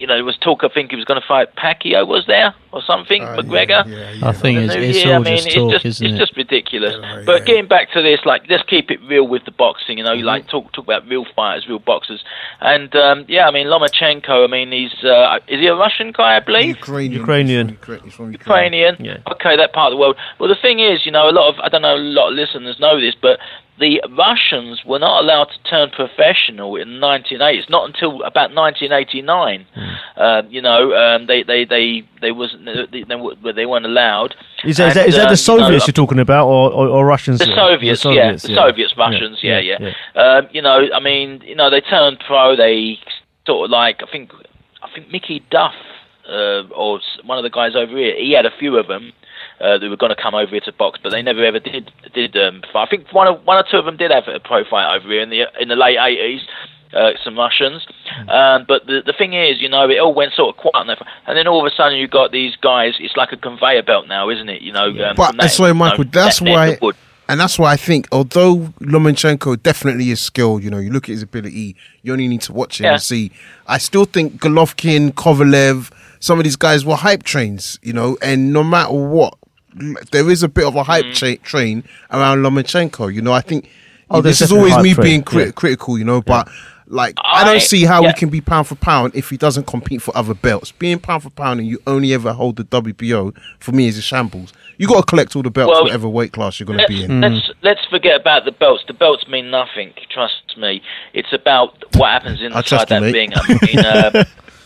you 0.00 0.06
know, 0.06 0.14
there 0.14 0.24
was 0.24 0.36
talk. 0.38 0.64
I 0.64 0.68
think 0.68 0.90
he 0.90 0.96
was 0.96 1.04
going 1.04 1.20
to 1.20 1.26
fight 1.26 1.54
Pacquiao. 1.56 2.06
Was 2.06 2.24
there 2.26 2.54
or 2.72 2.80
something? 2.82 3.22
McGregor. 3.22 3.82
I 4.22 4.32
think 4.32 4.58
The 4.58 4.64
it's, 4.64 4.74
it's 4.96 5.04
year, 5.04 5.14
all 5.14 5.20
I 5.20 5.24
mean, 5.24 5.36
just 5.36 5.46
it's 5.48 5.54
talk, 5.56 5.72
just, 5.72 5.84
isn't 5.84 6.06
it's 6.06 6.14
it? 6.16 6.18
just 6.18 6.36
ridiculous. 6.36 6.94
but 7.26 7.44
getting 7.44 7.68
back 7.68 7.92
to 7.92 8.00
this, 8.02 8.20
like, 8.24 8.42
let's 8.48 8.62
keep 8.64 8.90
it 8.90 8.98
real 9.06 9.26
with 9.28 9.44
the 9.44 9.50
boxing. 9.52 9.98
You 9.98 10.04
know, 10.04 10.10
Mm-hmm. 10.16 10.24
like 10.26 10.48
talk 10.48 10.72
talk 10.72 10.84
about 10.84 11.06
real 11.06 11.24
fighters, 11.36 11.68
real 11.68 11.78
boxers. 11.78 12.24
And 12.60 12.94
um, 12.96 13.24
yeah, 13.28 13.46
I 13.46 13.50
mean, 13.50 13.66
Lomachenko. 13.66 14.44
I 14.44 14.46
mean, 14.50 14.72
he's 14.72 15.04
uh, 15.04 15.38
is 15.48 15.60
he 15.60 15.66
a 15.66 15.74
Russian 15.76 16.12
guy? 16.12 16.36
I 16.36 16.40
believe. 16.40 16.76
Ukrainian. 16.76 17.12
Ukrainian. 17.20 17.68
He's 18.04 18.18
Ukrainian. 18.18 18.96
Yeah. 18.98 19.18
Okay, 19.34 19.56
that 19.56 19.72
part 19.72 19.92
of 19.92 19.96
the 19.96 20.00
world. 20.00 20.16
Well, 20.38 20.48
the 20.48 20.60
thing 20.60 20.80
is, 20.80 21.04
you 21.06 21.12
know, 21.12 21.28
a 21.28 21.34
lot 21.38 21.46
of 21.52 21.60
I 21.60 21.68
don't 21.68 21.82
know, 21.82 21.96
a 21.96 21.98
lot 22.18 22.30
of 22.30 22.34
listeners 22.34 22.78
know 22.80 23.00
this, 23.00 23.14
but 23.20 23.38
the 23.80 24.00
Russians 24.16 24.82
were 24.84 24.98
not 24.98 25.24
allowed 25.24 25.46
to 25.46 25.58
turn 25.68 25.90
professional 25.90 26.76
in 26.76 26.88
1980s. 27.00 27.68
Not 27.70 27.88
until 27.88 28.22
about 28.22 28.54
1989. 28.54 29.66
Hmm. 29.74 30.20
Um, 30.20 30.46
you 30.50 30.60
know, 30.60 30.92
um, 30.94 31.26
they 31.26 31.42
they 31.42 31.64
they 31.64 32.02
they 32.20 32.30
wasn't 32.30 32.66
they, 32.66 33.02
they, 33.04 33.16
were- 33.16 33.34
they 33.52 33.64
weren't 33.66 33.86
allowed. 33.86 34.34
Is 34.64 34.76
that, 34.76 34.96
And, 34.96 35.08
is 35.08 35.16
that 35.16 35.26
um, 35.28 35.32
the 35.32 35.36
Soviets 35.36 35.70
you 35.70 35.78
know, 35.78 35.84
you're 35.86 35.92
talking 36.06 36.18
about, 36.18 36.46
or, 36.46 36.70
or, 36.70 36.88
or 36.88 37.06
Russians? 37.06 37.38
the 37.38 37.46
Soviets, 37.46 38.04
yeah, 38.04 38.32
the 38.32 38.38
Soviets, 38.38 38.94
Russians, 38.96 39.38
yeah, 39.42 39.58
yeah. 39.58 39.92
Um, 40.14 40.48
you 40.52 40.60
know, 40.60 40.86
I 40.94 41.00
mean, 41.00 41.40
you 41.44 41.56
know, 41.56 41.70
they 41.70 41.80
turned 41.80 42.20
pro. 42.26 42.54
They 42.56 42.98
sort 43.46 43.64
of 43.64 43.70
like, 43.70 44.02
I 44.06 44.12
think, 44.12 44.30
I 44.82 44.88
think 44.94 45.10
Mickey 45.10 45.42
Duff 45.50 45.74
uh, 46.28 46.68
or 46.76 47.00
one 47.24 47.38
of 47.38 47.44
the 47.44 47.50
guys 47.50 47.74
over 47.74 47.96
here. 47.96 48.14
He 48.16 48.32
had 48.32 48.44
a 48.46 48.50
few 48.58 48.76
of 48.76 48.86
them. 48.88 49.12
Uh, 49.60 49.76
that 49.76 49.90
were 49.90 49.96
going 49.96 50.08
to 50.14 50.20
come 50.20 50.34
over 50.34 50.50
here 50.52 50.60
to 50.60 50.72
box, 50.72 50.98
but 51.02 51.10
they 51.10 51.20
never 51.20 51.44
ever 51.44 51.58
did. 51.60 51.92
Did 52.14 52.34
um. 52.38 52.62
I 52.74 52.86
think 52.86 53.12
one 53.12 53.26
of 53.28 53.44
one 53.44 53.58
or 53.58 53.64
two 53.70 53.76
of 53.76 53.84
them 53.84 53.98
did 53.98 54.10
have 54.10 54.24
a 54.26 54.40
pro 54.40 54.64
fight 54.64 54.96
over 54.96 55.06
here 55.08 55.20
in 55.20 55.28
the 55.28 55.42
in 55.60 55.68
the 55.68 55.76
late 55.76 55.98
eighties. 55.98 56.40
Uh, 56.92 57.10
some 57.22 57.38
Russians, 57.38 57.86
um, 58.28 58.64
but 58.66 58.84
the 58.86 59.00
the 59.06 59.12
thing 59.16 59.32
is, 59.32 59.60
you 59.60 59.68
know, 59.68 59.88
it 59.88 59.98
all 60.00 60.12
went 60.12 60.32
sort 60.32 60.56
of 60.56 60.60
quiet, 60.60 60.74
on 60.74 60.86
that, 60.88 60.98
and 61.28 61.38
then 61.38 61.46
all 61.46 61.64
of 61.64 61.72
a 61.72 61.76
sudden 61.76 61.96
you 61.96 62.08
got 62.08 62.32
these 62.32 62.56
guys. 62.56 62.94
It's 62.98 63.16
like 63.16 63.30
a 63.30 63.36
conveyor 63.36 63.84
belt 63.84 64.08
now, 64.08 64.28
isn't 64.28 64.48
it? 64.48 64.60
You 64.62 64.72
know, 64.72 64.86
um, 64.86 65.14
But 65.14 65.28
from 65.28 65.36
that's 65.36 65.56
that- 65.58 65.62
why, 65.62 65.68
you 65.68 65.74
know, 65.74 65.78
Michael. 65.78 66.04
That's 66.10 66.40
that 66.40 66.50
why, 66.82 66.90
and 67.28 67.38
that's 67.38 67.60
why 67.60 67.70
I 67.74 67.76
think, 67.76 68.08
although 68.10 68.56
Lomachenko 68.80 69.62
definitely 69.62 70.10
is 70.10 70.20
skilled, 70.20 70.64
you 70.64 70.70
know, 70.70 70.78
you 70.78 70.90
look 70.90 71.04
at 71.04 71.10
his 71.12 71.22
ability, 71.22 71.76
you 72.02 72.12
only 72.12 72.26
need 72.26 72.40
to 72.42 72.52
watch 72.52 72.80
him 72.80 72.86
Yeah. 72.86 72.94
and 72.94 73.02
see. 73.02 73.30
I 73.68 73.78
still 73.78 74.04
think 74.04 74.40
Golovkin, 74.40 75.12
Kovalev, 75.12 75.92
some 76.18 76.38
of 76.40 76.44
these 76.44 76.56
guys 76.56 76.84
were 76.84 76.96
hype 76.96 77.22
trains, 77.22 77.78
you 77.84 77.92
know, 77.92 78.18
and 78.20 78.52
no 78.52 78.64
matter 78.64 78.92
what, 78.92 79.34
there 80.10 80.28
is 80.30 80.42
a 80.42 80.48
bit 80.48 80.64
of 80.64 80.76
a 80.76 80.82
hype 80.82 81.04
Mm. 81.06 81.14
cha- 81.14 81.42
train 81.44 81.84
around 82.10 82.38
Lomachenko. 82.42 83.12
You 83.12 83.22
know, 83.22 83.32
I 83.32 83.40
think 83.40 83.68
Oh, 84.12 84.20
this 84.20 84.40
is 84.40 84.50
always 84.50 84.76
me 84.78 84.92
train, 84.94 85.04
being 85.04 85.22
crit- 85.22 85.46
yeah. 85.46 85.52
critical, 85.52 85.98
you 85.98 86.04
know, 86.04 86.20
but. 86.20 86.48
Like 86.92 87.14
I, 87.22 87.42
I- 87.42 87.44
don't 87.44 87.62
see 87.62 87.84
how 87.84 88.02
yeah. 88.02 88.08
we 88.08 88.14
can 88.14 88.30
be 88.30 88.40
pound 88.40 88.66
for 88.66 88.74
pound 88.74 89.14
if 89.14 89.30
he 89.30 89.36
doesn't 89.36 89.68
compete 89.68 90.02
for 90.02 90.10
other 90.16 90.34
belts. 90.34 90.72
Being 90.72 90.98
pound 90.98 91.22
for 91.22 91.30
pound 91.30 91.60
and 91.60 91.68
you 91.68 91.78
only 91.86 92.12
ever 92.12 92.32
hold 92.32 92.56
the 92.56 92.64
WBO 92.64 93.32
for 93.60 93.70
me 93.70 93.86
is 93.86 93.96
a 93.96 94.02
shambles. 94.02 94.52
You 94.76 94.88
got 94.88 94.96
to 94.96 95.02
collect 95.06 95.36
all 95.36 95.42
the 95.44 95.52
belts, 95.52 95.70
Well, 95.72 95.84
whatever 95.84 96.08
weight 96.08 96.32
class 96.32 96.58
you're 96.58 96.66
going 96.66 96.80
to 96.80 96.88
be 96.88 97.04
in. 97.04 97.20
let's 97.20 97.48
let's 97.62 97.84
forget 97.88 98.20
about 98.20 98.44
the 98.44 98.50
belts. 98.50 98.82
The 98.88 98.92
belts 98.94 99.28
mean 99.28 99.52
nothing. 99.52 99.92
Trust 100.10 100.56
me. 100.58 100.82
It's 101.14 101.32
about 101.32 101.76
what 101.94 102.08
happens 102.10 102.42
inside 102.42 102.64
trust 102.64 102.88
that 102.88 103.02
mate. 103.02 103.12
ring. 103.14 103.30
I 103.36 103.58
mean, 103.64 103.78
uh, 103.78 104.24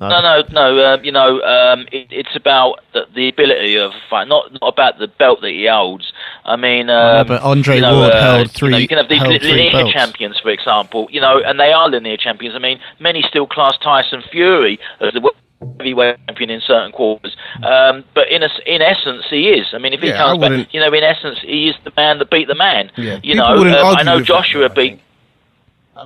no, 0.00 0.20
no, 0.20 0.42
no. 0.50 0.84
Um, 0.94 1.04
you 1.04 1.12
know, 1.12 1.40
um, 1.42 1.86
it, 1.92 2.08
it's 2.10 2.34
about 2.34 2.80
the, 2.92 3.06
the 3.14 3.28
ability 3.28 3.76
of 3.76 3.92
a 3.92 4.00
fight, 4.10 4.28
not 4.28 4.52
not 4.52 4.68
about 4.72 4.98
the 4.98 5.06
belt 5.08 5.40
that 5.42 5.50
he 5.50 5.66
holds. 5.66 6.12
I 6.44 6.56
mean, 6.56 6.90
um, 6.90 6.96
I 6.96 7.16
know, 7.18 7.24
but 7.28 7.42
Andre 7.42 7.76
you 7.76 7.80
know, 7.82 7.98
Ward 7.98 8.12
uh, 8.12 8.22
held 8.22 8.38
You, 8.38 8.44
know, 8.44 8.50
three- 8.76 8.82
you 8.82 8.88
can 8.88 8.98
have 8.98 9.08
these 9.08 9.20
held 9.20 9.32
li- 9.32 9.38
linear 9.40 9.70
belts. 9.72 9.92
champions, 9.92 10.38
for 10.40 10.50
example. 10.50 11.06
You 11.10 11.20
know, 11.20 11.40
and 11.44 11.58
they 11.60 11.72
are 11.72 11.88
linear 11.88 12.16
champions. 12.16 12.54
I 12.54 12.58
mean, 12.58 12.80
many 12.98 13.22
still 13.22 13.46
class 13.46 13.76
Tyson 13.82 14.22
Fury 14.30 14.78
as 15.00 15.12
the 15.12 15.30
heavyweight 15.78 16.16
champion 16.26 16.50
in 16.50 16.60
certain 16.60 16.92
quarters. 16.92 17.34
Um, 17.62 18.04
but 18.14 18.28
in 18.28 18.42
a, 18.42 18.48
in 18.66 18.82
essence, 18.82 19.24
he 19.30 19.48
is. 19.50 19.68
I 19.72 19.78
mean, 19.78 19.92
if 19.94 20.00
he 20.00 20.08
Yeah, 20.08 20.14
I 20.24 20.26
comes 20.28 20.40
back, 20.40 20.50
wouldn't- 20.50 20.74
you 20.74 20.80
know, 20.80 20.92
in 20.92 21.02
essence, 21.04 21.38
he 21.40 21.68
is 21.68 21.76
the 21.84 21.92
man 21.96 22.18
that 22.18 22.30
beat 22.30 22.48
the 22.48 22.54
man. 22.54 22.90
Yeah. 22.96 23.20
You 23.22 23.34
People 23.34 23.64
know, 23.64 23.80
um, 23.80 23.96
I 23.96 24.02
know 24.02 24.16
with 24.16 24.26
that, 24.26 24.26
Joshua 24.26 24.68
beat. 24.68 25.00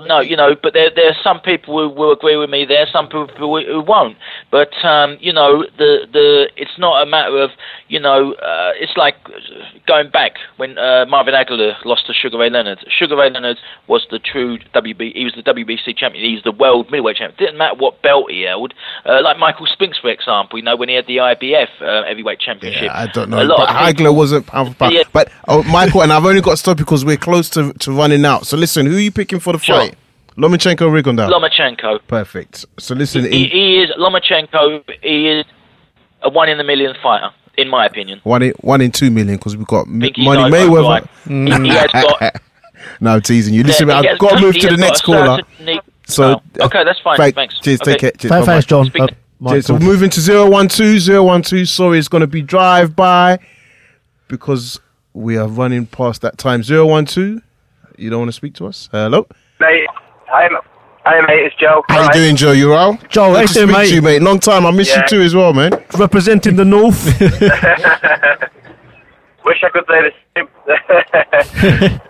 No, 0.06 0.20
you 0.20 0.36
know, 0.36 0.54
but 0.62 0.74
there 0.74 0.90
there 0.94 1.08
are 1.08 1.16
some 1.22 1.40
people 1.40 1.78
who 1.78 1.94
will 1.94 2.12
agree 2.12 2.36
with 2.36 2.50
me. 2.50 2.66
There 2.66 2.80
are 2.80 2.90
some 2.92 3.06
people 3.06 3.28
who, 3.38 3.80
won't. 3.80 4.18
But 4.50 4.72
um, 4.84 5.16
you 5.20 5.32
know, 5.32 5.64
the 5.78 6.06
the 6.12 6.50
it's 6.56 6.78
not 6.78 7.02
a 7.02 7.06
matter 7.06 7.38
of 7.38 7.50
you 7.88 7.98
know, 7.98 8.34
uh, 8.34 8.72
it's 8.76 8.96
like 8.96 9.14
going 9.86 10.10
back 10.10 10.32
when 10.58 10.76
uh, 10.76 11.06
Marvin 11.08 11.32
Hagler 11.32 11.72
lost 11.86 12.06
to 12.06 12.12
Sugar 12.12 12.36
Ray 12.36 12.50
Leonard. 12.50 12.84
Sugar 12.98 13.16
Ray 13.16 13.30
Leonard 13.30 13.56
was 13.86 14.06
the 14.10 14.18
true 14.18 14.58
WB. 14.74 15.14
He 15.14 15.24
was 15.24 15.32
the 15.34 15.42
WBC 15.42 15.96
champion. 15.96 16.22
He's 16.22 16.42
the 16.42 16.52
world 16.52 16.90
middleweight 16.90 17.16
champion. 17.16 17.38
Didn't 17.38 17.58
matter 17.58 17.76
what 17.76 18.02
belt 18.02 18.30
he 18.30 18.42
held. 18.42 18.74
Uh, 19.06 19.22
like 19.22 19.38
Michael 19.38 19.66
Spinks, 19.66 19.98
for 19.98 20.10
example. 20.10 20.58
You 20.58 20.64
know, 20.64 20.76
when 20.76 20.90
he 20.90 20.96
had 20.96 21.06
the 21.06 21.16
IBF 21.16 21.68
uh, 21.80 22.04
heavyweight 22.04 22.40
championship. 22.40 22.82
Yeah, 22.82 22.98
I 22.98 23.06
don't 23.06 23.32
A 23.32 23.36
know, 23.36 23.42
lot 23.44 23.58
but 23.58 23.68
Hagler 23.70 24.14
wasn't 24.14 24.46
pound 24.46 24.68
for 24.68 24.74
pound. 24.74 24.94
Yeah. 24.94 25.04
But 25.14 25.32
oh, 25.46 25.62
Michael, 25.62 26.02
and 26.02 26.12
I've 26.12 26.26
only 26.26 26.42
got 26.42 26.52
to 26.52 26.56
stop 26.58 26.76
because 26.76 27.06
we're 27.06 27.16
close 27.16 27.48
to, 27.50 27.72
to 27.72 27.92
running 27.92 28.26
out. 28.26 28.46
So 28.46 28.58
listen, 28.58 28.84
who 28.84 28.96
are 28.96 29.00
you 29.00 29.12
picking 29.12 29.40
for 29.40 29.54
the 29.54 29.58
Sure. 29.68 29.77
Fight? 30.40 30.50
Lomachenko, 30.50 30.80
or 30.82 30.90
Rigondeaux. 31.02 31.30
Lomachenko. 31.30 32.00
Perfect. 32.06 32.66
So 32.78 32.94
listen, 32.94 33.22
He, 33.24 33.44
in, 33.44 33.50
he 33.50 33.82
is 33.82 33.90
Lomachenko. 33.98 34.82
He 35.02 35.28
is 35.28 35.44
a 36.22 36.30
one 36.30 36.48
in 36.48 36.58
a 36.60 36.64
million 36.64 36.94
fighter, 37.02 37.30
in 37.56 37.68
my 37.68 37.86
opinion. 37.86 38.20
one 38.24 38.42
in 38.42 38.52
one 38.60 38.80
in 38.80 38.90
two 38.90 39.10
million 39.10 39.36
because 39.36 39.56
we've 39.56 39.66
got 39.66 39.86
M- 39.86 40.00
think 40.00 40.16
he's 40.16 40.24
Money 40.24 40.42
Mayweather. 40.50 40.88
right. 40.88 41.06
He- 41.26 41.68
he 41.68 41.74
has 41.76 41.90
got- 41.92 42.36
no, 43.00 43.10
I'm 43.12 43.22
teasing 43.22 43.54
you. 43.54 43.62
Listen, 43.62 43.88
He 43.88 43.94
I've 43.94 44.18
got 44.18 44.36
to 44.38 44.40
move 44.40 44.56
to 44.58 44.68
the 44.68 44.76
next 44.76 45.02
caller. 45.02 45.42
certain 45.58 45.80
So 46.06 46.40
Oh, 46.60 46.64
okay, 46.66 46.84
that's 46.84 47.00
fine. 47.00 47.16
Thank- 47.16 47.34
Thanks. 47.34 47.60
Cheers. 47.60 47.80
Okay. 47.82 47.90
Take 47.92 48.00
care. 48.00 48.10
Cheers. 48.12 48.30
Thanks, 48.30 48.46
bye-bye. 48.46 48.52
thanks, 48.52 48.66
John. 48.66 48.90
Uh, 49.44 49.50
Cheers. 49.50 49.66
So 49.66 49.74
we're 49.74 49.80
moving 49.80 50.10
to 50.10 50.20
012, 50.20 51.44
012. 51.44 51.68
Sorry, 51.68 51.98
it's 51.98 52.08
going 52.08 52.22
to 52.22 52.26
be 52.26 52.42
drive 52.42 52.96
by 52.96 53.38
because 54.26 54.80
we 55.14 55.36
are 55.36 55.46
running 55.48 55.86
past 55.86 56.22
that 56.22 56.38
time. 56.38 56.62
012, 56.62 57.40
you 57.96 58.10
don't 58.10 58.18
want 58.20 58.28
to 58.28 58.32
speak 58.32 58.54
to 58.54 58.66
us? 58.66 58.88
Hello? 58.90 59.26
Mate, 59.60 59.86
hi, 60.28 60.48
hi 61.04 61.20
mate, 61.26 61.44
it's 61.46 61.54
Joe. 61.56 61.82
How 61.88 62.02
you 62.04 62.10
doing, 62.12 62.36
Joe? 62.36 62.52
You 62.52 62.74
all? 62.74 62.96
Joe, 63.08 63.32
Good 63.32 63.40
hey 63.40 63.46
to 63.46 63.52
there, 63.54 63.66
speak 63.66 63.76
mate. 63.76 63.88
to 63.88 63.94
you, 63.96 64.02
mate. 64.02 64.22
Long 64.22 64.38
time. 64.38 64.66
I 64.66 64.70
miss 64.70 64.88
Yeah. 64.88 65.00
you 65.02 65.08
too 65.08 65.22
as 65.22 65.34
well, 65.34 65.52
man. 65.52 65.72
Representing 65.98 66.56
the 66.56 66.64
North. 66.64 67.04
Wish 69.44 69.62
I 69.64 69.68
could 69.70 69.84
say 69.88 70.02
the 70.02 70.12
same. 70.36 70.48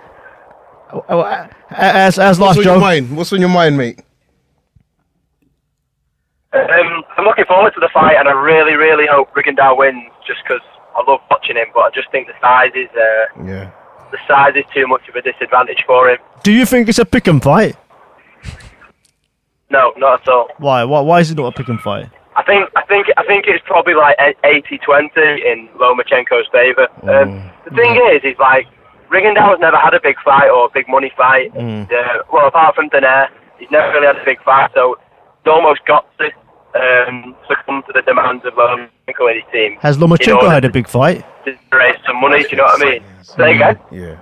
as 1.70 2.18
as 2.18 2.18
as 2.18 2.38
What's 2.40 2.58
on 2.58 2.64
Joe. 2.64 2.72
your 2.72 2.80
mind? 2.80 3.16
What's 3.16 3.32
on 3.32 3.40
your 3.40 3.48
mind, 3.48 3.76
mate? 3.76 4.00
um, 6.54 7.04
I'm 7.16 7.24
looking 7.24 7.44
forward 7.44 7.72
to 7.74 7.80
the 7.80 7.90
fight, 7.92 8.16
and 8.18 8.26
I 8.28 8.32
really, 8.32 8.72
really 8.74 9.04
hope 9.10 9.32
Rigondeaux 9.34 9.76
wins, 9.76 10.02
just 10.26 10.40
because 10.42 10.62
I 10.96 11.02
love 11.08 11.20
watching 11.30 11.56
him. 11.56 11.66
But 11.74 11.80
I 11.80 11.90
just 11.94 12.10
think 12.10 12.26
the 12.26 12.32
size 12.40 12.72
is 12.74 12.88
uh, 12.96 13.44
Yeah. 13.46 13.70
the 14.10 14.18
size 14.26 14.54
is 14.56 14.64
too 14.74 14.86
much 14.88 15.02
of 15.08 15.14
a 15.14 15.22
disadvantage 15.22 15.84
for 15.86 16.08
him. 16.10 16.18
Do 16.42 16.50
you 16.52 16.64
think 16.66 16.88
it's 16.88 16.98
a 16.98 17.04
pick 17.04 17.26
and 17.28 17.42
fight? 17.42 17.76
No, 19.70 19.92
not 19.96 20.22
at 20.22 20.28
all. 20.28 20.48
Why? 20.58 20.84
Why? 20.84 21.00
Why 21.00 21.20
is 21.20 21.30
it 21.30 21.36
not 21.36 21.52
a 21.52 21.56
pick 21.56 21.68
and 21.68 21.80
fight? 21.80 22.10
I 22.36 22.42
think 22.44 22.70
I 22.76 22.82
think 22.86 23.06
I 23.16 23.24
think 23.24 23.44
it's 23.48 23.62
probably 23.66 23.94
like 23.94 24.16
80-20 24.44 25.10
in 25.44 25.68
Lomachenko's 25.76 26.48
favour. 26.52 26.86
Um, 27.02 27.50
the 27.64 27.74
thing 27.74 27.96
is, 28.14 28.22
is 28.24 28.38
like 28.38 28.66
Rigondeaux's 29.10 29.60
never 29.60 29.76
had 29.76 29.94
a 29.94 30.00
big 30.00 30.16
fight 30.24 30.48
or 30.48 30.66
a 30.66 30.70
big 30.72 30.88
money 30.88 31.10
fight. 31.16 31.52
Mm. 31.54 31.90
Uh, 31.90 32.22
well, 32.32 32.46
apart 32.46 32.74
from 32.74 32.88
Donaire's, 32.90 33.30
he's 33.58 33.70
never 33.70 33.92
really 33.92 34.06
had 34.06 34.16
a 34.16 34.24
big 34.24 34.40
fight, 34.42 34.70
so 34.74 34.96
he's 35.44 35.50
almost 35.50 35.80
got 35.86 36.06
to 36.18 36.26
um, 36.78 37.34
succumb 37.48 37.82
to 37.86 37.92
the 37.92 38.02
demands 38.02 38.44
of 38.44 38.54
Lomachenko 38.54 39.26
and 39.28 39.42
his 39.42 39.52
team. 39.52 39.76
Has 39.80 39.96
in 39.96 40.02
Lomachenko 40.02 40.36
order 40.36 40.50
had 40.50 40.64
a 40.64 40.70
big 40.70 40.88
fight? 40.88 41.24
to 41.44 41.76
raise 41.76 41.96
some 42.06 42.20
money? 42.20 42.42
Do 42.42 42.48
you 42.50 42.56
know 42.56 42.64
what 42.64 42.82
I 42.82 42.90
mean? 42.90 43.04
Say 43.22 43.54
again. 43.54 43.78
Yeah. 43.90 44.20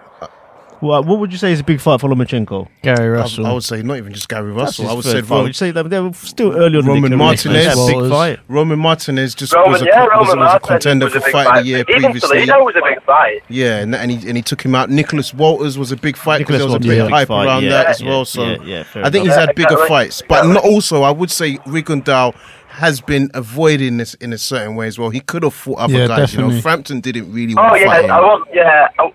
Well, 0.86 1.02
what 1.04 1.18
would 1.18 1.32
you 1.32 1.38
say 1.38 1.52
is 1.52 1.60
a 1.60 1.64
big 1.64 1.80
fight 1.80 2.00
for 2.00 2.08
Lomachenko? 2.08 2.68
Gary 2.82 3.08
Russell. 3.08 3.46
I 3.46 3.52
would 3.52 3.64
say 3.64 3.82
not 3.82 3.96
even 3.96 4.12
just 4.12 4.28
Gary 4.28 4.52
Russell. 4.52 4.88
I 4.88 4.94
would 4.94 5.04
say 5.04 5.20
fight. 5.22 5.42
Would 5.42 5.48
you 5.48 5.52
say 5.52 5.70
that 5.72 5.88
they 5.88 6.00
were 6.00 6.12
still 6.12 6.56
early 6.56 6.78
on 6.78 6.86
Roman 6.86 7.10
their 7.10 7.18
career. 7.18 7.18
Martinez. 7.18 7.86
They 7.86 7.94
big 7.94 8.10
fight. 8.10 8.40
Roman 8.48 8.78
Martinez 8.78 9.34
just 9.34 9.52
Roman, 9.52 9.72
was 9.72 9.82
a, 9.82 9.86
yeah, 9.86 10.04
was, 10.04 10.10
Roman 10.10 10.26
was 10.26 10.32
a 10.32 10.36
Martinez 10.36 10.68
contender 10.68 11.04
was 11.06 11.12
for 11.12 11.18
a 11.18 11.22
fight 11.22 11.32
fight. 11.32 11.58
of 11.58 11.64
the 11.64 11.68
year 11.68 11.84
Even 11.88 12.02
previously. 12.02 12.46
Toledo 12.46 12.64
was 12.64 12.76
a 12.76 12.82
big 12.82 13.02
fight. 13.02 13.42
Yeah, 13.48 13.78
and, 13.78 13.94
and 13.94 14.10
he 14.10 14.28
and 14.28 14.36
he 14.36 14.42
took 14.42 14.64
him 14.64 14.74
out. 14.74 14.90
Nicholas 14.90 15.34
Walters 15.34 15.78
was 15.78 15.92
a 15.92 15.96
big 15.96 16.16
fight 16.16 16.38
because 16.38 16.60
Nicholas 16.60 16.72
there 16.72 16.78
was 16.78 16.86
a 16.86 16.88
bit 16.88 16.88
was 16.88 16.98
of 16.98 17.06
big 17.06 17.14
hype 17.14 17.28
fight, 17.28 17.46
around 17.46 17.62
yeah, 17.64 17.70
that 17.70 17.86
as 17.86 18.02
well. 18.02 18.24
So 18.24 18.44
yeah, 18.44 18.56
yeah, 18.64 18.84
I 18.96 19.10
think 19.10 19.24
enough. 19.24 19.26
he's 19.26 19.34
had 19.34 19.54
bigger 19.54 19.86
fights, 19.86 20.22
but 20.28 20.46
not 20.46 20.64
also 20.64 21.02
I 21.02 21.10
would 21.10 21.30
say 21.30 21.56
Rigondeaux 21.58 22.34
has 22.68 23.00
been 23.00 23.30
avoiding 23.32 23.96
this 23.96 24.14
in 24.14 24.32
a 24.34 24.38
certain 24.38 24.76
way 24.76 24.86
as 24.86 24.98
well. 24.98 25.08
He 25.08 25.20
could 25.20 25.42
have 25.42 25.54
fought 25.54 25.78
other 25.78 25.94
Yeah, 25.94 26.08
guys. 26.08 26.34
You 26.34 26.40
know. 26.46 26.60
Frampton 26.60 27.00
didn't 27.00 27.32
really 27.32 27.54
Oh 27.56 27.72
to 27.72 27.80
yeah, 27.80 27.86
fight 27.86 28.04
him. 28.04 28.10
I 28.10 28.20
was 28.20 28.46
yeah. 28.52 28.88
I, 28.98 29.10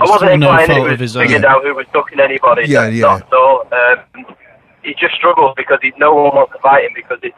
I 0.00 0.04
wasn't 0.04 0.30
through 0.30 0.36
no 0.38 0.50
implying 0.50 0.66
fault 0.68 0.78
it 0.88 0.92
of 0.94 1.00
was 1.00 1.00
his 1.00 1.16
own. 1.16 1.26
Rigondeaux 1.26 1.62
who 1.62 1.74
was 1.74 1.86
ducking 1.92 2.20
anybody. 2.20 2.64
Yeah, 2.66 2.82
That's 2.84 2.96
yeah. 2.96 3.20
Not 3.30 3.72
at. 3.72 3.98
Um, 4.16 4.26
he 4.82 4.94
just 4.94 5.14
struggles 5.14 5.54
because 5.56 5.78
he, 5.82 5.92
no 5.98 6.14
one 6.14 6.34
wants 6.34 6.52
to 6.54 6.58
fight 6.60 6.84
him 6.84 6.92
because 6.94 7.18
it's 7.22 7.36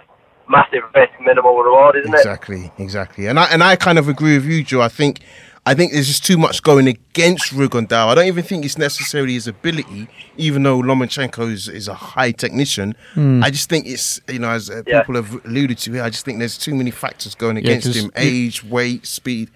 massive 0.48 0.82
risk, 0.94 1.12
minimal 1.20 1.56
reward, 1.58 1.96
isn't 1.96 2.12
it? 2.12 2.18
Exactly, 2.18 2.70
exactly. 2.78 3.26
And 3.26 3.38
I 3.38 3.44
and 3.46 3.62
I 3.62 3.76
kind 3.76 3.98
of 3.98 4.08
agree 4.08 4.34
with 4.36 4.44
you, 4.46 4.62
Joe. 4.62 4.82
I 4.82 4.88
think 4.88 5.20
I 5.66 5.74
think 5.74 5.92
there's 5.92 6.06
just 6.06 6.24
too 6.24 6.38
much 6.38 6.62
going 6.62 6.86
against 6.88 7.52
Rigondeaux. 7.52 8.08
I 8.08 8.14
don't 8.14 8.26
even 8.26 8.42
think 8.44 8.64
it's 8.64 8.78
necessarily 8.78 9.34
his 9.34 9.46
ability, 9.46 10.08
even 10.36 10.62
though 10.62 10.80
Lomachenko 10.80 11.50
is, 11.50 11.68
is 11.68 11.86
a 11.86 11.94
high 11.94 12.32
technician. 12.32 12.94
Hmm. 13.12 13.42
I 13.44 13.50
just 13.50 13.68
think 13.68 13.86
it's, 13.86 14.20
you 14.28 14.38
know, 14.38 14.50
as 14.50 14.70
uh, 14.70 14.82
Yeah. 14.86 15.00
people 15.00 15.16
have 15.16 15.44
alluded 15.44 15.76
to 15.78 15.92
here, 15.92 16.02
I 16.02 16.08
just 16.08 16.24
think 16.24 16.38
there's 16.38 16.56
too 16.56 16.74
many 16.74 16.90
factors 16.90 17.34
going 17.34 17.58
Yeah, 17.58 17.74
him 17.74 18.10
age, 18.16 18.64
weight, 18.64 19.06
speed. 19.06 19.50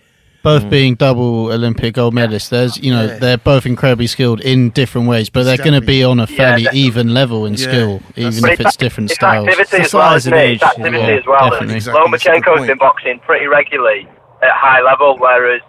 Both 0.45 0.65
mm. 0.65 0.71
being 0.71 0.95
double 0.95 1.51
Olympic 1.51 1.95
gold 1.95 2.15
medalists, 2.15 2.51
there's 2.51 2.77
you 2.77 2.93
know 2.93 3.07
Yeah. 3.07 3.19
they're 3.19 3.39
both 3.39 3.65
incredibly 3.67 4.07
skilled 4.07 4.41
in 4.43 4.71
different 4.71 5.09
ways, 5.09 5.31
but 5.31 5.43
they're 5.45 5.57
going 5.57 5.73
to 5.73 5.81
be 5.81 6.05
on 6.05 6.21
a 6.21 6.27
fairly 6.27 6.65
definitely. 6.65 6.81
even 6.81 7.15
level 7.15 7.47
in 7.47 7.55
Yeah. 7.55 7.59
skill, 7.59 8.03
even 8.15 8.41
But 8.43 8.53
if 8.53 8.61
it's 8.61 8.77
different 8.77 9.11
it's 9.11 9.19
styles. 9.19 9.49
activity 9.49 9.83
as 9.85 9.95
well, 9.95 10.15
isn't 10.15 10.33
it? 10.33 10.51
It's 10.53 10.63
activity 10.63 10.99
Yeah, 10.99 11.07
as 11.19 11.27
well. 11.27 11.51
definitely. 11.51 11.81
Lomachenko's 11.81 12.67
been 12.67 12.79
boxing 12.79 13.19
pretty 13.27 13.47
regularly 13.47 14.07
at 14.43 14.51
high 14.53 14.83
level, 14.83 15.17
whereas 15.19 15.63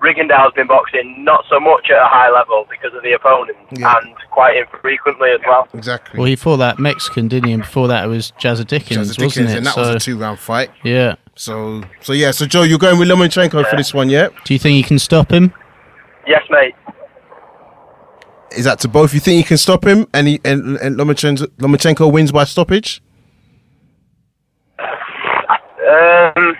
Rigondeaux's 0.00 0.54
been 0.56 0.66
boxing 0.66 1.22
not 1.24 1.44
so 1.48 1.60
much 1.60 1.88
at 1.90 1.96
a 1.98 2.08
high 2.08 2.30
level 2.30 2.66
because 2.68 2.92
of 2.96 3.02
the 3.04 3.12
opponent 3.12 3.56
Yeah. 3.70 3.94
and 4.02 4.14
quite 4.30 4.56
infrequently 4.56 5.28
as 5.30 5.40
well. 5.46 5.68
Exactly. 5.74 6.18
Well, 6.18 6.26
he 6.26 6.34
fought 6.36 6.56
that 6.56 6.78
Mexican, 6.80 7.28
didn't 7.28 7.48
he? 7.48 7.52
And 7.52 7.62
before 7.62 7.86
that, 7.88 8.04
it 8.04 8.08
was 8.08 8.32
Jazza 8.40 8.66
Dickens, 8.66 9.16
Jazza 9.16 9.22
wasn't 9.22 9.46
Dickens, 9.48 9.52
it? 9.52 9.56
and 9.58 9.66
that 9.66 9.74
so, 9.74 9.80
was 9.82 9.88
a 9.90 9.98
two 10.00 10.16
round 10.16 10.38
fight. 10.40 10.70
yeah. 10.82 11.14
So, 11.34 11.82
so 12.00 12.12
yeah. 12.12 12.30
So, 12.30 12.46
Joe, 12.46 12.62
you're 12.62 12.78
going 12.78 12.98
with 12.98 13.08
Lomachenko 13.08 13.68
for 13.68 13.76
this 13.76 13.94
one, 13.94 14.10
yeah? 14.10 14.28
Do 14.44 14.52
you 14.52 14.58
think 14.58 14.76
he 14.76 14.82
can 14.82 14.98
stop 14.98 15.30
him? 15.30 15.52
Yes, 16.26 16.42
mate. 16.50 16.74
Is 18.52 18.64
that 18.64 18.80
to 18.80 18.88
both? 18.88 19.14
You 19.14 19.20
think 19.20 19.38
you 19.38 19.44
can 19.44 19.56
stop 19.56 19.84
him, 19.84 20.06
and 20.12 20.28
he, 20.28 20.40
and, 20.44 20.76
and 20.76 20.96
Lomachenko, 20.96 21.46
Lomachenko 21.58 22.12
wins 22.12 22.32
by 22.32 22.44
stoppage? 22.44 23.02
Um, 24.78 26.56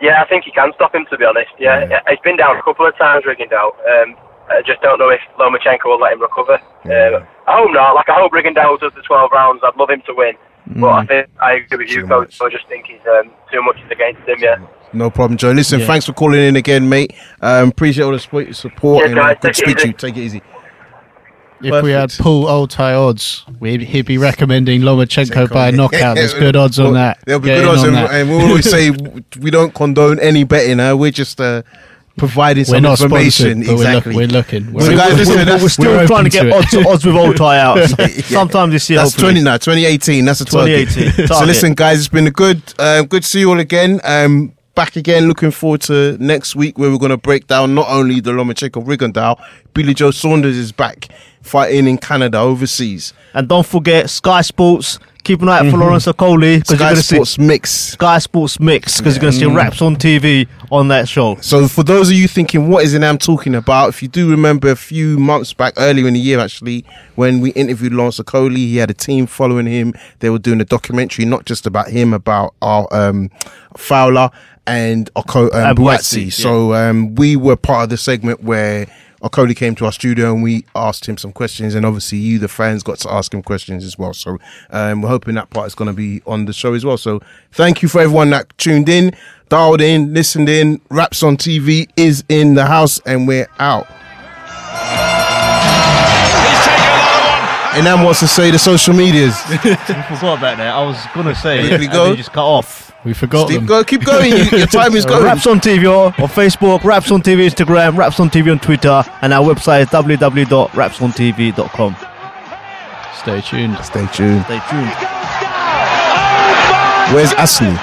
yeah, 0.00 0.22
I 0.22 0.26
think 0.28 0.44
he 0.44 0.52
can 0.52 0.72
stop 0.74 0.94
him. 0.94 1.04
To 1.10 1.18
be 1.18 1.24
honest, 1.24 1.50
yeah, 1.58 2.00
he's 2.08 2.18
been 2.24 2.36
down 2.36 2.56
a 2.56 2.62
couple 2.62 2.86
of 2.86 2.96
times, 2.96 3.24
Rigondeaux. 3.24 3.74
Um, 3.86 4.16
I 4.48 4.62
just 4.64 4.80
don't 4.82 4.98
know 4.98 5.08
if 5.10 5.20
Lomachenko 5.38 5.84
will 5.86 6.00
let 6.00 6.12
him 6.12 6.22
recover. 6.22 6.54
Um, 6.84 7.26
I 7.46 7.58
hope 7.58 7.70
not. 7.72 7.94
Like 7.94 8.08
I 8.08 8.14
hope 8.14 8.32
Rigondeaux 8.32 8.78
does 8.80 8.92
the 8.94 9.02
12 9.02 9.30
rounds. 9.32 9.62
I'd 9.64 9.76
love 9.76 9.90
him 9.90 10.02
to 10.06 10.14
win, 10.14 10.34
but 10.80 10.88
I 10.88 11.02
Mm. 11.04 11.08
think 11.08 11.26
I 11.40 11.52
agree 11.54 11.78
with 11.78 11.90
you, 11.90 12.06
coach. 12.06 12.38
I 12.40 12.48
just 12.50 12.66
think 12.68 12.86
he's 12.86 13.00
um, 13.18 13.30
too 13.52 13.62
much 13.62 13.76
is 13.84 13.90
against 13.90 14.22
him. 14.28 14.36
Yeah. 14.38 14.56
No 14.92 15.10
problem, 15.10 15.36
Joe. 15.38 15.52
Listen, 15.52 15.80
Yeah. 15.80 15.86
thanks 15.86 16.04
for 16.06 16.12
calling 16.12 16.40
in 16.40 16.56
again, 16.56 16.88
mate. 16.88 17.14
Um, 17.40 17.68
appreciate 17.70 18.04
all 18.04 18.12
the 18.12 18.18
support, 18.18 18.54
support 18.54 19.00
Cheers, 19.00 19.10
and 19.12 19.18
uh, 19.20 19.28
good 19.34 19.40
Take 19.42 19.52
to 19.54 19.58
speak 19.58 19.76
to 19.78 19.86
you. 19.88 19.92
Take 19.94 20.16
it 20.16 20.20
easy. 20.20 20.42
If 21.64 21.84
we 21.84 21.92
had 21.92 22.08
Perfect. 22.10 22.20
Paul 22.22 22.46
Oldtie 22.46 22.98
odds, 23.08 23.44
we'd, 23.60 23.82
he'd 23.82 24.04
be 24.04 24.18
recommending 24.18 24.80
Lomachenko 24.80 25.48
by 25.52 25.68
a 25.68 25.72
knockout. 25.72 26.16
There's 26.16 26.34
good 26.46 26.56
odds 26.56 26.80
on 26.80 26.86
Well, 26.86 26.94
that. 26.94 27.18
There'll 27.24 27.40
be 27.40 27.50
Get 27.50 27.60
good 27.60 27.68
odds, 27.68 27.82
on 27.82 27.88
and, 27.90 27.96
that. 27.98 28.10
and 28.10 28.28
we 28.30 28.36
always 28.42 28.68
say 28.68 28.90
we 29.40 29.50
don't 29.52 29.72
condone 29.72 30.18
any 30.18 30.42
betting. 30.42 30.78
Huh? 30.80 30.96
We're 30.98 31.12
just 31.12 31.40
uh, 31.40 31.62
providing 32.16 32.62
We're 32.68 32.82
some 32.82 32.84
information. 32.84 33.62
sponsored, 33.64 33.66
but 33.66 33.76
we're 33.76 33.76
look- 33.76 33.86
exactly. 34.06 34.16
we're 34.16 34.26
looking. 34.26 34.72
We're- 34.72 34.96
guys, 34.96 35.28
we're- 35.28 35.44
we're- 35.44 35.62
We're 35.62 35.68
still 35.68 36.06
trying 36.06 36.24
to 36.24 36.30
get 36.30 36.42
to 36.44 36.54
odds, 36.54 36.74
odds 36.86 37.04
with 37.06 37.16
old 37.16 37.36
tryouts. 37.36 37.94
Yeah. 37.98 38.08
Sometime 38.24 38.70
this 38.70 38.88
year, 38.90 38.98
That's 38.98 39.12
hopefully. 39.12 39.32
20 39.34 39.44
now, 39.44 39.56
2018. 39.56 40.24
That's 40.24 40.40
a 40.40 40.44
target. 40.44 40.88
2018, 40.90 41.26
so 41.38 41.44
listen, 41.44 41.74
guys, 41.74 41.98
it's 42.00 42.08
been 42.08 42.26
a 42.26 42.30
good, 42.30 42.62
uh, 42.78 43.02
good 43.02 43.22
to 43.22 43.28
see 43.28 43.40
you 43.40 43.50
all 43.50 43.58
again. 43.60 44.00
Um, 44.04 44.52
back 44.74 44.96
again. 44.96 45.28
Looking 45.28 45.50
forward 45.50 45.80
to 45.82 46.16
next 46.18 46.54
week 46.56 46.78
where 46.78 46.90
we're 46.90 46.98
going 46.98 47.10
to 47.10 47.16
break 47.16 47.46
down 47.46 47.74
not 47.74 47.88
only 47.88 48.20
the 48.20 48.30
Lomachenko 48.32 48.84
Rigondeaux, 48.86 49.38
Billy 49.74 49.94
Joe 49.94 50.10
Saunders 50.10 50.56
is 50.56 50.72
back 50.72 51.08
fighting 51.42 51.86
in 51.86 51.98
Canada 51.98 52.38
overseas. 52.38 53.12
And 53.34 53.48
don't 53.48 53.66
forget 53.66 54.08
Sky 54.10 54.40
Sports. 54.42 54.98
Keep 55.24 55.42
an 55.42 55.48
eye 55.50 55.58
out 55.60 55.66
for 55.66 55.76
Mhm. 55.76 55.80
Lawrence 55.82 56.06
Okolie 56.06 56.58
because 56.58 56.66
Sky 56.66 56.72
you're 56.74 56.78
going 56.78 56.96
to 56.96 57.02
Sports 57.04 57.30
see 57.36 57.42
Mix. 57.42 57.70
Sky 57.70 58.18
Sports 58.18 58.58
Mix 58.58 58.98
because 58.98 59.14
you're 59.14 59.20
going 59.20 59.32
to 59.32 59.38
see 59.38 59.46
Wraps 59.46 59.80
on 59.80 59.94
TV 59.94 60.48
on 60.72 60.88
that 60.88 61.08
show. 61.08 61.38
So 61.40 61.68
for 61.68 61.84
those 61.84 62.10
of 62.10 62.16
you 62.16 62.26
thinking, 62.26 62.68
what 62.68 62.82
is 62.84 62.92
it 62.92 63.04
I'm 63.04 63.18
talking 63.18 63.54
about? 63.54 63.90
If 63.90 64.02
you 64.02 64.08
do 64.08 64.28
remember 64.28 64.68
a 64.72 64.74
few 64.74 65.18
months 65.20 65.52
back, 65.52 65.74
earlier 65.76 66.08
in 66.08 66.14
the 66.14 66.20
year 66.20 66.40
actually, 66.40 66.84
when 67.14 67.38
we 67.40 67.50
interviewed 67.50 67.92
Lawrence 67.92 68.18
Okolie, 68.18 68.56
he 68.56 68.78
had 68.78 68.90
a 68.90 68.94
team 68.94 69.26
following 69.28 69.66
him. 69.66 69.94
They 70.18 70.28
were 70.28 70.40
doing 70.40 70.60
a 70.60 70.64
documentary, 70.64 71.24
not 71.24 71.44
just 71.46 71.66
about 71.66 71.88
him, 71.88 72.12
about 72.12 72.54
our 72.60 72.88
um, 72.90 73.30
Fowler 73.76 74.28
and 74.66 75.08
Oko, 75.14 75.44
um, 75.52 75.76
Abuatsi, 75.76 76.26
Buatsi. 76.26 76.32
So 76.32 76.74
um, 76.74 77.14
we 77.14 77.36
were 77.36 77.54
part 77.56 77.84
of 77.84 77.90
the 77.90 77.96
segment 77.96 78.42
where 78.42 78.86
Okolie 79.22 79.56
came 79.56 79.74
to 79.76 79.84
our 79.84 79.92
studio 79.92 80.32
and 80.32 80.42
we 80.42 80.64
asked 80.74 81.06
him 81.06 81.16
some 81.16 81.32
questions, 81.32 81.74
and 81.74 81.86
obviously 81.86 82.18
you, 82.18 82.38
the 82.38 82.48
fans, 82.48 82.82
got 82.82 82.98
to 82.98 83.12
ask 83.12 83.32
him 83.32 83.42
questions 83.42 83.84
as 83.84 83.96
well. 83.96 84.12
So 84.12 84.38
um, 84.70 85.02
we're 85.02 85.08
hoping 85.08 85.34
that 85.36 85.50
part 85.50 85.68
is 85.68 85.74
going 85.74 85.86
to 85.86 85.94
be 85.94 86.22
on 86.26 86.46
the 86.46 86.52
show 86.52 86.74
as 86.74 86.84
well. 86.84 86.98
So 86.98 87.20
thank 87.52 87.82
you 87.82 87.88
for 87.88 88.00
everyone 88.00 88.30
that 88.30 88.56
tuned 88.58 88.88
in, 88.88 89.14
dialed 89.48 89.80
in, 89.80 90.12
listened 90.12 90.48
in. 90.48 90.80
Wraps 90.90 91.22
on 91.22 91.36
TV 91.36 91.88
is 91.96 92.24
in 92.28 92.54
the 92.54 92.66
house, 92.66 93.00
and 93.06 93.28
we're 93.28 93.48
out. 93.58 93.86
And 97.74 97.84
Nam 97.84 98.04
wants 98.04 98.20
to 98.20 98.28
say 98.28 98.50
the 98.50 98.58
social 98.58 98.92
medias. 98.92 99.34
we 99.50 99.56
forgot 99.56 100.36
about 100.38 100.58
that. 100.58 100.74
I 100.74 100.84
was 100.84 100.98
going 101.14 101.26
to 101.26 101.34
say. 101.34 101.62
Here 101.62 101.78
we 101.78 101.86
go. 101.86 102.10
you 102.10 102.16
just 102.16 102.32
cut 102.32 102.44
off. 102.44 102.91
We 103.04 103.14
forgot 103.14 103.48
Steve, 103.48 103.60
them. 103.60 103.66
go, 103.66 103.82
keep 103.82 104.04
going. 104.04 104.30
You, 104.30 104.44
your 104.58 104.66
time 104.66 104.94
is 104.94 105.04
going. 105.12 105.24
Wraps 105.24 105.44
on 105.46 105.58
TV 105.58 105.86
on 105.90 106.12
on 106.22 106.28
Facebook, 106.28 106.84
Wraps 106.84 107.10
on 107.10 107.20
TV 107.20 107.48
Instagram, 107.48 107.96
Wraps 107.96 108.20
on 108.20 108.30
TV 108.30 108.52
on 108.52 108.60
Twitter, 108.60 109.02
and 109.22 109.32
our 109.32 109.44
website 109.54 109.80
is 109.82 109.88
www.wrapsontv.com. 109.88 111.96
Stay 113.16 113.40
tuned. 113.40 113.76
Stay 113.84 114.06
tuned. 114.12 114.44
Stay 114.44 114.60
tuned. 114.70 114.92
Where's 117.12 117.32
Ashley? 117.34 117.76